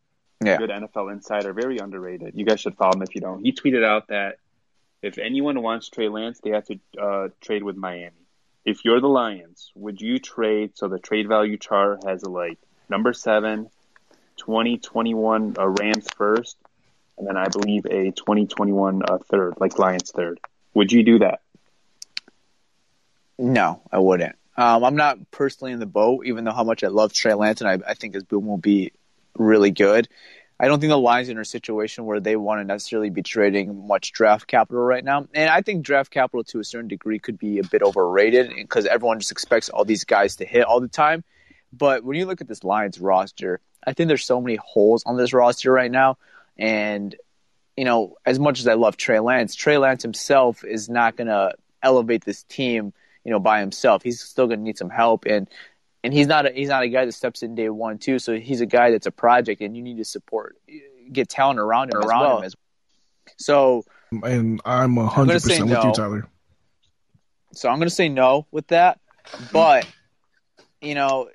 Yeah. 0.44 0.58
good 0.58 0.70
NFL 0.70 1.12
insider, 1.12 1.52
very 1.54 1.80
underrated. 1.80 2.34
You 2.36 2.46
guys 2.46 2.60
should 2.60 2.76
follow 2.76 2.94
him 2.94 3.02
if 3.02 3.16
you 3.16 3.22
don't. 3.22 3.44
He 3.44 3.54
tweeted 3.54 3.84
out 3.84 4.10
that 4.10 4.38
if 5.02 5.18
anyone 5.18 5.62
wants 5.62 5.90
Trey 5.90 6.10
Lance, 6.10 6.40
they 6.44 6.52
have 6.52 6.66
to 6.66 6.80
uh, 7.00 7.28
trade 7.42 7.64
with 7.64 7.76
Miami. 7.76 8.12
If 8.66 8.84
you're 8.84 9.00
the 9.00 9.08
Lions, 9.08 9.72
would 9.76 10.02
you 10.02 10.20
trade? 10.20 10.72
So 10.76 10.88
the 10.88 11.00
trade 11.00 11.28
value 11.28 11.58
chart 11.58 12.04
has 12.06 12.24
like 12.24 12.58
number 12.90 13.14
seven, 13.14 13.70
2021 14.38 15.56
uh, 15.58 15.68
Rams 15.68 16.08
first, 16.16 16.58
and 17.18 17.28
then 17.28 17.38
I 17.38 17.48
believe 17.48 17.86
a 17.86 18.12
2021 18.12 19.02
uh, 19.08 19.18
third, 19.20 19.56
like 19.60 19.80
Lions 19.80 20.12
third. 20.12 20.40
Would 20.74 20.92
you 20.92 21.04
do 21.04 21.20
that? 21.20 21.40
No, 23.40 23.82
I 23.92 24.00
wouldn't. 24.00 24.36
Um, 24.58 24.84
I'm 24.84 24.96
not 24.96 25.32
personally 25.32 25.72
in 25.72 25.80
the 25.80 25.86
boat, 25.86 26.26
even 26.26 26.44
though 26.44 26.52
how 26.52 26.64
much 26.64 26.84
I 26.84 26.88
love 26.88 27.14
Trey 27.14 27.36
Lance 27.36 27.62
and 27.62 27.70
I, 27.70 27.92
I 27.92 27.94
think 27.94 28.16
his 28.16 28.24
boom 28.24 28.48
will 28.48 28.58
be 28.58 28.92
really 29.38 29.72
good. 29.72 30.08
I 30.60 30.68
don't 30.68 30.80
think 30.80 30.90
the 30.90 30.98
Lions 30.98 31.30
are 31.30 31.34
in 31.34 31.38
a 31.38 31.46
situation 31.46 32.06
where 32.06 32.20
they 32.20 32.36
want 32.36 32.62
to 32.62 32.64
necessarily 32.64 33.12
be 33.12 33.22
trading 33.22 33.88
much 33.88 34.12
draft 34.12 34.48
capital 34.48 34.82
right 34.82 35.04
now. 35.04 35.28
And 35.34 35.50
I 35.52 35.62
think 35.62 35.86
draft 35.86 36.10
capital 36.10 36.44
to 36.46 36.60
a 36.60 36.64
certain 36.64 36.88
degree 36.88 37.20
could 37.20 37.38
be 37.38 37.60
a 37.60 37.64
bit 37.64 37.84
overrated 37.84 38.52
because 38.56 38.88
everyone 38.88 39.20
just 39.20 39.32
expects 39.32 39.70
all 39.70 39.86
these 39.86 40.04
guys 40.04 40.38
to 40.38 40.46
hit 40.46 40.66
all 40.66 40.82
the 40.82 40.88
time. 40.88 41.24
But 41.72 42.04
when 42.04 42.18
you 42.18 42.26
look 42.26 42.42
at 42.42 42.48
this 42.48 42.64
Lions 42.64 43.00
roster, 43.00 43.60
I 43.86 43.94
think 43.94 44.08
there's 44.08 44.26
so 44.26 44.42
many 44.42 44.56
holes 44.56 45.04
on 45.06 45.16
this 45.16 45.32
roster 45.32 45.72
right 45.72 45.92
now. 45.92 46.18
And, 46.58 47.16
you 47.76 47.86
know, 47.86 48.16
as 48.26 48.40
much 48.40 48.60
as 48.60 48.68
I 48.68 48.74
love 48.74 48.98
Trey 48.98 49.20
Lance, 49.20 49.54
Trey 49.54 49.78
Lance 49.78 50.02
himself 50.02 50.64
is 50.64 50.90
not 50.90 51.18
going 51.18 51.28
to 51.28 51.54
elevate 51.84 52.26
this 52.26 52.42
team, 52.44 52.94
you 53.24 53.32
know, 53.32 53.40
by 53.40 53.60
himself. 53.60 54.02
He's 54.02 54.22
still 54.22 54.48
going 54.48 54.60
to 54.60 54.66
need 54.66 54.80
some 54.80 54.90
help. 54.90 55.26
And, 55.26 55.48
and 56.04 56.14
he's 56.14 56.28
not 56.28 56.46
a, 56.46 56.52
he's 56.52 56.70
not 56.70 56.84
a 56.84 56.90
guy 56.90 57.06
that 57.06 57.12
steps 57.12 57.44
in 57.44 57.56
day 57.56 57.70
one 57.70 57.98
too. 57.98 58.20
So 58.20 58.38
he's 58.40 58.62
a 58.62 58.66
guy 58.66 58.92
that's 58.92 59.08
a 59.08 59.12
project, 59.12 59.62
and 59.62 59.76
you 59.76 59.84
need 59.84 59.98
to 59.98 60.06
support, 60.06 60.58
get 61.12 61.30
talent 61.30 61.60
around 61.60 61.94
him 61.94 61.98
Around 61.98 62.04
as 62.04 62.20
well. 62.20 62.38
him 62.38 62.44
As, 62.46 62.56
so 63.38 63.84
And 64.24 64.62
I'm 64.66 64.98
a 64.98 65.08
hundred 65.08 65.34
percent 65.34 65.70
with 65.70 65.84
you. 65.84 65.92
Tyler. 65.94 66.28
So 67.54 67.70
I'm 67.70 67.78
going 67.78 67.90
to 67.90 67.96
say 67.96 68.10
no 68.10 68.46
with 68.52 68.68
that. 68.68 69.00
But, 69.52 69.88
you 70.82 70.96
know, 70.96 71.30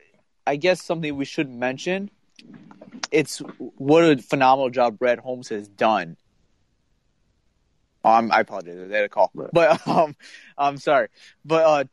I 0.46 0.56
guess 0.56 0.82
something 0.82 1.16
we 1.16 1.24
should 1.24 1.50
mention 1.50 2.10
it's 3.10 3.38
what 3.58 4.04
a 4.04 4.16
phenomenal 4.16 4.70
job 4.70 4.98
Brad 4.98 5.18
Holmes 5.18 5.48
has 5.50 5.68
done. 5.68 6.16
Um, 8.04 8.32
I 8.32 8.40
apologize. 8.40 8.90
I 8.90 8.94
had 8.94 9.04
a 9.04 9.08
call. 9.08 9.30
But 9.34 9.86
um, 9.86 10.16
I'm 10.58 10.76
sorry. 10.78 11.08
But 11.44 11.64
uh, 11.64 11.84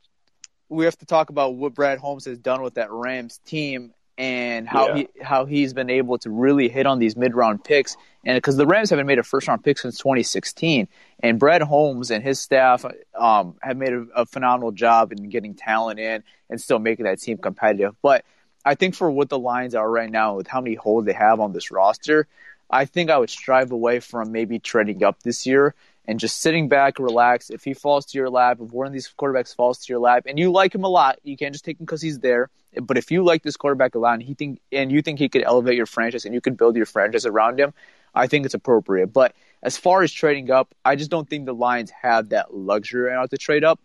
we 0.70 0.86
have 0.86 0.98
to 1.00 1.06
talk 1.06 1.30
about 1.30 1.56
what 1.56 1.74
Brad 1.74 2.00
Holmes 2.00 2.26
has 2.26 2.38
done 2.38 2.62
with 2.62 2.76
that 2.76 2.92
Rams 2.92 3.40
team 3.46 3.94
and 4.18 4.68
how 4.68 4.88
Yeah. 4.90 4.96
he 4.96 5.08
how 5.22 5.46
he's 5.46 5.74
been 5.74 5.90
able 5.90 6.18
to 6.20 6.30
really 6.30 6.68
hit 6.68 6.86
on 6.86 7.00
these 7.00 7.16
mid 7.16 7.36
round 7.36 7.64
picks. 7.64 7.96
And 8.26 8.36
because 8.36 8.58
the 8.58 8.68
Rams 8.68 8.90
haven't 8.90 9.08
made 9.08 9.18
a 9.18 9.24
first 9.24 9.48
round 9.48 9.64
pick 9.64 9.78
since 9.80 9.98
2016, 9.98 10.88
and 11.24 11.40
Brad 11.40 11.62
Holmes 11.62 12.12
and 12.12 12.22
his 12.24 12.40
staff 12.40 12.86
um, 13.18 13.56
have 13.62 13.78
made 13.78 13.94
a, 13.94 14.06
a 14.16 14.26
phenomenal 14.26 14.72
job 14.72 15.12
in 15.12 15.30
getting 15.30 15.54
talent 15.56 16.00
in 16.00 16.24
and 16.50 16.60
still 16.60 16.80
making 16.80 17.06
that 17.06 17.20
team 17.20 17.38
competitive. 17.38 17.96
But 18.02 18.26
I 18.66 18.76
think 18.76 18.94
for 18.94 19.10
what 19.10 19.30
the 19.30 19.40
Lions 19.40 19.74
are 19.74 19.90
right 19.90 20.12
now, 20.12 20.36
with 20.36 20.48
how 20.48 20.60
many 20.60 20.76
holes 20.76 21.06
they 21.06 21.14
have 21.14 21.40
on 21.40 21.54
this 21.54 21.72
roster, 21.72 22.28
I 22.70 22.86
think 22.86 23.10
I 23.10 23.18
would 23.18 23.30
strive 23.30 23.72
away 23.72 24.02
from 24.02 24.34
maybe 24.34 24.60
trading 24.60 25.02
up 25.04 25.24
this 25.24 25.48
year 25.48 25.74
and 26.10 26.20
just 26.20 26.42
sitting 26.42 26.70
back, 26.70 26.98
relax. 26.98 27.52
If 27.52 27.64
he 27.64 27.76
falls 27.76 28.08
to 28.08 28.18
your 28.18 28.32
lap, 28.32 28.58
if 28.60 28.72
one 28.72 28.88
of 28.88 28.94
these 28.94 29.14
quarterbacks 29.16 29.56
falls 29.56 29.78
to 29.86 29.94
your 29.94 30.00
lap, 30.00 30.24
and 30.26 30.40
you 30.40 30.52
like 30.52 30.74
him 30.74 30.84
a 30.84 30.88
lot, 30.88 31.20
you 31.24 31.38
can't 31.38 31.54
just 31.54 31.64
take 31.64 31.80
him 31.80 31.86
because 31.86 32.02
he's 32.02 32.18
there. 32.18 32.50
But 32.82 32.98
if 32.98 33.12
you 33.12 33.24
like 33.24 33.44
this 33.44 33.56
quarterback 33.56 33.94
a 33.94 34.00
lot, 34.00 34.16
and 34.16 34.24
he 34.24 34.34
think 34.34 34.60
and 34.72 34.92
you 34.92 35.04
think 35.04 35.20
he 35.20 35.30
could 35.30 35.44
elevate 35.44 35.76
your 35.76 35.86
franchise 35.86 36.26
and 36.26 36.34
you 36.34 36.42
could 36.42 36.58
build 36.58 36.76
your 36.76 36.88
franchise 36.88 37.28
around 37.28 37.60
him, 37.60 37.76
I 38.16 38.26
think 38.26 38.46
it's 38.46 38.56
appropriate. 38.56 39.14
But 39.14 39.36
as 39.62 39.78
far 39.78 40.02
as 40.02 40.12
trading 40.12 40.50
up, 40.50 40.74
I 40.84 40.96
just 40.96 41.12
don't 41.12 41.30
think 41.30 41.46
the 41.46 41.54
Lions 41.54 41.92
have 41.92 42.30
that 42.30 42.56
luxury 42.56 43.02
right 43.02 43.14
now 43.14 43.28
to 43.28 43.38
trade 43.38 43.64
up. 43.64 43.80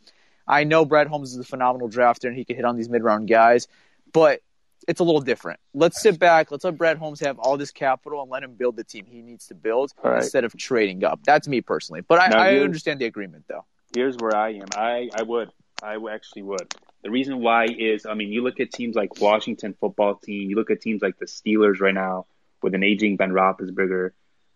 I 0.48 0.64
know 0.64 0.86
Brad 0.86 1.08
Holmes 1.08 1.32
is 1.32 1.38
a 1.38 1.44
phenomenal 1.44 1.90
drafter 1.90 2.28
and 2.28 2.36
he 2.38 2.46
can 2.46 2.56
hit 2.56 2.64
on 2.64 2.74
these 2.74 2.88
mid 2.88 3.02
round 3.02 3.28
guys, 3.28 3.68
but 4.14 4.40
it's 4.88 5.00
a 5.00 5.04
little 5.04 5.20
different. 5.20 5.60
Let's 5.72 6.00
sit 6.00 6.18
back. 6.18 6.50
Let's 6.50 6.64
let 6.64 6.76
Brad 6.76 6.98
Holmes 6.98 7.20
have 7.20 7.38
all 7.38 7.56
this 7.56 7.70
capital 7.70 8.22
and 8.22 8.30
let 8.30 8.42
him 8.42 8.54
build 8.54 8.76
the 8.76 8.84
team 8.84 9.06
he 9.06 9.22
needs 9.22 9.46
to 9.48 9.54
build 9.54 9.92
right. 10.02 10.22
instead 10.22 10.44
of 10.44 10.56
trading 10.56 11.04
up. 11.04 11.20
That's 11.24 11.48
me 11.48 11.60
personally. 11.60 12.02
But 12.02 12.20
I, 12.20 12.56
I 12.56 12.58
understand 12.58 13.00
the 13.00 13.06
agreement 13.06 13.44
though. 13.48 13.64
here's 13.94 14.16
where 14.16 14.36
I 14.36 14.54
am. 14.54 14.66
I, 14.74 15.10
I 15.14 15.22
would. 15.22 15.50
I 15.82 15.96
actually 16.12 16.42
would. 16.42 16.74
The 17.02 17.10
reason 17.10 17.40
why 17.40 17.66
is, 17.66 18.06
I 18.06 18.14
mean, 18.14 18.30
you 18.30 18.42
look 18.42 18.60
at 18.60 18.70
teams 18.70 18.96
like 18.96 19.20
Washington 19.20 19.74
football 19.78 20.14
team, 20.14 20.48
you 20.48 20.56
look 20.56 20.70
at 20.70 20.80
teams 20.80 21.02
like 21.02 21.18
the 21.18 21.26
Steelers 21.26 21.80
right 21.80 21.92
now 21.94 22.26
with 22.62 22.74
an 22.74 22.82
aging 22.82 23.16
Ben 23.16 23.30
Roethlisberger. 23.30 24.12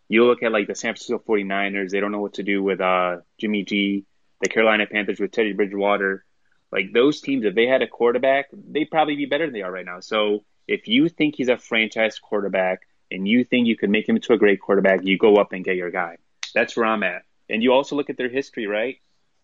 You 0.08 0.24
look 0.24 0.42
at 0.42 0.52
like 0.52 0.66
the 0.66 0.74
San 0.74 0.94
Francisco 0.94 1.22
49ers, 1.28 1.90
they 1.90 2.00
don't 2.00 2.12
know 2.12 2.20
what 2.20 2.34
to 2.34 2.42
do 2.42 2.62
with 2.62 2.80
uh, 2.80 3.18
Jimmy 3.38 3.64
G, 3.64 4.06
the 4.40 4.48
Carolina 4.48 4.86
Panthers 4.86 5.20
with 5.20 5.32
Teddy 5.32 5.52
Bridgewater. 5.52 6.24
Like 6.70 6.92
those 6.92 7.20
teams, 7.20 7.44
if 7.44 7.54
they 7.54 7.66
had 7.66 7.82
a 7.82 7.86
quarterback, 7.86 8.46
they'd 8.52 8.90
probably 8.90 9.16
be 9.16 9.26
better 9.26 9.46
than 9.46 9.54
they 9.54 9.62
are 9.62 9.72
right 9.72 9.86
now. 9.86 10.00
So 10.00 10.44
if 10.66 10.86
you 10.86 11.08
think 11.08 11.36
he's 11.36 11.48
a 11.48 11.56
franchise 11.56 12.18
quarterback 12.18 12.86
and 13.10 13.26
you 13.26 13.44
think 13.44 13.66
you 13.66 13.76
could 13.76 13.90
make 13.90 14.08
him 14.08 14.16
into 14.16 14.34
a 14.34 14.38
great 14.38 14.60
quarterback, 14.60 15.04
you 15.04 15.16
go 15.16 15.36
up 15.36 15.52
and 15.52 15.64
get 15.64 15.76
your 15.76 15.90
guy. 15.90 16.18
That's 16.54 16.76
where 16.76 16.86
I'm 16.86 17.02
at. 17.02 17.22
And 17.48 17.62
you 17.62 17.72
also 17.72 17.96
look 17.96 18.10
at 18.10 18.18
their 18.18 18.28
history, 18.28 18.66
right? 18.66 18.96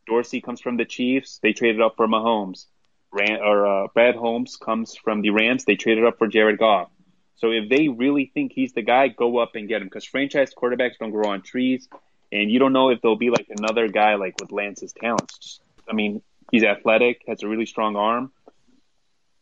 Dorsey 0.07 0.43
comes 0.43 0.61
from 0.61 0.77
the 0.77 0.85
Chiefs. 0.85 1.39
They 1.43 1.55
traded 1.55 1.81
up 1.81 1.97
for 1.97 2.07
Mahomes. 2.07 2.67
Ran, 3.11 3.41
or 3.41 3.67
uh, 3.67 3.87
Brad 3.95 4.17
Holmes 4.17 4.57
comes 4.57 4.97
from 4.97 5.23
the 5.23 5.31
Rams. 5.31 5.65
They 5.65 5.77
traded 5.77 6.05
up 6.05 6.19
for 6.19 6.27
Jared 6.27 6.59
Goff. 6.59 6.91
So 7.37 7.51
if 7.53 7.69
they 7.69 7.89
really 7.89 8.31
think 8.35 8.53
he's 8.53 8.73
the 8.73 8.83
guy, 8.83 9.09
go 9.09 9.39
up 9.39 9.55
and 9.55 9.69
get 9.69 9.81
him 9.81 9.87
because 9.87 10.05
franchise 10.05 10.53
quarterbacks 10.55 10.99
don't 10.99 11.11
grow 11.11 11.31
on 11.31 11.43
trees, 11.43 11.89
and 12.33 12.51
you 12.51 12.59
don't 12.59 12.73
know 12.73 12.91
if 12.91 13.01
there'll 13.01 13.17
be 13.17 13.31
like 13.31 13.47
another 13.51 13.89
guy 13.89 14.17
like 14.17 14.35
with 14.41 14.53
Lance's 14.53 14.93
talents. 14.93 15.39
Just, 15.39 15.61
I 15.89 15.95
mean, 15.95 16.23
He's 16.55 16.63
athletic, 16.63 17.23
has 17.27 17.43
a 17.43 17.49
really 17.49 17.67
strong 17.67 17.97
arm. 17.97 18.31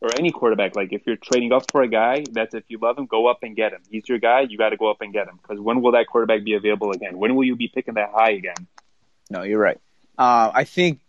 Or 0.00 0.08
any 0.18 0.30
quarterback, 0.30 0.74
like 0.74 0.94
if 0.94 1.02
you're 1.06 1.16
trading 1.16 1.52
up 1.52 1.70
for 1.70 1.82
a 1.82 1.86
guy, 1.86 2.24
that's 2.32 2.54
if 2.54 2.64
you 2.68 2.78
love 2.78 2.96
him, 2.96 3.04
go 3.04 3.26
up 3.26 3.40
and 3.42 3.54
get 3.54 3.74
him. 3.74 3.82
He's 3.90 4.08
your 4.08 4.18
guy. 4.18 4.46
You 4.48 4.56
got 4.56 4.70
to 4.70 4.78
go 4.78 4.90
up 4.90 5.02
and 5.02 5.12
get 5.12 5.28
him 5.28 5.38
because 5.42 5.60
when 5.60 5.82
will 5.82 5.92
that 5.92 6.06
quarterback 6.06 6.42
be 6.42 6.54
available 6.54 6.90
again? 6.90 7.18
When 7.18 7.34
will 7.34 7.44
you 7.44 7.54
be 7.54 7.68
picking 7.68 7.94
that 7.94 8.12
high 8.14 8.30
again? 8.30 8.66
No, 9.28 9.42
you're 9.42 9.60
right. 9.60 9.78
Uh, 10.16 10.52
I 10.54 10.64
think 10.64 11.00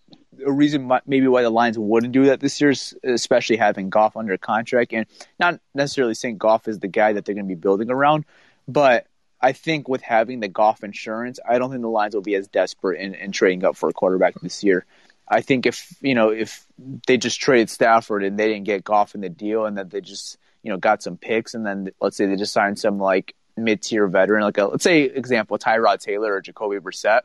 a 0.45 0.51
reason 0.51 0.91
maybe 1.05 1.29
why 1.29 1.41
the 1.41 1.49
Lions 1.49 1.79
wouldn't 1.79 2.11
do 2.11 2.25
that 2.25 2.41
this 2.41 2.59
year, 2.59 2.71
is 2.71 2.93
especially 3.05 3.55
having 3.55 3.89
Goff 3.89 4.17
under 4.17 4.37
contract, 4.37 4.91
and 4.91 5.05
not 5.39 5.61
necessarily 5.73 6.15
saying 6.15 6.37
Goff 6.37 6.67
is 6.67 6.79
the 6.79 6.89
guy 6.89 7.13
that 7.13 7.23
they're 7.23 7.33
going 7.33 7.47
to 7.47 7.55
be 7.55 7.61
building 7.61 7.89
around, 7.89 8.25
but 8.67 9.07
I 9.39 9.53
think 9.53 9.87
with 9.87 10.01
having 10.01 10.41
the 10.41 10.49
Goff 10.49 10.83
insurance, 10.83 11.39
I 11.47 11.59
don't 11.59 11.69
think 11.69 11.81
the 11.81 11.87
Lions 11.87 12.13
will 12.13 12.21
be 12.21 12.35
as 12.35 12.49
desperate 12.49 12.99
in, 12.99 13.15
in 13.15 13.31
trading 13.31 13.63
up 13.63 13.77
for 13.77 13.87
a 13.87 13.93
quarterback 13.93 14.35
this 14.41 14.65
year. 14.65 14.85
I 15.27 15.41
think 15.41 15.65
if 15.65 15.95
you 16.01 16.15
know 16.15 16.29
if 16.29 16.65
they 17.07 17.17
just 17.17 17.39
traded 17.39 17.69
Stafford 17.69 18.23
and 18.23 18.37
they 18.37 18.47
didn't 18.47 18.65
get 18.65 18.83
Goff 18.83 19.15
in 19.15 19.21
the 19.21 19.29
deal, 19.29 19.65
and 19.65 19.77
that 19.77 19.89
they 19.89 20.01
just 20.01 20.37
you 20.61 20.71
know 20.71 20.77
got 20.77 21.03
some 21.03 21.17
picks, 21.17 21.53
and 21.53 21.65
then 21.65 21.91
let's 22.01 22.17
say 22.17 22.25
they 22.25 22.35
just 22.35 22.53
signed 22.53 22.79
some 22.79 22.99
like 22.99 23.35
mid 23.57 23.81
tier 23.81 24.07
veteran, 24.07 24.43
like 24.43 24.57
a 24.57 24.65
let's 24.65 24.83
say 24.83 25.03
example 25.03 25.57
Tyrod 25.57 25.99
Taylor 25.99 26.33
or 26.33 26.41
Jacoby 26.41 26.77
Brissett. 26.77 27.21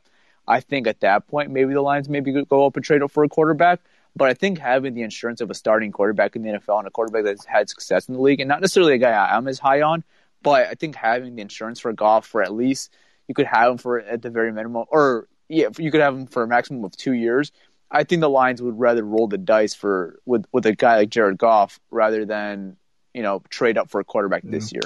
I 0.46 0.60
think 0.60 0.86
at 0.86 1.00
that 1.00 1.26
point 1.26 1.50
maybe 1.50 1.74
the 1.74 1.82
Lions 1.82 2.08
maybe 2.08 2.32
go 2.32 2.66
up 2.66 2.76
and 2.76 2.84
trade 2.84 3.02
up 3.02 3.10
for 3.10 3.24
a 3.24 3.28
quarterback. 3.28 3.80
But 4.16 4.30
I 4.30 4.34
think 4.34 4.58
having 4.58 4.94
the 4.94 5.02
insurance 5.02 5.40
of 5.40 5.50
a 5.50 5.54
starting 5.54 5.92
quarterback 5.92 6.34
in 6.34 6.42
the 6.42 6.50
NFL 6.50 6.78
and 6.78 6.88
a 6.88 6.90
quarterback 6.90 7.24
that's 7.24 7.44
had 7.44 7.68
success 7.68 8.08
in 8.08 8.14
the 8.14 8.20
league, 8.20 8.40
and 8.40 8.48
not 8.48 8.60
necessarily 8.60 8.94
a 8.94 8.98
guy 8.98 9.12
I'm 9.12 9.46
as 9.46 9.58
high 9.58 9.82
on, 9.82 10.02
but 10.42 10.66
I 10.66 10.74
think 10.74 10.96
having 10.96 11.36
the 11.36 11.42
insurance 11.42 11.80
for 11.80 11.92
Goff 11.92 12.26
for 12.26 12.42
at 12.42 12.52
least 12.52 12.92
you 13.28 13.34
could 13.34 13.46
have 13.46 13.72
him 13.72 13.78
for 13.78 14.00
at 14.00 14.22
the 14.22 14.30
very 14.30 14.52
minimum, 14.52 14.86
or 14.88 15.28
yeah, 15.48 15.68
you 15.78 15.90
could 15.90 16.00
have 16.00 16.14
him 16.14 16.26
for 16.26 16.42
a 16.42 16.48
maximum 16.48 16.84
of 16.84 16.96
two 16.96 17.12
years. 17.12 17.52
I 17.90 18.04
think 18.04 18.20
the 18.20 18.30
Lions 18.30 18.60
would 18.60 18.78
rather 18.78 19.02
roll 19.02 19.28
the 19.28 19.38
dice 19.38 19.74
for 19.74 20.18
with 20.26 20.44
with 20.52 20.66
a 20.66 20.74
guy 20.74 20.96
like 20.96 21.10
Jared 21.10 21.38
Goff 21.38 21.80
rather 21.90 22.24
than 22.24 22.76
you 23.14 23.22
know 23.22 23.42
trade 23.48 23.78
up 23.78 23.90
for 23.90 24.00
a 24.00 24.04
quarterback 24.04 24.42
mm-hmm. 24.42 24.54
yeah. 24.54 24.58
this 24.58 24.72
year. 24.72 24.82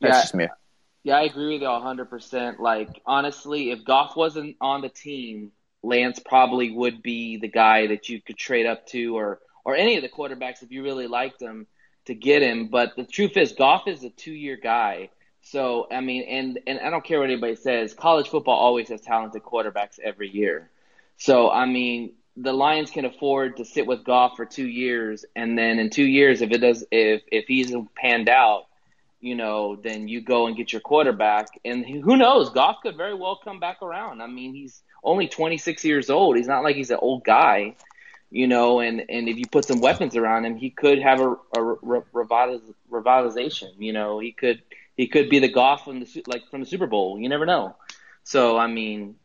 That's 0.00 0.16
yeah. 0.16 0.20
just 0.20 0.34
me. 0.34 0.48
Yeah, 1.02 1.16
I 1.16 1.22
agree 1.22 1.54
with 1.54 1.62
you 1.62 1.68
100%. 1.68 2.58
Like, 2.58 3.00
honestly, 3.06 3.70
if 3.70 3.84
Goff 3.84 4.16
wasn't 4.16 4.56
on 4.60 4.82
the 4.82 4.88
team, 4.90 5.52
Lance 5.82 6.20
probably 6.20 6.70
would 6.70 7.02
be 7.02 7.38
the 7.38 7.48
guy 7.48 7.86
that 7.86 8.08
you 8.08 8.20
could 8.20 8.36
trade 8.36 8.66
up 8.66 8.86
to 8.88 9.16
or, 9.16 9.40
or 9.64 9.74
any 9.74 9.96
of 9.96 10.02
the 10.02 10.10
quarterbacks 10.10 10.62
if 10.62 10.70
you 10.70 10.82
really 10.82 11.06
liked 11.06 11.40
him 11.40 11.66
to 12.04 12.14
get 12.14 12.42
him. 12.42 12.68
But 12.68 12.96
the 12.96 13.04
truth 13.04 13.36
is, 13.36 13.52
Goff 13.52 13.88
is 13.88 14.04
a 14.04 14.10
two 14.10 14.32
year 14.32 14.58
guy. 14.62 15.08
So, 15.42 15.86
I 15.90 16.02
mean, 16.02 16.24
and, 16.24 16.60
and 16.66 16.80
I 16.80 16.90
don't 16.90 17.04
care 17.04 17.18
what 17.20 17.30
anybody 17.30 17.56
says, 17.56 17.94
college 17.94 18.28
football 18.28 18.58
always 18.58 18.90
has 18.90 19.00
talented 19.00 19.42
quarterbacks 19.42 19.98
every 19.98 20.28
year. 20.28 20.70
So, 21.16 21.50
I 21.50 21.64
mean, 21.64 22.12
the 22.42 22.52
Lions 22.52 22.90
can 22.90 23.04
afford 23.04 23.58
to 23.58 23.64
sit 23.64 23.86
with 23.86 24.04
Goff 24.04 24.36
for 24.36 24.46
two 24.46 24.66
years, 24.66 25.24
and 25.36 25.58
then 25.58 25.78
in 25.78 25.90
two 25.90 26.04
years, 26.04 26.40
if 26.40 26.50
it 26.50 26.58
does, 26.58 26.84
if 26.90 27.22
if 27.30 27.46
he's 27.46 27.74
panned 27.96 28.28
out, 28.28 28.66
you 29.20 29.34
know, 29.34 29.76
then 29.76 30.08
you 30.08 30.20
go 30.20 30.46
and 30.46 30.56
get 30.56 30.72
your 30.72 30.80
quarterback. 30.80 31.48
And 31.64 31.84
who 31.84 32.16
knows? 32.16 32.50
Goff 32.50 32.78
could 32.82 32.96
very 32.96 33.14
well 33.14 33.38
come 33.42 33.60
back 33.60 33.82
around. 33.82 34.22
I 34.22 34.26
mean, 34.26 34.54
he's 34.54 34.82
only 35.04 35.28
26 35.28 35.84
years 35.84 36.08
old. 36.08 36.36
He's 36.36 36.46
not 36.46 36.64
like 36.64 36.76
he's 36.76 36.90
an 36.90 36.98
old 37.00 37.24
guy, 37.24 37.76
you 38.30 38.46
know. 38.46 38.80
And, 38.80 39.04
and 39.08 39.28
if 39.28 39.36
you 39.36 39.46
put 39.46 39.66
some 39.66 39.80
weapons 39.80 40.16
around 40.16 40.46
him, 40.46 40.56
he 40.56 40.70
could 40.70 41.00
have 41.00 41.20
a, 41.20 41.32
a 41.32 41.58
revitalization. 41.58 43.72
You 43.78 43.92
know, 43.92 44.18
he 44.18 44.32
could 44.32 44.62
he 44.96 45.06
could 45.06 45.28
be 45.28 45.38
the 45.38 45.48
Goff 45.48 45.84
from 45.84 46.00
the 46.00 46.22
like 46.26 46.48
from 46.50 46.60
the 46.60 46.66
Super 46.66 46.86
Bowl. 46.86 47.18
You 47.18 47.28
never 47.28 47.44
know. 47.44 47.76
So 48.24 48.56
I 48.56 48.66
mean, 48.66 49.16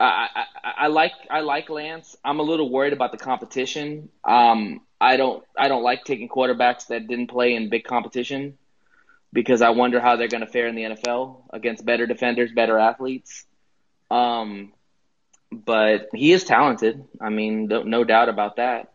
I, 0.00 0.28
I, 0.34 0.72
I 0.76 0.86
like 0.88 1.12
I 1.30 1.40
like 1.40 1.70
Lance. 1.70 2.16
I'm 2.24 2.40
a 2.40 2.42
little 2.42 2.70
worried 2.70 2.92
about 2.92 3.12
the 3.12 3.18
competition. 3.18 4.08
Um, 4.24 4.80
I 5.00 5.16
don't 5.16 5.44
I 5.56 5.68
don't 5.68 5.82
like 5.82 6.04
taking 6.04 6.28
quarterbacks 6.28 6.88
that 6.88 7.06
didn't 7.06 7.28
play 7.28 7.54
in 7.54 7.68
big 7.68 7.84
competition 7.84 8.58
because 9.32 9.62
I 9.62 9.70
wonder 9.70 10.00
how 10.00 10.16
they're 10.16 10.28
going 10.28 10.44
to 10.44 10.50
fare 10.50 10.66
in 10.68 10.74
the 10.74 10.82
NFL 10.82 11.42
against 11.52 11.84
better 11.84 12.06
defenders, 12.06 12.52
better 12.52 12.78
athletes. 12.78 13.44
Um, 14.10 14.72
but 15.50 16.08
he 16.14 16.32
is 16.32 16.44
talented. 16.44 17.04
I 17.20 17.30
mean, 17.30 17.66
no, 17.66 17.82
no 17.82 18.04
doubt 18.04 18.28
about 18.28 18.56
that. 18.56 18.92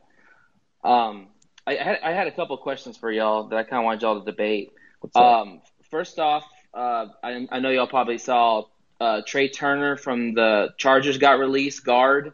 Um, 0.84 1.28
I, 1.68 1.78
I, 1.78 1.84
had, 1.84 2.00
I 2.04 2.12
had 2.12 2.28
a 2.28 2.32
couple 2.32 2.58
questions 2.58 2.98
for 2.98 3.12
y'all 3.12 3.50
that 3.50 3.58
I 3.58 3.64
kind 3.64 3.80
of 3.80 3.86
wanted 3.86 4.02
y'all 4.02 4.20
to 4.20 4.26
debate. 4.26 4.72
Um, 5.14 5.62
first 5.92 6.20
off, 6.20 6.46
uh, 6.74 7.08
I, 7.24 7.48
I 7.52 7.60
know 7.60 7.70
y'all 7.70 7.88
probably 7.88 8.18
saw 8.18 8.64
uh, 9.00 9.22
Trai 9.26 9.54
Turner 9.54 9.96
from 9.96 10.34
the 10.34 10.70
Chargers 10.78 11.18
got 11.18 11.40
released, 11.40 11.86
guard, 11.86 12.34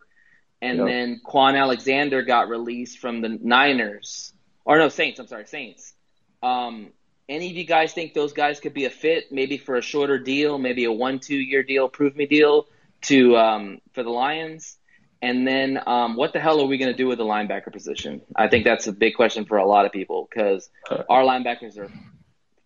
and 0.61 0.80
yep. 0.80 0.88
then 0.88 1.22
Kwon 1.26 1.59
Alexander 1.59 2.24
got 2.24 2.49
released 2.49 2.99
from 2.99 3.22
the 3.22 3.30
Niners. 3.30 4.34
Or 4.63 4.78
no, 4.78 4.89
Saints. 4.89 5.20
I'm 5.20 5.28
sorry, 5.28 5.45
Saints. 5.45 5.93
Um, 6.41 6.91
any 7.28 7.49
of 7.49 7.55
you 7.55 7.66
guys 7.66 7.93
think 7.93 8.13
those 8.13 8.34
guys 8.34 8.59
could 8.59 8.74
be 8.74 8.86
a 8.86 8.89
fit, 8.89 9.32
maybe 9.32 9.57
for 9.57 9.76
a 9.76 9.82
shorter 9.82 10.20
deal, 10.20 10.57
maybe 10.57 10.86
a 10.86 10.91
one 10.91 11.20
two 11.20 11.38
year 11.38 11.63
deal, 11.63 11.88
prove 11.88 12.16
me 12.16 12.26
deal 12.26 12.68
to 13.03 13.38
um, 13.38 13.80
for 13.93 14.03
the 14.03 14.09
Lions? 14.09 14.78
And 15.22 15.47
then 15.47 15.80
um, 15.88 16.16
what 16.16 16.34
the 16.34 16.39
hell 16.39 16.61
are 16.61 16.68
we 16.68 16.78
going 16.78 16.91
to 16.91 16.97
do 16.97 17.07
with 17.07 17.18
the 17.18 17.24
linebacker 17.24 17.72
position? 17.72 18.22
I 18.36 18.47
think 18.47 18.63
that's 18.63 18.86
a 18.86 18.91
big 18.91 19.16
question 19.16 19.45
for 19.45 19.57
a 19.57 19.66
lot 19.66 19.86
of 19.86 19.91
people 19.91 20.28
because 20.30 20.70
our 21.09 21.24
linebackers 21.24 21.80
are, 21.80 21.89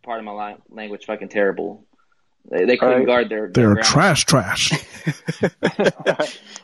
part 0.03 0.19
of 0.19 0.25
my 0.25 0.57
language, 0.69 1.05
fucking 1.05 1.29
terrible. 1.29 1.85
They, 2.49 2.65
they 2.65 2.77
couldn't 2.77 2.99
right. 2.99 3.05
guard 3.05 3.29
their. 3.29 3.49
their 3.49 3.75
They're 3.75 3.83
trash, 3.83 4.25
trash. 4.25 4.71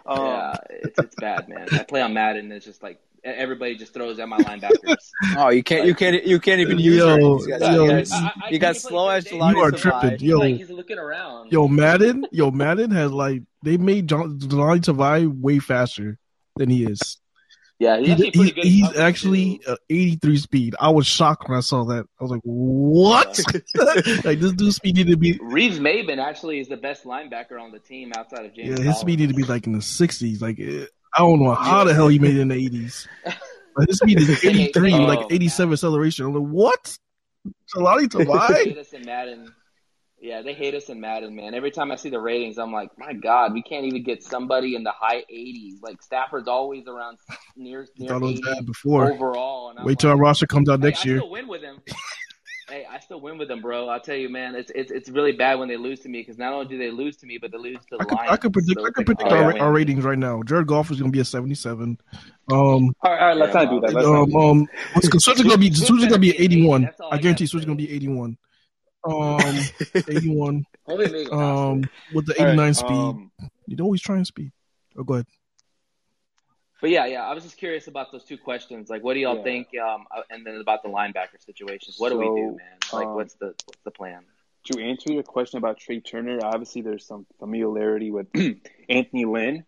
um, 0.05 0.25
yeah, 0.25 0.55
it's, 0.69 0.99
it's 0.99 1.15
bad, 1.15 1.47
man. 1.47 1.67
I 1.71 1.83
play 1.83 2.01
on 2.01 2.13
Madden. 2.13 2.45
And 2.45 2.53
it's 2.53 2.65
just 2.65 2.81
like 2.81 2.99
everybody 3.23 3.75
just 3.75 3.93
throws 3.93 4.19
at 4.19 4.29
my 4.29 4.37
linebackers. 4.37 5.11
oh, 5.37 5.49
you 5.49 5.63
can't, 5.63 5.85
you 5.85 5.95
can't, 5.95 6.25
you 6.25 6.39
can't 6.39 6.61
even 6.61 6.79
use 6.79 6.97
yo, 6.97 7.39
You 7.39 7.47
got, 7.47 7.73
yo, 7.73 7.83
you 7.83 8.05
got, 8.05 8.51
you 8.51 8.59
got 8.59 8.75
slow 8.77 9.09
as 9.09 9.29
You 9.31 9.41
are 9.41 9.71
tripping, 9.71 10.19
yo. 10.19 10.39
Like 10.39 10.55
he's 10.55 10.69
looking 10.69 10.97
around. 10.97 11.51
Yo, 11.51 11.67
Madden, 11.67 12.25
yo, 12.31 12.51
Madden 12.51 12.91
has 12.91 13.11
like 13.11 13.43
they 13.63 13.77
made 13.77 14.07
John 14.07 14.39
Jahlani 14.39 14.81
Tavai 14.81 15.41
way 15.41 15.59
faster 15.59 16.17
than 16.55 16.69
he 16.69 16.85
is. 16.85 17.17
Yeah, 17.77 17.99
he's 17.99 18.17
he, 18.17 18.27
actually, 18.27 18.51
he, 18.51 18.69
he's 18.69 18.97
actually 18.97 19.61
uh, 19.67 19.75
83 19.89 20.37
speed. 20.37 20.75
I 20.79 20.89
was 20.89 21.05
shocked 21.05 21.49
when 21.49 21.57
I 21.57 21.61
saw 21.61 21.83
that. 21.85 22.05
I 22.19 22.23
was 22.23 22.31
like, 22.31 22.41
"What? 22.43 23.37
like 24.23 24.39
this 24.39 24.53
dude's 24.53 24.77
speed 24.77 24.95
needed 24.95 25.11
to 25.11 25.17
be." 25.17 25.37
Reeves-Maybin 25.41 26.17
actually 26.17 26.59
is 26.59 26.69
the 26.69 26.77
best 26.77 27.03
linebacker 27.03 27.59
on 27.61 27.71
the 27.71 27.79
team 27.79 28.13
outside 28.15 28.45
of 28.45 28.53
James. 28.53 28.69
Yeah, 28.69 28.75
his 28.75 28.77
Collins. 28.77 28.99
speed 28.99 29.19
needed 29.19 29.33
to 29.33 29.35
be 29.35 29.43
like 29.43 29.67
in 29.67 29.73
the 29.73 29.79
60s. 29.79 30.41
Like 30.41 30.57
I 31.15 31.19
don't 31.19 31.41
know 31.41 31.53
how 31.53 31.83
the 31.83 31.93
hell 31.93 32.07
he 32.07 32.19
made 32.19 32.35
it 32.35 32.41
in 32.41 32.49
the 32.49 32.55
eighties. 32.55 33.07
Like, 33.77 33.89
his 33.89 33.97
speed 33.97 34.21
is 34.21 34.45
eighty 34.45 34.71
three, 34.71 34.93
oh, 34.93 34.99
like 34.99 35.27
eighty 35.31 35.49
seven 35.49 35.73
acceleration. 35.73 36.25
I'm 36.25 36.33
like, 36.33 36.49
what? 36.49 36.97
Jahlani 37.75 38.07
Tavai? 38.07 38.73
Yeah, 40.19 40.41
they 40.41 40.53
hate 40.53 40.73
us 40.73 40.89
in 40.89 40.99
Madden, 40.99 41.35
man. 41.35 41.53
Every 41.53 41.71
time 41.71 41.91
I 41.91 41.97
see 41.97 42.09
the 42.09 42.19
ratings, 42.19 42.57
I'm 42.57 42.71
like, 42.71 42.89
my 42.97 43.13
God, 43.13 43.53
we 43.53 43.61
can't 43.61 43.85
even 43.85 44.01
get 44.03 44.23
somebody 44.23 44.75
in 44.75 44.83
the 44.83 44.91
high 44.91 45.23
80s. 45.31 45.81
Like 45.81 46.01
Stafford's 46.01 46.47
always 46.47 46.87
around 46.87 47.17
near 47.55 47.85
near 47.97 48.15
80 48.15 48.41
before. 48.65 49.11
overall. 49.11 49.73
Wait 49.83 49.99
till 49.99 50.09
like, 50.09 50.17
our 50.17 50.21
roster 50.21 50.47
comes 50.47 50.69
out 50.69 50.79
next 50.79 51.03
hey, 51.03 51.09
year. 51.09 51.17
I 51.17 51.19
still 51.19 51.31
win 51.31 51.47
with 51.47 51.61
him. 51.61 51.81
Hey, 52.67 52.83
I 52.89 52.99
still 52.99 53.21
win 53.21 53.37
with 53.37 53.47
them, 53.47 53.61
bro. 53.61 53.89
I'll 53.89 53.99
tell 53.99 54.15
you, 54.15 54.27
man, 54.27 54.55
it's 54.55 54.71
it's 54.73 54.91
it's 54.91 55.07
really 55.09 55.33
bad 55.33 55.59
when 55.59 55.67
they 55.67 55.77
lose 55.77 55.99
to 55.99 56.09
me 56.09 56.21
because 56.21 56.39
not 56.39 56.51
only 56.51 56.65
do 56.65 56.79
they 56.79 56.89
lose 56.89 57.15
to 57.17 57.27
me, 57.27 57.37
but 57.37 57.51
they 57.51 57.59
lose 57.59 57.77
to 57.91 57.97
the 57.97 58.01
I 58.01 58.05
could, 58.05 58.15
Lions. 58.15 58.31
I 58.31 58.37
could 58.37 58.53
predict. 58.53 58.79
So 58.79 58.87
I 58.87 58.89
could 58.89 59.05
predict 59.05 59.31
our, 59.31 59.59
our 59.59 59.71
ratings 59.71 60.03
right 60.03 60.17
now. 60.17 60.41
Jared 60.41 60.65
Goff 60.65 60.89
is 60.89 60.97
going 60.97 61.11
to 61.11 61.15
be 61.15 61.19
a 61.19 61.25
seventy-seven. 61.25 61.99
Um, 62.51 62.57
all 62.57 62.63
right, 62.63 62.95
all 63.03 63.11
right, 63.11 63.37
let's 63.37 63.53
yeah, 63.53 63.63
not 63.63 63.69
do 63.69 63.79
that. 63.81 63.93
Let's 63.93 64.07
um, 64.07 64.35
um, 64.35 64.67
Swift 65.19 65.39
is 65.39 65.45
going 65.45 65.51
to 65.51 65.57
be 65.59 65.71
Swift 65.71 66.01
is 66.01 66.07
going 66.07 66.13
to 66.13 66.19
be 66.19 66.35
eighty-one. 66.39 66.89
I, 67.03 67.15
I 67.15 67.17
guarantee 67.19 67.45
Swift 67.45 67.61
is 67.61 67.65
going 67.67 67.77
to 67.77 67.85
be 67.85 67.93
eighty-one. 67.93 68.35
Um, 69.05 69.59
eighty-one. 70.09 70.65
um, 71.31 71.89
with 72.13 72.25
the 72.25 72.33
eighty-nine 72.37 72.57
right, 72.57 72.75
speed. 72.75 72.91
Um, 72.91 73.31
you 73.67 73.77
always 73.83 74.01
try 74.01 74.15
and 74.17 74.25
speed. 74.25 74.51
Oh, 74.97 75.03
go 75.03 75.15
ahead. 75.15 75.27
But 76.81 76.89
yeah, 76.89 77.05
yeah, 77.05 77.23
I 77.23 77.33
was 77.33 77.43
just 77.43 77.57
curious 77.57 77.87
about 77.87 78.11
those 78.11 78.23
two 78.23 78.37
questions. 78.37 78.89
Like, 78.89 79.03
what 79.03 79.13
do 79.13 79.19
y'all 79.19 79.37
yeah. 79.37 79.43
think? 79.43 79.69
Um, 79.77 80.05
uh, 80.15 80.21
and 80.29 80.45
then 80.45 80.55
about 80.55 80.83
the 80.83 80.89
linebacker 80.89 81.43
situations. 81.43 81.95
What 81.97 82.11
so, 82.11 82.19
do 82.21 82.29
we 82.29 82.41
do, 82.41 82.47
man? 82.57 82.77
Like, 82.91 83.07
um, 83.07 83.15
what's 83.15 83.33
the 83.35 83.47
what's 83.65 83.81
the 83.83 83.91
plan? 83.91 84.23
To 84.71 84.83
answer 84.83 85.13
your 85.13 85.23
question 85.23 85.57
about 85.57 85.79
Trai 85.79 86.03
Turner, 86.03 86.39
obviously 86.43 86.81
there's 86.81 87.05
some 87.05 87.25
familiarity 87.39 88.11
with 88.11 88.27
Anthony 88.89 89.25
Lynn. 89.25 89.63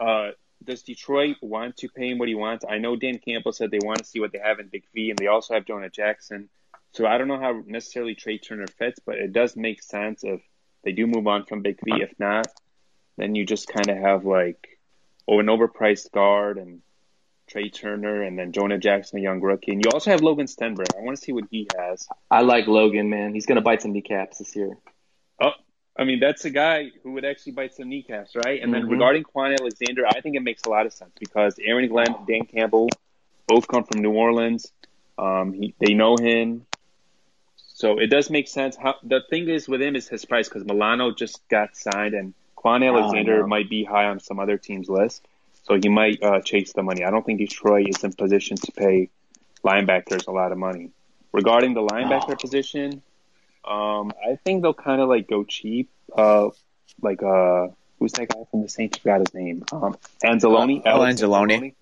Uh, 0.00 0.30
does 0.64 0.82
Detroit 0.82 1.36
want 1.40 1.76
to 1.78 1.88
pay 1.88 2.10
him 2.10 2.18
what 2.18 2.28
he 2.28 2.34
wants? 2.34 2.64
I 2.68 2.78
know 2.78 2.96
Dan 2.96 3.18
Campbell 3.18 3.52
said 3.52 3.70
they 3.70 3.80
want 3.82 3.98
to 3.98 4.04
see 4.04 4.20
what 4.20 4.32
they 4.32 4.38
have 4.38 4.58
in 4.58 4.68
Big 4.68 4.84
V, 4.94 5.10
and 5.10 5.18
they 5.18 5.26
also 5.26 5.54
have 5.54 5.64
Jonah 5.64 5.90
Jackson. 5.90 6.48
So 6.92 7.06
I 7.06 7.18
don't 7.18 7.28
know 7.28 7.38
how 7.38 7.62
necessarily 7.66 8.14
Trai 8.14 8.40
Turner 8.42 8.66
fits, 8.66 9.00
but 9.04 9.16
it 9.16 9.32
does 9.32 9.56
make 9.56 9.82
sense 9.82 10.24
if 10.24 10.40
they 10.84 10.92
do 10.92 11.06
move 11.06 11.26
on 11.26 11.44
from 11.44 11.62
Big 11.62 11.78
V. 11.84 12.02
If 12.02 12.12
not, 12.18 12.46
then 13.16 13.34
you 13.34 13.44
just 13.44 13.68
kind 13.68 13.88
of 13.90 13.96
have 13.98 14.24
like 14.24 14.78
or 15.26 15.40
an 15.40 15.46
overpriced 15.46 16.10
guard 16.12 16.56
and 16.56 16.80
Trai 17.52 17.72
Turner 17.72 18.22
and 18.22 18.38
then 18.38 18.52
Jonah 18.52 18.78
Jackson, 18.78 19.18
a 19.18 19.22
young 19.22 19.40
rookie. 19.40 19.72
And 19.72 19.84
you 19.84 19.90
also 19.90 20.10
have 20.10 20.22
Logan 20.22 20.46
Stenberg. 20.46 20.94
I 20.96 21.00
want 21.00 21.16
to 21.18 21.22
see 21.22 21.32
what 21.32 21.44
he 21.50 21.68
has. 21.78 22.06
I 22.30 22.42
like 22.42 22.66
Logan, 22.66 23.10
man. 23.10 23.34
He's 23.34 23.46
going 23.46 23.56
to 23.56 23.62
bite 23.62 23.82
some 23.82 23.92
kneecaps 23.92 24.38
this 24.38 24.56
year. 24.56 24.76
Oh, 25.40 25.50
I 25.98 26.04
mean, 26.04 26.20
that's 26.20 26.44
a 26.44 26.50
guy 26.50 26.90
who 27.02 27.12
would 27.12 27.24
actually 27.24 27.52
bite 27.52 27.74
some 27.74 27.88
kneecaps, 27.88 28.36
right? 28.36 28.62
And 28.62 28.72
then 28.72 28.84
Mhm. 28.84 28.90
regarding 28.90 29.24
Kwon 29.24 29.58
Alexander, 29.58 30.06
I 30.06 30.20
think 30.20 30.36
it 30.36 30.42
makes 30.42 30.64
a 30.64 30.70
lot 30.70 30.86
of 30.86 30.92
sense 30.92 31.12
because 31.18 31.58
Aaron 31.62 31.88
Glenn 31.88 32.14
and 32.14 32.26
Dan 32.26 32.44
Campbell 32.46 32.88
both 33.46 33.66
come 33.66 33.84
from 33.84 34.02
New 34.02 34.12
Orleans. 34.12 34.72
Um, 35.18 35.52
he, 35.52 35.74
they 35.78 35.94
know 35.94 36.16
him. 36.16 36.66
So 37.78 38.00
it 38.00 38.08
does 38.08 38.28
make 38.28 38.48
sense. 38.48 38.74
How, 38.74 38.96
the 39.04 39.20
thing 39.30 39.48
is 39.48 39.68
with 39.68 39.80
him 39.80 39.94
is 39.94 40.08
his 40.08 40.24
price 40.24 40.48
because 40.48 40.64
Milano 40.64 41.12
just 41.12 41.48
got 41.48 41.76
signed 41.76 42.12
and 42.12 42.34
Kwon 42.56 42.84
Alexander 42.84 43.42
no. 43.42 43.46
might 43.46 43.70
be 43.70 43.84
high 43.84 44.06
on 44.06 44.18
some 44.18 44.40
other 44.40 44.58
team's 44.58 44.88
list. 44.88 45.24
So 45.62 45.78
he 45.80 45.88
might 45.88 46.20
uh, 46.20 46.40
chase 46.40 46.72
the 46.72 46.82
money. 46.82 47.04
I 47.04 47.12
don't 47.12 47.24
think 47.24 47.38
Detroit 47.38 47.86
is 47.88 48.02
in 48.02 48.14
position 48.14 48.56
to 48.56 48.72
pay 48.72 49.10
linebackers 49.64 50.26
a 50.26 50.32
lot 50.32 50.50
of 50.50 50.58
money. 50.58 50.90
Regarding 51.32 51.74
the 51.74 51.82
linebacker 51.82 52.32
Oh. 52.32 52.34
position, 52.34 53.00
um, 53.64 54.10
I 54.28 54.34
think 54.44 54.62
they'll 54.62 54.74
kind 54.74 55.00
of 55.00 55.08
like 55.08 55.28
go 55.28 55.44
cheap. 55.44 55.88
Uh, 56.12 56.48
like 57.00 57.22
uh, 57.22 57.68
who's 58.00 58.10
that 58.14 58.28
guy 58.28 58.42
from 58.50 58.62
the 58.62 58.68
Saints? 58.68 58.98
Forgot 58.98 59.20
his 59.20 59.34
name. 59.34 59.64
Um, 59.70 59.96
Anzalone. 60.24 60.82
Oh, 60.84 60.98
Anzalone. 60.98 61.74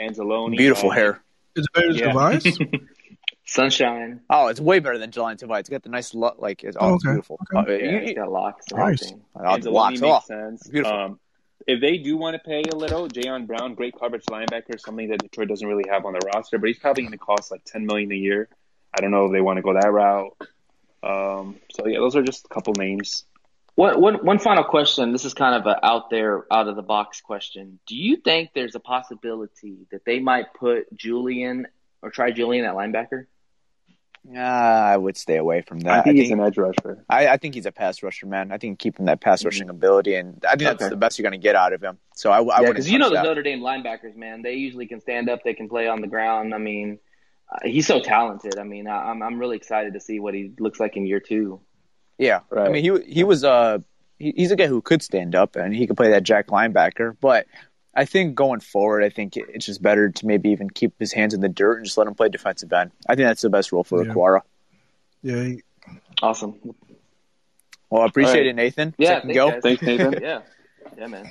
Anzalone. 0.00 0.56
Beautiful 0.56 0.90
uh, 0.90 0.94
hair. 0.94 1.22
Is 1.54 1.64
it 1.64 1.72
better 1.72 1.92
than 1.92 2.40
Yeah. 2.72 2.78
Tobias? 3.52 3.76
Sunshine. 3.76 4.20
Oh, 4.30 4.48
it's 4.48 4.60
way 4.60 4.78
better 4.78 4.98
than 4.98 5.10
Jahlani 5.10 5.38
Tavai. 5.42 5.60
It's 5.60 5.68
got 5.68 5.82
the 5.82 5.88
nice 5.88 6.14
lo- 6.14 6.34
like. 6.38 6.64
It's, 6.64 6.76
oh, 6.78 6.90
Oh, 6.90 6.94
it's 6.94 7.04
okay. 7.04 7.12
beautiful. 7.14 7.38
Okay. 7.54 7.74
Uh, 7.74 7.76
Yeah, 7.78 7.90
you- 7.92 7.98
he's 8.00 8.08
you- 8.10 8.14
got 8.16 8.30
locks 8.30 8.66
and 8.70 8.78
Nice. 8.78 9.02
everything. 9.02 9.24
oh, 9.36 9.40
the 9.42 9.70
Anzalone 9.70 9.72
locks. 9.72 10.00
makes 10.00 10.02
Oh, 10.02 10.20
sense. 10.26 10.66
beautiful. 10.68 10.98
Um, 10.98 11.20
if 11.66 11.80
they 11.80 11.98
do 11.98 12.16
want 12.16 12.34
to 12.34 12.38
pay 12.38 12.62
a 12.70 12.74
little, 12.74 13.08
Jayon 13.08 13.46
Brown, 13.46 13.74
great 13.74 13.94
coverage 13.98 14.24
linebacker, 14.26 14.78
something 14.80 15.08
that 15.10 15.18
Detroit 15.20 15.48
doesn't 15.48 15.66
really 15.66 15.84
have 15.90 16.06
on 16.06 16.12
the 16.14 16.20
roster, 16.34 16.58
but 16.58 16.68
he's 16.68 16.78
probably 16.78 17.02
going 17.02 17.12
to 17.12 17.18
cost 17.18 17.50
like 17.50 17.64
ten 17.64 17.84
million 17.86 18.10
a 18.12 18.14
year. 18.16 18.48
I 18.96 19.00
don't 19.00 19.10
know 19.10 19.26
if 19.26 19.32
they 19.32 19.40
want 19.40 19.56
to 19.58 19.62
go 19.62 19.74
that 19.74 19.90
route. 19.92 20.34
Um, 21.02 21.56
so 21.70 21.86
yeah, 21.86 21.98
those 21.98 22.16
are 22.16 22.22
just 22.22 22.46
a 22.46 22.48
couple 22.48 22.72
names. 22.74 23.24
One, 23.74 24.00
one, 24.00 24.14
one 24.24 24.38
final 24.40 24.64
question. 24.64 25.12
This 25.12 25.24
is 25.24 25.34
kind 25.34 25.54
of 25.54 25.66
a 25.66 25.84
out 25.86 26.10
there, 26.10 26.44
out 26.52 26.66
of 26.68 26.74
the 26.74 26.82
box 26.82 27.20
question. 27.20 27.78
Do 27.86 27.94
you 27.96 28.16
think 28.16 28.50
there's 28.54 28.74
a 28.74 28.80
possibility 28.80 29.86
that 29.92 30.04
they 30.04 30.18
might 30.18 30.52
put 30.54 30.92
Julian 30.96 31.68
or 32.02 32.10
try 32.10 32.30
Julian 32.32 32.64
at 32.64 32.74
linebacker? 32.74 33.26
Ah, 34.36 34.86
I 34.86 34.96
would 34.96 35.16
stay 35.16 35.36
away 35.36 35.62
from 35.62 35.80
that. 35.80 36.00
I 36.00 36.02
think 36.02 36.16
he's 36.18 36.30
an 36.30 36.40
edge 36.40 36.58
rusher. 36.58 37.04
I, 37.08 37.28
I 37.28 37.36
think 37.38 37.54
he's 37.54 37.66
a 37.66 37.72
pass 37.72 38.02
rusher, 38.02 38.26
man. 38.26 38.52
I 38.52 38.58
think 38.58 38.78
keeping 38.78 39.06
that 39.06 39.20
pass 39.20 39.44
rushing 39.44 39.70
ability, 39.70 40.14
and 40.14 40.44
I 40.46 40.50
think 40.50 40.62
that's 40.62 40.82
Okay. 40.82 40.90
the 40.90 40.96
best 40.96 41.18
you're 41.18 41.24
going 41.24 41.40
to 41.40 41.42
get 41.42 41.56
out 41.56 41.72
of 41.72 41.82
him. 41.82 41.98
So 42.14 42.30
I, 42.30 42.40
I 42.42 42.60
Yeah, 42.60 42.68
because 42.68 42.90
you 42.90 42.98
know 42.98 43.10
the. 43.10 43.22
Notre 43.22 43.42
Dame 43.42 43.60
linebackers, 43.60 44.16
man. 44.16 44.42
They 44.42 44.54
usually 44.54 44.86
can 44.86 45.00
stand 45.00 45.28
up. 45.30 45.40
They 45.44 45.54
can 45.54 45.68
play 45.68 45.88
on 45.88 46.00
the 46.00 46.08
ground. 46.08 46.52
I 46.54 46.58
mean, 46.58 46.98
uh, 47.50 47.58
he's 47.64 47.86
so 47.86 48.00
talented. 48.00 48.58
I 48.58 48.64
mean, 48.64 48.86
I, 48.86 49.10
I'm 49.10 49.22
I'm 49.22 49.38
really 49.38 49.56
excited 49.56 49.94
to 49.94 50.00
see 50.00 50.20
what 50.20 50.34
he 50.34 50.52
looks 50.58 50.78
like 50.78 50.96
in 50.96 51.06
year 51.06 51.20
two. 51.20 51.60
Yeah, 52.18 52.40
right. 52.50 52.66
I 52.68 52.72
mean 52.72 52.82
he 52.84 53.12
he 53.12 53.24
was 53.24 53.44
uh 53.44 53.78
he, 54.18 54.34
he's 54.36 54.50
a 54.50 54.56
guy 54.56 54.66
who 54.66 54.82
could 54.82 55.02
stand 55.02 55.34
up 55.36 55.56
and 55.56 55.74
he 55.74 55.86
could 55.86 55.96
play 55.96 56.10
that 56.10 56.24
jack 56.24 56.48
linebacker, 56.48 57.16
but 57.20 57.46
I 57.94 58.04
think 58.04 58.34
going 58.34 58.60
forward, 58.60 59.02
I 59.02 59.08
think 59.08 59.36
it's 59.36 59.66
just 59.66 59.82
better 59.82 60.08
to 60.10 60.26
maybe 60.26 60.50
even 60.50 60.70
keep 60.70 60.92
his 61.00 61.12
hands 61.12 61.34
in 61.34 61.40
the 61.40 61.48
dirt 61.48 61.78
and 61.78 61.84
just 61.86 61.98
let 61.98 62.06
him 62.06 62.14
play 62.14 62.28
defensive 62.28 62.72
end. 62.72 62.90
I 63.08 63.14
think 63.16 63.26
that's 63.26 63.42
the 63.42 63.50
best 63.50 63.72
role 63.72 63.82
for 63.84 64.04
Yeah. 64.04 64.12
Okwara. 64.12 64.40
yeah, 65.22 65.42
he- 65.44 65.62
Awesome. 66.22 66.54
Well, 67.90 68.02
I 68.02 68.06
appreciate 68.06 68.32
All 68.32 68.38
right. 68.40 68.46
it, 68.48 68.56
Nathan. 68.56 68.94
Yeah, 68.98 69.08
Second 69.20 69.28
thanks, 69.28 69.34
go. 69.36 69.50
guys. 69.50 69.62
Thanks, 69.62 69.82
Nathan. 69.82 70.12
Yeah, 70.22 70.40
yeah, 70.98 71.06
man. 71.06 71.30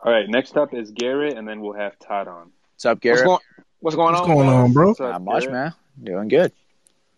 All 0.00 0.12
right, 0.12 0.28
next 0.28 0.56
up 0.56 0.74
is 0.74 0.90
Garrett, 0.90 1.36
and 1.38 1.48
then 1.48 1.60
we'll 1.60 1.72
have 1.72 1.98
Todd 1.98 2.28
on. 2.28 2.50
What's 2.74 2.84
up, 2.84 2.96
What's 2.96 3.02
Garrett? 3.22 3.40
what's 3.80 3.96
going 3.96 4.12
what's 4.14 4.20
on? 4.22 4.34
What's 4.34 4.46
going 4.46 4.48
on, 4.48 4.72
bro? 4.72 4.88
What's 4.88 5.00
up, 5.00 5.12
Not 5.12 5.22
much, 5.24 5.42
Garrett? 5.44 5.52
man. 5.54 5.74
Doing 6.02 6.28
good. 6.28 6.52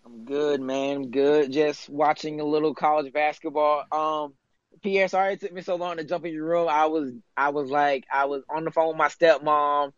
I'm 0.07 0.25
good, 0.25 0.61
man. 0.61 1.11
Good. 1.11 1.51
Just 1.53 1.89
watching 1.91 2.41
a 2.41 2.45
little 2.45 2.75
college 2.75 3.13
basketball. 3.13 3.85
Um, 3.91 4.35
Pierre, 4.85 5.09
sorry 5.09 5.33
it 5.33 5.41
took 5.41 5.53
me 5.53 5.63
so 5.63 5.77
long 5.77 5.97
to 5.97 6.05
jump 6.05 6.27
in 6.27 6.35
your 6.35 6.45
room. 6.45 6.69
I 6.69 6.87
was, 6.87 7.11
I 7.37 7.49
was 7.49 7.71
like, 7.71 8.05
I 8.13 8.27
was 8.27 8.43
on 8.55 8.65
the 8.65 8.71
phone 8.71 8.89
with 8.89 8.97
my 8.99 9.09
stepmom. 9.09 9.93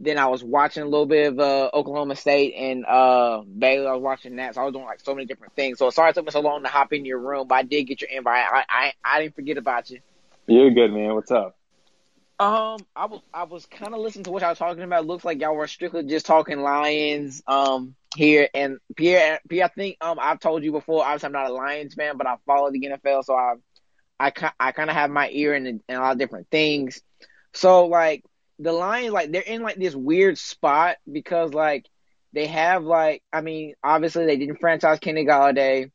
Then 0.00 0.18
I 0.18 0.26
was 0.26 0.42
watching 0.42 0.82
a 0.82 0.86
little 0.86 1.06
bit 1.06 1.28
of 1.28 1.38
uh, 1.38 1.70
Oklahoma 1.72 2.16
State 2.16 2.54
and 2.56 2.84
uh, 2.84 3.42
Baylor. 3.46 3.90
I 3.90 3.94
was 3.94 4.02
watching 4.02 4.36
that, 4.36 4.56
so 4.56 4.62
I 4.62 4.64
was 4.64 4.72
doing 4.72 4.84
like 4.84 5.00
so 5.00 5.14
many 5.14 5.26
different 5.26 5.54
things. 5.54 5.78
So 5.78 5.90
sorry 5.90 6.10
it 6.10 6.14
took 6.14 6.24
me 6.24 6.32
so 6.32 6.40
long 6.40 6.64
to 6.64 6.68
hop 6.68 6.92
in 6.92 7.04
your 7.04 7.20
room, 7.20 7.46
but 7.46 7.54
I 7.54 7.62
did 7.62 7.84
get 7.84 8.00
your 8.00 8.10
invite. 8.10 8.44
I, 8.52 8.64
I, 8.68 8.92
I 9.04 9.22
didn't 9.22 9.36
forget 9.36 9.58
about 9.58 9.88
you. 9.90 10.00
You're 10.48 10.72
good, 10.72 10.92
man. 10.92 11.14
What's 11.14 11.30
up? 11.30 11.56
Um, 12.40 12.78
I 12.96 13.06
was 13.06 13.20
I 13.32 13.44
was 13.44 13.66
kind 13.66 13.94
of 13.94 14.00
listening 14.00 14.24
to 14.24 14.32
what 14.32 14.42
y'all 14.42 14.50
was 14.50 14.58
talking 14.58 14.82
about. 14.82 15.04
It 15.04 15.06
looks 15.06 15.24
like 15.24 15.40
y'all 15.40 15.54
were 15.54 15.68
strictly 15.68 16.02
just 16.02 16.26
talking 16.26 16.60
Lions 16.62 17.44
um 17.46 17.94
here. 18.16 18.48
And 18.52 18.78
Pierre, 18.96 19.38
Pierre, 19.48 19.66
I 19.66 19.68
think 19.68 19.98
um 20.00 20.18
I've 20.20 20.40
told 20.40 20.64
you 20.64 20.72
before. 20.72 21.04
Obviously, 21.04 21.26
I'm 21.26 21.32
not 21.32 21.50
a 21.50 21.54
Lions 21.54 21.94
fan, 21.94 22.16
but 22.16 22.26
I 22.26 22.34
follow 22.44 22.72
the 22.72 22.80
NFL, 22.80 23.24
so 23.24 23.34
I 23.34 23.54
I 24.18 24.30
ki- 24.30 24.46
I 24.58 24.72
kind 24.72 24.90
of 24.90 24.96
have 24.96 25.10
my 25.10 25.28
ear 25.30 25.54
in, 25.54 25.66
in 25.66 25.82
a 25.88 25.98
lot 26.00 26.12
of 26.12 26.18
different 26.18 26.48
things. 26.50 27.00
So 27.54 27.86
like 27.86 28.24
the 28.58 28.72
Lions, 28.72 29.12
like 29.12 29.32
they're 29.32 29.42
in 29.42 29.62
like 29.62 29.76
this 29.76 29.94
weird 29.94 30.38
spot 30.38 30.96
because 31.10 31.52
like 31.52 31.86
they 32.32 32.46
have 32.46 32.84
like 32.84 33.22
I 33.32 33.40
mean 33.40 33.74
obviously 33.82 34.26
they 34.26 34.36
didn't 34.36 34.60
franchise 34.60 34.98
Kenny 35.00 35.24
Golladay, 35.26 35.90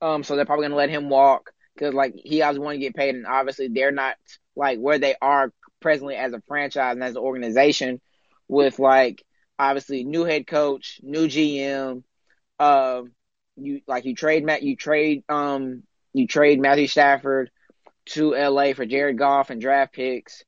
um 0.00 0.22
so 0.22 0.36
they're 0.36 0.44
probably 0.46 0.64
gonna 0.66 0.76
let 0.76 0.90
him 0.90 1.08
walk 1.08 1.52
because 1.74 1.94
like 1.94 2.14
he 2.16 2.42
always 2.42 2.58
want 2.58 2.74
to 2.76 2.80
get 2.80 2.94
paid, 2.94 3.14
and 3.14 3.26
obviously 3.26 3.68
they're 3.68 3.92
not 3.92 4.16
like 4.56 4.78
where 4.78 4.98
they 4.98 5.14
are 5.20 5.52
presently 5.80 6.16
as 6.16 6.32
a 6.32 6.42
franchise 6.46 6.92
and 6.94 7.02
as 7.04 7.12
an 7.16 7.22
organization 7.22 8.00
with 8.48 8.78
like 8.78 9.22
obviously 9.58 10.04
new 10.04 10.24
head 10.24 10.46
coach, 10.46 11.00
new 11.02 11.28
GM. 11.28 12.04
Um, 12.58 13.12
you 13.56 13.80
like 13.86 14.04
you 14.04 14.14
trade 14.14 14.44
Matt, 14.44 14.62
you 14.62 14.76
trade 14.76 15.24
um, 15.28 15.82
you 16.12 16.26
trade 16.26 16.60
Matthew 16.60 16.86
Stafford 16.86 17.50
to 18.06 18.32
LA 18.34 18.72
for 18.74 18.86
Jared 18.86 19.18
Goff 19.18 19.50
and 19.50 19.60
draft 19.60 19.94
picks, 19.94 20.44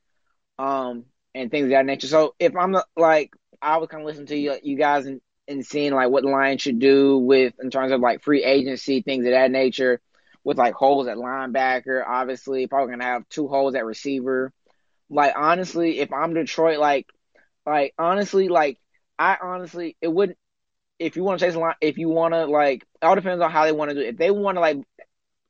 um, 0.58 1.04
and 1.34 1.50
things 1.50 1.64
of 1.64 1.70
that 1.70 1.86
nature. 1.86 2.06
So 2.06 2.34
if 2.38 2.56
I'm 2.56 2.76
like, 2.96 3.32
I 3.60 3.76
would 3.76 3.88
kind 3.88 4.02
of 4.02 4.06
listen 4.06 4.26
to 4.26 4.36
you, 4.36 4.56
you 4.62 4.76
guys 4.76 5.06
and, 5.06 5.20
and 5.48 5.64
seeing 5.64 5.92
like 5.92 6.10
what 6.10 6.22
the 6.22 6.30
Lions 6.30 6.62
should 6.62 6.78
do 6.78 7.18
with 7.18 7.54
in 7.60 7.70
terms 7.70 7.92
of 7.92 8.00
like 8.00 8.22
free 8.22 8.44
agency, 8.44 9.02
things 9.02 9.24
of 9.26 9.32
that 9.32 9.50
nature 9.50 10.00
with 10.44 10.58
like 10.58 10.74
holes 10.74 11.08
at 11.08 11.16
linebacker. 11.16 12.04
Obviously, 12.06 12.66
probably 12.66 12.92
gonna 12.92 13.04
have 13.04 13.28
two 13.28 13.48
holes 13.48 13.74
at 13.74 13.84
receiver. 13.84 14.52
Like 15.10 15.34
honestly, 15.36 16.00
if 16.00 16.12
I'm 16.12 16.34
Detroit, 16.34 16.78
like 16.78 17.06
like 17.66 17.94
honestly, 17.98 18.48
like 18.48 18.78
I 19.18 19.36
honestly 19.42 19.96
it 20.00 20.08
wouldn't 20.08 20.38
if 20.98 21.16
you 21.16 21.24
want 21.24 21.40
to 21.40 21.46
chase 21.46 21.54
a 21.54 21.58
line 21.58 21.74
if 21.80 21.98
you 21.98 22.08
want 22.08 22.34
to 22.34 22.46
like 22.46 22.82
it 22.82 23.04
all 23.04 23.14
depends 23.14 23.42
on 23.42 23.50
how 23.50 23.64
they 23.64 23.72
want 23.72 23.90
to 23.90 23.94
do 23.94 24.02
it. 24.02 24.10
If 24.10 24.16
they 24.16 24.30
want 24.30 24.56
to 24.56 24.60
like 24.60 24.78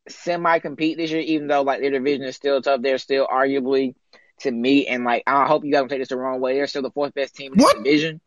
semi 0.08 0.58
compete 0.58 0.96
this 0.96 1.10
year, 1.10 1.20
even 1.20 1.48
though 1.48 1.62
like 1.62 1.80
their 1.80 1.90
division 1.90 2.24
is 2.24 2.36
still 2.36 2.60
tough, 2.60 2.82
they're 2.82 2.98
still 2.98 3.26
arguably 3.26 3.94
to 4.40 4.50
me 4.50 4.86
and 4.86 5.04
like 5.04 5.22
I 5.26 5.46
hope 5.46 5.64
you 5.64 5.72
guys 5.72 5.82
don't 5.82 5.88
take 5.88 6.00
this 6.00 6.08
the 6.08 6.16
wrong 6.16 6.40
way. 6.40 6.54
They're 6.54 6.66
still 6.66 6.82
the 6.82 6.90
fourth 6.90 7.14
best 7.14 7.34
team 7.34 7.52
in 7.52 7.58
What? 7.60 7.76
the 7.78 7.84
division. 7.84 8.20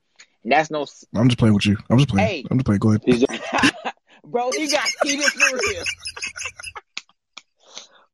And 0.43 0.51
that's 0.51 0.71
no 0.71 0.85
I'm 1.15 1.27
just 1.27 1.39
playing 1.39 1.55
with 1.55 1.65
you. 1.65 1.77
I'm 1.89 1.97
just 1.97 2.09
playing. 2.09 2.27
Hey. 2.27 2.45
I'm 2.49 2.57
just 2.57 2.65
playing. 2.65 2.79
Go 2.79 2.89
ahead. 2.93 3.03
Bro, 4.25 4.51
he 4.51 4.69
got 4.69 4.87
heated 5.03 5.25
for 5.25 5.57
real. 5.57 5.83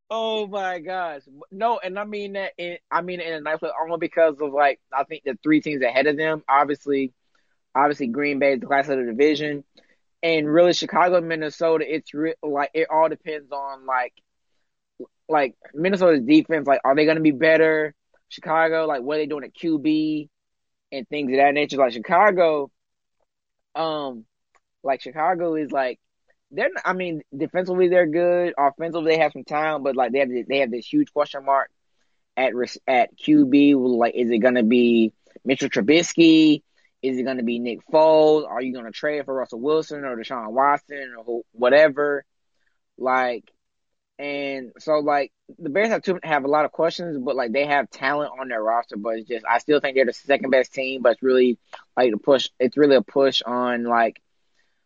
oh 0.09 0.47
my 0.47 0.79
gosh. 0.79 1.21
No, 1.51 1.79
and 1.79 1.97
I 1.97 2.05
mean 2.05 2.33
that 2.33 2.53
in 2.57 2.77
I 2.91 3.01
mean 3.01 3.19
it 3.19 3.27
in 3.27 3.33
a 3.33 3.41
nice 3.41 3.61
way, 3.61 3.69
only 3.81 3.97
because 3.99 4.35
of 4.39 4.51
like 4.51 4.79
I 4.91 5.03
think 5.03 5.23
the 5.23 5.37
three 5.43 5.61
teams 5.61 5.83
ahead 5.83 6.07
of 6.07 6.17
them, 6.17 6.43
obviously 6.47 7.13
obviously 7.75 8.07
Green 8.07 8.39
Bay 8.39 8.53
is 8.53 8.59
the 8.59 8.67
class 8.67 8.89
of 8.89 8.97
the 8.97 9.05
division. 9.05 9.63
And 10.23 10.51
really 10.51 10.73
Chicago 10.73 11.21
Minnesota, 11.21 11.85
it's 11.87 12.13
re- 12.13 12.35
like 12.41 12.71
it 12.73 12.87
all 12.89 13.09
depends 13.09 13.51
on 13.51 13.85
like 13.85 14.13
like 15.27 15.55
Minnesota's 15.73 16.21
defense, 16.21 16.65
like 16.65 16.79
are 16.85 16.95
they 16.95 17.05
gonna 17.05 17.19
be 17.19 17.31
better? 17.31 17.93
Chicago, 18.29 18.85
like 18.87 19.01
what 19.03 19.17
are 19.17 19.19
they 19.19 19.25
doing 19.27 19.43
at 19.43 19.53
QB 19.53 20.29
and 20.93 21.07
things 21.09 21.31
of 21.31 21.37
that 21.37 21.53
nature. 21.53 21.77
Like 21.77 21.93
Chicago, 21.93 22.71
um, 23.75 24.25
like 24.83 25.01
Chicago 25.01 25.55
is 25.55 25.71
like 25.71 25.99
they're. 26.51 26.69
I 26.85 26.93
mean, 26.93 27.21
defensively 27.35 27.89
they're 27.89 28.07
good. 28.07 28.53
Offensively 28.57 29.11
they 29.11 29.21
have 29.21 29.33
some 29.33 29.43
talent, 29.43 29.83
but 29.83 29.95
like 29.95 30.11
they 30.13 30.19
have 30.19 30.29
they 30.47 30.59
have 30.59 30.71
this 30.71 30.85
huge 30.85 31.11
question 31.11 31.45
mark 31.45 31.69
at 32.37 32.53
at 32.87 33.17
QB. 33.17 33.97
Like, 33.97 34.15
is 34.15 34.29
it 34.29 34.39
gonna 34.39 34.63
be 34.63 35.13
Mitchell 35.43 35.69
Trubisky? 35.69 36.61
Is 37.03 37.17
it 37.17 37.23
gonna 37.23 37.43
be 37.43 37.59
Nick 37.59 37.85
Foles? 37.91 38.47
Are 38.47 38.61
you 38.61 38.73
gonna 38.73 38.91
trade 38.91 39.25
for 39.25 39.33
Russell 39.33 39.59
Wilson 39.59 40.05
or 40.05 40.15
Deshaun 40.15 40.51
Watson 40.51 41.13
or 41.17 41.41
whatever? 41.51 42.23
Like, 42.97 43.51
and 44.17 44.71
so 44.79 44.99
like 44.99 45.33
the 45.59 45.69
Bears 45.69 45.89
have 45.89 46.03
to 46.03 46.19
have 46.23 46.45
a 46.45 46.47
lot 46.47 46.63
of 46.63 46.71
questions, 46.71 47.17
but 47.17 47.35
like 47.35 47.51
they 47.51 47.65
have 47.65 47.89
talent 47.89 48.31
on 48.39 48.47
their 48.47 48.63
roster. 48.63 48.95
But 48.95 49.17
it's 49.17 49.27
just 49.27 49.45
I 49.45 49.57
still 49.57 49.81
think 49.81 49.95
they're 49.95 50.05
the 50.05 50.13
second 50.13 50.49
best 50.49 50.73
team. 50.73 51.01
But 51.01 51.13
it's 51.13 51.23
really 51.23 51.59
like 51.97 52.11
the 52.11 52.17
push. 52.17 52.49
It's 52.57 52.77
really 52.77 52.95
a 52.95 53.01
push 53.01 53.41
on 53.41 53.83
like 53.83 54.21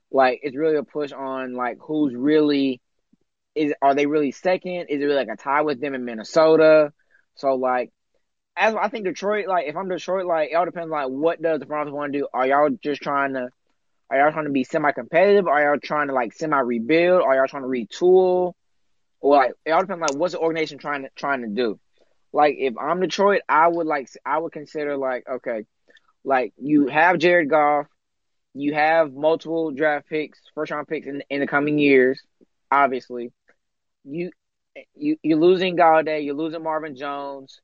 like 0.09 0.39
it's 0.41 0.57
really 0.57 0.77
a 0.77 0.83
push 0.83 1.11
on 1.11 1.53
like 1.53 1.77
who's 1.79 2.15
really 2.15 2.81
is 3.53 3.73
are 3.81 3.93
they 3.93 4.07
really 4.07 4.31
second? 4.31 4.87
Is 4.89 5.01
it 5.01 5.05
really 5.05 5.15
like 5.15 5.29
a 5.31 5.35
tie 5.35 5.61
with 5.61 5.79
them 5.79 5.93
in 5.93 6.05
Minnesota? 6.05 6.93
So 7.35 7.55
like 7.55 7.91
as 8.57 8.75
I 8.75 8.89
think 8.89 9.05
Detroit, 9.05 9.47
like 9.47 9.67
if 9.67 9.75
I'm 9.75 9.89
Detroit, 9.89 10.25
like 10.25 10.51
it 10.51 10.55
all 10.55 10.65
depends 10.65 10.89
like 10.91 11.07
what 11.07 11.41
does 11.41 11.59
the 11.59 11.65
front 11.65 11.87
office 11.87 11.93
want 11.93 12.13
to 12.13 12.19
do? 12.19 12.27
Are 12.33 12.47
y'all 12.47 12.69
just 12.83 13.01
trying 13.01 13.33
to 13.33 13.49
are 14.09 14.17
y'all 14.17 14.31
trying 14.31 14.45
to 14.45 14.51
be 14.51 14.63
semi 14.63 14.91
competitive? 14.91 15.47
Are 15.47 15.61
y'all 15.61 15.79
trying 15.79 16.07
to 16.07 16.13
like 16.13 16.33
semi 16.33 16.59
rebuild? 16.59 17.21
Are 17.21 17.35
y'all 17.35 17.47
trying 17.47 17.63
to 17.63 17.69
retool? 17.69 18.53
or 19.19 19.35
like 19.37 19.51
it 19.65 19.71
all 19.71 19.81
depends 19.81 20.01
like 20.01 20.15
what's 20.15 20.33
the 20.33 20.39
organization 20.39 20.77
trying 20.77 21.03
to 21.03 21.09
trying 21.15 21.41
to 21.41 21.47
do. 21.47 21.79
Like 22.33 22.55
if 22.57 22.75
I'm 22.77 22.99
Detroit, 23.01 23.41
I 23.47 23.67
would 23.67 23.87
like 23.87 24.09
I 24.25 24.37
would 24.37 24.51
consider 24.51 24.97
like 24.97 25.27
okay, 25.27 25.65
like 26.23 26.53
you 26.57 26.87
have 26.87 27.17
Jared 27.17 27.49
Goff, 27.49 27.87
you 28.53 28.73
have 28.73 29.13
multiple 29.13 29.71
draft 29.71 30.07
picks, 30.09 30.39
first 30.53 30.71
round 30.71 30.87
picks 30.87 31.07
in 31.07 31.23
in 31.29 31.39
the 31.39 31.47
coming 31.47 31.79
years. 31.79 32.21
Obviously, 32.71 33.31
you 34.03 34.31
you 34.93 35.17
you're 35.23 35.39
losing 35.39 35.77
Golladay, 35.77 36.23
you're 36.23 36.35
losing 36.35 36.63
Marvin 36.63 36.95
Jones. 36.95 37.59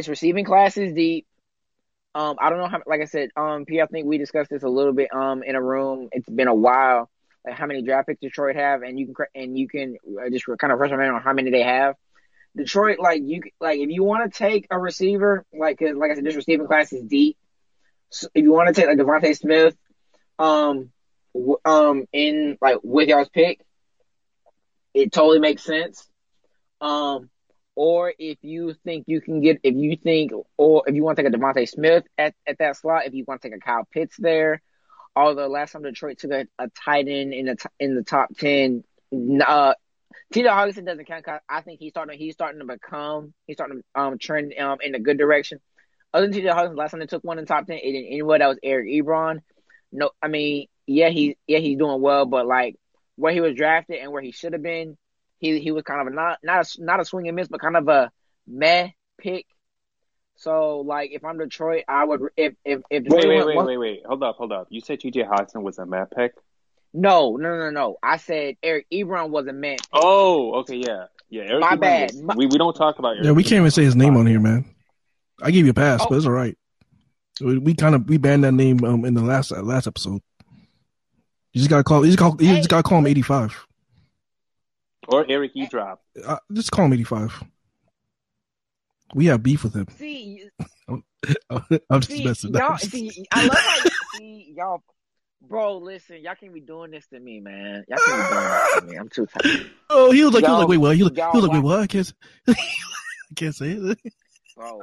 This 0.00 0.08
receiving 0.08 0.46
class 0.46 0.78
is 0.78 0.94
deep. 0.94 1.26
Um, 2.14 2.36
I 2.40 2.48
don't 2.48 2.58
know 2.58 2.68
how. 2.68 2.80
Like 2.86 3.02
I 3.02 3.04
said, 3.04 3.28
um, 3.36 3.66
P. 3.66 3.82
I 3.82 3.84
think 3.84 4.06
we 4.06 4.16
discussed 4.16 4.48
this 4.48 4.62
a 4.62 4.68
little 4.68 4.94
bit. 4.94 5.12
Um, 5.14 5.42
in 5.42 5.56
a 5.56 5.62
room. 5.62 6.08
It's 6.10 6.26
been 6.26 6.48
a 6.48 6.54
while. 6.54 7.10
Like 7.44 7.54
how 7.54 7.66
many 7.66 7.82
draft 7.82 8.08
picks 8.08 8.22
Detroit 8.22 8.56
have, 8.56 8.80
and 8.80 8.98
you 8.98 9.12
can 9.12 9.26
and 9.34 9.58
you 9.58 9.68
can 9.68 9.98
uh, 10.18 10.30
just 10.30 10.46
kind 10.58 10.72
of 10.72 10.80
memory 10.80 11.06
on 11.06 11.20
how 11.20 11.34
many 11.34 11.50
they 11.50 11.64
have. 11.64 11.96
Detroit, 12.56 12.98
like 12.98 13.20
you, 13.22 13.42
like 13.60 13.78
if 13.78 13.90
you 13.90 14.02
want 14.02 14.32
to 14.32 14.38
take 14.38 14.66
a 14.70 14.78
receiver, 14.78 15.44
like 15.52 15.82
like 15.82 16.10
I 16.10 16.14
said, 16.14 16.24
this 16.24 16.34
receiving 16.34 16.66
class 16.66 16.94
is 16.94 17.02
deep. 17.02 17.36
So 18.08 18.28
if 18.34 18.42
you 18.42 18.52
want 18.52 18.68
to 18.68 18.72
take 18.72 18.86
like 18.86 18.96
DeVonta 18.96 19.36
Smith, 19.36 19.76
um, 20.38 20.92
w- 21.34 21.60
um, 21.66 22.06
in 22.10 22.56
like 22.62 22.78
with 22.82 23.10
y'all's 23.10 23.28
pick, 23.28 23.60
it 24.94 25.12
totally 25.12 25.40
makes 25.40 25.62
sense. 25.62 26.08
Um, 26.80 27.28
or 27.80 28.12
if 28.18 28.38
you 28.42 28.74
think 28.84 29.04
you 29.08 29.22
can 29.22 29.40
get, 29.40 29.58
if 29.62 29.74
you 29.74 29.96
think, 29.96 30.32
or 30.58 30.84
if 30.86 30.94
you 30.94 31.02
want 31.02 31.16
to 31.16 31.22
take 31.22 31.32
a 31.32 31.36
DeVonta 31.36 31.66
Smith 31.66 32.04
at, 32.18 32.34
at 32.46 32.58
that 32.58 32.76
slot, 32.76 33.06
if 33.06 33.14
you 33.14 33.24
want 33.26 33.40
to 33.40 33.48
take 33.48 33.56
a 33.56 33.60
Kyle 33.60 33.88
Pitts 33.90 34.16
there, 34.18 34.60
although 35.16 35.48
last 35.48 35.72
time 35.72 35.82
Detroit 35.82 36.18
took 36.18 36.30
a, 36.32 36.46
a 36.58 36.68
tight 36.84 37.08
end 37.08 37.32
in 37.32 37.46
the 37.46 37.56
in 37.78 37.94
the 37.94 38.02
top 38.04 38.28
ten, 38.36 38.84
uh, 39.46 39.74
T.J. 40.32 40.48
Hockenson 40.48 40.86
doesn't 40.86 41.06
count. 41.06 41.24
'cause 41.24 41.40
I 41.48 41.62
think 41.62 41.80
he's 41.80 41.92
starting. 41.92 42.18
He's 42.18 42.34
starting 42.34 42.60
to 42.60 42.66
become. 42.66 43.34
He's 43.46 43.56
starting 43.56 43.82
to 43.82 44.00
um 44.00 44.18
trend 44.18 44.54
um 44.58 44.78
in 44.82 44.94
a 44.94 45.00
good 45.00 45.18
direction. 45.18 45.60
Other 46.12 46.26
than 46.26 46.34
T.J. 46.34 46.48
Hockenson, 46.48 46.76
last 46.76 46.90
time 46.92 47.00
they 47.00 47.06
took 47.06 47.24
one 47.24 47.38
in 47.38 47.44
the 47.44 47.48
top 47.48 47.66
ten, 47.66 47.78
it 47.78 47.92
didn't 47.92 48.06
anyway. 48.12 48.38
That 48.38 48.48
was 48.48 48.58
Eric 48.62 48.88
Ebron. 48.88 49.40
No, 49.92 50.10
I 50.22 50.28
mean, 50.28 50.66
yeah, 50.86 51.08
he 51.08 51.36
yeah 51.46 51.58
he's 51.58 51.78
doing 51.78 52.02
well, 52.02 52.26
but 52.26 52.46
like 52.46 52.76
where 53.16 53.32
he 53.32 53.40
was 53.40 53.54
drafted 53.56 53.98
and 54.00 54.12
where 54.12 54.22
he 54.22 54.32
should 54.32 54.52
have 54.52 54.62
been, 54.62 54.96
he 55.40 55.58
he 55.58 55.72
was 55.72 55.82
kind 55.82 56.00
of 56.00 56.06
a 56.06 56.10
not 56.10 56.38
not 56.42 56.66
a 56.78 56.82
not 56.84 57.00
a 57.00 57.04
swing 57.04 57.26
and 57.26 57.34
miss, 57.36 57.48
but 57.48 57.60
kind 57.60 57.76
of 57.76 57.88
a 57.88 58.12
meh 58.46 58.88
pick. 59.18 59.46
So 60.36 60.80
like 60.80 61.10
if 61.12 61.24
I'm 61.24 61.38
Detroit, 61.38 61.84
I 61.88 62.04
would 62.04 62.20
if 62.36 62.54
if 62.64 62.80
if 62.90 63.04
Wait, 63.04 63.22
Detroit 63.22 63.46
wait, 63.46 63.56
wait, 63.56 63.66
wait, 63.66 63.76
wait. 63.78 64.02
Hold 64.06 64.22
up, 64.22 64.36
hold 64.36 64.52
up. 64.52 64.68
You 64.70 64.80
said 64.80 65.00
TJ 65.00 65.26
Hudson 65.26 65.62
was 65.62 65.78
a 65.78 65.86
map 65.86 66.12
pick? 66.16 66.32
no 66.92 67.36
no 67.36 67.56
no 67.56 67.70
no. 67.70 67.96
I 68.02 68.16
said 68.16 68.56
Eric 68.62 68.86
Ebron 68.92 69.30
was 69.30 69.46
a 69.46 69.52
man. 69.52 69.76
Oh, 69.92 70.60
okay, 70.60 70.76
yeah. 70.76 71.04
Yeah, 71.28 71.42
Eric 71.42 71.60
My 71.60 71.76
Ebron 71.76 71.80
bad. 71.80 72.10
was- 72.12 72.22
My- 72.22 72.34
we, 72.36 72.46
we 72.46 72.58
don't 72.58 72.74
talk 72.74 72.98
about 72.98 73.10
Eric 73.14 73.24
Yeah, 73.26 73.32
we 73.32 73.42
can't 73.44 73.60
even 73.60 73.70
say 73.70 73.84
his 73.84 73.94
name 73.94 74.16
on 74.16 74.26
here, 74.26 74.40
man. 74.40 74.64
I 75.42 75.50
gave 75.52 75.64
you 75.64 75.70
a 75.70 75.74
pass, 75.74 76.00
Oh. 76.02 76.06
but 76.08 76.16
it's 76.16 76.26
all 76.26 76.32
right. 76.32 76.56
We, 77.40 77.58
we 77.58 77.74
kind 77.74 77.94
of 77.94 78.08
we 78.08 78.18
banned 78.18 78.44
that 78.44 78.52
name 78.52 78.82
um 78.84 79.04
in 79.04 79.14
the 79.14 79.22
last 79.22 79.52
uh, 79.52 79.62
last 79.62 79.86
episode. 79.86 80.20
You 81.52 81.58
just 81.60 81.70
gotta 81.70 81.84
call. 81.84 82.04
You 82.04 82.12
just 82.12 82.18
call. 82.18 82.36
You 82.42 82.56
just 82.56 82.68
gotta 82.68 82.82
call 82.82 82.98
him 82.98 83.06
eighty 83.06 83.22
five. 83.22 83.54
Or 85.10 85.26
Eric 85.28 85.52
E. 85.54 85.66
Drop. 85.66 86.00
Uh, 86.24 86.38
just 86.52 86.70
call 86.70 86.84
him 86.86 86.92
eighty 86.92 87.04
five. 87.04 87.32
We 89.14 89.26
have 89.26 89.42
beef 89.42 89.64
with 89.64 89.74
him. 89.74 89.86
See 89.96 90.44
I'm 91.50 92.00
just 92.00 92.10
see 92.10 92.24
messing. 92.24 92.54
y'all 92.54 92.72
up. 92.72 92.80
see 92.80 93.26
I 93.32 93.46
love 93.46 93.58
how 93.58 93.76
you 93.84 93.90
see 94.16 94.54
y'all. 94.56 94.82
Bro, 95.42 95.78
listen, 95.78 96.18
y'all 96.22 96.34
can't 96.38 96.52
be 96.52 96.60
doing 96.60 96.90
this 96.90 97.06
to 97.08 97.18
me, 97.18 97.40
man. 97.40 97.84
Y'all 97.88 97.98
can't 98.06 98.28
be 98.30 98.34
doing 98.36 98.44
this 98.44 98.74
to 98.80 98.86
me. 98.86 98.96
I'm 98.96 99.08
too 99.08 99.26
tired. 99.26 99.70
Oh, 99.88 100.10
he 100.12 100.22
was 100.22 100.34
like, 100.34 100.44
he 100.44 100.50
was 100.50 100.58
like, 100.60 100.68
wait, 100.68 100.76
what? 100.76 100.96
He 100.96 101.02
was, 101.02 101.12
he 101.12 101.18
y'all 101.18 101.32
was 101.32 101.42
like, 101.44 101.52
wait, 101.52 101.62
watch- 101.62 101.64
what? 101.64 101.80
I 101.80 101.86
can't, 101.86 102.06
say- 102.06 102.14
I 102.48 103.34
can't 103.34 103.54
say 103.54 103.70
it. 103.70 103.98
Bro, 104.54 104.80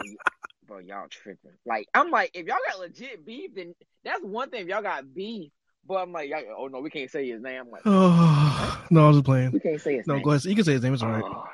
bro, 0.65 0.79
y'all 0.79 1.07
tripping. 1.09 1.51
Like, 1.65 1.87
I'm 1.93 2.09
like, 2.09 2.31
if 2.33 2.47
y'all 2.47 2.57
got 2.67 2.79
legit 2.79 3.23
beef, 3.23 3.53
then 3.53 3.75
that's 4.03 4.23
one 4.23 4.49
thing. 4.49 4.63
If 4.63 4.67
y'all 4.67 4.81
got 4.81 5.13
beef, 5.13 5.51
but 5.87 5.95
I'm 5.95 6.11
like, 6.11 6.31
oh 6.57 6.67
no, 6.67 6.79
we 6.79 6.89
can't 6.89 7.09
say 7.09 7.27
his 7.27 7.41
name. 7.41 7.61
I'm 7.61 7.71
like, 7.71 7.81
Oh 7.85 8.85
no, 8.89 9.05
I 9.05 9.07
was 9.07 9.17
just 9.17 9.25
playing. 9.25 9.51
we 9.51 9.59
can't 9.59 9.81
say 9.81 9.97
his 9.97 10.07
No, 10.07 10.15
name. 10.15 10.23
go 10.23 10.31
ahead. 10.31 10.45
You 10.45 10.55
can 10.55 10.63
say 10.65 10.73
his 10.73 10.83
name. 10.83 10.93
It's 10.93 11.03
all 11.03 11.09
right. 11.09 11.23
Oh. 11.25 11.43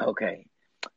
Okay. 0.00 0.46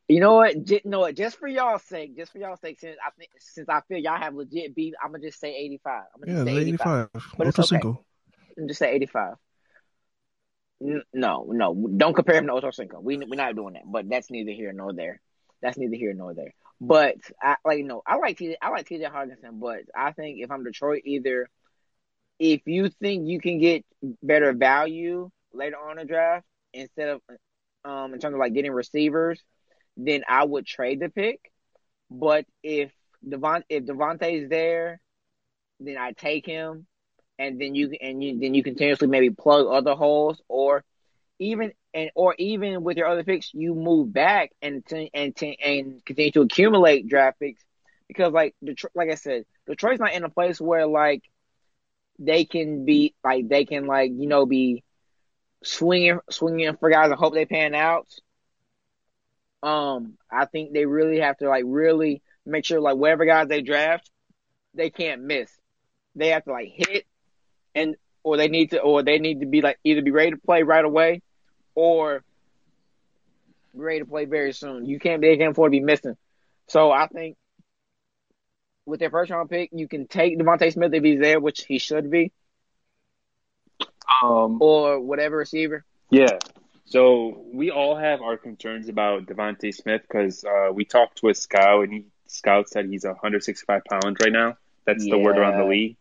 You 0.07 0.21
know 0.21 0.35
what? 0.35 0.63
J- 0.63 0.81
know 0.85 1.01
what? 1.01 1.15
Just 1.15 1.37
for 1.37 1.47
y'all's 1.47 1.83
sake, 1.83 2.15
just 2.15 2.31
for 2.31 2.37
y'all's 2.37 2.61
sake, 2.61 2.79
since 2.79 2.95
I 3.05 3.09
think 3.17 3.31
since 3.37 3.67
I 3.67 3.81
feel 3.81 3.97
y'all 3.97 4.17
have 4.17 4.33
legit 4.33 4.73
beef, 4.73 4.93
I'm 5.03 5.11
gonna 5.11 5.23
just 5.25 5.41
say 5.41 5.53
85. 5.53 6.03
I'm 6.15 6.21
gonna 6.21 6.31
Yeah, 6.31 6.45
just 6.45 6.55
say 6.55 6.61
85. 6.61 7.09
85. 7.13 7.33
But 7.37 7.47
it's 7.47 7.59
okay. 7.59 7.67
Cinco. 7.67 8.05
I'm 8.57 8.67
just 8.69 8.79
say 8.79 8.93
85. 8.93 9.33
No, 11.13 11.45
no, 11.47 11.87
don't 11.97 12.13
compare 12.13 12.35
him 12.35 12.47
to 12.47 12.53
Ocho 12.53 12.71
Cinco. 12.71 12.99
We 12.99 13.17
we're 13.17 13.35
not 13.35 13.55
doing 13.55 13.73
that. 13.73 13.83
But 13.85 14.09
that's 14.09 14.29
neither 14.29 14.51
here 14.51 14.73
nor 14.73 14.93
there. 14.93 15.21
That's 15.61 15.77
neither 15.77 15.95
here 15.95 16.13
nor 16.13 16.33
there. 16.33 16.53
But 16.81 17.15
I 17.41 17.55
like 17.65 17.83
no, 17.85 18.01
I 18.05 18.17
like 18.17 18.37
TJ. 18.37 18.55
I 18.61 18.69
like 18.69 18.87
TJ 18.87 19.11
Hockenson. 19.11 19.59
But 19.59 19.81
I 19.95 20.11
think 20.11 20.39
if 20.41 20.51
I'm 20.51 20.63
Detroit, 20.63 21.03
either 21.05 21.49
if 22.39 22.61
you 22.65 22.89
think 22.89 23.27
you 23.27 23.39
can 23.39 23.59
get 23.59 23.85
better 24.21 24.53
value 24.53 25.29
later 25.53 25.77
on 25.77 25.99
in 25.99 26.07
the 26.07 26.13
draft 26.13 26.45
instead 26.73 27.09
of 27.09 27.21
um 27.85 28.13
in 28.13 28.19
terms 28.19 28.33
of 28.33 28.39
like 28.39 28.53
getting 28.53 28.71
receivers, 28.71 29.41
then 29.97 30.23
I 30.27 30.43
would 30.43 30.65
trade 30.65 30.99
the 30.99 31.09
pick. 31.09 31.39
But 32.09 32.45
if 32.63 32.91
Devon 33.27 33.63
if 33.69 33.85
DeVonta's 33.85 34.49
there, 34.49 34.99
then 35.79 35.97
I 35.97 36.11
take 36.11 36.45
him 36.45 36.85
and 37.39 37.59
then 37.59 37.75
you 37.75 37.91
and 38.01 38.23
you 38.23 38.39
then 38.39 38.53
you 38.53 38.63
continuously 38.63 39.07
maybe 39.07 39.29
plug 39.29 39.67
other 39.67 39.95
holes 39.95 40.41
or 40.47 40.83
even 41.39 41.73
and 41.93 42.11
or 42.15 42.35
even 42.37 42.83
with 42.83 42.97
your 42.97 43.07
other 43.07 43.23
picks 43.23 43.53
you 43.53 43.75
move 43.75 44.13
back 44.13 44.51
and 44.61 44.83
and 45.13 45.33
and 45.63 46.05
continue 46.05 46.31
to 46.31 46.41
accumulate 46.41 47.07
draft 47.07 47.39
picks. 47.39 47.63
Because 48.07 48.33
like 48.33 48.55
Detroit, 48.63 48.91
like 48.95 49.09
I 49.11 49.15
said 49.15 49.45
Detroit's 49.67 49.99
not 49.99 50.13
in 50.13 50.23
a 50.23 50.29
place 50.29 50.59
where 50.61 50.85
like 50.87 51.23
they 52.19 52.45
can 52.45 52.85
be 52.85 53.15
like 53.23 53.47
they 53.47 53.65
can 53.65 53.85
like 53.85 54.11
you 54.13 54.27
know 54.27 54.45
be 54.45 54.83
swinging 55.63 56.19
swinging 56.29 56.75
for 56.77 56.89
guys 56.89 57.09
and 57.09 57.19
hope 57.19 57.33
they 57.33 57.45
pan 57.45 57.73
out. 57.75 58.07
Um 59.61 60.17
I 60.31 60.45
think 60.45 60.73
they 60.73 60.85
really 60.85 61.19
have 61.19 61.37
to 61.37 61.49
like 61.49 61.63
really 61.65 62.21
make 62.45 62.65
sure 62.65 62.79
like 62.79 62.97
whatever 62.97 63.25
guys 63.25 63.47
they 63.47 63.61
draft 63.61 64.09
they 64.73 64.89
can't 64.89 65.23
miss. 65.23 65.51
They 66.15 66.29
have 66.29 66.43
to 66.45 66.51
like 66.51 66.71
hit 66.75 67.05
and 67.75 67.95
or 68.23 68.37
they 68.37 68.47
need 68.47 68.71
to 68.71 68.79
or 68.79 69.03
they 69.03 69.19
need 69.19 69.41
to 69.41 69.45
be 69.45 69.61
like 69.61 69.77
either 69.83 70.01
be 70.01 70.11
ready 70.11 70.31
to 70.31 70.37
play 70.37 70.63
right 70.63 70.85
away 70.85 71.21
or 71.75 72.23
ready 73.73 73.99
to 73.99 74.05
play 74.05 74.25
very 74.25 74.53
soon. 74.53 74.85
You 74.85 74.99
can't 74.99 75.21
they 75.21 75.37
can't 75.37 75.51
afford 75.51 75.71
to 75.71 75.79
be 75.79 75.83
missing. 75.83 76.15
So 76.67 76.91
I 76.91 77.07
think 77.07 77.35
with 78.85 78.99
their 78.99 79.09
first 79.09 79.31
round 79.31 79.49
pick, 79.49 79.69
you 79.73 79.87
can 79.87 80.07
take 80.07 80.37
DeVonta 80.37 80.71
Smith 80.71 80.93
if 80.93 81.03
he's 81.03 81.19
there, 81.19 81.39
which 81.39 81.63
he 81.65 81.79
should 81.79 82.09
be, 82.11 82.31
Um, 84.23 84.61
or 84.61 84.99
whatever 84.99 85.37
receiver. 85.37 85.83
yeah. 86.09 86.39
So 86.85 87.43
we 87.51 87.71
all 87.71 87.95
have 87.95 88.21
our 88.21 88.37
concerns 88.37 88.89
about 88.89 89.25
DeVonta 89.25 89.73
Smith 89.73 90.01
because 90.01 90.43
uh, 90.43 90.71
we 90.71 90.85
talked 90.85 91.17
to 91.19 91.29
a 91.29 91.33
scout 91.33 91.83
and 91.85 91.93
he 91.93 92.05
scout 92.27 92.69
said 92.69 92.85
he's 92.87 93.05
165 93.05 93.81
pounds 93.89 94.17
right 94.21 94.31
now. 94.31 94.57
That's 94.85 95.07
the 95.07 95.17
word 95.17 95.37
around 95.37 95.57
the 95.57 95.65
league. 95.65 95.97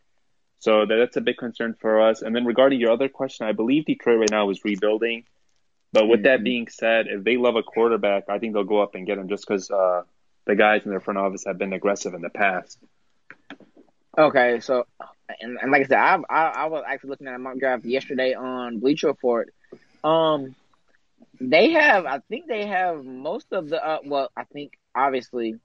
So 0.63 0.85
that, 0.85 0.95
that's 0.95 1.17
a 1.17 1.21
big 1.21 1.37
concern 1.37 1.75
for 1.81 2.01
us. 2.01 2.21
And 2.21 2.33
then 2.35 2.45
regarding 2.45 2.79
your 2.79 2.91
other 2.91 3.09
question, 3.09 3.45
I 3.47 3.51
believe 3.51 3.85
Detroit 3.85 4.19
right 4.19 4.31
now 4.31 4.49
is 4.49 4.63
rebuilding. 4.63 5.25
But 5.91 6.07
with 6.07 6.23
that 6.23 6.41
Mhm. 6.41 6.43
being 6.43 6.67
said, 6.69 7.07
if 7.07 7.23
they 7.23 7.37
love 7.37 7.55
a 7.57 7.63
quarterback, 7.63 8.29
I 8.29 8.39
think 8.39 8.53
they'll 8.53 8.63
go 8.63 8.81
up 8.81 8.95
and 8.95 9.05
get 9.05 9.17
him 9.17 9.27
just 9.27 9.45
because 9.47 9.69
uh, 9.69 10.03
the 10.45 10.55
guys 10.55 10.85
in 10.85 10.91
their 10.91 11.01
front 11.01 11.19
office 11.19 11.43
have 11.45 11.57
been 11.57 11.73
aggressive 11.73 12.13
in 12.13 12.21
the 12.21 12.29
past. 12.29 12.79
Okay, 14.17 14.59
so 14.59 14.85
and, 15.41 15.57
and 15.61 15.71
like 15.71 15.83
I 15.83 15.85
said, 15.85 15.97
I, 15.97 16.17
I 16.29 16.43
I 16.63 16.65
was 16.67 16.83
actually 16.87 17.11
looking 17.11 17.27
at 17.27 17.35
a 17.35 17.39
mock 17.39 17.57
draft 17.59 17.85
yesterday 17.85 18.33
on 18.35 18.79
Bleacher 18.79 19.07
Report. 19.07 19.53
Um, 20.03 20.55
they 21.39 21.71
have, 21.71 22.05
I 22.05 22.19
think 22.29 22.47
they 22.47 22.67
have 22.67 23.03
most 23.03 23.47
of 23.51 23.69
the. 23.69 23.83
Uh, 23.83 23.99
well, 24.05 24.29
I 24.37 24.43
think 24.45 24.73
obviously, 24.95 25.59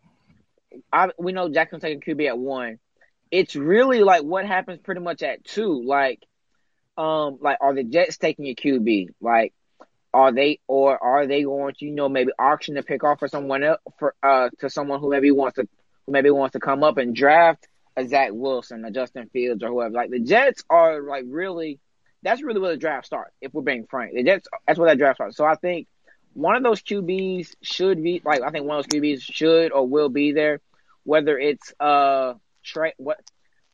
I 0.92 1.10
we 1.18 1.32
know 1.32 1.48
Jackson 1.48 1.80
taking 1.80 2.00
QB 2.00 2.28
at 2.28 2.38
one. 2.38 2.78
It's 3.30 3.56
really 3.56 4.02
like 4.02 4.22
what 4.22 4.46
happens 4.46 4.80
pretty 4.82 5.00
much 5.00 5.22
at 5.22 5.44
two. 5.44 5.82
Like, 5.84 6.22
um, 6.96 7.38
like 7.40 7.58
are 7.60 7.74
the 7.74 7.84
Jets 7.84 8.18
taking 8.18 8.46
a 8.46 8.54
QB? 8.54 9.08
Like, 9.20 9.54
are 10.14 10.32
they 10.32 10.60
or 10.66 11.02
are 11.02 11.26
they 11.26 11.42
going 11.42 11.74
to 11.74 11.84
you 11.84 11.92
know 11.92 12.08
maybe 12.08 12.32
auction 12.38 12.74
the 12.74 12.82
pick 12.82 13.04
off 13.04 13.18
for 13.18 13.28
someone 13.28 13.62
else 13.62 13.80
for 13.98 14.14
uh 14.22 14.48
to 14.58 14.70
someone 14.70 15.00
who 15.00 15.10
maybe 15.10 15.30
wants 15.30 15.56
to 15.56 15.68
who 16.06 16.12
maybe 16.12 16.30
wants 16.30 16.54
to 16.54 16.60
come 16.60 16.82
up 16.82 16.96
and 16.96 17.14
draft 17.14 17.68
a 17.98 18.06
Zach 18.06 18.30
Wilson, 18.32 18.84
a 18.84 18.90
Justin 18.90 19.28
Fields, 19.32 19.62
or 19.62 19.68
whoever. 19.68 19.92
Like 19.92 20.10
the 20.10 20.20
Jets 20.20 20.62
are 20.70 21.02
like 21.02 21.24
really, 21.26 21.80
that's 22.22 22.42
really 22.42 22.60
where 22.60 22.70
the 22.70 22.76
draft 22.76 23.06
starts. 23.06 23.34
If 23.40 23.52
we're 23.52 23.62
being 23.62 23.86
frank, 23.90 24.14
the 24.14 24.22
Jets 24.22 24.48
that's 24.66 24.78
where 24.78 24.88
that 24.88 24.98
draft 24.98 25.16
starts. 25.18 25.36
So 25.36 25.44
I 25.44 25.56
think 25.56 25.88
one 26.32 26.54
of 26.54 26.62
those 26.62 26.80
QBs 26.80 27.56
should 27.62 28.02
be 28.02 28.22
like 28.24 28.42
I 28.42 28.50
think 28.50 28.66
one 28.66 28.78
of 28.78 28.86
those 28.88 29.00
QBs 29.00 29.22
should 29.22 29.72
or 29.72 29.86
will 29.86 30.08
be 30.08 30.32
there, 30.32 30.60
whether 31.04 31.38
it's 31.38 31.72
uh 31.80 32.34
Trey 32.62 32.94
what 32.96 33.18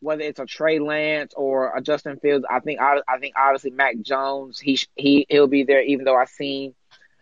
whether 0.00 0.22
it's 0.22 0.38
a 0.38 0.46
Trey 0.46 0.78
Lance 0.78 1.32
or 1.34 1.74
a 1.74 1.80
Justin 1.80 2.18
Fields, 2.18 2.44
I 2.48 2.60
think 2.60 2.80
I, 2.80 2.98
I 3.08 3.18
think 3.18 3.34
obviously 3.36 3.70
Mac 3.70 4.00
Jones 4.00 4.58
he 4.58 4.78
he 4.94 5.26
he'll 5.28 5.46
be 5.46 5.64
there. 5.64 5.82
Even 5.82 6.04
though 6.04 6.16
I've 6.16 6.28
seen, 6.28 6.74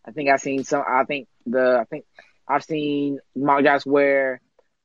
I 0.04 0.10
think 0.10 0.30
I've 0.30 0.40
seen 0.40 0.64
some. 0.64 0.82
I 0.86 1.04
think 1.04 1.28
the 1.46 1.78
I 1.80 1.84
think 1.84 2.04
I've 2.48 2.64
seen 2.64 3.20
mock 3.36 3.62
drafts 3.62 3.86
where 3.86 4.40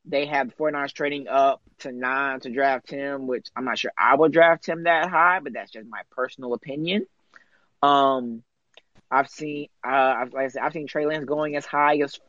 they 0.06 0.26
have 0.26 0.50
the 0.50 0.56
49ers 0.56 0.94
trading 0.94 1.28
up 1.28 1.62
to 1.80 1.92
nine 1.92 2.40
to 2.42 2.50
draft 2.50 2.90
him, 2.90 3.28
which 3.28 3.48
I'm 3.56 3.66
not 3.66 3.78
sure 3.78 3.92
I 3.98 4.16
would 4.16 4.32
draft 4.32 4.68
him 4.68 4.84
that 4.84 5.10
high, 5.10 5.40
but 5.40 5.54
that's 5.54 5.72
just 5.72 5.88
my 5.90 6.02
personal 6.12 6.54
opinion. 6.54 7.06
Um, 7.84 8.44
I've 9.12 9.30
seen, 9.30 9.68
uh, 9.86 10.26
like 10.32 10.46
I 10.46 10.48
said, 10.50 10.62
I've 10.64 10.74
seen 10.74 10.88
Trey 10.88 11.06
Lance 11.06 11.26
going 11.26 11.56
as 11.56 11.66
high 11.66 11.98
as 11.98 12.20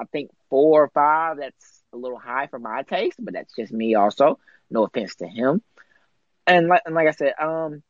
I 0.00 0.04
think 0.06 0.30
four 0.48 0.84
or 0.84 0.88
five. 0.88 1.38
That's 1.38 1.69
a 1.92 1.96
little 1.96 2.18
high 2.18 2.46
for 2.46 2.58
my 2.58 2.82
taste, 2.82 3.16
but 3.18 3.34
that's 3.34 3.54
just 3.54 3.72
me. 3.72 3.94
Also, 3.94 4.38
no 4.70 4.84
offense 4.84 5.16
to 5.16 5.26
him. 5.26 5.62
And 6.46 6.68
like, 6.68 6.82
and 6.86 6.94
like 6.94 7.08
I 7.08 7.12
said, 7.12 7.34
um, 7.40 7.82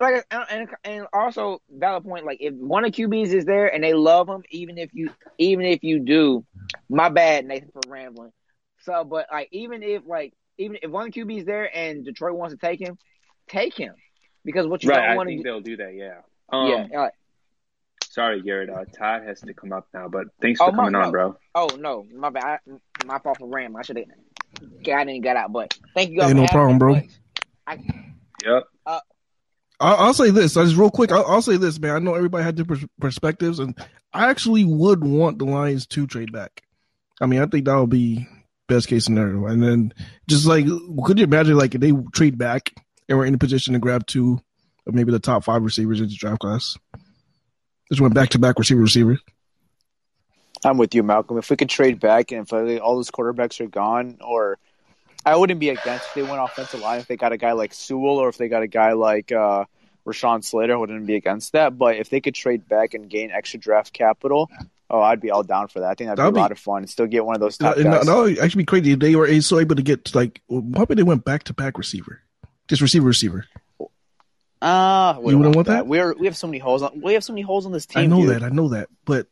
like 0.00 0.26
and 0.30 0.68
and 0.84 1.06
also 1.12 1.62
valid 1.70 2.04
point. 2.04 2.26
Like 2.26 2.38
if 2.40 2.54
one 2.54 2.84
of 2.84 2.92
QBs 2.92 3.32
is 3.32 3.44
there 3.44 3.72
and 3.72 3.82
they 3.82 3.94
love 3.94 4.28
him, 4.28 4.42
even 4.50 4.78
if 4.78 4.90
you 4.92 5.10
even 5.38 5.64
if 5.64 5.82
you 5.82 6.00
do, 6.00 6.44
my 6.88 7.08
bad, 7.08 7.46
Nathan, 7.46 7.70
for 7.72 7.88
rambling. 7.88 8.32
So, 8.82 9.04
but 9.04 9.26
like 9.30 9.48
even 9.52 9.82
if 9.82 10.02
like 10.06 10.34
even 10.58 10.78
if 10.82 10.90
one 10.90 11.12
QB 11.12 11.40
is 11.40 11.44
there 11.44 11.74
and 11.74 12.04
Detroit 12.04 12.34
wants 12.34 12.54
to 12.54 12.58
take 12.58 12.80
him, 12.80 12.98
take 13.48 13.74
him 13.74 13.94
because 14.44 14.66
what 14.66 14.82
you 14.82 14.90
right, 14.90 15.08
don't 15.08 15.16
want 15.16 15.28
to 15.28 15.36
do. 15.36 15.42
They'll 15.42 15.60
do 15.60 15.76
that. 15.76 15.94
Yeah. 15.94 16.20
Um, 16.50 16.68
yeah. 16.68 17.08
Sorry, 18.12 18.42
Garrett. 18.42 18.68
Uh, 18.68 18.84
Todd 18.84 19.22
has 19.22 19.40
to 19.40 19.54
come 19.54 19.72
up 19.72 19.86
now, 19.94 20.06
but 20.06 20.26
thanks 20.42 20.58
for 20.58 20.68
oh, 20.68 20.72
coming 20.72 20.92
my, 20.92 21.04
on, 21.04 21.10
bro. 21.10 21.36
Oh 21.54 21.68
no, 21.78 22.04
my 22.14 22.28
bad. 22.28 22.44
I, 22.44 22.58
my 23.06 23.18
fault 23.18 23.38
for 23.38 23.48
Ram. 23.48 23.76
I 23.76 23.82
should 23.82 23.98
have 23.98 24.06
got 24.84 25.02
in 25.02 25.08
and 25.10 25.22
got 25.22 25.36
out, 25.36 25.52
but 25.52 25.78
thank 25.94 26.10
you 26.10 26.18
guys. 26.18 26.32
Hey, 26.32 26.34
no 26.34 26.46
problem, 26.46 26.78
bro. 26.78 27.00
I, 27.66 27.78
yep. 28.44 28.64
Uh, 28.84 29.00
I'll, 29.80 29.96
I'll, 29.96 30.14
say 30.14 30.30
this. 30.30 30.56
I 30.56 30.64
just 30.64 30.76
real 30.76 30.90
quick. 30.90 31.12
I'll, 31.12 31.26
I'll, 31.26 31.42
say 31.42 31.56
this, 31.56 31.78
man. 31.78 31.94
I 31.96 31.98
know 31.98 32.14
everybody 32.14 32.44
had 32.44 32.56
different 32.56 32.90
perspectives, 33.00 33.58
and 33.58 33.78
I 34.12 34.30
actually 34.30 34.64
would 34.64 35.04
want 35.04 35.38
the 35.38 35.44
Lions 35.44 35.86
to 35.88 36.06
trade 36.06 36.32
back. 36.32 36.62
I 37.20 37.26
mean, 37.26 37.40
I 37.40 37.46
think 37.46 37.66
that 37.66 37.76
would 37.76 37.90
be 37.90 38.26
best 38.68 38.88
case 38.88 39.04
scenario. 39.04 39.46
And 39.46 39.62
then 39.62 39.94
just 40.28 40.46
like, 40.46 40.66
could 41.04 41.18
you 41.18 41.24
imagine 41.24 41.56
like 41.56 41.74
if 41.74 41.80
they 41.80 41.92
trade 42.12 42.38
back 42.38 42.72
and 43.08 43.18
we're 43.18 43.26
in 43.26 43.34
a 43.34 43.38
position 43.38 43.74
to 43.74 43.78
grab 43.78 44.06
two 44.06 44.40
of 44.86 44.94
maybe 44.94 45.12
the 45.12 45.18
top 45.18 45.44
five 45.44 45.62
receivers 45.62 46.00
in 46.00 46.08
the 46.08 46.14
draft 46.14 46.40
class? 46.40 46.76
Just 47.90 48.00
went 48.00 48.14
back 48.14 48.30
to 48.30 48.38
back 48.38 48.58
receiver 48.58 48.80
receiver. 48.80 49.18
I'm 50.64 50.78
with 50.78 50.94
you, 50.94 51.02
Malcolm. 51.02 51.38
If 51.38 51.50
we 51.50 51.56
could 51.56 51.68
trade 51.68 51.98
back 52.00 52.32
and 52.32 52.46
if 52.50 52.82
all 52.82 52.96
those 52.96 53.10
quarterbacks 53.10 53.60
are 53.60 53.66
gone, 53.66 54.18
or 54.20 54.58
I 55.24 55.36
wouldn't 55.36 55.60
be 55.60 55.70
against 55.70 56.06
if 56.06 56.14
they 56.14 56.22
went 56.22 56.42
offensive 56.42 56.80
line 56.80 57.00
if 57.00 57.06
they 57.06 57.16
got 57.16 57.32
a 57.32 57.36
guy 57.36 57.52
like 57.52 57.74
Sewell 57.74 58.18
or 58.18 58.28
if 58.28 58.38
they 58.38 58.48
got 58.48 58.62
a 58.62 58.68
guy 58.68 58.92
like 58.92 59.32
uh, 59.32 59.64
Rashawn 60.06 60.44
Slater. 60.44 60.74
I 60.74 60.76
wouldn't 60.76 61.06
be 61.06 61.16
against 61.16 61.52
that. 61.52 61.76
But 61.76 61.96
if 61.96 62.10
they 62.10 62.20
could 62.20 62.34
trade 62.34 62.68
back 62.68 62.94
and 62.94 63.08
gain 63.08 63.30
extra 63.30 63.58
draft 63.58 63.92
capital, 63.92 64.50
oh, 64.90 65.00
I'd 65.00 65.20
be 65.20 65.30
all 65.30 65.42
down 65.42 65.68
for 65.68 65.80
that. 65.80 65.90
I 65.90 65.94
think 65.94 66.08
that'd, 66.08 66.18
that'd 66.18 66.34
be, 66.34 66.38
be 66.38 66.40
a 66.40 66.42
lot 66.42 66.52
of 66.52 66.58
fun 66.58 66.78
and 66.78 66.90
still 66.90 67.06
get 67.06 67.24
one 67.24 67.34
of 67.34 67.40
those 67.40 67.56
top 67.56 67.76
that, 67.76 67.84
guys. 67.84 68.06
That 68.06 68.16
would 68.16 68.38
actually 68.38 68.62
be 68.62 68.66
crazy 68.66 68.94
they 68.94 69.16
were 69.16 69.40
so 69.40 69.58
able 69.58 69.76
to 69.76 69.82
get 69.82 70.14
like, 70.14 70.42
probably 70.48 70.96
they 70.96 71.02
went 71.02 71.24
back 71.24 71.44
to 71.44 71.54
back 71.54 71.78
receiver, 71.78 72.20
just 72.68 72.82
receiver 72.82 73.06
receiver. 73.06 73.46
Ah, 74.64 75.16
uh, 75.16 75.20
you 75.20 75.36
wouldn't 75.38 75.56
want 75.56 75.66
that. 75.66 75.74
that? 75.74 75.86
We're 75.88 76.14
we 76.14 76.26
have 76.26 76.36
so 76.36 76.46
many 76.46 76.58
holes 76.58 76.82
on 76.82 77.00
we 77.00 77.14
have 77.14 77.24
so 77.24 77.32
many 77.32 77.42
holes 77.42 77.66
on 77.66 77.72
this 77.72 77.84
team. 77.84 78.02
I 78.02 78.06
know 78.06 78.20
dude. 78.20 78.30
that. 78.30 78.42
I 78.44 78.48
know 78.48 78.68
that, 78.68 78.88
but 79.04 79.26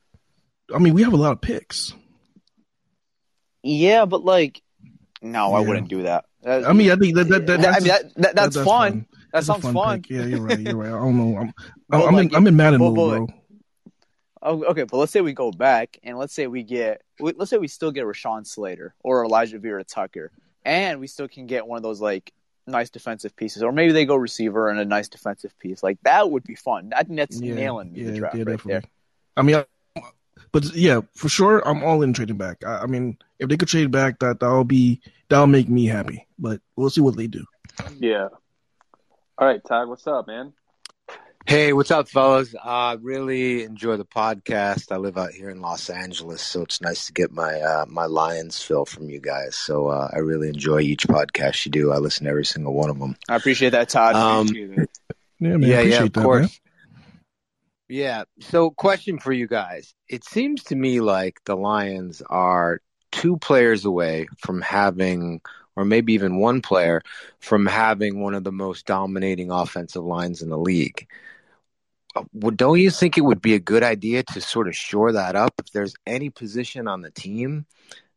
I 0.75 0.79
mean, 0.79 0.95
we 0.95 1.03
have 1.03 1.13
a 1.13 1.17
lot 1.17 1.33
of 1.33 1.41
picks. 1.41 1.93
Yeah, 3.63 4.05
but 4.07 4.25
like, 4.25 4.63
no, 5.23 5.51
yeah. 5.51 5.57
I 5.57 5.61
wouldn't 5.61 5.89
do 5.89 6.03
that. 6.03 6.25
That, 6.43 6.67
I 6.67 6.73
mean, 6.73 6.91
I 6.91 6.97
think 6.97 7.15
that, 7.17 7.29
that, 7.29 7.47
that 7.47 7.67
I 7.67 7.79
mean, 7.79 7.89
that, 7.89 8.15
that 8.17 8.35
that's, 8.35 8.55
that's, 8.55 8.57
fun. 8.57 8.93
fun. 8.93 9.07
That 9.33 9.45
sounds 9.45 9.63
fun. 9.63 9.75
fun. 9.75 10.05
Yeah, 10.09 10.25
you're 10.25 10.41
right. 10.41 10.59
You're 10.59 10.77
right. 10.77 10.89
I 10.89 10.93
don't 10.93 11.17
know. 11.17 11.39
I'm, 11.39 11.53
I'm, 11.93 12.09
I'm, 12.09 12.15
like, 12.15 12.31
in, 12.31 12.35
I'm 12.35 12.47
in 12.47 12.57
Madden 12.57 12.81
mode, 12.81 12.95
bro. 12.95 13.27
Oh, 14.43 14.65
okay, 14.65 14.85
but 14.85 14.97
let's 14.97 15.13
say 15.13 15.21
we 15.21 15.35
go 15.35 15.51
back 15.51 15.99
and 16.03 16.17
let's 16.17 16.33
say 16.33 16.47
we 16.47 16.63
get, 16.63 17.03
let's 17.21 17.51
say 17.51 17.59
we 17.59 17.69
still 17.69 17.93
get 17.93 18.05
Rashawn 18.05 18.47
Slater 18.47 18.95
or 19.05 19.27
Alijah 19.27 19.61
Vera 19.61 19.85
Tucker, 19.85 20.33
and 20.65 20.99
we 20.99 21.09
still 21.09 21.29
can 21.29 21.47
get 21.47 21.67
one 21.67 21.77
of 21.77 21.83
those 21.83 22.01
like 22.01 22.33
nice 22.67 22.89
defensive 22.89 23.37
pieces, 23.37 23.63
or 23.63 23.71
maybe 23.71 23.93
they 23.93 24.07
go 24.07 24.17
receiver 24.17 24.71
and 24.71 24.81
a 24.81 24.85
nice 24.87 25.09
defensive 25.09 25.59
piece. 25.59 25.83
Like 25.83 25.99
that 26.05 26.31
would 26.31 26.45
be 26.45 26.55
fun. 26.55 26.93
I 26.97 27.03
think 27.03 27.19
that's 27.19 27.39
yeah, 27.39 27.55
nailing 27.55 27.93
me 27.93 28.01
yeah, 28.01 28.11
the 28.11 28.19
draft 28.19 28.37
yeah, 28.37 28.45
right 28.47 28.61
there. 28.65 28.83
I 29.37 29.43
mean, 29.43 29.57
I, 29.57 29.67
but 30.53 30.75
yeah, 30.75 31.01
for 31.15 31.29
sure, 31.29 31.67
I'm 31.67 31.83
all 31.83 32.03
in 32.03 32.13
trading 32.13 32.37
back. 32.37 32.65
I, 32.65 32.81
I, 32.81 32.87
mean, 32.87 33.19
if 33.39 33.49
they 33.49 33.57
could 33.57 33.69
trade 33.69 33.91
back, 33.91 34.19
that 34.21 34.41
that'll 34.41 34.65
be 34.65 35.01
that'll 35.29 35.47
make 35.47 35.69
me 35.69 35.87
happy. 35.87 36.27
But 36.39 36.61
we'll 36.77 36.91
see 36.91 37.01
what 37.01 37.17
they 37.17 37.27
do. 37.27 37.45
Yeah. 37.99 38.29
All 39.39 39.47
right, 39.47 39.61
Todd, 39.65 39.89
what's 39.89 40.07
up, 40.07 40.27
man? 40.27 40.53
Hey, 41.47 41.73
what's 41.73 41.91
up, 41.91 42.09
fellas? 42.09 42.55
I 42.63 42.93
uh, 42.93 42.97
really 42.97 43.63
enjoy 43.63 43.97
the 43.97 44.05
podcast. 44.05 44.93
I 44.93 44.99
live 44.99 45.17
out 45.17 45.33
here 45.33 45.49
in 45.49 45.63
Los 45.63 45.89
Angeles, 45.89 46.43
so 46.43 46.63
it's 46.63 46.83
nice 46.83 47.07
to 47.07 47.13
get 47.13 47.33
my 47.33 47.61
uh, 47.61 47.87
my 47.89 48.05
Lions 48.05 48.63
fill 48.63 48.85
from 48.85 49.09
you 49.09 49.21
guys. 49.21 49.57
So 49.57 49.89
uh, 49.89 50.11
I 50.13 50.19
really 50.19 50.49
enjoy 50.49 50.81
each 50.81 51.09
podcast 51.09 51.65
you 51.65 51.73
do. 51.73 51.93
I 51.93 51.97
listen 51.97 52.25
to 52.25 52.31
every 52.31 52.45
single 52.45 52.75
one 52.75 52.91
of 52.91 52.99
them. 52.99 53.17
I 53.29 53.37
appreciate 53.37 53.71
that, 53.71 53.89
Todd. 53.89 54.15
Um, 54.15 54.49
yeah, 54.49 54.67
man, 55.41 55.63
yeah, 55.63 55.81
yeah, 55.81 56.03
of 56.03 56.13
that, 56.13 56.23
course. 56.23 56.43
Man. 56.43 56.70
Yeah. 57.91 58.23
So, 58.39 58.71
question 58.71 59.19
for 59.19 59.33
you 59.33 59.49
guys: 59.49 59.95
It 60.09 60.25
seems 60.25 60.63
to 60.65 60.77
me 60.77 61.01
like 61.01 61.41
the 61.45 61.57
Lions 61.57 62.23
are 62.31 62.81
two 63.11 63.37
players 63.39 63.85
away 63.85 64.29
from 64.39 64.61
having 64.61 65.41
or 65.75 65.85
maybe 65.85 66.13
even 66.13 66.39
one 66.39 66.63
player 66.63 67.03
from 67.41 67.67
having 67.67 68.21
one 68.21 68.35
of 68.35 68.45
the 68.45 68.53
most 68.53 68.87
dominating 68.87 69.51
offensive 69.51 70.05
lines 70.05 70.41
in 70.41 70.51
the 70.51 70.59
league. 70.59 71.09
Uh, 72.15 72.23
don't 72.55 72.79
you 72.79 72.91
think 72.91 73.19
it 73.19 73.23
would 73.23 73.43
be 73.43 73.55
a 73.55 73.61
good 73.61 73.83
idea 73.83 74.23
to 74.23 74.41
sort 74.41 74.69
of 74.69 74.77
shore 74.77 75.13
that 75.13 75.35
up? 75.35 75.55
If 75.59 75.73
there's 75.73 75.95
any 76.07 76.31
position 76.31 76.87
on 76.87 77.01
the 77.03 77.11
team 77.11 77.67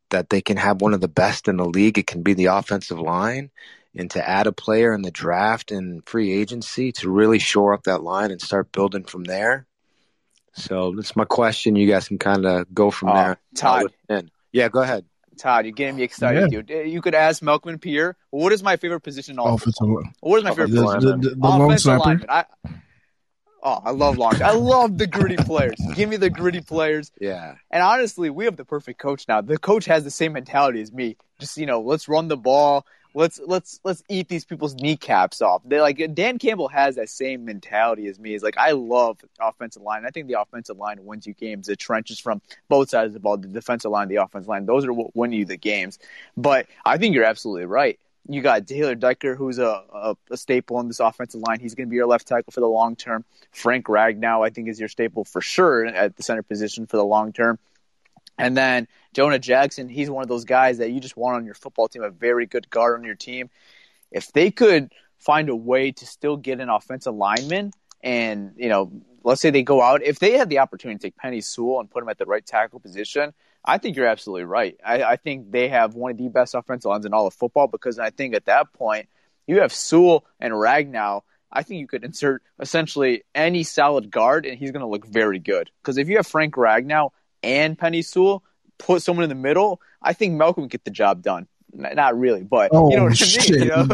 that 0.10 0.30
they 0.30 0.42
can 0.42 0.58
have 0.58 0.82
one 0.82 0.94
of 0.94 1.02
the 1.02 1.08
best 1.08 1.48
in 1.48 1.58
the 1.58 1.66
league, 1.66 1.98
it 1.98 2.08
can 2.08 2.22
be 2.22 2.36
the 2.36 2.46
offensive 2.46 3.00
line. 3.00 3.50
And 3.96 4.10
to 4.12 4.28
add 4.28 4.48
a 4.48 4.52
player 4.52 4.94
in 4.94 5.04
the 5.04 5.12
draft 5.12 5.72
and 5.72 6.04
free 6.08 6.34
agency 6.34 6.92
to 6.94 7.12
really 7.12 7.38
shore 7.38 7.76
up 7.76 7.84
that 7.84 8.02
line 8.02 8.32
and 8.32 8.42
start 8.42 8.72
building 8.72 9.04
from 9.04 9.24
there. 9.24 9.68
So 10.54 10.94
that's 10.96 11.16
my 11.16 11.26
question. 11.26 11.76
You 11.76 11.88
guys 11.88 12.08
can 12.08 12.18
kind 12.18 12.46
of 12.46 12.74
go 12.74 12.90
from 12.90 13.10
uh, 13.10 13.24
there. 13.24 13.38
Todd. 13.56 13.94
Yeah, 14.52 14.70
go 14.70 14.82
ahead. 14.82 15.06
Todd, 15.38 15.66
you're 15.66 15.74
getting 15.74 15.96
me 15.96 16.04
excited, 16.04 16.52
yeah. 16.52 16.62
dude. 16.62 16.92
You 16.92 17.02
could 17.02 17.16
ask 17.16 17.42
Malcolm 17.42 17.70
and 17.70 17.82
Pierre, 17.82 18.16
what 18.30 18.52
is 18.52 18.64
my 18.64 18.78
favorite 18.78 19.02
position 19.02 19.34
in 19.34 19.40
all 19.40 19.56
offensive 19.56 19.88
line? 19.88 20.14
What 20.22 20.38
is 20.38 20.44
my 20.44 20.52
favorite 20.52 20.72
the, 20.72 20.84
position? 20.84 21.22
The, 21.22 21.30
the, 21.30 21.36
the 21.36 21.48
long 21.48 21.78
snapper. 21.78 22.26
I, 22.30 22.46
oh, 23.64 23.80
I 23.84 23.92
love 23.92 24.18
long. 24.18 24.42
I 24.42 24.52
love 24.52 24.98
the 24.98 25.08
gritty 25.08 25.38
players. 25.38 25.78
Give 25.96 26.10
me 26.10 26.18
the 26.18 26.30
gritty 26.30 26.62
players. 26.62 27.12
Yeah. 27.20 27.56
And 27.72 27.82
honestly, 27.84 28.30
we 28.30 28.46
have 28.46 28.58
the 28.58 28.66
perfect 28.66 29.00
coach 29.00 29.28
now. 29.28 29.42
The 29.42 29.58
coach 29.58 29.86
has 29.86 30.04
the 30.04 30.12
same 30.12 30.34
mentality 30.34 30.82
as 30.82 30.92
me. 30.92 31.18
Just 31.40 31.58
you 31.58 31.66
know, 31.66 31.82
let's 31.82 32.08
run 32.08 32.28
the 32.28 32.38
ball. 32.38 32.86
Let's 33.16 33.40
let's 33.46 33.80
let's 33.84 34.04
eat 34.10 34.28
these 34.28 34.44
people's 34.44 34.74
kneecaps 34.74 35.42
off. 35.42 35.62
They 35.66 35.80
like 35.80 36.16
Dan 36.16 36.40
Campbell 36.40 36.68
has 36.70 36.96
that 36.96 37.10
same 37.10 37.46
mentality 37.46 38.08
as 38.08 38.20
me. 38.20 38.34
Is 38.34 38.42
like 38.42 38.58
I 38.58 38.72
love 38.72 39.20
offensive 39.40 39.84
line. 39.84 40.04
I 40.06 40.10
think 40.10 40.28
the 40.28 40.40
offensive 40.42 40.78
line 40.78 41.04
wins 41.06 41.28
you 41.28 41.34
games. 41.34 41.68
The 41.68 41.76
trenches 41.76 42.20
from 42.20 42.42
both 42.70 42.90
sides 42.90 43.10
of 43.10 43.14
the 43.14 43.20
ball, 43.20 43.38
the 43.38 43.48
defensive 43.48 43.92
line, 43.92 44.08
the 44.08 44.16
offensive 44.16 44.50
line. 44.50 44.66
Those 44.66 44.86
are 44.86 44.94
what 44.94 45.16
win 45.16 45.32
you 45.32 45.46
the 45.46 45.58
games. 45.58 46.00
But 46.36 46.68
I 46.86 46.98
think 46.98 47.14
you're 47.14 47.24
absolutely 47.24 47.66
right. 47.66 48.00
You 48.28 48.42
got 48.42 48.66
Taylor 48.66 48.96
Decker, 48.96 49.36
who's 49.36 49.60
a, 49.60 49.84
a, 49.94 50.16
a 50.32 50.38
staple 50.38 50.80
in 50.80 50.88
this 50.88 51.02
offensive 51.02 51.42
line. 51.42 51.60
He's 51.60 51.76
going 51.76 51.88
to 51.88 51.90
be 51.90 51.98
your 51.98 52.08
left 52.08 52.28
tackle 52.28 52.52
for 52.52 52.62
the 52.62 52.68
long 52.68 52.96
term. 52.96 53.26
Frank 53.52 53.88
Ragnow, 53.88 54.46
I 54.46 54.50
think, 54.50 54.70
is 54.70 54.80
your 54.80 54.90
staple 54.90 55.26
for 55.26 55.42
sure 55.42 55.86
at 55.86 56.16
the 56.16 56.24
center 56.24 56.42
position 56.42 56.88
for 56.88 56.98
the 56.98 57.06
long 57.06 57.34
term. 57.34 57.60
And 58.38 58.58
then 58.58 58.88
Jonah 59.14 59.40
Jackson, 59.40 59.90
he's 59.90 60.10
one 60.10 60.24
of 60.24 60.30
those 60.30 60.46
guys 60.46 60.80
that 60.80 60.92
you 60.92 61.00
just 61.00 61.16
want 61.18 61.38
on 61.38 61.46
your 61.46 61.54
football 61.54 61.88
team, 61.88 62.04
a 62.04 62.10
very 62.10 62.46
good 62.46 62.70
guard 62.70 63.00
on 63.00 63.06
your 63.06 63.16
team. 63.16 63.50
If 64.12 64.32
they 64.32 64.52
could 64.52 64.92
find 65.20 65.50
a 65.50 65.56
way 65.56 65.92
to 65.92 66.06
still 66.06 66.38
get 66.38 66.60
an 66.60 66.70
offensive 66.70 67.16
lineman 67.16 67.72
and, 68.02 68.54
you 68.58 68.70
know, 68.70 68.92
let's 69.24 69.42
say 69.42 69.52
they 69.52 69.64
go 69.64 69.82
out, 69.82 70.04
if 70.04 70.20
they 70.20 70.34
had 70.34 70.50
the 70.50 70.60
opportunity 70.60 70.98
to 70.98 71.04
take 71.04 71.18
Penei 71.18 71.44
Sewell 71.44 71.80
and 71.80 71.90
put 71.90 72.04
him 72.04 72.10
at 72.10 72.18
the 72.18 72.26
right 72.26 72.46
tackle 72.46 72.80
position, 72.80 73.34
I 73.64 73.78
think 73.78 73.96
you're 73.96 74.08
absolutely 74.08 74.44
right. 74.44 74.78
I, 74.86 75.04
I 75.04 75.16
think 75.16 75.52
they 75.52 75.70
have 75.70 75.96
one 75.96 76.12
of 76.12 76.18
the 76.18 76.28
best 76.28 76.54
offensive 76.54 76.90
lines 76.90 77.06
in 77.06 77.14
all 77.14 77.28
of 77.28 77.34
football 77.34 77.68
because 77.68 77.98
I 77.98 78.10
think 78.10 78.36
at 78.36 78.46
that 78.46 78.74
point, 78.74 79.08
you 79.48 79.62
have 79.62 79.74
Sewell 79.74 80.26
and 80.40 80.54
Ragnow. 80.54 81.22
I 81.52 81.64
think 81.64 81.80
you 81.80 81.88
could 81.88 82.04
insert 82.04 82.42
essentially 82.60 83.24
any 83.36 83.64
solid 83.64 84.10
guard 84.10 84.46
and 84.46 84.58
he's 84.58 84.72
going 84.72 84.82
to 84.82 84.88
look 84.88 85.06
very 85.06 85.40
good. 85.40 85.70
Because 85.82 85.98
if 85.98 86.10
you 86.10 86.18
have 86.18 86.28
Frank 86.28 86.56
Ragnow 86.56 87.12
and 87.44 87.78
Penei 87.78 88.04
Sewell, 88.06 88.44
put 88.78 89.02
someone 89.02 89.24
in 89.24 89.30
the 89.30 89.36
middle, 89.36 89.82
I 90.02 90.14
think 90.14 90.34
Malcolm 90.34 90.64
would 90.64 90.72
get 90.72 90.86
the 90.86 90.92
job 90.92 91.22
done. 91.22 91.48
Not 91.76 92.18
really, 92.18 92.44
but 92.44 92.70
oh, 92.72 92.92
you 92.92 92.98
know 92.98 93.04
oh, 93.04 93.06
what 93.08 93.18
shit. 93.18 93.50
I 93.50 93.52
mean. 93.52 93.64
You, 93.64 93.70
know? 93.70 93.82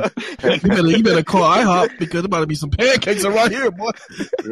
you, 0.44 0.60
better, 0.60 0.88
you 0.88 1.04
better 1.04 1.24
call 1.24 1.44
IHOP 1.44 1.98
because 1.98 2.22
there 2.22 2.26
about 2.26 2.42
to 2.42 2.48
be 2.48 2.56
some 2.56 2.72
pancakes 2.72 3.24
around 3.24 3.52
here, 3.52 3.72
boy. 3.72 3.92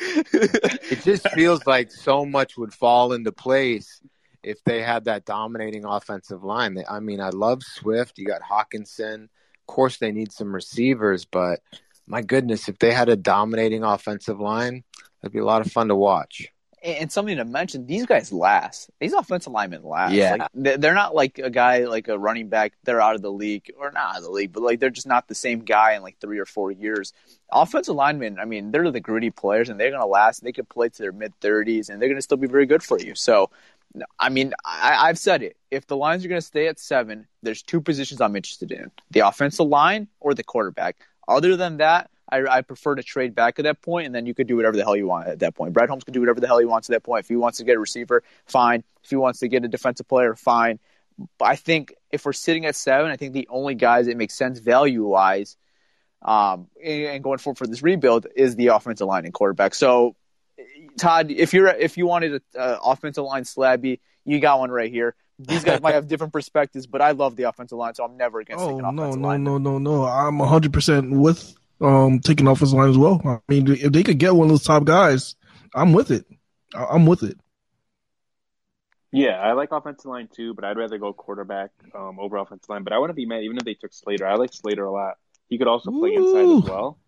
it 0.00 1.02
just 1.04 1.28
feels 1.30 1.64
like 1.66 1.92
so 1.92 2.26
much 2.26 2.56
would 2.56 2.74
fall 2.74 3.12
into 3.12 3.30
place 3.30 4.00
if 4.42 4.62
they 4.64 4.82
had 4.82 5.04
that 5.04 5.24
dominating 5.24 5.84
offensive 5.84 6.42
line. 6.42 6.82
I 6.88 6.98
mean, 6.98 7.20
I 7.20 7.28
love 7.28 7.62
Swift. 7.62 8.18
You 8.18 8.26
got 8.26 8.42
Hockenson. 8.42 9.24
Of 9.24 9.66
course, 9.66 9.98
they 9.98 10.10
need 10.10 10.32
some 10.32 10.52
receivers, 10.52 11.26
but 11.26 11.60
my 12.08 12.22
goodness, 12.22 12.68
if 12.68 12.78
they 12.78 12.92
had 12.92 13.08
a 13.08 13.16
dominating 13.16 13.84
offensive 13.84 14.40
line, 14.40 14.82
that'd 15.20 15.32
be 15.32 15.38
a 15.38 15.44
lot 15.44 15.64
of 15.64 15.70
fun 15.70 15.88
to 15.88 15.94
watch. 15.94 16.48
And 16.82 17.10
something 17.10 17.36
to 17.36 17.44
mention, 17.44 17.86
these 17.86 18.06
guys 18.06 18.32
last. 18.32 18.90
These 19.00 19.12
offensive 19.12 19.52
linemen 19.52 19.82
last. 19.82 20.12
Yeah. 20.12 20.46
Like, 20.54 20.80
they're 20.80 20.94
not 20.94 21.14
like 21.14 21.38
a 21.38 21.50
guy 21.50 21.84
like 21.86 22.08
a 22.08 22.18
running 22.18 22.48
back. 22.48 22.74
They're 22.84 23.00
out 23.00 23.16
of 23.16 23.22
the 23.22 23.32
league 23.32 23.72
or 23.78 23.90
not 23.90 24.10
out 24.10 24.18
of 24.18 24.22
the 24.22 24.30
league, 24.30 24.52
but 24.52 24.62
like 24.62 24.78
they're 24.78 24.90
just 24.90 25.06
not 25.06 25.26
the 25.26 25.34
same 25.34 25.60
guy 25.60 25.94
in 25.94 26.02
like 26.02 26.18
three 26.20 26.38
or 26.38 26.44
four 26.44 26.70
years. 26.70 27.12
Offensive 27.50 27.94
linemen, 27.94 28.38
I 28.38 28.44
mean, 28.44 28.70
they're 28.70 28.90
the 28.90 29.00
gritty 29.00 29.30
players 29.30 29.68
and 29.68 29.80
they're 29.80 29.90
going 29.90 30.02
to 30.02 30.06
last. 30.06 30.44
They 30.44 30.52
could 30.52 30.68
play 30.68 30.88
to 30.88 30.98
their 30.98 31.12
mid 31.12 31.38
30s 31.40 31.90
and 31.90 32.00
they're 32.00 32.08
going 32.08 32.18
to 32.18 32.22
still 32.22 32.36
be 32.36 32.46
very 32.46 32.66
good 32.66 32.82
for 32.82 32.98
you. 32.98 33.14
So, 33.14 33.50
I 34.18 34.28
mean, 34.28 34.54
I, 34.64 35.08
I've 35.08 35.18
said 35.18 35.42
it. 35.42 35.56
If 35.70 35.86
the 35.86 35.96
lines 35.96 36.24
are 36.24 36.28
going 36.28 36.40
to 36.40 36.46
stay 36.46 36.68
at 36.68 36.78
seven, 36.78 37.26
there's 37.42 37.62
two 37.62 37.80
positions 37.80 38.20
I'm 38.20 38.36
interested 38.36 38.70
in 38.70 38.90
the 39.10 39.20
offensive 39.20 39.66
line 39.66 40.08
or 40.20 40.34
the 40.34 40.44
quarterback. 40.44 40.96
Other 41.26 41.56
than 41.56 41.78
that, 41.78 42.10
I, 42.30 42.44
I, 42.44 42.60
prefer 42.62 42.94
to 42.94 43.02
trade 43.02 43.34
back 43.34 43.58
at 43.58 43.62
that 43.62 43.80
point, 43.80 44.06
and 44.06 44.14
then 44.14 44.26
you 44.26 44.34
could 44.34 44.46
do 44.46 44.56
whatever 44.56 44.76
the 44.76 44.84
hell 44.84 44.96
you 44.96 45.06
want 45.06 45.28
at 45.28 45.38
that 45.38 45.54
point. 45.54 45.72
Brad 45.72 45.88
Holmes 45.88 46.04
can 46.04 46.12
do 46.12 46.20
whatever 46.20 46.40
the 46.40 46.46
hell 46.46 46.58
he 46.58 46.66
wants 46.66 46.90
at 46.90 46.92
that 46.92 47.02
point. 47.02 47.24
If 47.24 47.28
he 47.28 47.36
wants 47.36 47.58
to 47.58 47.64
get 47.64 47.76
a 47.76 47.80
receiver, 47.80 48.22
fine. 48.46 48.84
If 49.02 49.10
he 49.10 49.16
wants 49.16 49.38
to 49.40 49.48
get 49.48 49.64
a 49.64 49.68
defensive 49.68 50.06
player, 50.08 50.34
fine. 50.34 50.78
But 51.38 51.46
I 51.46 51.56
think 51.56 51.94
if 52.12 52.24
we're 52.24 52.32
sitting 52.32 52.66
at 52.66 52.76
seven, 52.76 53.10
I 53.10 53.16
think 53.16 53.32
the 53.32 53.48
only 53.50 53.74
guys 53.74 54.06
that 54.06 54.16
make 54.16 54.30
sense 54.30 54.58
value 54.58 55.04
wise 55.04 55.56
um, 56.22 56.68
and 56.82 57.22
going 57.22 57.38
forward 57.38 57.58
for 57.58 57.66
this 57.66 57.82
rebuild 57.82 58.26
is 58.34 58.56
the 58.56 58.68
offensive 58.68 59.06
line 59.06 59.24
and 59.24 59.32
quarterback. 59.32 59.74
So, 59.74 60.16
Todd, 60.98 61.30
if 61.30 61.52
you're 61.54 61.68
if 61.68 61.96
you 61.96 62.06
wanted 62.06 62.34
an 62.34 62.40
uh, 62.58 62.78
offensive 62.84 63.24
line 63.24 63.44
slabby, 63.44 64.00
you 64.24 64.40
got 64.40 64.58
one 64.58 64.70
right 64.70 64.90
here. 64.90 65.14
These 65.38 65.62
guys 65.62 65.80
might 65.80 65.94
have 65.94 66.08
different 66.08 66.32
perspectives, 66.32 66.88
but 66.88 67.00
I 67.00 67.12
love 67.12 67.36
the 67.36 67.44
offensive 67.44 67.78
line, 67.78 67.94
so 67.94 68.04
I'm 68.04 68.16
never 68.16 68.40
against 68.40 68.64
oh, 68.64 68.80
offensive 68.80 69.20
no, 69.20 69.28
line. 69.28 69.44
no, 69.44 69.58
no, 69.58 69.78
no, 69.78 69.78
no. 69.78 70.04
I'm 70.04 70.38
100 70.38 70.72
percent 70.72 71.12
with 71.12 71.54
um 71.80 72.20
taking 72.20 72.46
offensive 72.46 72.76
line 72.76 72.90
as 72.90 72.98
well. 72.98 73.20
I 73.24 73.38
mean, 73.48 73.68
if 73.70 73.92
they 73.92 74.02
could 74.02 74.18
get 74.18 74.34
one 74.34 74.46
of 74.46 74.50
those 74.50 74.64
top 74.64 74.84
guys, 74.84 75.36
I'm 75.74 75.92
with 75.92 76.10
it. 76.10 76.26
I'm 76.74 77.06
with 77.06 77.22
it. 77.22 77.38
Yeah, 79.10 79.40
I 79.40 79.52
like 79.52 79.72
offensive 79.72 80.06
line 80.06 80.28
too, 80.30 80.54
but 80.54 80.64
I'd 80.64 80.76
rather 80.76 80.98
go 80.98 81.12
quarterback 81.12 81.70
um, 81.94 82.18
over 82.20 82.36
offensive 82.36 82.68
line. 82.68 82.84
But 82.84 82.92
I 82.92 82.98
wouldn't 82.98 83.16
be 83.16 83.26
mad 83.26 83.42
even 83.42 83.56
if 83.56 83.64
they 83.64 83.74
took 83.74 83.92
Slater. 83.92 84.26
I 84.26 84.34
like 84.34 84.52
Slater 84.52 84.84
a 84.84 84.92
lot. 84.92 85.14
He 85.48 85.56
could 85.56 85.66
also 85.66 85.90
play 85.90 86.10
Ooh. 86.10 86.26
inside 86.26 86.64
as 86.64 86.70
well. 86.70 86.98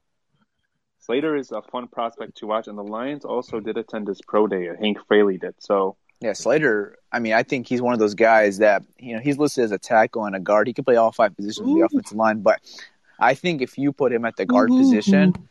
Slater 0.98 1.36
is 1.36 1.50
a 1.50 1.62
fun 1.62 1.88
prospect 1.88 2.36
to 2.38 2.46
watch, 2.46 2.68
and 2.68 2.78
the 2.78 2.84
Lions 2.84 3.24
also 3.24 3.60
did 3.60 3.76
attend 3.76 4.08
his 4.08 4.20
pro 4.26 4.46
day. 4.46 4.68
Hank 4.80 4.98
Fraley 5.08 5.38
did. 5.38 5.54
So 5.58 5.96
Yeah, 6.20 6.32
Slater. 6.32 6.96
I 7.12 7.18
mean, 7.18 7.32
I 7.32 7.42
think 7.42 7.66
he's 7.68 7.82
one 7.82 7.92
of 7.92 7.98
those 7.98 8.14
guys 8.14 8.58
that 8.58 8.82
you 8.98 9.14
know 9.14 9.20
he's 9.20 9.36
listed 9.36 9.64
as 9.64 9.72
a 9.72 9.78
tackle 9.78 10.24
and 10.24 10.34
a 10.34 10.40
guard. 10.40 10.68
He 10.68 10.72
can 10.72 10.84
play 10.84 10.96
all 10.96 11.12
five 11.12 11.36
positions 11.36 11.68
of 11.68 11.74
the 11.74 11.82
offensive 11.82 12.16
line, 12.16 12.40
but 12.40 12.60
I 13.20 13.34
think 13.34 13.62
if 13.62 13.78
you 13.78 13.92
put 13.92 14.12
him 14.12 14.24
at 14.24 14.36
the 14.36 14.46
guard 14.46 14.70
Ooh. 14.70 14.78
position, 14.78 15.32
mm-hmm. 15.32 15.44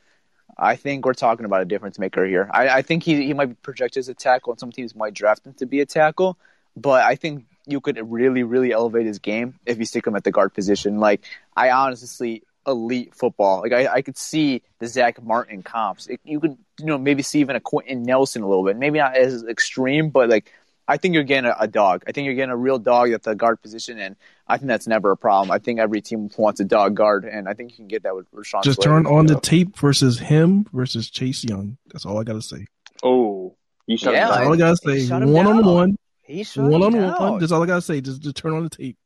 I 0.57 0.76
think 0.76 1.05
we're 1.05 1.13
talking 1.13 1.45
about 1.45 1.61
a 1.61 1.65
difference 1.65 1.99
maker 1.99 2.26
here. 2.26 2.49
I, 2.51 2.70
I 2.70 2.82
think 2.82 3.03
he 3.03 3.26
he 3.26 3.34
might 3.34 3.47
be 3.47 3.55
projected 3.55 4.01
as 4.01 4.09
a 4.09 4.13
tackle, 4.13 4.53
and 4.53 4.59
some 4.59 4.72
teams 4.72 4.95
might 4.95 5.13
draft 5.13 5.45
him 5.45 5.53
to 5.55 5.65
be 5.65 5.80
a 5.80 5.86
tackle. 5.86 6.38
But 6.76 7.03
I 7.03 7.15
think 7.15 7.45
you 7.65 7.80
could 7.82 7.99
really, 8.11 8.43
really 8.43 8.72
elevate 8.72 9.05
his 9.05 9.20
game 9.20 9.59
if 9.65 9.78
you 9.78 9.86
stick 9.86 10.05
him 10.05 10.15
at 10.15 10.24
the 10.24 10.32
guard 10.32 10.53
position. 10.53 10.99
Like 10.99 11.22
I 11.55 11.72
honestly, 11.72 12.43
elite 12.67 13.15
football. 13.15 13.61
Like 13.61 13.74
I, 13.74 13.88
I 13.95 14.01
could 14.01 14.17
see 14.17 14.61
the 14.80 14.88
Zach 14.88 15.22
Martin 15.22 15.63
comps. 15.63 16.07
It, 16.07 16.20
you 16.24 16.39
could, 16.39 16.57
you 16.80 16.86
know, 16.86 16.97
maybe 16.97 17.24
see 17.24 17.39
even 17.39 17.55
a 17.55 17.59
Quenton 17.59 18.03
Nelson 18.03 18.41
a 18.41 18.47
little 18.47 18.65
bit. 18.65 18.78
Maybe 18.78 18.99
not 18.99 19.15
as 19.15 19.43
extreme, 19.43 20.09
but 20.09 20.30
like 20.30 20.51
I 20.89 20.97
think 20.97 21.13
you're 21.13 21.23
getting 21.23 21.49
a, 21.51 21.55
a 21.59 21.67
dog. 21.67 22.03
I 22.07 22.11
think 22.11 22.25
you're 22.25 22.33
getting 22.33 22.49
a 22.49 22.57
real 22.57 22.79
dog 22.79 23.11
at 23.11 23.21
the 23.21 23.35
guard 23.35 23.61
position, 23.61 23.99
and 23.99 24.15
I 24.47 24.57
think 24.57 24.67
that's 24.69 24.87
never 24.87 25.11
a 25.11 25.17
problem. 25.17 25.51
I 25.51 25.59
think 25.59 25.79
every 25.79 26.01
team 26.01 26.29
wants 26.35 26.59
a 26.59 26.65
dog 26.65 26.95
guard, 26.95 27.25
and 27.25 27.47
I 27.47 27.53
think 27.53 27.69
you 27.71 27.77
can 27.77 27.87
get 27.87 28.01
that 28.03 28.15
with 28.15 28.29
Rashawn. 28.31 28.63
Just 28.63 28.81
Slater. 28.81 28.89
turn 28.89 29.05
on 29.05 29.27
the 29.27 29.39
tape 29.39 29.77
versus 29.77 30.17
him 30.17 30.65
versus 30.73 31.07
Chase 31.11 31.43
Young. 31.43 31.77
That's 31.91 32.07
all 32.07 32.19
I 32.19 32.23
gotta 32.23 32.41
say. 32.41 32.65
oh, 33.03 33.55
you 33.85 33.97
shut 33.97 34.13
Yeah, 34.13 34.21
him 34.23 34.27
That's 34.29 34.37
down. 34.39 34.47
all 34.47 34.53
I 34.53 34.57
gotta 34.57 34.77
say. 34.77 35.05
shut 35.05 35.21
him 35.21 35.31
One 35.31 35.45
on 35.45 35.63
one, 35.63 35.97
He 36.23 36.43
shut 36.43 36.65
one 36.65 36.81
on 36.81 36.91
down. 36.93 37.13
one. 37.19 37.39
That's 37.39 37.51
all 37.51 37.61
I 37.61 37.67
gotta 37.67 37.83
say. 37.83 38.01
Just, 38.01 38.21
just 38.23 38.35
turn 38.35 38.53
on 38.53 38.63
the 38.63 38.69
tape. 38.69 38.97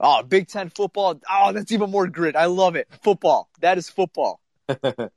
Oh, 0.00 0.22
Big 0.22 0.48
Ten 0.48 0.68
football. 0.68 1.18
Oh, 1.30 1.52
that's 1.52 1.72
even 1.72 1.90
more 1.90 2.08
grit. 2.08 2.36
I 2.36 2.46
love 2.46 2.76
it. 2.76 2.88
Football. 3.02 3.48
That 3.60 3.78
is 3.78 3.88
football. 3.88 4.40
All 4.68 4.78
All 4.84 5.08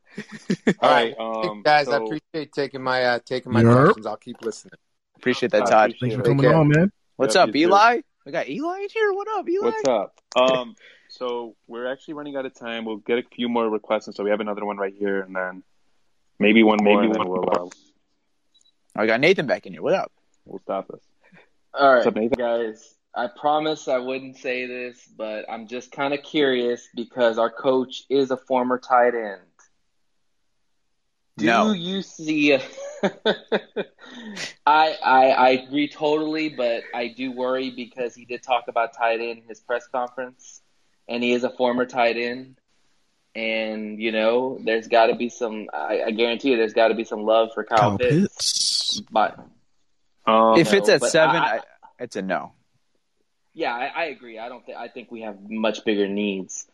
right, 0.81 1.13
right, 1.17 1.19
um, 1.19 1.61
guys, 1.61 1.89
I 1.89 1.97
appreciate 1.97 2.53
taking 2.53 2.81
my 2.81 3.03
uh, 3.03 3.19
taking 3.25 3.51
my 3.51 3.63
Yerp. 3.63 3.83
questions. 3.83 4.05
I'll 4.05 4.15
keep 4.15 4.41
listening. 4.41 4.71
Appreciate 5.17 5.51
that, 5.51 5.65
Todd. 5.67 5.91
appreciate 5.91 5.99
Thanks 5.99 6.15
for 6.15 6.23
coming 6.23 6.39
care. 6.41 6.55
on, 6.55 6.67
man. 6.67 6.91
What's 7.15 7.35
Yep, 7.35 7.41
up, 7.41 7.47
you 7.47 7.53
too. 7.53 7.59
Eli? 7.69 8.01
We 8.25 8.31
got 8.31 8.49
Eli 8.49 8.79
in 8.81 8.87
here. 8.93 9.13
What 9.13 9.27
up, 9.29 9.47
Eli? 9.47 9.65
What's 9.65 9.87
up? 9.87 10.19
Um, 10.35 10.75
so 11.09 11.55
we're 11.67 11.91
actually 11.91 12.15
running 12.15 12.35
out 12.35 12.45
of 12.45 12.53
time. 12.53 12.85
We'll 12.85 12.97
get 12.97 13.19
a 13.19 13.23
few 13.23 13.47
more 13.47 13.69
requests, 13.69 14.07
and 14.07 14.15
so 14.15 14.23
we 14.23 14.29
have 14.31 14.41
another 14.41 14.65
one 14.65 14.77
right 14.77 14.93
here, 14.97 15.21
and 15.21 15.35
then 15.35 15.63
maybe 16.39 16.63
one 16.63 16.79
more, 16.81 17.01
Maybe 17.01 17.17
one 17.17 17.29
we'll 17.29 17.49
uh, 17.49 17.69
I 18.95 19.05
got 19.05 19.19
Nathan 19.19 19.45
back 19.45 19.65
in 19.65 19.73
here. 19.73 19.81
What 19.81 19.93
up? 19.93 20.11
we'll 20.45 20.59
stop 20.59 20.87
this. 20.87 21.01
All 21.73 21.93
right, 21.93 22.05
What's 22.05 22.31
up, 22.33 22.37
guys. 22.37 22.95
I 23.15 23.27
promise 23.27 23.87
I 23.87 23.97
wouldn't 23.97 24.37
say 24.37 24.65
this, 24.65 25.07
but 25.17 25.45
I'm 25.49 25.67
just 25.67 25.91
kind 25.91 26.13
of 26.13 26.21
curious 26.21 26.89
because 26.93 27.37
our 27.37 27.49
coach 27.49 28.03
is 28.09 28.31
a 28.31 28.37
former 28.37 28.77
tight 28.77 29.15
end. 29.15 29.39
Do 31.37 31.45
No. 31.45 31.73
you 31.73 32.01
see? 32.01 32.53
A... 32.53 32.61
I, 34.65 34.95
I 35.03 35.29
I 35.31 35.49
agree 35.49 35.87
totally, 35.89 36.49
but 36.49 36.83
I 36.93 37.09
do 37.09 37.31
worry 37.31 37.71
because 37.71 38.15
he 38.15 38.25
did 38.25 38.41
talk 38.41 38.65
about 38.67 38.93
tight 38.97 39.19
end 39.19 39.39
in 39.39 39.43
his 39.47 39.59
press 39.59 39.85
conference, 39.87 40.61
and 41.09 41.21
he 41.23 41.33
is 41.33 41.43
a 41.43 41.49
former 41.49 41.85
tight 41.85 42.17
end. 42.17 42.55
And 43.35 44.01
you 44.01 44.13
know, 44.13 44.57
there's 44.63 44.87
got 44.87 45.07
to 45.07 45.15
be 45.15 45.27
some. 45.29 45.67
I, 45.73 46.03
I 46.07 46.11
guarantee 46.11 46.51
you, 46.51 46.57
there's 46.57 46.73
got 46.73 46.87
to 46.87 46.93
be 46.95 47.03
some 47.03 47.23
love 47.23 47.49
for 47.53 47.65
Kyle, 47.65 47.77
Kyle 47.79 47.97
Pitts. 47.97 48.13
Pitts. 48.95 49.01
But 49.11 49.37
Um, 50.25 50.57
if 50.57 50.71
it's 50.73 50.87
at 50.87 51.03
seven, 51.03 51.35
I- 51.35 51.57
I, 51.57 51.59
it's 51.99 52.15
a 52.15 52.21
no. 52.21 52.53
Yeah, 53.53 53.73
I, 53.73 53.85
I 53.87 54.03
agree. 54.05 54.39
I 54.39 54.47
don't 54.49 54.65
think 54.65 54.77
I 54.77 54.87
think 54.87 55.11
we 55.11 55.21
have 55.21 55.37
much 55.49 55.83
bigger 55.85 56.07
needs. 56.07 56.65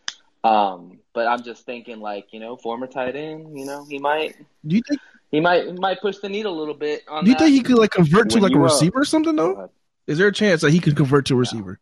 Um, 0.44 1.00
but 1.14 1.28
I'm 1.28 1.44
just 1.44 1.66
thinking 1.66 2.00
like, 2.00 2.28
you 2.32 2.40
know, 2.40 2.56
former 2.58 2.88
tight 2.88 3.16
end, 3.16 3.58
you 3.58 3.66
know, 3.66 3.86
he 3.90 4.00
might 4.00 4.36
Do 4.66 4.76
you 4.76 4.82
think? 4.88 5.00
he 5.30 5.40
might 5.40 5.66
he 5.68 5.74
might 5.74 6.02
push 6.02 6.18
the 6.18 6.30
needle 6.30 6.58
a 6.58 6.60
little 6.60 6.74
bit 6.74 7.04
on 7.08 7.24
Do 7.24 7.30
you 7.32 7.36
that. 7.38 7.44
think 7.44 7.54
he 7.56 7.62
could 7.62 7.78
like 7.78 7.92
convert 7.92 8.30
to 8.32 8.36
When 8.38 8.44
like 8.44 8.52
a 8.52 8.56
you, 8.56 8.60
uh, 8.62 8.64
receiver 8.64 9.00
or 9.02 9.06
something 9.06 9.36
go 9.36 9.54
though? 9.56 9.72
Is 10.08 10.18
there 10.18 10.28
a 10.28 10.32
chance 10.34 10.62
that 10.62 10.72
he 10.72 10.80
could 10.80 10.96
convert 10.96 11.26
to 11.28 11.36
a 11.36 11.38
receiver? 11.38 11.80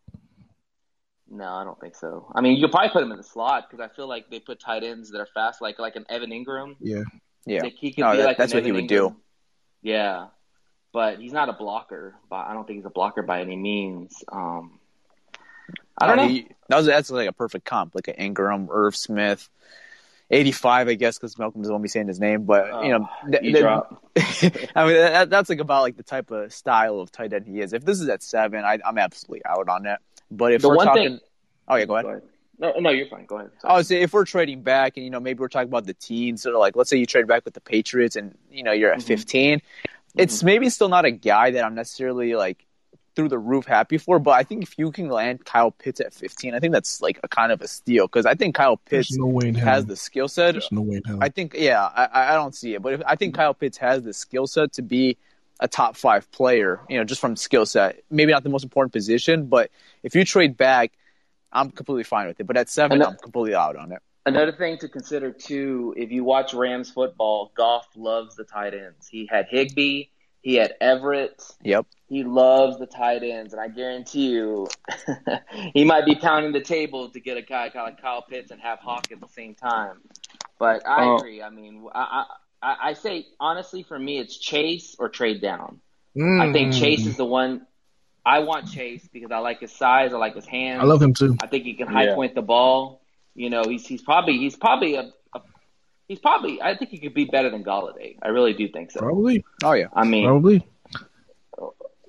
No, 1.31 1.45
I 1.45 1.63
don't 1.63 1.79
think 1.79 1.95
so. 1.95 2.25
I 2.35 2.41
mean, 2.41 2.57
you 2.57 2.63
could 2.65 2.71
probably 2.71 2.89
put 2.89 3.03
him 3.03 3.11
in 3.11 3.17
the 3.17 3.23
slot 3.23 3.69
because 3.69 3.83
I 3.83 3.93
feel 3.95 4.07
like 4.09 4.29
they 4.29 4.39
put 4.39 4.59
tight 4.59 4.83
ends 4.83 5.11
that 5.11 5.19
are 5.19 5.27
fast, 5.33 5.61
like 5.61 5.79
like 5.79 5.95
an 5.95 6.05
Evan 6.09 6.31
Engram. 6.31 6.75
Yeah. 6.81 7.03
Yeah. 7.45 7.61
Like 7.63 7.75
he 7.75 7.91
could 7.91 8.01
No, 8.01 8.11
be 8.11 8.17
that- 8.17 8.25
like 8.25 8.37
that's 8.37 8.51
an 8.51 8.57
what 8.57 8.63
he 8.63 8.69
Evan 8.71 8.81
would 8.81 8.89
do. 8.89 9.15
Yeah, 9.81 10.27
but 10.91 11.19
he's 11.19 11.31
not 11.31 11.47
a 11.47 11.53
blocker. 11.53 12.15
But 12.29 12.47
I 12.47 12.53
don't 12.53 12.65
think 12.67 12.77
he's 12.79 12.85
a 12.85 12.89
blocker 12.89 13.21
by 13.21 13.41
any 13.41 13.55
means. 13.55 14.23
Um, 14.31 14.78
I 16.01 16.07
don't 16.07 16.17
know. 16.17 16.27
he- 16.27 16.47
that 16.67 16.77
was 16.77 16.85
that's 16.85 17.09
like 17.09 17.27
a 17.29 17.33
perfect 17.33 17.65
comp, 17.65 17.95
like 17.95 18.07
an 18.09 18.15
Engram, 18.33 18.67
Irv 18.69 18.95
Smith, 18.95 19.49
eighty-five, 20.29 20.87
I 20.87 20.93
guess, 20.93 21.17
because 21.17 21.37
Malcolm 21.39 21.61
doesn't 21.61 21.73
want 21.73 21.81
me 21.83 21.89
saying 21.89 22.07
his 22.07 22.19
name, 22.19 22.43
but 22.43 22.83
you 22.83 22.91
know, 22.91 23.09
th- 23.29 23.41
th- 23.41 23.57
drop. 23.59 24.03
I 24.75 24.85
mean, 24.85 24.93
that, 24.95 25.29
that's 25.29 25.49
like 25.49 25.59
about 25.59 25.81
like 25.81 25.97
the 25.97 26.03
type 26.03 26.29
of 26.31 26.53
style 26.53 26.99
of 26.99 27.11
tight 27.11 27.33
end 27.33 27.47
he 27.47 27.59
is. 27.59 27.73
If 27.73 27.83
this 27.85 27.99
is 27.99 28.07
at 28.09 28.21
seven, 28.21 28.63
I, 28.63 28.79
I'm 28.85 28.97
absolutely 28.97 29.43
out 29.45 29.67
on 29.67 29.83
that. 29.83 30.01
But 30.29 30.53
if 30.53 30.61
The 30.61 30.69
we're 30.69 30.83
talking, 30.85 31.03
thing- 31.03 31.19
oh 31.67 31.75
yeah, 31.75 31.85
go 31.85 31.95
ahead. 31.95 32.05
Go 32.05 32.09
ahead. 32.11 32.23
No, 32.61 32.73
no, 32.77 32.89
you're 32.89 33.07
fine. 33.07 33.25
Go 33.25 33.37
ahead. 33.37 33.51
I 33.63 33.77
would 33.77 33.85
say 33.87 34.01
if 34.01 34.11
we're 34.13 34.25
trading 34.25 34.61
back, 34.63 34.97
and 34.97 35.03
you 35.05 35.09
know, 35.09 35.19
maybe 35.21 35.39
we're 35.39 35.47
talking 35.47 35.69
about 35.69 35.85
the 35.85 35.93
teens, 35.93 36.41
so 36.43 36.59
like, 36.59 36.75
let's 36.75 36.89
say 36.89 36.97
you 36.97 37.05
trade 37.05 37.25
back 37.25 37.45
with 37.45 37.53
the 37.53 37.61
Patriots, 37.61 38.15
and 38.17 38.37
you 38.51 38.63
know, 38.63 38.73
you're 38.73 38.91
at 38.91 38.99
Mhm. 38.99 39.03
15. 39.03 39.61
It's 40.17 40.43
maybe 40.43 40.69
still 40.69 40.89
not 40.89 41.05
a 41.05 41.11
guy 41.11 41.51
that 41.51 41.63
I'm 41.63 41.73
necessarily 41.75 42.35
like 42.35 42.65
through 43.19 43.27
the 43.27 43.37
roof 43.37 43.65
happy 43.65 43.97
for, 43.97 44.17
but 44.17 44.31
I 44.31 44.43
think 44.43 44.63
if 44.63 44.79
you 44.79 44.93
can 44.93 45.09
land 45.09 45.43
Kyle 45.43 45.71
Pitts 45.71 45.99
at 45.99 46.13
15, 46.13 46.53
I 46.53 46.59
think 46.59 46.71
that's 46.71 47.01
like 47.01 47.19
a 47.21 47.27
kind 47.27 47.51
of 47.51 47.59
a 47.59 47.67
steal 47.67 48.07
because 48.07 48.25
I 48.25 48.33
think 48.33 48.55
Kyle 48.55 48.77
Pitts 48.77 49.11
no 49.17 49.25
way 49.25 49.51
has 49.51 49.85
the 49.85 49.97
skill 49.97 50.29
set. 50.29 50.55
No 50.71 50.79
way. 50.79 51.01
I 51.19 51.27
think, 51.27 51.53
yeah, 51.53 51.83
I, 51.83 52.31
I 52.31 52.35
don't 52.35 52.55
see 52.55 52.75
it, 52.75 52.81
but 52.81 52.93
if, 52.93 53.01
I 53.05 53.17
think 53.17 53.35
Kyle 53.35 53.53
Pitts 53.53 53.77
has 53.79 54.03
the 54.03 54.13
skill 54.13 54.47
set 54.47 54.71
to 54.73 54.81
be 54.81 55.17
a 55.59 55.67
top 55.67 55.97
five 55.97 56.31
player. 56.31 56.79
You 56.87 56.97
know, 56.97 57.03
just 57.03 57.19
from 57.19 57.35
skill 57.35 57.65
set, 57.65 58.03
maybe 58.09 58.31
not 58.31 58.43
the 58.43 58.49
most 58.49 58.63
important 58.63 58.93
position, 58.93 59.47
but 59.47 59.69
if 60.01 60.15
you 60.15 60.23
trade 60.23 60.55
back, 60.55 60.93
I'm 61.51 61.71
completely 61.71 62.05
fine 62.05 62.27
with 62.27 62.39
it. 62.39 62.47
But 62.47 62.55
at 62.55 62.69
seven, 62.69 63.01
And 63.01 63.03
I'm 63.03 63.17
completely 63.17 63.53
out 63.53 63.75
on 63.75 63.91
it. 63.91 64.01
Another 64.25 64.53
thing 64.53 64.77
to 64.77 64.87
consider 64.87 65.33
too, 65.33 65.93
if 65.97 66.09
you 66.09 66.23
watch 66.23 66.53
Rams 66.53 66.89
football, 66.89 67.51
Goff 67.53 67.85
loves 67.97 68.37
the 68.37 68.45
tight 68.45 68.73
ends. 68.73 69.09
He 69.09 69.27
had 69.29 69.47
Higbee, 69.49 70.05
he 70.41 70.55
had 70.55 70.73
Everett. 70.81 71.43
Yep. 71.63 71.85
He 72.07 72.23
loves 72.23 72.79
the 72.79 72.87
tight 72.87 73.21
ends, 73.23 73.53
and 73.53 73.61
I 73.61 73.67
guarantee 73.67 74.29
you, 74.29 74.67
he 75.73 75.83
might 75.85 76.05
be 76.05 76.15
pounding 76.15 76.51
the 76.53 76.61
table 76.61 77.09
to 77.09 77.19
get 77.19 77.37
a 77.37 77.41
guy 77.41 77.71
like 77.75 78.01
Kyle 78.01 78.21
Pitts 78.23 78.51
and 78.51 78.59
have 78.61 78.79
Hock 78.79 79.11
at 79.11 79.19
the 79.19 79.27
same 79.27 79.53
time. 79.55 79.97
But 80.57 80.87
I 80.87 81.05
Oh. 81.05 81.17
agree. 81.17 81.41
I 81.43 81.49
mean, 81.49 81.85
I, 81.93 82.25
I 82.61 82.75
I 82.89 82.93
say 82.93 83.27
honestly, 83.39 83.83
for 83.83 83.97
me, 83.97 84.17
it's 84.19 84.37
chase 84.37 84.95
or 84.99 85.09
trade 85.09 85.41
down. 85.41 85.81
I 86.17 86.51
think 86.51 86.73
Mm. 86.73 86.79
Chase 86.79 87.05
is 87.05 87.15
the 87.15 87.25
one. 87.25 87.65
I 88.25 88.39
want 88.39 88.69
Chase 88.69 89.07
because 89.13 89.31
I 89.31 89.37
like 89.37 89.59
his 89.61 89.71
size. 89.71 90.11
I 90.13 90.17
like 90.17 90.35
his 90.35 90.45
hands. 90.45 90.81
I 90.81 90.85
love 90.85 91.01
him 91.01 91.13
too. 91.13 91.37
I 91.41 91.47
think 91.47 91.63
he 91.63 91.75
can 91.75 91.87
high 91.87 92.05
Yeah. 92.05 92.15
point 92.15 92.35
the 92.35 92.41
ball. 92.41 93.01
You 93.35 93.49
know, 93.49 93.63
he's 93.63 93.85
he's 93.87 94.01
probably 94.01 94.37
he's 94.37 94.57
probably 94.57 94.95
a, 94.95 95.01
a 95.01 95.11
he's 96.09 96.19
probably 96.19 96.61
I 96.61 96.75
think 96.75 96.91
he 96.91 96.97
could 96.97 97.13
be 97.13 97.23
better 97.25 97.49
than 97.49 97.63
Golladay. 97.63 98.17
I 98.21 98.27
really 98.29 98.51
do 98.53 98.67
think 98.67 98.91
so. 98.91 98.99
Probably, 98.99 99.45
Oh 99.63 99.71
yeah. 99.71 99.85
I 99.93 100.03
mean, 100.05 100.25
probably. 100.25 100.67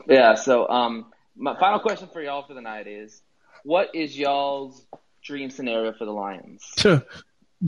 yeah. 0.08 0.34
So, 0.34 0.68
um, 0.68 1.06
my 1.36 1.56
final 1.60 1.78
question 1.78 2.08
for 2.12 2.20
y'all 2.20 2.42
for 2.44 2.54
the 2.54 2.60
night 2.60 2.88
is, 2.88 3.22
what 3.62 3.94
is 3.94 4.18
y'all's 4.18 4.84
dream 5.22 5.50
scenario 5.50 5.92
for 5.92 6.04
the 6.06 6.10
Lions? 6.12 6.64
Tuh. 6.76 7.00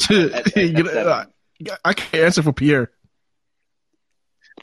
Tuh. 0.01 0.31
At- 0.33 0.57
at- 0.57 0.87
at. 0.87 1.07
I, 1.07 1.27
I 1.85 1.93
can't 1.95 2.25
answer 2.25 2.43
for 2.43 2.53
Pierre. 2.53 2.91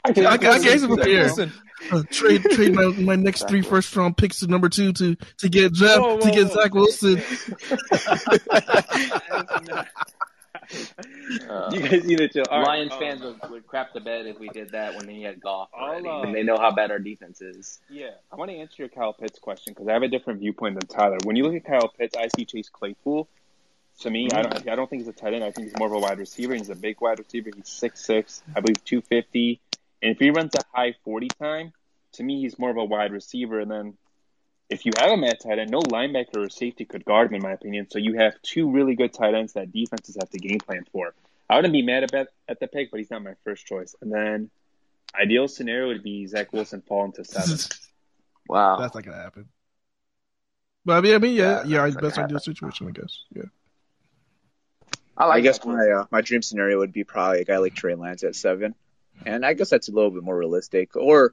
I 0.04 0.12
can't, 0.12 0.26
I 0.26 0.36
can't, 0.38 0.52
I 0.54 0.58
can't 0.58 0.70
answer 0.72 0.88
for 0.88 0.96
Pierre. 0.98 1.24
Listen, 1.24 1.52
Uh, 1.90 2.02
trade 2.10 2.42
trade 2.52 2.74
my, 2.74 2.84
my 2.98 3.16
next 3.16 3.48
three 3.48 3.62
first 3.62 3.94
round 3.96 4.14
picks 4.16 4.40
to 4.40 4.46
number 4.46 4.68
two 4.68 4.92
to 4.92 5.16
to 5.38 5.48
get 5.48 5.72
Jeff 5.72 5.98
Whoa, 5.98 6.16
whoa, 6.16 6.20
to 6.20 6.30
get 6.30 6.48
whoa. 6.48 6.54
Zach 6.54 6.74
Wilson. 6.74 7.22
Uh, 11.48 11.70
You 11.72 11.80
guys 11.80 12.04
need 12.04 12.18
to 12.18 12.28
chill. 12.28 12.44
All 12.50 12.60
right, 12.60 12.66
Lions 12.66 12.92
um, 12.92 12.98
fans 12.98 13.22
would, 13.22 13.50
would 13.50 13.66
crap 13.66 13.92
the 13.92 14.00
bed 14.00 14.26
if 14.26 14.38
we 14.38 14.48
did 14.48 14.70
that 14.70 14.96
when 14.96 15.08
he 15.08 15.22
had 15.22 15.40
Goff 15.40 15.70
already, 15.74 16.08
uh, 16.08 16.22
and 16.22 16.34
they 16.34 16.42
know 16.42 16.56
how 16.56 16.70
bad 16.70 16.90
our 16.90 16.98
defense 16.98 17.40
is. 17.40 17.80
Yeah, 17.88 18.10
I 18.32 18.36
want 18.36 18.50
to 18.50 18.56
answer 18.56 18.76
your 18.78 18.88
Kyle 18.88 19.12
Pitts 19.12 19.38
question 19.38 19.72
because 19.72 19.88
I 19.88 19.92
have 19.92 20.02
a 20.02 20.08
different 20.08 20.40
viewpoint 20.40 20.78
than 20.78 20.86
Tyler. 20.86 21.18
When 21.24 21.36
you 21.36 21.44
look 21.44 21.54
at 21.54 21.64
Kyle 21.64 21.88
Pitts, 21.88 22.16
I 22.16 22.28
see 22.36 22.44
Chase 22.44 22.68
Claypool. 22.68 23.28
To 24.00 24.10
me, 24.10 24.28
I 24.32 24.42
don't. 24.42 24.68
I 24.68 24.76
don't 24.76 24.88
think 24.88 25.02
he's 25.02 25.08
a 25.08 25.12
tight 25.12 25.34
end. 25.34 25.44
I 25.44 25.50
think 25.50 25.68
he's 25.68 25.78
more 25.78 25.88
of 25.88 25.92
a 25.92 25.98
wide 25.98 26.18
receiver. 26.18 26.54
He's 26.54 26.70
a 26.70 26.74
big 26.74 27.00
wide 27.00 27.18
receiver. 27.18 27.50
He's 27.54 27.68
six 27.68 28.04
six, 28.04 28.42
I 28.56 28.60
believe 28.60 28.82
two 28.84 29.02
fifty. 29.02 29.60
And 30.02 30.12
if 30.12 30.18
he 30.18 30.30
runs 30.30 30.54
a 30.54 30.62
high 30.72 30.94
forty 31.04 31.28
time, 31.28 31.72
to 32.12 32.22
me, 32.22 32.40
he's 32.40 32.58
more 32.58 32.70
of 32.70 32.78
a 32.78 32.84
wide 32.84 33.12
receiver. 33.12 33.60
And 33.60 33.70
then 33.70 33.98
if 34.70 34.86
you 34.86 34.92
have 34.98 35.10
him 35.10 35.24
at 35.24 35.40
tight 35.40 35.58
end, 35.58 35.70
no 35.70 35.80
linebacker 35.80 36.46
or 36.46 36.48
safety 36.48 36.84
could 36.84 37.04
guard 37.04 37.28
him, 37.28 37.34
in 37.34 37.42
my 37.42 37.52
opinion. 37.52 37.88
So 37.90 37.98
you 37.98 38.14
have 38.14 38.40
two 38.42 38.70
really 38.70 38.94
good 38.94 39.12
tight 39.12 39.34
ends 39.34 39.54
that 39.54 39.72
defenses 39.72 40.16
have 40.18 40.30
to 40.30 40.38
game 40.38 40.60
plan 40.60 40.84
for. 40.92 41.14
I 41.48 41.56
wouldn't 41.56 41.72
be 41.72 41.82
mad 41.82 42.04
about 42.04 42.28
at 42.48 42.60
the 42.60 42.68
pick, 42.68 42.90
but 42.90 42.98
he's 42.98 43.10
not 43.10 43.22
my 43.24 43.34
first 43.44 43.66
choice. 43.66 43.96
And 44.00 44.12
then 44.12 44.50
ideal 45.14 45.48
scenario 45.48 45.88
would 45.88 46.04
be 46.04 46.26
Zach 46.26 46.52
Wilson 46.52 46.82
fall 46.82 47.04
into 47.04 47.24
seven. 47.24 47.58
Wow. 48.48 48.80
That's 48.80 48.96
not 48.96 49.04
gonna 49.04 49.16
happen. 49.16 49.48
But 50.84 50.96
I 50.96 51.00
mean, 51.02 51.14
I 51.14 51.18
mean, 51.18 51.36
yeah, 51.36 51.62
Yeah, 51.62 51.66
yeah, 51.66 51.82
that's 51.84 51.96
best 51.96 52.16
not 52.16 52.24
ideal 52.24 52.40
situation, 52.40 52.88
I 52.88 52.90
guess. 52.90 53.22
Yeah. 53.32 53.44
I 55.16 55.26
like 55.26 55.36
I 55.36 55.40
guess 55.42 55.58
that. 55.60 55.68
my 55.68 55.88
uh, 55.88 56.06
my 56.10 56.20
dream 56.20 56.42
scenario 56.42 56.78
would 56.78 56.92
be 56.92 57.04
probably 57.04 57.42
a 57.42 57.44
guy 57.44 57.58
like 57.58 57.74
Trey 57.74 57.94
Lance 57.94 58.24
at 58.24 58.34
seven, 58.34 58.74
and 59.24 59.46
I 59.46 59.52
guess 59.52 59.70
that's 59.70 59.88
a 59.88 59.92
little 59.92 60.10
bit 60.10 60.24
more 60.24 60.36
realistic. 60.36 60.96
Or, 60.96 61.32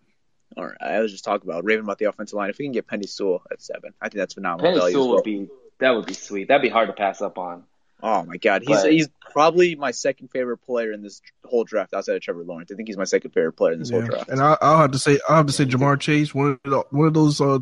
or 0.56 0.78
I 0.82 1.00
was 1.00 1.12
just 1.12 1.24
talking 1.26 1.50
about 1.50 1.64
raving 1.66 1.84
about 1.84 1.98
the 1.98 2.06
offensive 2.06 2.36
line. 2.38 2.50
If 2.50 2.58
we 2.58 2.66
can 2.66 2.72
get 2.72 2.88
Penei 2.88 3.08
Sewell 3.10 3.42
at 3.52 3.62
seven, 3.62 3.94
I 4.02 4.06
think 4.10 4.20
that's 4.20 4.34
phenomenal 4.36 4.72
Penei 4.72 4.92
Sewell 4.92 5.08
well. 5.08 5.16
would 5.16 5.24
be 5.24 5.48
that 5.80 5.92
would 5.92 6.06
be 6.06 6.14
sweet. 6.14 6.48
That'd 6.48 6.62
be 6.62 6.70
hard 6.70 6.88
to 6.88 6.94
pass 6.94 7.22
up 7.22 7.38
on. 7.38 7.64
Oh 8.02 8.24
my 8.24 8.38
God, 8.38 8.62
he's 8.66 8.82
But- 8.84 8.92
he's 8.92 9.10
probably 9.32 9.76
my 9.76 9.92
second 9.92 10.30
favorite 10.30 10.60
player 10.60 10.92
in 10.92 11.02
this 11.02 11.22
whole 11.44 11.64
draft 11.64 11.94
outside 11.94 12.16
of 12.16 12.22
Trevor 12.22 12.44
Lawrence. 12.44 12.72
I 12.72 12.76
think 12.76 12.88
he's 12.88 12.98
my 12.98 13.04
second 13.06 13.32
favorite 13.32 13.54
player 13.54 13.74
in 13.74 13.80
this 13.80 13.90
whole 13.90 14.02
draft. 14.04 14.30
And 14.30 14.40
I, 14.40 14.56
I'll 14.62 14.78
have 14.78 14.92
to 14.92 15.00
say, 15.00 15.20
I'll 15.28 15.38
have 15.38 15.48
to 15.48 15.52
say, 15.54 15.66
Ja'Marr 15.66 16.00
Chase, 16.00 16.34
one 16.34 16.52
of 16.52 16.60
the, 16.64 16.84
one 16.92 17.08
of 17.08 17.14
those, 17.16 17.42
uh, 17.42 17.58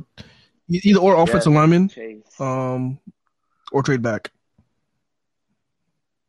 either 0.70 1.00
or 1.00 1.16
offensive 1.16 1.54
Yeah, 1.54 1.60
lineman, 1.60 1.90
um, 2.40 3.00
or 3.72 3.82
trade 3.84 4.02
back. 4.02 4.32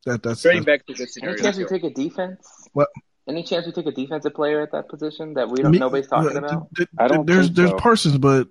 That 0.04 0.22
that's, 0.22 0.42
Trading 0.42 0.62
that's 0.62 0.82
back 0.82 0.86
to 0.86 0.92
a 0.92 0.94
good 0.96 1.02
Any 1.02 1.10
scenario. 1.10 1.42
chance 1.42 1.56
we 1.56 1.64
take 1.64 1.82
a 1.84 1.90
defense? 1.90 2.68
What? 2.72 2.88
Any 3.28 3.42
chance 3.42 3.66
we 3.66 3.72
take 3.72 3.86
a 3.86 3.92
defensive 3.92 4.34
player 4.34 4.62
at 4.62 4.70
that 4.72 4.88
position 4.88 5.34
that 5.34 5.48
we 5.48 5.56
don't 5.62 5.72
Me- 5.72 5.78
nobody's 5.78 6.06
talking 6.06 6.36
about? 6.36 6.68
th- 6.76 6.88
th- 6.88 6.88
I 6.98 7.08
don't 7.08 7.26
there's 7.26 7.46
think 7.46 7.56
there's 7.56 7.70
so. 7.70 7.76
Parsons, 7.76 8.18
but 8.18 8.48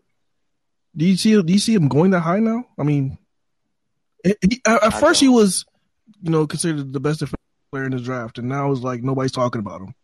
do 0.96 1.06
you 1.06 1.16
see 1.16 1.42
do 1.42 1.54
you 1.54 1.60
see 1.60 1.74
him 1.74 1.88
going 1.88 2.12
that 2.12 2.20
high 2.22 2.40
now? 2.40 2.66
I 2.78 2.84
mean, 2.84 3.18
he, 4.24 4.36
he- 4.42 4.62
at, 4.66 4.84
at 4.84 4.94
I 4.94 5.00
first 5.00 5.20
he 5.22 5.28
don't. 5.28 5.36
was, 5.36 5.66
you 6.22 6.32
know, 6.32 6.46
considered 6.46 6.92
the 6.92 7.00
best 7.00 7.20
defensive 7.20 7.40
player 7.72 7.86
in 7.86 7.92
the 7.92 8.00
draft, 8.00 8.38
and 8.38 8.50
now 8.50 8.72
it's 8.72 8.82
like 8.82 9.02
nobody's 9.02 9.32
talking 9.32 9.60
about 9.60 9.82
him. 9.82 9.96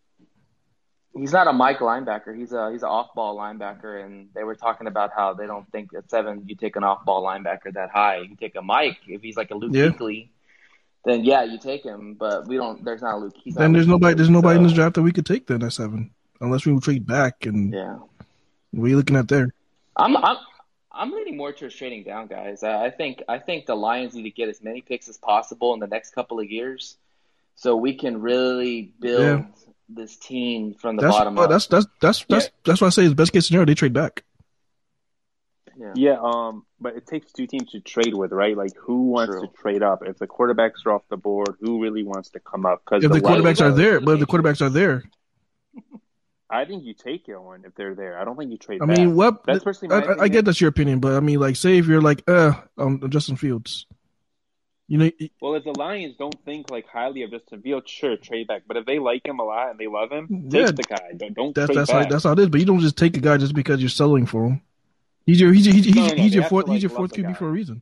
He's 1.13 1.34
not 1.34 1.47
a 1.47 1.51
Mike 1.53 1.80
linebacker. 1.80 2.34
He's 2.38 2.53
a 2.53 2.72
he's 2.72 2.84
an 2.84 2.88
off 2.89 3.13
ball 3.13 3.36
linebacker, 3.38 4.01
and 4.05 4.30
they 4.34 4.45
were 4.45 4.55
talking 4.55 4.88
about 4.88 5.11
how 5.13 5.34
they 5.34 5.45
don't 5.45 5.69
think 5.69 5.89
at 5.93 6.09
seven 6.09 6.43
you 6.47 6.55
take 6.55 6.78
an 6.78 6.86
off 6.86 7.03
ball 7.03 7.22
linebacker 7.24 7.74
that 7.74 7.89
high. 7.89 8.19
You 8.19 8.38
take 8.38 8.55
a 8.55 8.61
Mike 8.61 8.99
if 9.07 9.22
he's 9.22 9.36
like 9.36 9.51
a 9.51 9.55
Luke 9.55 9.72
Yeah. 9.74 9.89
Kuechly, 9.89 10.30
then 11.06 11.24
yeah, 11.24 11.43
you 11.43 11.58
take 11.58 11.84
him. 11.84 12.16
But 12.20 12.47
we 12.47 12.58
don't. 12.58 12.84
There's 12.84 13.02
not 13.02 13.20
Luke. 13.20 13.36
He's 13.43 13.56
not 13.56 13.62
Then 13.62 13.74
there's 13.74 13.88
Luke 13.88 14.02
nobody 14.02 14.16
there's 14.16 14.30
nobody 14.30 14.58
in 14.58 14.64
this 14.64 14.74
draft 14.74 14.95
that 14.95 15.02
we 15.04 15.12
could 15.12 15.26
take 15.26 15.47
then 15.47 15.64
at 15.64 15.74
seven, 15.74 16.12
unless 16.39 16.66
we 16.66 16.78
trade 16.80 17.06
back. 17.08 17.45
And 17.45 17.74
Yeah, 17.74 17.97
what 18.72 18.86
are 18.86 18.89
you 18.89 18.97
looking 18.97 19.16
at 19.16 19.28
there? 19.28 19.54
I'm 19.95 20.16
I'm 20.18 20.38
I'm 20.91 21.12
leaning 21.12 21.38
more 21.38 21.54
towards 21.54 21.76
trading 21.76 22.04
down, 22.04 22.28
guys. 22.28 22.64
I 22.64 22.86
I 22.86 22.89
think 22.91 23.24
I 23.28 23.39
think 23.39 23.66
the 23.66 23.76
Lions 23.76 24.14
need 24.14 24.24
to 24.24 24.30
get 24.32 24.49
as 24.49 24.62
many 24.62 24.82
picks 24.82 25.08
as 25.10 25.18
possible 25.18 25.74
in 25.74 25.80
the 25.80 25.88
next 25.88 26.14
couple 26.14 26.39
of 26.39 26.49
years, 26.52 26.97
so 27.56 27.76
we 27.76 27.95
can 27.95 28.22
really 28.22 28.93
build 28.99 29.22
Yeah. 29.22 29.45
this 29.89 30.16
team 30.18 30.74
from 30.76 30.95
the 30.97 31.04
That's 31.04 31.16
bottom 31.16 31.38
up. 31.39 31.49
that's 31.49 31.68
that's 31.68 31.88
that's 32.02 32.26
that's 32.30 32.49
that's 32.66 32.82
why 32.82 32.88
I 32.88 32.89
say 32.91 33.08
the 33.08 33.16
best 33.16 33.34
case 33.34 33.47
scenario 33.47 33.66
they 33.66 33.74
trade 33.76 33.93
back. 33.93 34.24
Yeah. 35.82 35.94
Yeah, 35.96 36.18
um, 36.22 36.66
but 36.80 36.96
it 36.96 37.08
takes 37.08 37.32
two 37.32 37.48
teams 37.48 37.72
to 37.72 37.80
trade 37.80 38.14
with, 38.14 38.32
right? 38.32 38.56
Like, 38.56 38.76
who 38.76 39.08
wants 39.08 39.34
True. 39.34 39.48
to 39.48 39.54
trade 39.54 39.82
up? 39.84 40.04
If 40.06 40.18
the 40.20 40.28
quarterbacks 40.28 40.86
are 40.86 40.92
off 40.94 41.04
the 41.10 41.18
board, 41.18 41.56
who 41.60 41.82
really 41.82 42.04
wants 42.04 42.30
to 42.32 42.40
come 42.40 42.66
up? 42.66 42.84
Because 42.86 43.04
If 43.04 43.12
the 43.12 43.20
Lions 43.20 43.42
quarterbacks 43.44 43.62
are 43.62 43.70
are 43.70 43.72
there, 43.72 44.00
but 44.00 44.14
if 44.14 44.20
the 44.20 44.28
quarterbacks 44.28 44.62
are 44.62 44.70
there, 44.70 45.04
I 46.50 46.66
think 46.66 46.84
you 46.84 46.94
take 46.94 47.28
your 47.28 47.42
one 47.42 47.64
if 47.66 47.74
they're 47.76 47.96
there. 47.96 48.20
I 48.20 48.26
don't 48.26 48.38
think 48.38 48.52
you 48.52 48.58
trade. 48.58 48.82
I 48.82 48.86
back. 48.86 48.98
mean, 48.98 49.16
what? 49.16 49.46
That's 49.46 49.64
personally 49.64 49.96
I, 49.96 50.00
my 50.02 50.14
I- 50.14 50.24
I 50.24 50.28
get 50.28 50.46
that's 50.46 50.60
your 50.62 50.70
opinion, 50.70 51.00
but 51.00 51.14
I 51.14 51.20
mean, 51.22 51.40
like, 51.40 51.56
say 51.56 51.78
if 51.78 51.88
you're 51.88 52.02
like, 52.02 52.24
uh, 52.28 52.54
um, 52.78 53.02
Justin 53.10 53.38
Fields, 53.38 53.86
you 54.90 54.98
know, 54.98 55.10
Well, 55.42 55.56
if 55.56 55.64
the 55.64 55.72
Lions 55.72 56.16
don't 56.20 56.36
think 56.44 56.70
like 56.70 56.86
highly 56.88 57.24
of 57.24 57.32
Justin 57.32 57.62
Fields, 57.62 57.90
sure, 57.90 58.18
trade 58.18 58.48
back. 58.48 58.64
But 58.68 58.76
if 58.76 58.86
they 58.86 59.00
like 59.00 59.26
him 59.26 59.40
a 59.40 59.44
lot 59.46 59.70
and 59.72 59.80
they 59.80 59.88
love 59.88 60.12
him, 60.12 60.28
Yeah. 60.50 60.66
take 60.66 60.76
the 60.76 60.84
guy. 60.84 61.12
Don't, 61.16 61.34
don't 61.34 61.56
that's 61.56 61.68
trade 61.68 61.78
that's 61.78 61.92
how 61.92 62.04
that's 62.04 62.24
how 62.26 62.34
it 62.34 62.40
is. 62.40 62.50
But 62.50 62.60
you 62.60 62.66
don't 62.66 62.82
just 62.82 62.98
take 62.98 63.16
a 63.16 63.22
guy 63.22 63.38
just 63.38 63.56
because 63.56 63.80
you're 63.80 63.88
selling 63.90 64.26
for 64.26 64.46
him. 64.48 64.62
He's 65.26 65.39
your 65.39 65.53
he's 65.53 65.65
your, 65.67 65.76
he's, 65.76 65.95
No, 65.95 66.03
he's, 66.03 66.11
no, 66.13 66.24
he's 66.24 66.36
your 66.36 66.43
fourth 66.45 66.65
to, 66.65 66.74
he's 66.74 66.84
your 66.84 66.89
fourth 66.89 67.13
QB 67.13 67.38
for 67.38 67.47
a 67.47 67.51
reason. 67.51 67.82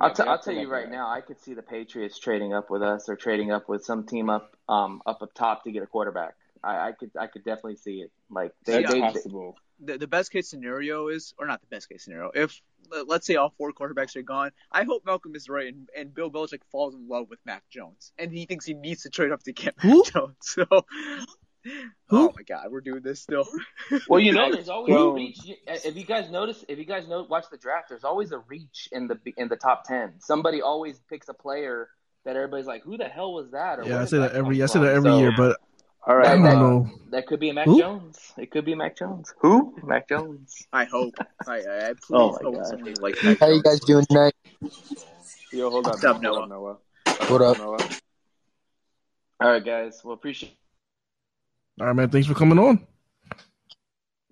I'll, 0.00 0.10
Yeah, 0.10 0.14
t- 0.14 0.22
they 0.22 0.28
I'll 0.28 0.38
tell 0.38 0.54
you 0.54 0.68
right 0.70 0.90
now, 0.90 1.08
I 1.10 1.20
could 1.20 1.40
see 1.40 1.54
the 1.54 1.62
Patriots 1.62 2.18
trading 2.18 2.52
up 2.54 2.70
with 2.70 2.82
us 2.82 3.08
or 3.08 3.16
trading 3.16 3.50
up 3.52 3.68
with 3.68 3.84
some 3.84 4.06
team 4.06 4.30
up 4.30 4.56
um 4.68 5.02
up 5.06 5.22
up 5.22 5.34
top 5.34 5.64
to 5.64 5.72
get 5.72 5.82
a 5.82 5.86
quarterback. 5.86 6.34
I, 6.62 6.88
I 6.88 6.92
could 6.92 7.10
I 7.18 7.26
could 7.26 7.44
definitely 7.44 7.76
see 7.76 8.00
it. 8.00 8.10
Like 8.30 8.52
they, 8.64 8.82
That's 8.82 8.92
they, 8.92 9.00
possible. 9.00 9.56
the, 9.80 9.98
the 9.98 10.06
best 10.08 10.32
case 10.32 10.48
scenario 10.48 11.08
is, 11.08 11.34
or 11.38 11.46
not 11.46 11.60
the 11.60 11.66
best 11.68 11.88
case 11.88 12.04
scenario, 12.04 12.30
if 12.34 12.60
let- 12.90 13.08
let's 13.08 13.26
say 13.26 13.36
all 13.36 13.54
four 13.56 13.72
quarterbacks 13.72 14.16
are 14.16 14.22
gone, 14.22 14.50
I 14.72 14.84
hope 14.84 15.04
Malcolm 15.06 15.34
is 15.34 15.48
right 15.48 15.72
and, 15.72 15.88
and 15.96 16.14
Bill 16.14 16.30
Belichick 16.30 16.60
falls 16.70 16.94
in 16.94 17.08
love 17.08 17.28
with 17.30 17.38
Mac 17.44 17.62
Jones 17.70 18.12
and 18.18 18.32
he 18.32 18.46
thinks 18.46 18.64
he 18.66 18.74
needs 18.74 19.02
to 19.02 19.10
trade 19.10 19.30
up 19.32 19.42
to 19.44 19.52
get 19.52 19.74
Who? 19.78 19.98
Mac 19.98 20.12
Jones. 20.12 20.34
So, 20.42 20.64
oh 22.10 22.32
my 22.36 22.42
God, 22.42 22.68
we're 22.70 22.80
doing 22.80 23.02
this 23.02 23.20
still. 23.20 23.48
Well, 24.08 24.20
you 24.20 24.32
know, 24.32 24.50
there's 24.52 24.68
always 24.68 24.94
a 24.94 25.10
reach. 25.14 25.38
If 25.66 25.96
you 25.96 26.04
guys 26.04 26.30
notice, 26.30 26.64
if 26.68 26.78
you 26.78 26.84
guys 26.84 27.06
know, 27.08 27.22
watch 27.28 27.44
the 27.50 27.58
draft. 27.58 27.88
There's 27.88 28.04
always 28.04 28.32
a 28.32 28.38
reach 28.38 28.88
in 28.92 29.08
the 29.08 29.18
in 29.36 29.48
the 29.48 29.56
top 29.56 29.84
ten. 29.84 30.14
Somebody 30.20 30.62
always 30.62 30.98
picks 31.10 31.28
a 31.28 31.34
player 31.34 31.88
that 32.24 32.36
everybody's 32.36 32.66
like, 32.66 32.82
"Who 32.84 32.96
the 32.96 33.08
hell 33.08 33.32
was 33.32 33.50
that?" 33.52 33.78
Or 33.78 33.84
Yeah, 33.84 34.00
I 34.00 34.04
say 34.04 34.18
that 34.18 34.32
come 34.32 34.40
every 34.46 34.62
I 34.62 34.66
say 34.66 34.80
that 34.80 34.94
every 34.94 35.10
So, 35.10 35.18
year, 35.18 35.32
but 35.32 35.58
all 36.06 36.16
right, 36.16 36.28
I 36.28 36.34
don't 36.34 36.42
that- 36.44 36.56
uh, 36.56 36.60
know. 36.60 36.90
That 37.10 37.26
could 37.26 37.40
be 37.40 37.48
a 37.48 37.54
Mac 37.54 37.66
Who? 37.66 37.78
Jones. 37.80 38.18
It 38.36 38.50
could 38.50 38.66
be 38.66 38.74
Mac 38.74 38.96
Jones. 38.98 39.32
Who? 39.40 39.74
Mac 39.82 40.08
Jones. 40.08 40.66
I 40.72 40.84
hope. 40.84 41.14
I, 41.46 41.62
I, 41.62 41.88
I 41.88 41.92
please 41.94 42.00
Oh 42.12 42.32
my 42.32 42.38
hope 42.42 42.56
God. 42.56 42.66
somebody 42.66 42.96
like 43.00 43.22
Mac 43.22 43.40
How 43.40 43.46
are 43.46 43.52
you 43.52 43.62
guys 43.62 43.80
doing 43.80 44.04
tonight? 44.04 44.34
Yo, 45.52 45.70
hold 45.70 45.86
up, 45.86 45.92
What's 45.92 46.04
up, 46.04 46.16
hold 46.16 46.22
Noah? 46.22 46.46
Noah. 46.48 46.76
What 47.28 47.40
up? 47.40 47.56
Noah? 47.56 47.78
All 49.40 49.50
right, 49.50 49.64
guys. 49.64 50.02
Well, 50.04 50.12
appreciate. 50.14 50.54
All 51.80 51.86
right, 51.86 51.94
man. 51.96 52.10
Thanks 52.10 52.26
for 52.26 52.34
coming 52.34 52.58
on. 52.58 52.86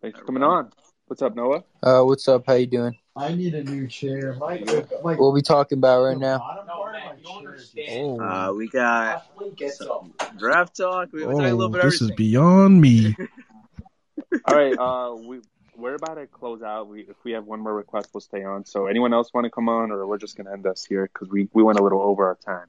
Thanks 0.03 0.19
for 0.19 0.25
coming 0.25 0.43
on. 0.43 0.71
What's 1.07 1.23
up, 1.23 1.37
Noah? 1.37 1.63
Uh, 1.83 2.03
what's 2.03 2.27
up? 2.27 2.45
How 2.47 2.55
you 2.55 2.67
doing? 2.67 2.97
I 3.15 3.33
need 3.35 3.55
a 3.55 3.63
new 3.63 3.87
chair. 3.87 4.35
My, 4.35 4.59
Good. 4.59 4.89
my, 5.03 5.15
What 5.15 5.33
we 5.33 5.43
talking 5.43 5.79
about 5.79 6.03
right 6.03 6.19
now? 6.19 6.39
bottom 6.39 6.67
part 6.67 6.97
of 6.97 7.03
my 7.25 7.41
chair 7.41 7.55
is- 7.55 7.75
Oh, 7.89 8.21
Uh, 8.21 8.53
we 8.53 8.69
got 8.69 9.27
some 9.71 10.13
draft 10.39 10.77
talk. 10.77 11.11
We, 11.13 11.25
we 11.25 11.33
talk 11.33 11.43
a 11.43 11.45
little 11.45 11.63
oh 11.63 11.69
bit 11.69 11.85
of 11.85 11.91
this 11.91 12.03
is 12.03 12.11
beyond 12.13 12.81
me. 12.81 13.17
All 14.47 14.55
right. 14.57 14.77
Uh, 14.77 15.15
we 15.15 15.41
we're 15.77 15.95
about 15.95 16.15
to 16.15 16.27
close 16.27 16.63
out. 16.63 16.89
We 16.89 17.03
if 17.03 17.17
we 17.25 17.33
have 17.33 17.45
one 17.45 17.61
more 17.61 17.75
request, 17.75 18.09
we'll 18.13 18.21
stay 18.23 18.43
on. 18.43 18.65
So 18.65 18.87
anyone 18.87 19.15
else 19.15 19.33
want 19.33 19.45
to 19.45 19.51
come 19.51 19.69
on, 19.69 19.93
or 19.93 20.07
we're 20.07 20.19
just 20.19 20.37
gonna 20.37 20.53
end 20.53 20.67
us 20.67 20.85
here 20.85 21.09
because 21.13 21.29
we 21.29 21.49
we 21.53 21.63
went 21.63 21.79
a 21.79 21.83
little 21.83 22.03
over 22.03 22.27
our 22.27 22.35
time. 22.35 22.67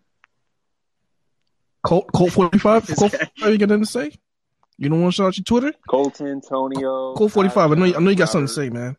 Colt 1.83 2.09
Colt 2.13 2.31
forty 2.33 2.57
five. 2.59 2.85
Colt 2.95 3.11
45, 3.11 3.51
you 3.51 3.57
gonna 3.57 3.85
say? 3.85 4.11
You 4.77 4.89
don't 4.89 5.01
want 5.01 5.13
to 5.13 5.15
shout 5.15 5.27
out 5.27 5.37
your 5.37 5.43
Twitter? 5.43 5.73
Colton, 5.89 6.27
Antonio, 6.27 7.15
Colt 7.15 7.31
forty 7.31 7.49
five. 7.49 7.71
I 7.71 7.75
know. 7.75 7.85
you- 7.85 7.95
I 7.95 7.99
know 7.99 8.09
you 8.11 8.15
got 8.15 8.29
something 8.29 8.47
to 8.47 8.53
say, 8.53 8.69
man. 8.69 8.95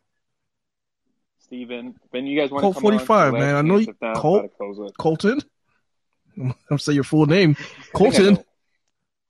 Steven. 1.39 1.95
Ben, 2.11 2.27
you 2.27 2.39
guys 2.39 2.51
want 2.51 2.61
Colt 2.61 2.75
to 2.75 2.81
come 2.81 2.91
45, 2.91 3.33
on? 3.33 3.39
man. 3.39 3.55
I 3.55 3.61
know 3.61 3.77
you- 3.77 3.93
Colt- 4.15 4.39
about 4.39 4.51
to 4.51 4.57
close 4.57 4.79
it. 4.79 4.97
Colton. 4.97 5.41
I'm 6.39 6.53
gonna 6.69 6.79
say 6.79 6.93
your 6.93 7.03
full 7.03 7.25
name, 7.25 7.55
Colton. 7.93 8.39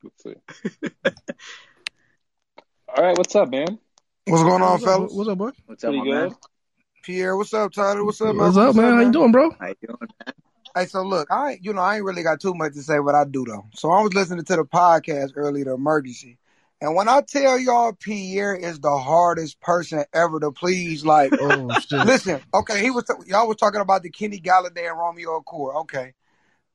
Let's 0.03 0.23
see. 0.23 0.33
All 2.95 3.03
right, 3.03 3.17
what's 3.17 3.35
up, 3.35 3.49
man? 3.49 3.79
What's 4.27 4.43
going 4.43 4.61
on, 4.61 4.71
What's 4.73 4.83
up, 4.83 4.89
fellas? 4.89 5.13
what's 5.13 5.29
up, 5.29 5.37
boy? 5.37 5.51
What's 5.65 5.83
up, 5.83 5.89
Pretty 5.91 5.97
my 5.99 6.03
good. 6.05 6.29
man? 6.29 6.37
Pierre, 7.03 7.37
what's 7.37 7.53
up, 7.53 7.71
Tyler? 7.71 8.03
What's 8.03 8.21
up, 8.21 8.35
What's 8.35 8.55
Malcolm? 8.55 8.79
up, 8.79 8.83
man? 8.83 8.93
How 8.95 8.99
you 9.01 9.11
doing, 9.11 9.31
bro? 9.31 9.51
How 9.59 9.67
you 9.67 9.75
doing, 9.81 9.97
man? 10.01 10.33
Hey, 10.75 10.85
so 10.85 11.01
look, 11.03 11.29
I 11.31 11.51
ain't- 11.53 11.65
you 11.65 11.73
know 11.73 11.81
I 11.81 11.95
ain't 11.97 12.05
really 12.05 12.23
got 12.23 12.39
too 12.39 12.53
much 12.53 12.73
to 12.73 12.83
say, 12.83 12.99
but 12.99 13.15
I 13.15 13.25
do 13.25 13.45
though. 13.45 13.65
So 13.73 13.91
I 13.91 14.01
was 14.01 14.13
listening 14.13 14.45
to 14.45 14.55
the 14.55 14.65
podcast 14.65 15.31
earlier, 15.35 15.65
the 15.65 15.73
emergency, 15.73 16.37
and 16.81 16.95
when 16.95 17.09
I 17.09 17.21
tell 17.21 17.57
y'all 17.59 17.93
Pierre 17.93 18.55
is 18.55 18.79
the 18.79 18.97
hardest 18.97 19.59
person 19.59 20.03
ever 20.13 20.39
to 20.39 20.51
please, 20.51 21.03
like, 21.03 21.33
Oh 21.39 21.75
listen, 21.91 22.41
okay, 22.53 22.81
he 22.81 22.91
was 22.91 23.05
y'all 23.27 23.47
was 23.47 23.57
talking 23.57 23.81
about 23.81 24.03
the 24.03 24.09
Kenny 24.09 24.39
Golladay 24.39 24.89
and 24.89 24.97
Romeo 24.97 25.39
Okwara, 25.41 25.81
okay. 25.81 26.13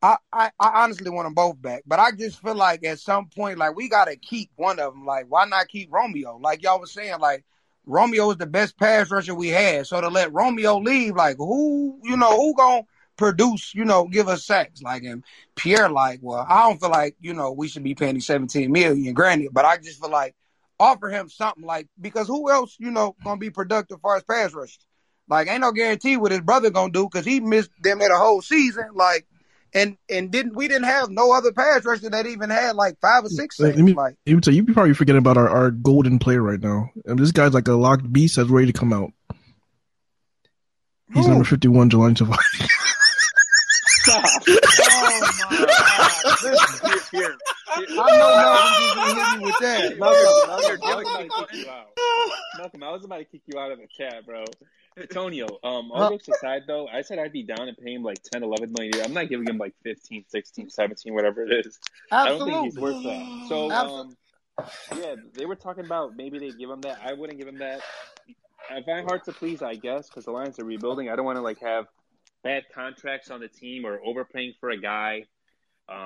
I, 0.02 0.18
I, 0.30 0.50
I 0.60 0.82
honestly 0.82 1.08
want 1.10 1.24
them 1.24 1.32
both 1.32 1.62
back, 1.62 1.82
but 1.86 1.98
I 1.98 2.10
just 2.12 2.42
feel 2.42 2.54
like 2.54 2.84
at 2.84 2.98
some 2.98 3.26
point, 3.34 3.56
like 3.56 3.74
we 3.74 3.88
gotta 3.88 4.16
keep 4.16 4.50
one 4.56 4.78
of 4.78 4.92
them. 4.92 5.06
Like, 5.06 5.26
why 5.30 5.46
not 5.46 5.68
keep 5.68 5.90
Romeo? 5.90 6.36
Like 6.36 6.62
y'all 6.62 6.78
was 6.78 6.92
saying, 6.92 7.20
like 7.20 7.42
Romeo 7.86 8.30
is 8.30 8.36
the 8.36 8.44
best 8.46 8.76
pass 8.78 9.10
rusher 9.10 9.34
we 9.34 9.48
had. 9.48 9.86
So 9.86 10.02
to 10.02 10.08
let 10.08 10.30
Romeo 10.32 10.76
leave, 10.78 11.16
like 11.16 11.38
who, 11.38 11.98
you 12.02 12.18
know, 12.18 12.36
who 12.36 12.54
gonna 12.54 12.82
produce, 13.16 13.74
you 13.74 13.84
know, 13.84 14.06
give 14.06 14.28
us 14.28 14.44
sacks? 14.44 14.82
Like 14.82 15.04
and 15.04 15.24
Pierre, 15.56 15.88
like, 15.88 16.20
well, 16.22 16.44
I 16.48 16.62
don't 16.64 16.80
feel 16.80 16.90
like, 16.90 17.16
you 17.20 17.34
know, 17.34 17.52
we 17.52 17.68
should 17.68 17.84
be 17.84 17.94
paying 17.94 18.16
him 18.16 18.20
17 18.20 18.70
million, 18.70 19.14
granted, 19.14 19.50
but 19.52 19.64
I 19.64 19.76
just 19.78 20.00
feel 20.00 20.10
like 20.10 20.34
offer 20.78 21.08
him 21.08 21.28
something 21.28 21.64
like 21.64 21.88
because 22.00 22.26
who 22.26 22.50
else, 22.50 22.76
you 22.78 22.90
know, 22.90 23.14
gonna 23.24 23.38
be 23.38 23.50
productive 23.50 24.00
for 24.00 24.14
his 24.14 24.24
pass 24.24 24.52
rush? 24.52 24.78
Like, 25.28 25.48
ain't 25.48 25.62
no 25.62 25.72
guarantee 25.72 26.16
what 26.16 26.32
his 26.32 26.42
brother 26.42 26.70
gonna 26.70 26.92
do 26.92 27.04
because 27.04 27.24
he 27.24 27.40
missed 27.40 27.70
them 27.82 28.02
at 28.02 28.10
a 28.10 28.16
whole 28.16 28.42
season. 28.42 28.88
Like, 28.94 29.26
and 29.72 29.96
and 30.08 30.30
didn't 30.30 30.54
we 30.54 30.68
didn't 30.68 30.84
have 30.84 31.10
no 31.10 31.32
other 31.32 31.52
pass 31.52 31.84
rusher 31.84 32.10
that 32.10 32.26
even 32.26 32.50
had 32.50 32.76
like 32.76 32.98
five 33.00 33.24
or 33.24 33.28
six 33.28 33.58
Let 33.58 33.70
sacks. 33.74 33.80
me, 33.82 33.94
Like, 33.94 34.16
let 34.26 34.34
me 34.34 34.40
tell 34.40 34.54
you, 34.54 34.64
you 34.66 34.74
probably 34.74 34.94
forgetting 34.94 35.18
about 35.18 35.36
our, 35.36 35.48
our 35.48 35.70
golden 35.70 36.18
player 36.18 36.42
right 36.42 36.60
now. 36.60 36.90
And 37.06 37.18
this 37.18 37.32
guy's 37.32 37.54
like 37.54 37.68
a 37.68 37.72
locked 37.72 38.10
beast 38.12 38.36
that's 38.36 38.50
ready 38.50 38.70
to 38.70 38.78
come 38.78 38.92
out. 38.92 39.12
He's 41.12 41.26
Who? 41.26 41.30
number 41.30 41.44
51, 41.44 41.90
Jahlani 41.90 42.16
Tavai. 42.16 42.70
Stop. 44.04 44.24
oh 44.46 45.20
my 45.50 45.66
God! 45.66 46.34
Listen, 46.42 46.90
Here, 46.90 47.00
here. 47.10 47.36
I 47.76 48.18
know 48.18 48.36
Malcolm 48.36 48.94
just 48.94 49.16
hit 49.16 49.38
me 49.38 49.44
with 49.46 49.58
that. 49.60 49.98
Malcolm, 49.98 50.24
Malcolm, 50.46 50.82
I 50.84 50.94
was 50.94 51.08
about 51.08 51.18
to 51.22 51.28
to 51.28 51.46
kick 51.48 51.64
you 51.64 51.70
out. 51.70 51.88
Malcolm, 52.58 52.82
I 52.82 52.90
was 52.92 53.04
about 53.04 53.16
to 53.18 53.24
kick 53.24 53.42
you 53.46 53.58
out 53.58 53.72
of 53.72 53.78
the 53.78 53.86
chat, 53.86 54.26
bro. 54.26 54.44
Antonio, 54.96 55.46
um, 55.64 55.90
all 55.90 56.04
Huh? 56.04 56.10
jokes 56.10 56.28
aside, 56.28 56.62
though, 56.66 56.86
I 56.86 57.02
said 57.02 57.18
I'd 57.18 57.32
be 57.32 57.42
down 57.42 57.66
and 57.66 57.76
pay 57.76 57.94
him 57.94 58.02
like 58.02 58.22
10, 58.32 58.42
11 58.44 58.72
million 58.72 58.94
a 58.94 58.96
year. 58.98 59.04
I'm 59.06 59.12
not 59.14 59.28
giving 59.28 59.48
him 59.48 59.58
like 59.58 59.74
15, 59.82 60.24
16, 60.28 60.70
17, 60.70 61.14
whatever 61.14 61.42
it 61.42 61.66
is. 61.66 61.80
I 62.12 62.28
don't 62.28 62.44
think 62.44 62.60
he's 62.64 62.76
Absolutely. 62.76 62.82
worth 62.82 63.02
that. 63.04 63.48
So, 63.48 63.70
um, 63.72 64.16
yeah, 64.96 65.16
they 65.32 65.46
were 65.46 65.56
talking 65.56 65.84
about 65.84 66.14
maybe 66.16 66.38
they 66.38 66.50
give 66.50 66.70
him 66.70 66.80
that. 66.82 67.00
I 67.04 67.14
wouldn't 67.14 67.38
give 67.38 67.48
him 67.48 67.58
that. 67.58 67.80
If 68.70 68.88
I 68.88 69.02
hard 69.02 69.24
to 69.24 69.32
please, 69.32 69.62
I 69.62 69.74
guess, 69.74 70.08
because 70.08 70.26
the 70.26 70.30
Lions 70.30 70.58
are 70.58 70.64
rebuilding. 70.64 71.08
I 71.10 71.16
don't 71.16 71.24
want 71.24 71.36
to 71.36 71.42
like 71.42 71.60
have 71.60 71.86
bad 72.44 72.64
contracts 72.72 73.30
on 73.30 73.40
the 73.40 73.48
team 73.48 73.84
or 73.84 74.00
overpaying 74.04 74.52
for 74.60 74.70
a 74.70 74.76
guy 74.76 75.24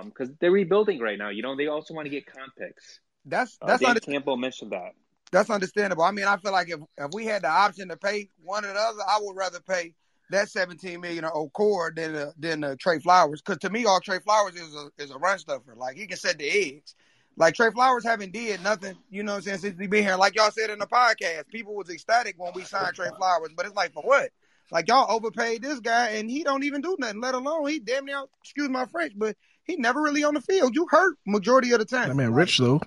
because 0.05 0.31
they're 0.41 0.51
rebuilding 0.51 1.01
right 1.01 1.19
now. 1.19 1.29
You 1.29 1.43
know, 1.43 1.57
they 1.57 1.67
also 1.67 1.93
want 1.93 2.07
to 2.07 2.11
get 2.11 2.27
comp 2.27 2.55
picks. 2.57 3.01
That's 3.25 3.59
Uh, 3.61 3.67
that's 3.67 3.81
Dan 3.81 3.91
under, 3.91 4.01
Campbell 4.01 4.37
mentioned 4.37 4.73
that. 4.73 4.93
that's 5.31 5.51
understandable. 5.51 6.05
I 6.05 6.13
mean, 6.13 6.25
I 6.25 6.37
feel 6.39 6.53
like 6.53 6.71
if 6.71 6.81
if 6.97 7.11
we 7.13 7.27
had 7.27 7.43
the 7.43 7.49
option 7.51 7.89
to 7.89 7.97
pay 7.97 8.31
one 8.43 8.65
or 8.65 8.73
the 8.73 8.81
other, 8.81 9.03
I 9.07 9.19
would 9.21 9.37
rather 9.37 9.61
pay 9.61 9.95
that 10.31 10.49
seventeen 10.49 11.01
million 11.01 11.25
or 11.25 11.51
Okwara 11.51 11.95
than 11.95 12.15
uh, 12.15 12.33
than 12.39 12.65
uh, 12.65 12.77
Trey 12.79 12.99
Flowers. 13.01 13.43
Because 13.43 13.59
to 13.59 13.71
me, 13.71 13.85
all 13.85 14.01
Trey 14.01 14.21
Flowers 14.21 14.55
is 14.55 14.75
a 14.75 14.91
is 15.03 15.11
a 15.11 15.19
run 15.19 15.39
stuffer. 15.39 15.75
Like 15.77 15.97
he 15.97 16.07
can 16.07 16.17
set 16.17 16.39
the 16.39 16.49
eggs. 16.49 16.95
Like 17.37 17.55
Trey 17.55 17.71
Flowers 17.71 18.05
haven't 18.05 18.33
did 18.33 18.63
nothing, 18.65 18.97
you 19.11 19.23
know 19.23 19.33
what 19.33 19.37
I'm 19.37 19.43
saying, 19.43 19.59
since 19.59 19.79
he 19.79 19.87
been 19.87 20.03
here. 20.03 20.17
Like 20.17 20.35
y'all 20.35 20.51
said 20.51 20.71
in 20.71 20.81
the 20.81 20.89
podcast, 20.89 21.47
people 21.49 21.77
was 21.77 21.89
ecstatic 21.89 22.35
when 22.37 22.53
we 22.53 22.65
signed 22.65 22.97
Trey 22.97 23.11
Flowers, 23.17 23.51
but 23.57 23.65
it's 23.65 23.77
like 23.77 23.93
for 23.93 24.03
what? 24.03 24.31
Like 24.71 24.89
y'all 24.89 25.11
overpaid 25.11 25.63
this 25.63 25.81
guy 25.81 26.11
and 26.11 26.31
he 26.31 26.45
don't 26.45 26.65
even 26.65 26.81
do 26.81 26.97
nothing, 26.99 27.21
let 27.21 27.35
alone 27.35 27.69
he 27.69 27.79
damn 27.79 28.05
near 28.05 28.25
excuse 28.43 28.69
my 28.69 28.87
French, 28.87 29.13
but 29.17 29.37
he 29.65 29.77
never 29.77 30.03
really 30.03 30.25
on 30.25 30.35
the 30.35 30.41
field. 30.41 30.75
You 30.75 30.87
hurt 30.91 31.17
majority 31.27 31.73
of 31.73 31.79
the 31.79 31.85
time. 31.85 32.09
That 32.09 32.15
man 32.17 32.31
Like, 32.31 32.39
rich, 32.39 32.59
though. 32.59 32.81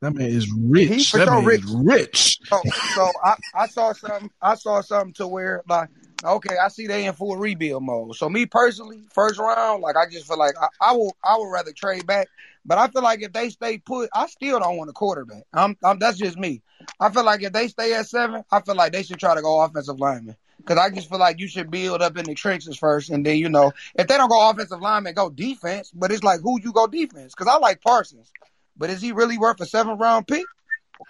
That 0.00 0.14
man 0.14 0.30
is 0.30 0.50
rich. 0.50 1.12
That 1.12 1.28
man 1.28 1.44
rich. 1.44 1.62
is 1.62 1.70
rich. 1.70 2.38
So, 2.44 2.62
so 2.94 3.12
I, 3.24 3.36
I 3.54 3.66
saw 3.66 3.92
something. 3.92 4.30
I 4.40 4.54
saw 4.56 4.80
something 4.80 5.14
to 5.14 5.28
where 5.28 5.62
like, 5.68 5.88
okay, 6.24 6.56
I 6.56 6.68
see 6.68 6.86
they 6.86 7.06
in 7.06 7.12
full 7.12 7.36
rebuild 7.36 7.84
mode. 7.84 8.16
So 8.16 8.28
me 8.28 8.46
personally, 8.46 9.02
first 9.12 9.38
round, 9.38 9.82
like 9.82 9.96
I 9.96 10.10
just 10.10 10.26
feel 10.26 10.38
like 10.38 10.54
I, 10.60 10.68
I 10.80 10.92
will, 10.92 11.16
I 11.24 11.36
would 11.38 11.50
rather 11.50 11.72
trade 11.72 12.06
back. 12.06 12.28
But 12.64 12.78
I 12.78 12.88
feel 12.88 13.02
like 13.02 13.22
if 13.22 13.32
they 13.32 13.48
stay 13.50 13.78
put, 13.78 14.08
I 14.14 14.26
still 14.26 14.60
don't 14.60 14.76
want 14.76 14.90
a 14.90 14.92
quarterback. 14.92 15.44
I'm, 15.52 15.76
I'm 15.84 15.98
that's 15.98 16.18
just 16.18 16.36
me. 16.36 16.62
I 17.00 17.10
feel 17.10 17.24
like 17.24 17.42
if 17.42 17.52
they 17.52 17.68
stay 17.68 17.94
at 17.94 18.08
seven, 18.08 18.44
I 18.50 18.60
feel 18.60 18.74
like 18.74 18.92
they 18.92 19.02
should 19.02 19.18
try 19.18 19.34
to 19.34 19.42
go 19.42 19.60
offensive 19.60 20.00
lineman. 20.00 20.36
Cause 20.64 20.78
I 20.78 20.90
just 20.90 21.08
feel 21.08 21.18
like 21.18 21.38
you 21.40 21.48
should 21.48 21.70
build 21.70 22.02
up 22.02 22.16
in 22.16 22.24
the 22.24 22.34
trenches 22.34 22.76
first, 22.76 23.10
and 23.10 23.24
then 23.24 23.36
you 23.36 23.48
know 23.48 23.72
if 23.94 24.06
they 24.06 24.16
don't 24.16 24.28
go 24.28 24.50
offensive 24.50 24.80
lineman, 24.80 25.14
go 25.14 25.30
defense. 25.30 25.90
But 25.94 26.12
it's 26.12 26.22
like 26.22 26.40
who 26.40 26.60
you 26.60 26.72
go 26.72 26.86
defense? 26.86 27.34
Cause 27.34 27.48
I 27.48 27.58
like 27.58 27.80
Parsons, 27.80 28.30
but 28.76 28.90
is 28.90 29.00
he 29.02 29.12
really 29.12 29.38
worth 29.38 29.60
a 29.60 29.66
seven 29.66 29.98
round 29.98 30.26
pick? 30.28 30.46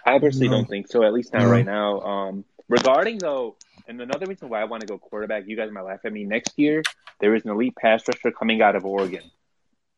I 0.05 0.19
personally 0.19 0.49
No. 0.49 0.57
don't 0.57 0.69
think 0.69 0.87
so, 0.87 1.03
at 1.03 1.13
least 1.13 1.33
not 1.33 1.43
No. 1.43 1.49
right 1.51 1.65
now. 1.65 1.99
Um, 2.01 2.45
regarding 2.69 3.19
though, 3.19 3.55
and 3.87 3.99
another 4.01 4.25
reason 4.25 4.49
why 4.49 4.61
I 4.61 4.65
want 4.65 4.81
to 4.81 4.87
go 4.87 4.97
quarterback, 4.97 5.43
you 5.47 5.55
guys 5.55 5.71
might 5.71 5.81
laugh 5.81 5.99
at 6.05 6.11
me. 6.11 6.23
Next 6.23 6.57
year, 6.57 6.81
there 7.19 7.35
is 7.35 7.43
an 7.45 7.51
elite 7.51 7.75
pass 7.75 8.03
rusher 8.07 8.31
coming 8.31 8.61
out 8.61 8.75
of 8.75 8.85
Oregon. 8.85 9.23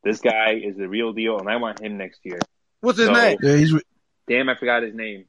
This 0.03 0.19
guy 0.19 0.53
is 0.63 0.75
the 0.75 0.87
real 0.87 1.13
deal, 1.13 1.39
and 1.39 1.49
I 1.49 1.55
want 1.57 1.81
him 1.81 1.97
next 1.97 2.19
year. 2.23 2.39
What's 2.81 2.99
his 2.99 3.07
So, 3.07 3.13
name? 3.13 3.37
Yeah, 3.41 3.57
he's. 3.57 3.73
damn, 4.27 4.49
I 4.49 4.55
forgot 4.55 4.83
his 4.83 4.93
name. 4.93 5.25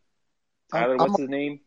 I'm, 0.72 0.80
Tyler, 0.82 0.94
I'm 0.94 1.00
what's 1.00 1.20
his 1.20 1.28
name? 1.30 1.60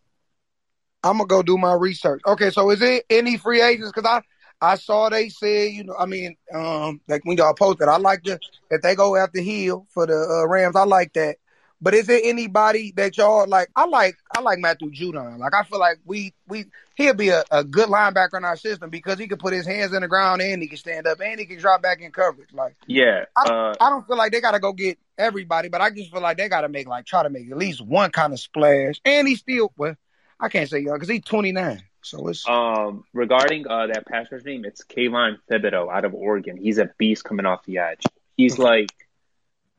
I'm 1.04 1.18
gonna 1.18 1.28
go 1.28 1.42
do 1.42 1.58
my 1.58 1.74
research. 1.74 2.22
Okay, 2.26 2.50
so 2.50 2.70
is 2.72 2.82
it 2.82 3.06
any 3.10 3.38
free 3.38 3.62
agents? 3.62 3.92
Because 3.94 4.10
I 4.10 4.22
I 4.62 4.76
saw 4.76 5.10
they 5.10 5.30
said 5.30 5.72
you 5.72 5.86
know 5.86 5.96
I 5.98 6.06
mean 6.06 6.36
um 6.54 7.02
like 7.08 7.24
when 7.24 7.38
y'all 7.38 7.54
posted 7.54 7.88
I 7.88 7.98
like 7.98 8.24
the 8.24 8.40
if 8.70 8.82
they 8.82 8.96
go 8.96 9.16
after 9.16 9.42
Hill 9.42 9.88
for 9.90 10.06
the 10.06 10.16
uh, 10.16 10.48
Rams 10.48 10.76
I 10.76 10.84
like 10.84 11.14
that. 11.14 11.38
But 11.82 11.94
is 11.94 12.08
there 12.08 12.20
anybody 12.22 12.92
that 12.98 13.18
y'all 13.18 13.48
like? 13.48 13.70
I 13.74 13.86
like 13.86 14.18
I 14.36 14.42
like 14.42 14.60
Matthew 14.60 14.92
Judon. 14.92 15.38
Like 15.40 15.54
I 15.54 15.64
feel 15.64 15.80
like 15.80 16.00
we 16.04 16.34
we 16.46 16.66
he'll 16.96 17.14
be 17.14 17.30
a, 17.30 17.44
a 17.52 17.64
good 17.64 17.88
linebacker 17.88 18.38
in 18.38 18.44
our 18.44 18.58
system 18.58 18.90
because 18.90 19.18
he 19.18 19.30
can 19.30 19.38
put 19.38 19.54
his 19.54 19.66
hands 19.66 19.94
in 19.94 20.02
the 20.02 20.10
ground 20.10 20.42
and 20.42 20.62
he 20.62 20.68
can 20.68 20.78
stand 20.78 21.08
up 21.08 21.22
and 21.22 21.40
he 21.40 21.46
can 21.46 21.58
drop 21.58 21.82
back 21.82 22.02
in 22.02 22.12
coverage. 22.12 22.52
Like 22.52 22.76
Yeah, 22.86 23.26
I 23.38 23.50
uh, 23.50 23.76
I 23.80 23.90
don't 23.90 24.06
feel 24.06 24.18
like 24.18 24.34
they 24.34 24.42
gotta 24.42 24.60
go 24.60 24.74
get 24.74 25.00
everybody, 25.18 25.70
but 25.70 25.80
I 25.80 25.90
just 25.90 26.12
feel 26.12 26.22
like 26.22 26.36
they 26.38 26.50
gotta 26.50 26.68
make 26.68 26.88
like 26.88 27.06
try 27.06 27.24
to 27.24 27.30
make 27.30 27.50
at 27.50 27.58
least 27.58 27.80
one 27.80 28.12
kind 28.12 28.34
of 28.34 28.42
splash. 28.42 29.00
And 29.06 29.26
he 29.26 29.36
still 29.36 29.72
well, 29.78 29.96
I 30.40 30.50
can't 30.50 30.70
say 30.70 30.80
young 30.80 30.96
because 30.96 31.10
he's 31.10 31.24
29, 31.24 31.82
so 32.02 32.28
it's 32.28 32.48
um, 32.48 33.04
regarding 33.14 33.68
uh, 33.68 33.88
that 33.88 34.06
pass 34.06 34.28
rusher 34.32 34.44
name, 34.46 34.66
it's 34.66 34.84
Kayvon 34.84 35.38
Thibodeaux 35.52 35.92
out 35.94 36.06
of 36.06 36.14
Oregon. 36.14 36.58
He's 36.58 36.78
a 36.78 36.90
beast 36.98 37.24
coming 37.24 37.46
off 37.46 37.66
the 37.66 37.80
edge. 37.80 38.04
He's 38.38 38.58
like, 38.58 38.90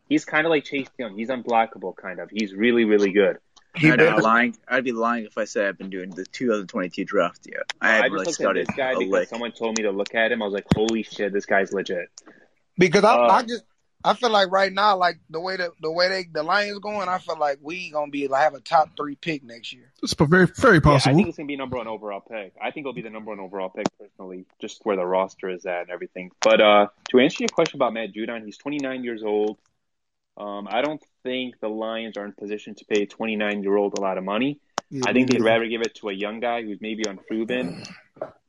he's 0.09 0.25
kind 0.25 0.47
of 0.47 0.51
like 0.51 0.65
Chase 0.65 0.89
Young. 0.99 1.17
He's 1.17 1.29
unblockable, 1.31 1.97
kind 1.97 2.19
of. 2.21 2.31
He's 2.31 2.53
really, 2.53 2.85
really 2.85 3.13
good. 3.13 3.39
I'd 3.77 3.99
be 3.99 4.11
lying. 4.11 4.57
I'd 4.69 4.85
be 4.85 4.93
lying 4.93 5.25
if 5.27 5.39
I 5.39 5.45
said 5.45 5.67
I've 5.67 5.79
been 5.79 5.91
doing 5.91 6.11
the 6.11 6.25
2022 6.27 7.05
draft 7.05 7.47
yet. 7.51 7.73
I 7.81 7.93
I 7.93 7.95
haven't 8.03 8.25
just 8.25 8.41
really 8.41 8.55
looked 8.55 8.59
at 8.59 8.67
this 8.67 8.77
guy 8.77 8.95
because 8.95 9.11
lick. 9.11 9.29
someone 9.29 9.53
told 9.53 9.79
me 9.79 9.85
to 9.85 9.93
look 9.93 10.15
at 10.15 10.33
him. 10.33 10.43
I 10.43 10.45
was 10.45 10.53
like, 10.55 10.67
holy 10.75 11.05
shit, 11.05 11.33
this 11.33 11.47
guy's 11.47 11.73
legit. 11.73 12.09
Because 12.77 13.05
I, 13.05 13.15
I 13.15 13.39
Uh, 13.39 13.43
just 13.45 13.65
I 14.03 14.15
feel 14.15 14.31
like 14.31 14.51
right 14.51 14.73
now, 14.73 14.97
like 14.97 15.19
the 15.29 15.41
way 15.41 15.57
the 15.57 15.73
the 15.81 15.91
way 15.91 16.09
they 16.09 16.25
the 16.33 16.43
Lions 16.43 16.79
going, 16.79 17.09
I 17.09 17.19
feel 17.19 17.39
like 17.39 17.59
we 17.61 17.91
gonna 17.91 18.11
be 18.11 18.29
like 18.29 18.43
have 18.43 18.55
a 18.55 18.61
top 18.61 18.97
three 18.97 19.15
pick 19.15 19.45
next 19.45 19.73
year. 19.73 19.93
It's 20.03 20.15
very, 20.15 20.47
very 20.47 20.75
yeah, 20.77 20.79
I 20.79 20.83
possible. 20.83 21.17
think 21.17 21.29
it's 21.29 21.37
gonna 21.37 21.47
be 21.47 21.57
number 21.57 21.77
one 21.77 21.87
overall 21.87 22.21
pick. 22.21 22.55
I 22.61 22.71
think 22.71 22.85
it'll 22.85 22.95
be 22.95 23.03
the 23.03 23.11
number 23.11 23.31
one 23.31 23.41
overall 23.41 23.69
pick 23.69 23.87
personally, 23.99 24.47
just 24.61 24.81
where 24.85 24.97
the 24.97 25.05
roster 25.05 25.51
is 25.51 25.67
at 25.67 25.83
and 25.83 25.91
everything. 25.91 26.31
But 26.41 26.61
uh, 26.61 26.87
to 27.11 27.19
answer 27.19 27.43
your 27.43 27.49
question 27.49 27.77
about 27.77 27.93
Matt 27.93 28.15
Judon, 28.15 28.45
he's 28.45 28.57
29 28.57 29.05
years 29.05 29.23
old. 29.23 29.59
Um, 30.37 30.67
I 30.71 30.81
don't 30.81 31.03
think 31.23 31.61
the 31.61 31.69
Lions 31.69 32.17
are 32.17 32.25
in 32.25 32.33
position 32.33 32.75
to 32.77 32.85
pay 32.87 33.03
a 33.03 33.07
29 33.07 33.63
year 33.63 33.77
old 33.77 33.99
a 33.99 34.01
lot 34.01 34.17
of 34.17 34.25
money. 34.25 34.61
Yeah, 34.89 35.03
I 35.07 35.13
think 35.13 35.29
they'd 35.31 35.41
neither. 35.41 35.45
rather 35.45 35.67
give 35.67 35.83
it 35.83 35.95
to 35.97 36.09
a 36.09 36.13
young 36.13 36.41
guy 36.41 36.63
who's 36.63 36.81
maybe 36.81 37.05
unproven, 37.07 37.85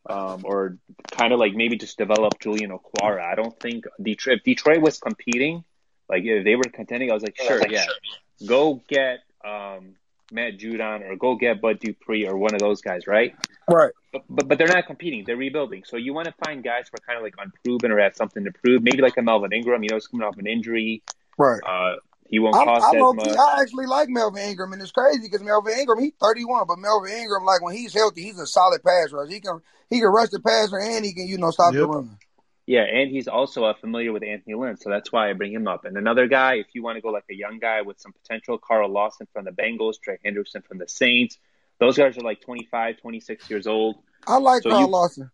um, 0.10 0.42
or 0.44 0.78
kind 1.12 1.34
of 1.34 1.40
like 1.40 1.54
maybe 1.54 1.78
just 1.78 1.98
develop 1.98 2.40
Julian 2.40 2.72
Okwara. 2.72 3.22
I 3.22 3.36
don't 3.36 3.58
think 3.60 3.86
Detroit. 4.02 4.40
If 4.40 4.44
Detroit 4.44 4.82
was 4.82 5.00
competing, 5.00 5.64
like 6.10 6.24
if 6.24 6.44
they 6.44 6.56
were 6.56 6.64
contending, 6.64 7.12
I 7.12 7.14
was 7.14 7.24
like, 7.24 7.38
sure, 7.38 7.62
yeah, 7.70 7.86
go 8.46 8.82
get 8.88 9.20
um, 9.46 9.96
Matt 10.32 10.58
Judon 10.58 11.10
or 11.10 11.16
go 11.16 11.36
get 11.36 11.62
Bud 11.62 11.80
Dupree 11.80 12.28
or 12.28 12.38
one 12.38 12.54
of 12.54 12.60
those 12.60 12.82
guys, 12.82 13.06
right? 13.08 13.36
Right. 13.70 13.92
But, 14.12 14.24
but 14.30 14.48
but 14.48 14.58
they're 14.58 14.68
not 14.68 14.88
competing; 14.88 15.24
they're 15.26 15.38
rebuilding. 15.38 15.84
So 15.86 15.98
you 15.98 16.14
want 16.14 16.28
to 16.28 16.34
find 16.44 16.64
guys 16.64 16.86
who 16.90 16.96
are 16.96 17.06
kind 17.06 17.18
of 17.18 17.24
like 17.24 17.36
unproven 17.38 17.92
or 17.92 18.00
have 18.00 18.16
something 18.16 18.44
to 18.44 18.52
prove. 18.52 18.82
Maybe 18.82 19.02
like 19.02 19.18
a 19.18 19.22
Melvin 19.22 19.54
Ingram. 19.54 19.84
You 19.84 19.90
know, 19.90 19.96
he's 19.98 20.08
coming 20.08 20.26
off 20.26 20.38
an 20.38 20.48
injury. 20.48 21.04
Right. 21.38 21.62
Uh, 21.66 21.96
he 22.32 22.40
won't 22.40 22.56
I, 22.56 22.64
cost 22.66 22.86
I 22.86 22.98
as 22.98 23.02
low 23.02 23.14
much. 23.14 23.28
I 23.28 23.62
actually 23.62 23.86
like 23.86 24.10
Melvin 24.10 24.42
Ingram, 24.50 24.74
and 24.74 24.82
it's 24.82 24.92
crazy 24.92 25.20
because 25.22 25.44
Melvin 25.44 25.78
Ingram, 25.78 26.00
he's 26.00 26.14
31, 26.20 26.66
but 26.68 26.80
Melvin 26.80 27.12
Ingram, 27.12 27.44
like 27.46 27.62
when 27.62 27.76
he's 27.76 27.94
healthy, 27.94 28.24
he's 28.24 28.40
a 28.40 28.48
solid 28.48 28.82
pass 28.84 29.12
rusher. 29.12 29.30
He 29.30 29.40
can 29.42 29.62
he 29.90 30.00
can 30.00 30.08
rush 30.10 30.30
the 30.30 30.40
passer 30.40 30.80
and 30.80 31.06
he 31.06 31.14
can 31.14 31.28
you 31.28 31.38
know 31.38 31.52
stop 31.52 31.74
the 31.74 31.82
Yep. 31.82 31.90
run. 31.90 32.18
Yeah, 32.68 32.84
and 32.84 33.12
he's 33.12 33.28
also 33.28 33.66
uh, 33.66 33.74
familiar 33.74 34.14
with 34.14 34.24
Anthony 34.24 34.56
Lynn, 34.56 34.78
so 34.78 34.90
that's 34.90 35.12
why 35.12 35.30
I 35.30 35.34
bring 35.34 35.52
him 35.52 35.68
up. 35.68 35.84
And 35.84 35.98
another 35.98 36.28
guy, 36.28 36.54
if 36.56 36.68
you 36.74 36.82
want 36.84 36.96
to 36.96 37.02
go 37.02 37.10
like 37.10 37.26
a 37.30 37.34
young 37.36 37.60
guy 37.60 37.82
with 37.82 38.00
some 38.00 38.14
potential, 38.14 38.58
Carl 38.58 38.90
Lawson 38.90 39.28
from 39.34 39.46
the 39.46 39.52
Bengals, 39.52 40.00
Trey 40.02 40.18
Hendrickson 40.26 40.64
from 40.66 40.78
the 40.78 40.88
Saints. 40.88 41.38
Those 41.80 41.98
guys 41.98 42.18
are 42.18 42.22
like 42.22 42.40
25, 42.42 42.98
26 42.98 43.50
years 43.50 43.68
old. 43.68 43.96
I 44.26 44.38
like 44.38 44.62
So 44.62 44.70
Carl 44.70 44.82
you- 44.82 44.88
Lawson. 44.88 45.32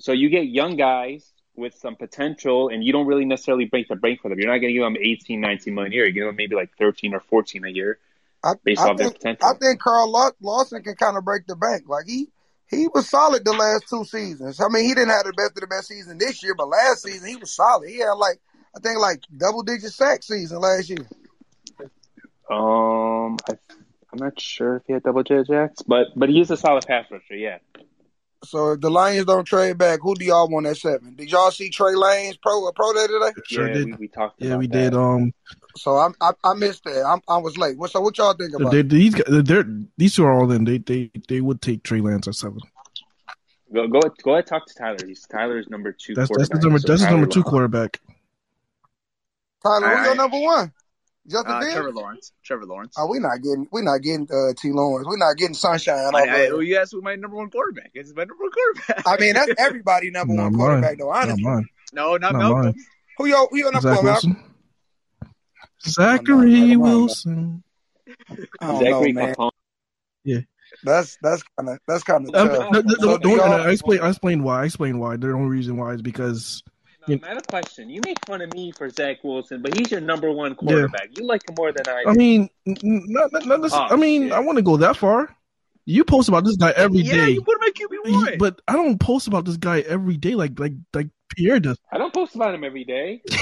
So 0.00 0.10
you 0.12 0.30
get 0.30 0.46
young 0.46 0.76
guys 0.76 1.30
with 1.56 1.74
some 1.74 1.96
potential, 1.96 2.68
and 2.68 2.82
you 2.82 2.92
don't 2.92 3.06
really 3.06 3.24
necessarily 3.24 3.66
break 3.66 3.88
the 3.88 3.96
bank 3.96 4.20
for 4.20 4.28
them. 4.28 4.38
You're 4.38 4.50
not 4.50 4.58
going 4.58 4.70
to 4.70 4.72
give 4.72 4.82
them 4.82 4.96
18, 4.98 5.40
19 5.40 5.74
million 5.74 5.92
a 5.92 5.94
year. 5.94 6.06
You 6.06 6.12
give 6.12 6.26
them 6.26 6.36
maybe 6.36 6.54
like 6.54 6.70
13 6.78 7.14
or 7.14 7.20
14 7.20 7.64
a 7.64 7.68
year 7.68 7.98
I, 8.44 8.54
based 8.64 8.80
I 8.80 8.90
off 8.90 8.96
their 8.96 9.08
think 9.08 9.18
potential. 9.18 9.48
I 9.48 9.58
think 9.58 9.80
Carl 9.80 10.10
Lawson 10.40 10.82
can 10.82 10.94
kind 10.94 11.16
of 11.16 11.24
break 11.24 11.46
the 11.46 11.56
bank. 11.56 11.84
Like 11.88 12.06
he 12.06 12.28
he 12.68 12.88
was 12.88 13.08
solid 13.08 13.44
the 13.44 13.52
last 13.52 13.84
two 13.88 14.04
seasons. 14.04 14.60
I 14.60 14.68
mean, 14.68 14.84
he 14.84 14.94
didn't 14.94 15.10
have 15.10 15.24
the 15.24 15.34
best 15.34 15.50
of 15.50 15.60
the 15.60 15.66
best 15.66 15.88
season 15.88 16.18
this 16.18 16.42
year, 16.42 16.54
but 16.54 16.68
last 16.68 17.02
season 17.02 17.28
he 17.28 17.36
was 17.36 17.52
solid. 17.52 17.88
He 17.88 17.98
had 17.98 18.12
like 18.12 18.38
I 18.74 18.80
think 18.80 18.98
like 18.98 19.20
double 19.36 19.62
digit 19.62 19.92
sack 19.92 20.22
season 20.22 20.58
last 20.58 20.88
year. 20.88 21.06
Um, 22.50 23.36
I, 23.48 23.54
I'm 24.12 24.18
not 24.18 24.40
sure 24.40 24.76
if 24.76 24.82
he 24.86 24.94
had 24.94 25.02
double 25.02 25.22
digit 25.22 25.46
sacks, 25.48 25.82
but 25.82 26.08
but 26.16 26.28
he 26.28 26.40
is 26.40 26.50
a 26.50 26.56
solid 26.56 26.86
pass 26.86 27.06
rusher. 27.10 27.34
Yeah. 27.34 27.58
So 28.44 28.72
if 28.72 28.80
the 28.80 28.90
Lions 28.90 29.26
don't 29.26 29.44
trade 29.44 29.78
back, 29.78 30.00
who 30.02 30.14
do 30.14 30.24
y'all 30.24 30.48
want 30.48 30.66
at 30.66 30.76
seven? 30.76 31.14
Did 31.14 31.30
y'all 31.30 31.50
see 31.50 31.70
Trey 31.70 31.94
Lance's 31.94 32.36
pro 32.38 32.70
pro 32.72 32.92
day 32.92 33.06
today? 33.06 33.32
Sure 33.46 33.68
yeah, 33.68 33.74
did. 33.74 33.86
We, 33.86 33.92
we 33.92 34.08
talked. 34.08 34.40
Yeah, 34.42 34.48
about 34.50 34.58
we 34.58 34.66
that. 34.66 34.72
did. 34.90 34.94
Um, 34.94 35.32
So 35.76 35.96
I'm, 35.96 36.14
I 36.20 36.32
I 36.44 36.54
missed 36.54 36.84
that. 36.84 37.04
I'm, 37.06 37.20
I 37.28 37.38
was 37.38 37.56
late. 37.56 37.78
What 37.78 37.90
so 37.90 38.00
what 38.00 38.18
y'all 38.18 38.34
think 38.34 38.54
about? 38.54 38.72
they, 38.72 38.80
it? 38.80 38.88
these 38.88 39.14
guys, 39.14 39.44
they're 39.44 39.64
these 39.96 40.14
two 40.16 40.24
are 40.24 40.32
all 40.32 40.50
in. 40.50 40.64
They 40.64 40.78
they 40.78 41.10
they 41.28 41.40
would 41.40 41.62
take 41.62 41.82
Trey 41.84 42.00
Lance 42.00 42.26
at 42.26 42.34
seven. 42.34 42.58
Go 43.72 43.86
go 43.86 44.00
go 44.22 44.32
ahead. 44.32 44.46
Talk 44.46 44.66
to 44.66 44.74
Tyler. 44.74 44.98
He's 45.06 45.24
Tyler's 45.26 45.68
number 45.70 45.92
two. 45.92 46.14
That's 46.14 46.30
that's 46.36 46.48
the 46.50 46.58
number 46.58 46.78
so 46.78 46.88
that's 46.88 47.00
his 47.00 47.06
Tyler 47.08 47.20
number 47.20 47.32
two 47.32 47.42
quarterback. 47.42 48.00
Tyler, 49.62 49.88
who 49.88 49.94
I- 49.94 50.04
your 50.06 50.14
number 50.16 50.40
one? 50.40 50.72
Justin 51.28 51.52
Uh, 51.52 51.60
Fields. 51.60 51.74
Trevor 51.74 51.92
Lawrence. 51.92 52.32
Trevor 52.44 52.64
Lawrence. 52.66 52.94
Oh, 52.98 53.06
we 53.06 53.18
not 53.20 53.36
getting 53.42 53.66
we're 53.70 53.82
not 53.82 54.02
getting 54.02 54.26
uh, 54.32 54.52
T 54.56 54.72
Lawrence. 54.72 55.06
We're 55.08 55.16
not 55.18 55.36
getting 55.36 55.54
sunshine 55.54 55.96
off. 55.98 56.14
I, 56.14 56.46
I, 56.46 56.48
well, 56.50 56.62
you 56.62 56.76
asked 56.76 56.92
who 56.92 57.00
my 57.00 57.14
number 57.14 57.36
one 57.36 57.48
quarterback 57.50 57.90
is. 57.94 58.12
My 58.14 58.24
number 58.24 58.42
one 58.42 58.50
quarterback. 58.50 59.02
I 59.06 59.16
mean, 59.20 59.34
that's 59.34 59.52
everybody 59.58 60.10
number 60.10 60.34
Not 60.34 60.42
one 60.44 60.52
mine. 60.52 60.58
quarterback 60.60 60.98
though. 60.98 61.10
Not 61.12 61.22
Honestly, 61.24 61.42
mine. 61.44 61.68
no, 61.92 62.16
not 62.16 62.32
Not 62.32 62.38
Malcolm. 62.38 62.62
mine. 62.64 62.74
who 63.18 63.26
your 63.26 63.48
who 63.50 63.56
your 63.58 63.72
number 63.72 63.88
Zach 63.88 63.96
one? 63.98 64.06
Malcolm? 64.06 64.30
Wilson. 65.84 65.92
Zachary 65.92 66.50
never 66.50 66.66
mind. 66.68 66.80
Wilson. 66.80 67.62
I 68.60 68.66
don't 68.66 68.78
Zachary 68.82 69.12
know, 69.12 69.20
man. 69.26 69.34
Capone. 69.34 70.46
That's 70.84 71.18
that's 71.22 71.42
kind 71.56 71.68
of 71.68 71.78
that's 71.86 72.02
kind 72.02 72.28
of 72.28 72.34
Um, 72.34 72.48
tough. 72.48 72.72
the, 72.72 72.82
the, 72.82 72.96
So 73.00 73.06
the, 73.12 73.18
do 73.18 73.28
the, 73.30 73.36
y'all- 73.36 73.52
I 73.52 73.70
explain 73.70 74.00
I 74.00 74.08
explained 74.08 74.42
why. 74.42 74.62
I 74.62 74.64
explain 74.64 74.98
why. 74.98 75.16
The 75.16 75.32
only 75.32 75.48
reason 75.50 75.76
why 75.76 75.92
is 75.92 76.02
because 76.02 76.62
No, 77.08 77.18
I 77.24 77.28
have 77.28 77.38
a 77.38 77.42
question. 77.42 77.90
You 77.90 78.00
make 78.04 78.18
fun 78.26 78.40
of 78.42 78.52
me 78.54 78.70
for 78.72 78.88
Zach 78.88 79.24
Wilson, 79.24 79.60
but 79.62 79.76
he's 79.76 79.90
your 79.90 80.00
number 80.00 80.30
one 80.30 80.54
quarterback. 80.54 81.08
You 81.18 81.24
like 81.26 81.48
him 81.48 81.54
more 81.56 81.72
than 81.72 81.88
I 81.88 82.04
do. 82.04 82.10
I 82.10 82.12
mean, 82.14 82.48
not, 82.66 83.32
not, 83.32 83.46
not 83.46 83.62
this, 83.62 83.72
Oh, 83.74 83.86
I 83.90 83.96
mean, 83.96 84.24
shit. 84.24 84.32
I 84.32 84.40
want 84.40 84.58
to 84.58 84.62
go 84.62 84.76
that 84.76 84.96
far. 84.96 85.34
You 85.84 86.04
post 86.04 86.28
about 86.28 86.44
this 86.44 86.56
guy 86.56 86.70
every 86.76 87.02
day, 87.02 87.16
yeah, 87.16 87.26
you 87.26 87.42
put 87.42 87.56
him 87.56 87.68
at 87.68 87.74
QB 87.74 88.12
one. 88.12 88.38
but 88.38 88.60
I 88.68 88.74
don't 88.74 89.00
post 89.00 89.26
about 89.26 89.44
this 89.44 89.56
guy 89.56 89.80
every 89.80 90.16
day 90.16 90.36
like 90.36 90.60
like 90.60 90.74
like 90.94 91.08
Pierre 91.34 91.58
does. 91.58 91.76
I 91.90 91.98
don't 91.98 92.14
post 92.14 92.36
about 92.36 92.54
him 92.54 92.62
every 92.62 92.84
day. 92.84 93.20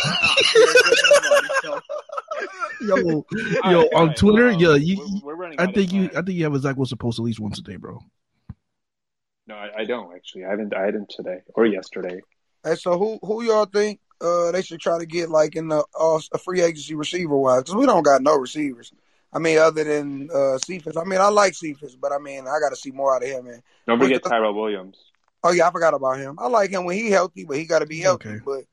Yo, 2.83 2.97
yo, 2.97 3.25
right, 3.63 3.89
on 3.95 4.07
right, 4.07 4.17
Twitter, 4.17 4.49
um, 4.49 4.59
yeah, 4.59 4.75
you. 4.75 5.21
we're, 5.23 5.35
we're 5.35 5.35
running 5.35 5.61
I 5.61 5.71
think 5.71 5.93
you. 5.93 6.09
time. 6.09 6.17
I 6.17 6.23
think 6.23 6.39
you 6.39 6.45
have 6.45 6.55
a 6.55 6.59
Zach 6.59 6.77
Wilson 6.77 6.97
post 6.97 7.19
at 7.19 7.25
least 7.25 7.39
once 7.39 7.59
a 7.59 7.63
day, 7.63 7.77
bro. 7.77 7.99
No, 9.47 9.55
I, 9.55 9.81
I 9.81 9.85
don't 9.85 10.15
actually. 10.15 10.47
I 10.47 10.51
haven't. 10.51 10.75
I 10.75 10.87
hadn't 10.87 11.11
today 11.11 11.41
or 11.55 11.67
yesterday. 11.67 12.21
Hey, 12.65 12.75
so 12.75 12.99
who 12.99 13.19
who 13.23 13.43
y'all 13.43 13.65
think 13.67 14.01
uh 14.21 14.53
they 14.53 14.63
should 14.63 14.81
try 14.81 14.99
to 14.99 15.07
get 15.07 15.31
like 15.31 15.57
in 15.57 15.69
the 15.69 15.85
uh, 15.99 16.21
a 16.33 16.39
free 16.39 16.61
agency 16.61 16.95
receiver 16.95 17.37
wise? 17.37 17.63
Because 17.63 17.75
we 17.77 17.87
don't 17.87 18.03
got 18.03 18.23
no 18.23 18.37
receivers. 18.37 18.93
I 19.33 19.39
mean, 19.39 19.59
other 19.59 19.85
than 19.85 20.29
uh 20.35 20.59
Cephus. 20.59 20.97
I 20.97 21.05
mean, 21.05 21.21
I 21.21 21.29
like 21.29 21.55
Cephus, 21.55 21.97
but 21.97 22.13
I 22.13 22.19
mean, 22.19 22.47
I 22.47 22.59
got 22.61 22.71
to 22.71 22.77
see 22.77 22.91
more 22.91 23.15
out 23.15 23.23
of 23.23 23.29
him, 23.29 23.45
man. 23.47 23.63
Don't 23.87 23.99
What 23.99 24.07
forget 24.07 24.23
the- 24.23 24.29
Tyrell 24.29 24.55
Williams. 24.55 24.97
Oh 25.43 25.53
yeah, 25.53 25.69
I 25.69 25.71
forgot 25.71 25.95
about 25.95 26.19
him. 26.19 26.37
I 26.39 26.49
like 26.49 26.71
him 26.71 26.85
when 26.85 26.97
he 26.99 27.11
healthy, 27.11 27.45
but 27.45 27.57
he 27.57 27.65
got 27.65 27.79
to 27.79 27.87
be 27.87 27.99
healthy. 28.01 28.29
okay. 28.29 28.41
But 28.45 28.65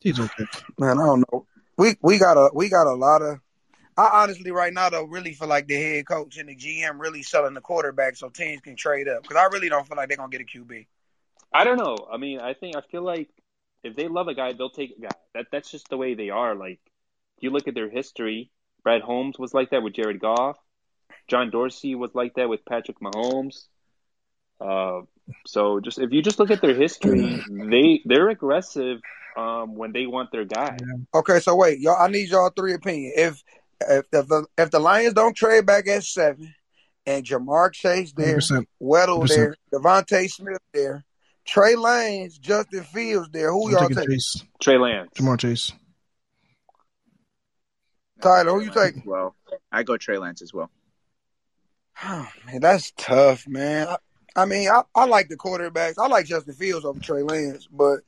He's 0.00 0.18
okay. 0.18 0.44
man, 0.78 0.98
I 0.98 1.06
don't 1.06 1.24
know. 1.32 1.46
We 1.78 1.94
we 2.02 2.18
got 2.18 2.36
a 2.36 2.50
we 2.52 2.68
got 2.68 2.86
a 2.86 2.94
lot 2.94 3.22
of. 3.22 3.38
I 3.96 4.22
honestly 4.22 4.50
right 4.50 4.72
now 4.72 4.90
though 4.90 5.04
really 5.04 5.32
feel 5.34 5.48
like 5.48 5.66
the 5.68 5.76
head 5.76 6.06
coach 6.06 6.36
and 6.38 6.48
the 6.48 6.56
GM 6.56 6.98
really 6.98 7.22
selling 7.22 7.54
the 7.54 7.60
quarterback 7.60 8.16
so 8.16 8.28
teams 8.28 8.60
can 8.62 8.74
trade 8.74 9.06
up 9.08 9.22
because 9.22 9.36
I 9.36 9.44
really 9.44 9.68
don't 9.68 9.86
feel 9.86 9.96
like 9.96 10.08
they're 10.08 10.16
gonna 10.16 10.30
get 10.30 10.40
a 10.40 10.44
QB. 10.44 10.86
I 11.54 11.64
don't 11.64 11.78
know. 11.78 11.96
I 12.10 12.16
mean, 12.16 12.40
I 12.40 12.54
think 12.54 12.76
I 12.76 12.80
feel 12.80 13.02
like 13.02 13.28
if 13.82 13.96
they 13.96 14.08
love 14.08 14.28
a 14.28 14.34
guy, 14.34 14.52
they'll 14.52 14.70
take 14.70 14.96
a 14.96 15.00
guy. 15.02 15.08
That 15.34 15.46
that's 15.52 15.70
just 15.70 15.88
the 15.88 15.96
way 15.96 16.14
they 16.14 16.30
are. 16.30 16.54
Like 16.54 16.80
you 17.40 17.50
look 17.50 17.68
at 17.68 17.74
their 17.74 17.90
history. 17.90 18.50
Brad 18.82 19.02
Holmes 19.02 19.38
was 19.38 19.54
like 19.54 19.70
that 19.70 19.82
with 19.82 19.94
Jared 19.94 20.20
Goff. 20.20 20.56
John 21.28 21.50
Dorsey 21.50 21.94
was 21.94 22.14
like 22.14 22.34
that 22.34 22.48
with 22.48 22.64
Patrick 22.64 22.98
Mahomes. 23.00 23.66
Uh, 24.60 25.02
so 25.46 25.80
just 25.80 25.98
if 25.98 26.12
you 26.12 26.22
just 26.22 26.38
look 26.38 26.50
at 26.50 26.60
their 26.60 26.74
history, 26.74 27.44
they 27.48 28.02
they're 28.04 28.28
aggressive 28.28 29.00
um, 29.36 29.76
when 29.76 29.92
they 29.92 30.06
want 30.06 30.30
their 30.32 30.44
guy. 30.44 30.76
Okay, 31.14 31.40
so 31.40 31.54
wait, 31.54 31.80
y'all. 31.80 31.96
I 32.00 32.08
need 32.08 32.28
y'all 32.28 32.50
three 32.50 32.74
opinion. 32.74 33.12
If 33.16 33.42
if 33.80 34.04
if 34.12 34.28
the 34.28 34.46
if 34.58 34.70
the 34.70 34.78
Lions 34.78 35.14
don't 35.14 35.36
trade 35.36 35.66
back 35.66 35.88
at 35.88 36.04
seven, 36.04 36.54
and 37.06 37.24
Ja'Marr 37.24 37.72
Chase 37.72 38.12
there, 38.12 38.38
100%. 38.38 38.66
Waddle 38.78 39.20
100%. 39.20 39.28
there, 39.28 39.56
DeVonta 39.72 40.30
Smith 40.30 40.58
there, 40.72 41.04
Trey 41.44 41.76
Lance, 41.76 42.38
Justin 42.38 42.84
Fields 42.84 43.28
there, 43.30 43.50
who 43.50 43.66
I'm 43.66 43.72
y'all 43.72 43.80
taking 43.88 43.96
take? 43.96 44.08
Chase, 44.08 44.44
Trey 44.60 44.78
Lance. 44.78 45.10
Ja'Marr 45.16 45.38
Chase. 45.38 45.72
Tyler, 48.20 48.52
who 48.52 48.60
you 48.60 48.70
take? 48.70 49.04
Well, 49.04 49.34
I 49.70 49.82
go 49.82 49.96
Trey 49.96 50.18
Lance 50.18 50.42
as 50.42 50.54
well. 50.54 50.70
Oh, 52.04 52.28
man, 52.46 52.60
that's 52.60 52.92
tough, 52.96 53.46
man. 53.48 53.88
I, 53.88 53.96
I 54.34 54.44
mean, 54.46 54.68
I, 54.68 54.82
I 54.94 55.04
like 55.06 55.28
the 55.28 55.36
quarterbacks. 55.36 55.94
I 55.98 56.06
like 56.06 56.26
Justin 56.26 56.54
Fields 56.54 56.84
over 56.84 57.00
Trey 57.00 57.22
Lance, 57.22 57.68
but 57.70 58.00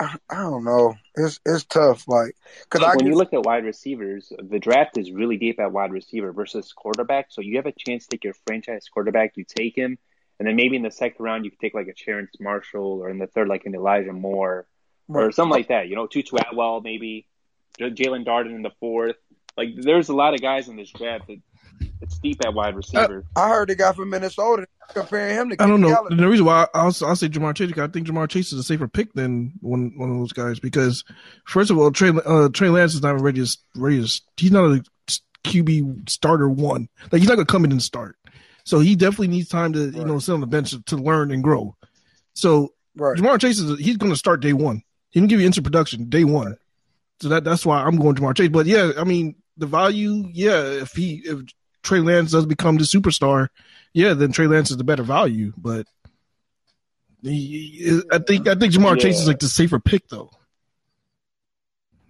I, 0.00 0.16
I 0.28 0.36
don't 0.36 0.64
know. 0.64 0.96
It's 1.14 1.40
it's 1.44 1.64
tough, 1.64 2.08
like 2.08 2.36
because 2.64 2.86
I 2.86 2.96
when 2.96 3.06
you 3.06 3.14
look 3.14 3.32
at 3.32 3.44
wide 3.44 3.64
receivers, 3.64 4.32
the 4.38 4.58
draft 4.58 4.96
is 4.96 5.12
really 5.12 5.36
deep 5.36 5.60
at 5.60 5.72
wide 5.72 5.92
receiver 5.92 6.32
versus 6.32 6.72
quarterback. 6.72 7.26
So 7.30 7.40
you 7.40 7.56
have 7.56 7.66
a 7.66 7.72
chance 7.72 8.06
to 8.06 8.16
take 8.16 8.24
your 8.24 8.34
franchise 8.46 8.88
quarterback, 8.92 9.36
you 9.36 9.44
take 9.44 9.76
him, 9.76 9.98
and 10.38 10.46
then 10.46 10.56
maybe 10.56 10.76
in 10.76 10.82
the 10.82 10.90
second 10.90 11.24
round 11.24 11.44
you 11.44 11.50
could 11.50 11.60
take 11.60 11.74
like 11.74 11.88
a 11.88 11.94
Terrace 11.94 12.30
Marshall, 12.40 13.00
or 13.02 13.10
in 13.10 13.18
the 13.18 13.26
third 13.26 13.48
like 13.48 13.66
an 13.66 13.74
Elijah 13.74 14.12
Moore, 14.12 14.66
or 15.08 15.32
something 15.32 15.56
like 15.56 15.68
that. 15.68 15.88
You 15.88 15.96
know, 15.96 16.06
Tutu 16.06 16.36
Atwell 16.36 16.80
maybe, 16.80 17.26
Jaelon 17.78 18.24
Darden 18.24 18.54
in 18.54 18.62
the 18.62 18.72
fourth. 18.80 19.16
Like 19.56 19.70
there's 19.76 20.08
a 20.08 20.14
lot 20.14 20.34
of 20.34 20.40
guys 20.40 20.68
in 20.68 20.76
this 20.76 20.90
draft 20.90 21.26
that 21.26 21.40
it's 22.00 22.18
deep 22.18 22.44
at 22.44 22.54
wide 22.54 22.76
receiver. 22.76 23.24
I 23.36 23.48
heard 23.48 23.68
the 23.68 23.74
guy 23.74 23.92
from 23.92 24.10
Minnesota 24.10 24.66
comparing 24.94 25.34
him 25.34 25.50
to 25.50 25.62
I 25.62 25.66
don't 25.66 25.80
know. 25.80 25.94
Golladay. 25.94 26.16
The 26.16 26.28
reason 26.28 26.46
why 26.46 26.66
I'll, 26.74 26.94
I'll 27.02 27.16
say 27.16 27.28
Ja'Marr 27.28 27.54
Chase, 27.54 27.68
because 27.68 27.88
I 27.88 27.92
think 27.92 28.06
Ja'Marr 28.06 28.28
Chase 28.28 28.52
is 28.52 28.58
a 28.58 28.62
safer 28.62 28.88
pick 28.88 29.12
than 29.14 29.52
one 29.60 29.92
one 29.96 30.10
of 30.10 30.16
those 30.16 30.32
guys. 30.32 30.60
Because 30.60 31.04
first 31.44 31.70
of 31.70 31.78
all, 31.78 31.90
Trey 31.90 32.12
uh, 32.24 32.48
Trey 32.50 32.68
Lance 32.68 32.94
is 32.94 33.02
not 33.02 33.20
ready 33.20 33.44
to 33.44 33.56
ready 33.74 34.04
to. 34.04 34.22
He's 34.36 34.52
not 34.52 34.64
a 34.64 34.84
QB 35.44 36.08
starter 36.08 36.48
one. 36.48 36.88
Like 37.10 37.20
he's 37.20 37.28
not 37.28 37.36
gonna 37.36 37.46
come 37.46 37.64
in 37.64 37.72
and 37.72 37.82
start. 37.82 38.16
So 38.68 38.80
he 38.80 38.96
definitely 38.96 39.28
needs 39.28 39.48
time 39.48 39.72
to 39.72 39.88
you 39.88 40.04
know 40.04 40.18
sit 40.18 40.34
on 40.34 40.40
the 40.40 40.46
bench 40.46 40.74
to 40.84 40.96
learn 40.96 41.30
and 41.30 41.42
grow. 41.42 41.74
So 42.34 42.74
Right. 42.98 43.16
Ja'Marr 43.16 43.40
Chase 43.40 43.60
is 43.60 43.78
he's 43.78 43.96
gonna 43.96 44.14
start 44.14 44.40
day 44.40 44.52
one. 44.52 44.82
He 45.10 45.20
can 45.20 45.26
give 45.26 45.40
you 45.40 45.46
instant 45.46 45.64
production 45.64 46.10
day 46.10 46.24
one. 46.24 46.58
So 47.20 47.28
that 47.28 47.44
that's 47.44 47.64
why 47.64 47.80
I'm 47.80 47.96
going 47.96 48.16
Ja'Marr 48.16 48.36
Chase. 48.36 48.50
But 48.50 48.66
yeah, 48.66 48.92
I 48.98 49.04
mean 49.04 49.36
the 49.56 49.66
value, 49.66 50.28
yeah, 50.32 50.60
if 50.60 50.92
he 50.92 51.22
if 51.24 51.40
Trey 51.82 52.00
Lance 52.00 52.32
does 52.32 52.44
become 52.44 52.76
the 52.76 52.84
superstar, 52.84 53.48
yeah, 53.94 54.12
then 54.12 54.32
Trey 54.32 54.48
Lance 54.48 54.70
is 54.70 54.76
the 54.76 54.84
better 54.84 55.02
value. 55.02 55.54
But 55.56 55.86
he, 57.22 58.02
I 58.12 58.18
think 58.18 58.48
I 58.48 58.54
think 58.54 58.74
Ja'Marr 58.74 59.00
Chase 59.00 59.20
is 59.20 59.28
like 59.28 59.38
the 59.38 59.48
safer 59.48 59.78
pick 59.78 60.08
though. 60.08 60.30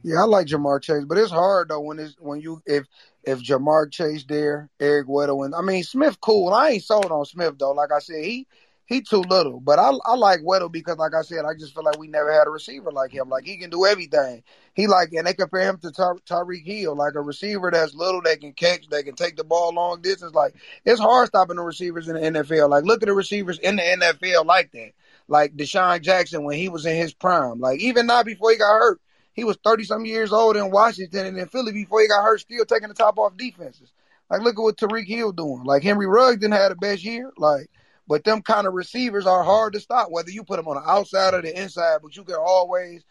Yeah, 0.03 0.23
I 0.23 0.25
like 0.25 0.47
Ja'Marr 0.47 0.83
Chase, 0.83 1.05
but 1.07 1.19
it's 1.19 1.31
hard 1.31 1.69
though 1.69 1.83
when 1.83 1.99
it's 2.01 2.17
when 2.19 2.41
you 2.41 2.63
if 2.67 2.85
if 3.25 3.41
Ja'Marr 3.41 3.91
Chase 3.91 4.25
there, 4.25 4.71
Eric 4.81 5.09
Waddle, 5.09 5.45
and 5.45 5.55
I 5.55 5.61
mean 5.61 5.85
Smith 5.85 6.21
cool. 6.21 6.53
I 6.53 6.71
ain't 6.71 6.85
sold 6.85 7.11
on 7.11 7.25
Smith 7.25 7.55
though. 7.59 7.73
Like 7.73 7.93
I 7.93 7.99
said, 7.99 8.25
he 8.25 8.47
he 8.89 9.03
too 9.03 9.21
little. 9.21 9.61
But 9.61 9.79
I 9.79 9.93
I 10.07 10.15
like 10.15 10.41
Waddle 10.43 10.71
because 10.71 10.97
like 10.97 11.13
I 11.15 11.23
said, 11.23 11.45
I 11.45 11.53
just 11.59 11.75
feel 11.75 11.85
like 11.85 11.99
we 11.99 12.09
never 12.09 12.33
had 12.33 12.47
a 12.47 12.51
receiver 12.51 12.91
like 12.91 13.13
him. 13.13 13.29
Like 13.29 13.45
he 13.45 13.59
can 13.59 13.69
do 13.69 13.85
everything. 13.85 14.43
He 14.75 14.87
like 14.87 15.13
and 15.13 15.27
they 15.27 15.35
compare 15.35 15.69
him 15.69 15.77
to 15.79 15.93
Ty- 15.93 16.23
Tyreek 16.27 16.65
Hill, 16.65 16.97
like 16.97 17.15
a 17.15 17.21
receiver 17.21 17.71
that's 17.71 17.95
little, 17.95 18.23
that 18.23 18.41
can 18.41 18.55
catch, 18.55 18.89
that 18.89 19.05
can 19.05 19.15
take 19.15 19.37
the 19.37 19.45
ball 19.45 19.75
long 19.75 20.01
distance. 20.01 20.35
Like 20.35 20.55
it's 20.87 21.01
hard 21.01 21.29
stopping 21.29 21.57
the 21.57 21.63
receivers 21.63 22.09
in 22.09 22.15
the 22.15 22.21
NFL. 22.41 22.71
Like 22.71 22.85
look 22.85 23.03
at 23.03 23.07
the 23.07 23.13
receivers 23.13 23.59
in 23.59 23.77
the 23.77 23.83
NFL 23.83 24.47
like 24.47 24.73
that. 24.73 24.93
Like 25.29 25.55
DeSean 25.55 26.01
Jackson 26.01 26.45
when 26.45 26.57
he 26.57 26.71
was 26.71 26.87
in 26.87 26.97
his 26.97 27.13
prime. 27.13 27.61
Like 27.61 27.81
even 27.81 28.07
not 28.07 28.25
before 28.25 28.53
he 28.53 28.57
got 28.57 28.73
hurt. 28.73 29.01
He 29.39 29.45
was 29.45 29.57
30 29.63 29.85
some 29.85 30.05
years 30.05 30.33
old 30.33 30.57
in 30.57 30.73
Washington 30.73 31.27
and 31.27 31.39
in 31.39 31.47
Philly 31.47 31.71
before 31.71 32.01
he 32.01 32.09
got 32.09 32.25
hurt, 32.25 32.41
still 32.41 32.65
taking 32.65 32.89
the 32.89 32.95
top 32.95 33.19
off 33.19 33.37
defenses. 33.37 33.93
Like, 34.29 34.43
look 34.43 34.59
at 34.59 34.63
what 34.63 34.77
Tyreek 34.77 35.07
Hill 35.07 35.31
doing. 35.31 35.63
Like, 35.63 35.85
Henry 35.85 36.09
Ruggs 36.09 36.41
didn't 36.41 36.55
have 36.55 36.71
the 36.71 36.75
best 36.75 37.05
year. 37.05 37.31
Like, 37.37 37.71
But 38.09 38.25
them 38.25 38.43
kind 38.43 38.67
of 38.67 38.75
receivers 38.75 39.29
are 39.29 39.45
hard 39.45 39.75
to 39.75 39.81
stop, 39.81 40.11
whether 40.11 40.33
you 40.33 40.43
put 40.43 40.57
them 40.57 40.67
on 40.67 40.83
the 40.83 40.91
outside 40.91 41.35
or 41.35 41.43
the 41.43 41.57
inside. 41.57 42.01
But 42.03 42.17
you 42.17 42.25
can 42.25 42.35
always 42.35 43.05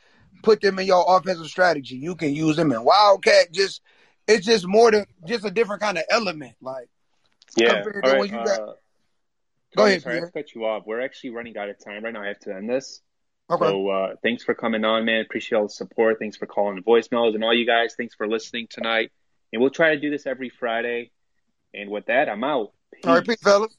put 0.43 0.59
them 0.59 0.79
in 0.79 0.87
your 0.87 1.05
offensive 1.07 1.47
strategy. 1.47 1.95
You 1.95 2.13
can 2.13 2.35
use 2.35 2.57
them 2.57 2.73
in 2.73 2.83
wildcat. 2.83 3.53
Just 3.53 3.81
it's 4.27 4.45
just 4.45 4.67
more 4.67 4.91
than 4.91 5.05
just 5.25 5.45
a 5.45 5.49
different 5.49 5.81
kind 5.81 5.97
of 5.97 6.03
element. 6.09 6.57
Like 6.61 6.89
Yeah. 7.55 7.85
All 8.03 8.19
right. 8.19 8.29
got. 8.29 8.47
uh, 8.47 8.73
Go 9.77 9.85
ahead, 9.85 10.01
sorry, 10.01 10.17
I 10.17 10.19
Pierre. 10.19 10.31
cut 10.31 10.55
you 10.55 10.65
off. 10.65 10.83
We're 10.85 10.99
actually 10.99 11.29
running 11.29 11.57
out 11.57 11.69
of 11.69 11.81
time 11.81 12.03
right 12.03 12.13
now. 12.13 12.23
I 12.23 12.27
have 12.27 12.39
to 12.39 12.53
end 12.53 12.69
this. 12.69 13.01
Okay. 13.49 13.65
So 13.65 13.89
uh, 13.89 14.15
thanks 14.21 14.43
for 14.43 14.53
coming 14.53 14.83
on, 14.83 15.05
man. 15.05 15.21
Appreciate 15.21 15.57
all 15.57 15.63
the 15.67 15.69
support. 15.69 16.19
Thanks 16.19 16.35
for 16.37 16.45
calling 16.45 16.75
the 16.75 16.81
voicemails 16.81 17.33
and 17.35 17.43
all 17.43 17.53
you 17.53 17.65
guys. 17.65 17.95
Thanks 17.95 18.13
for 18.13 18.27
listening 18.27 18.67
tonight. 18.69 19.11
And 19.53 19.61
we'll 19.61 19.71
try 19.71 19.95
to 19.95 20.01
do 20.01 20.09
this 20.09 20.25
every 20.25 20.49
Friday. 20.49 21.11
And 21.73 21.89
with 21.89 22.07
that, 22.07 22.27
I'm 22.27 22.43
out. 22.43 22.73
All 23.03 23.15
right, 23.15 23.25
peace, 23.25 23.41
fellas. 23.41 23.75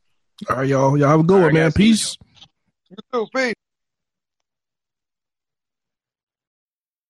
All 0.48 0.56
right, 0.56 0.68
y'all. 0.68 0.96
Y'all 0.96 1.08
have 1.08 1.20
a 1.20 1.22
good 1.22 1.34
one, 1.34 1.42
right, 1.44 1.52
man. 1.52 1.66
guys. 1.66 1.74
Peace. 1.74 2.16
You 2.88 2.96
too, 3.12 3.26
peace. 3.34 3.54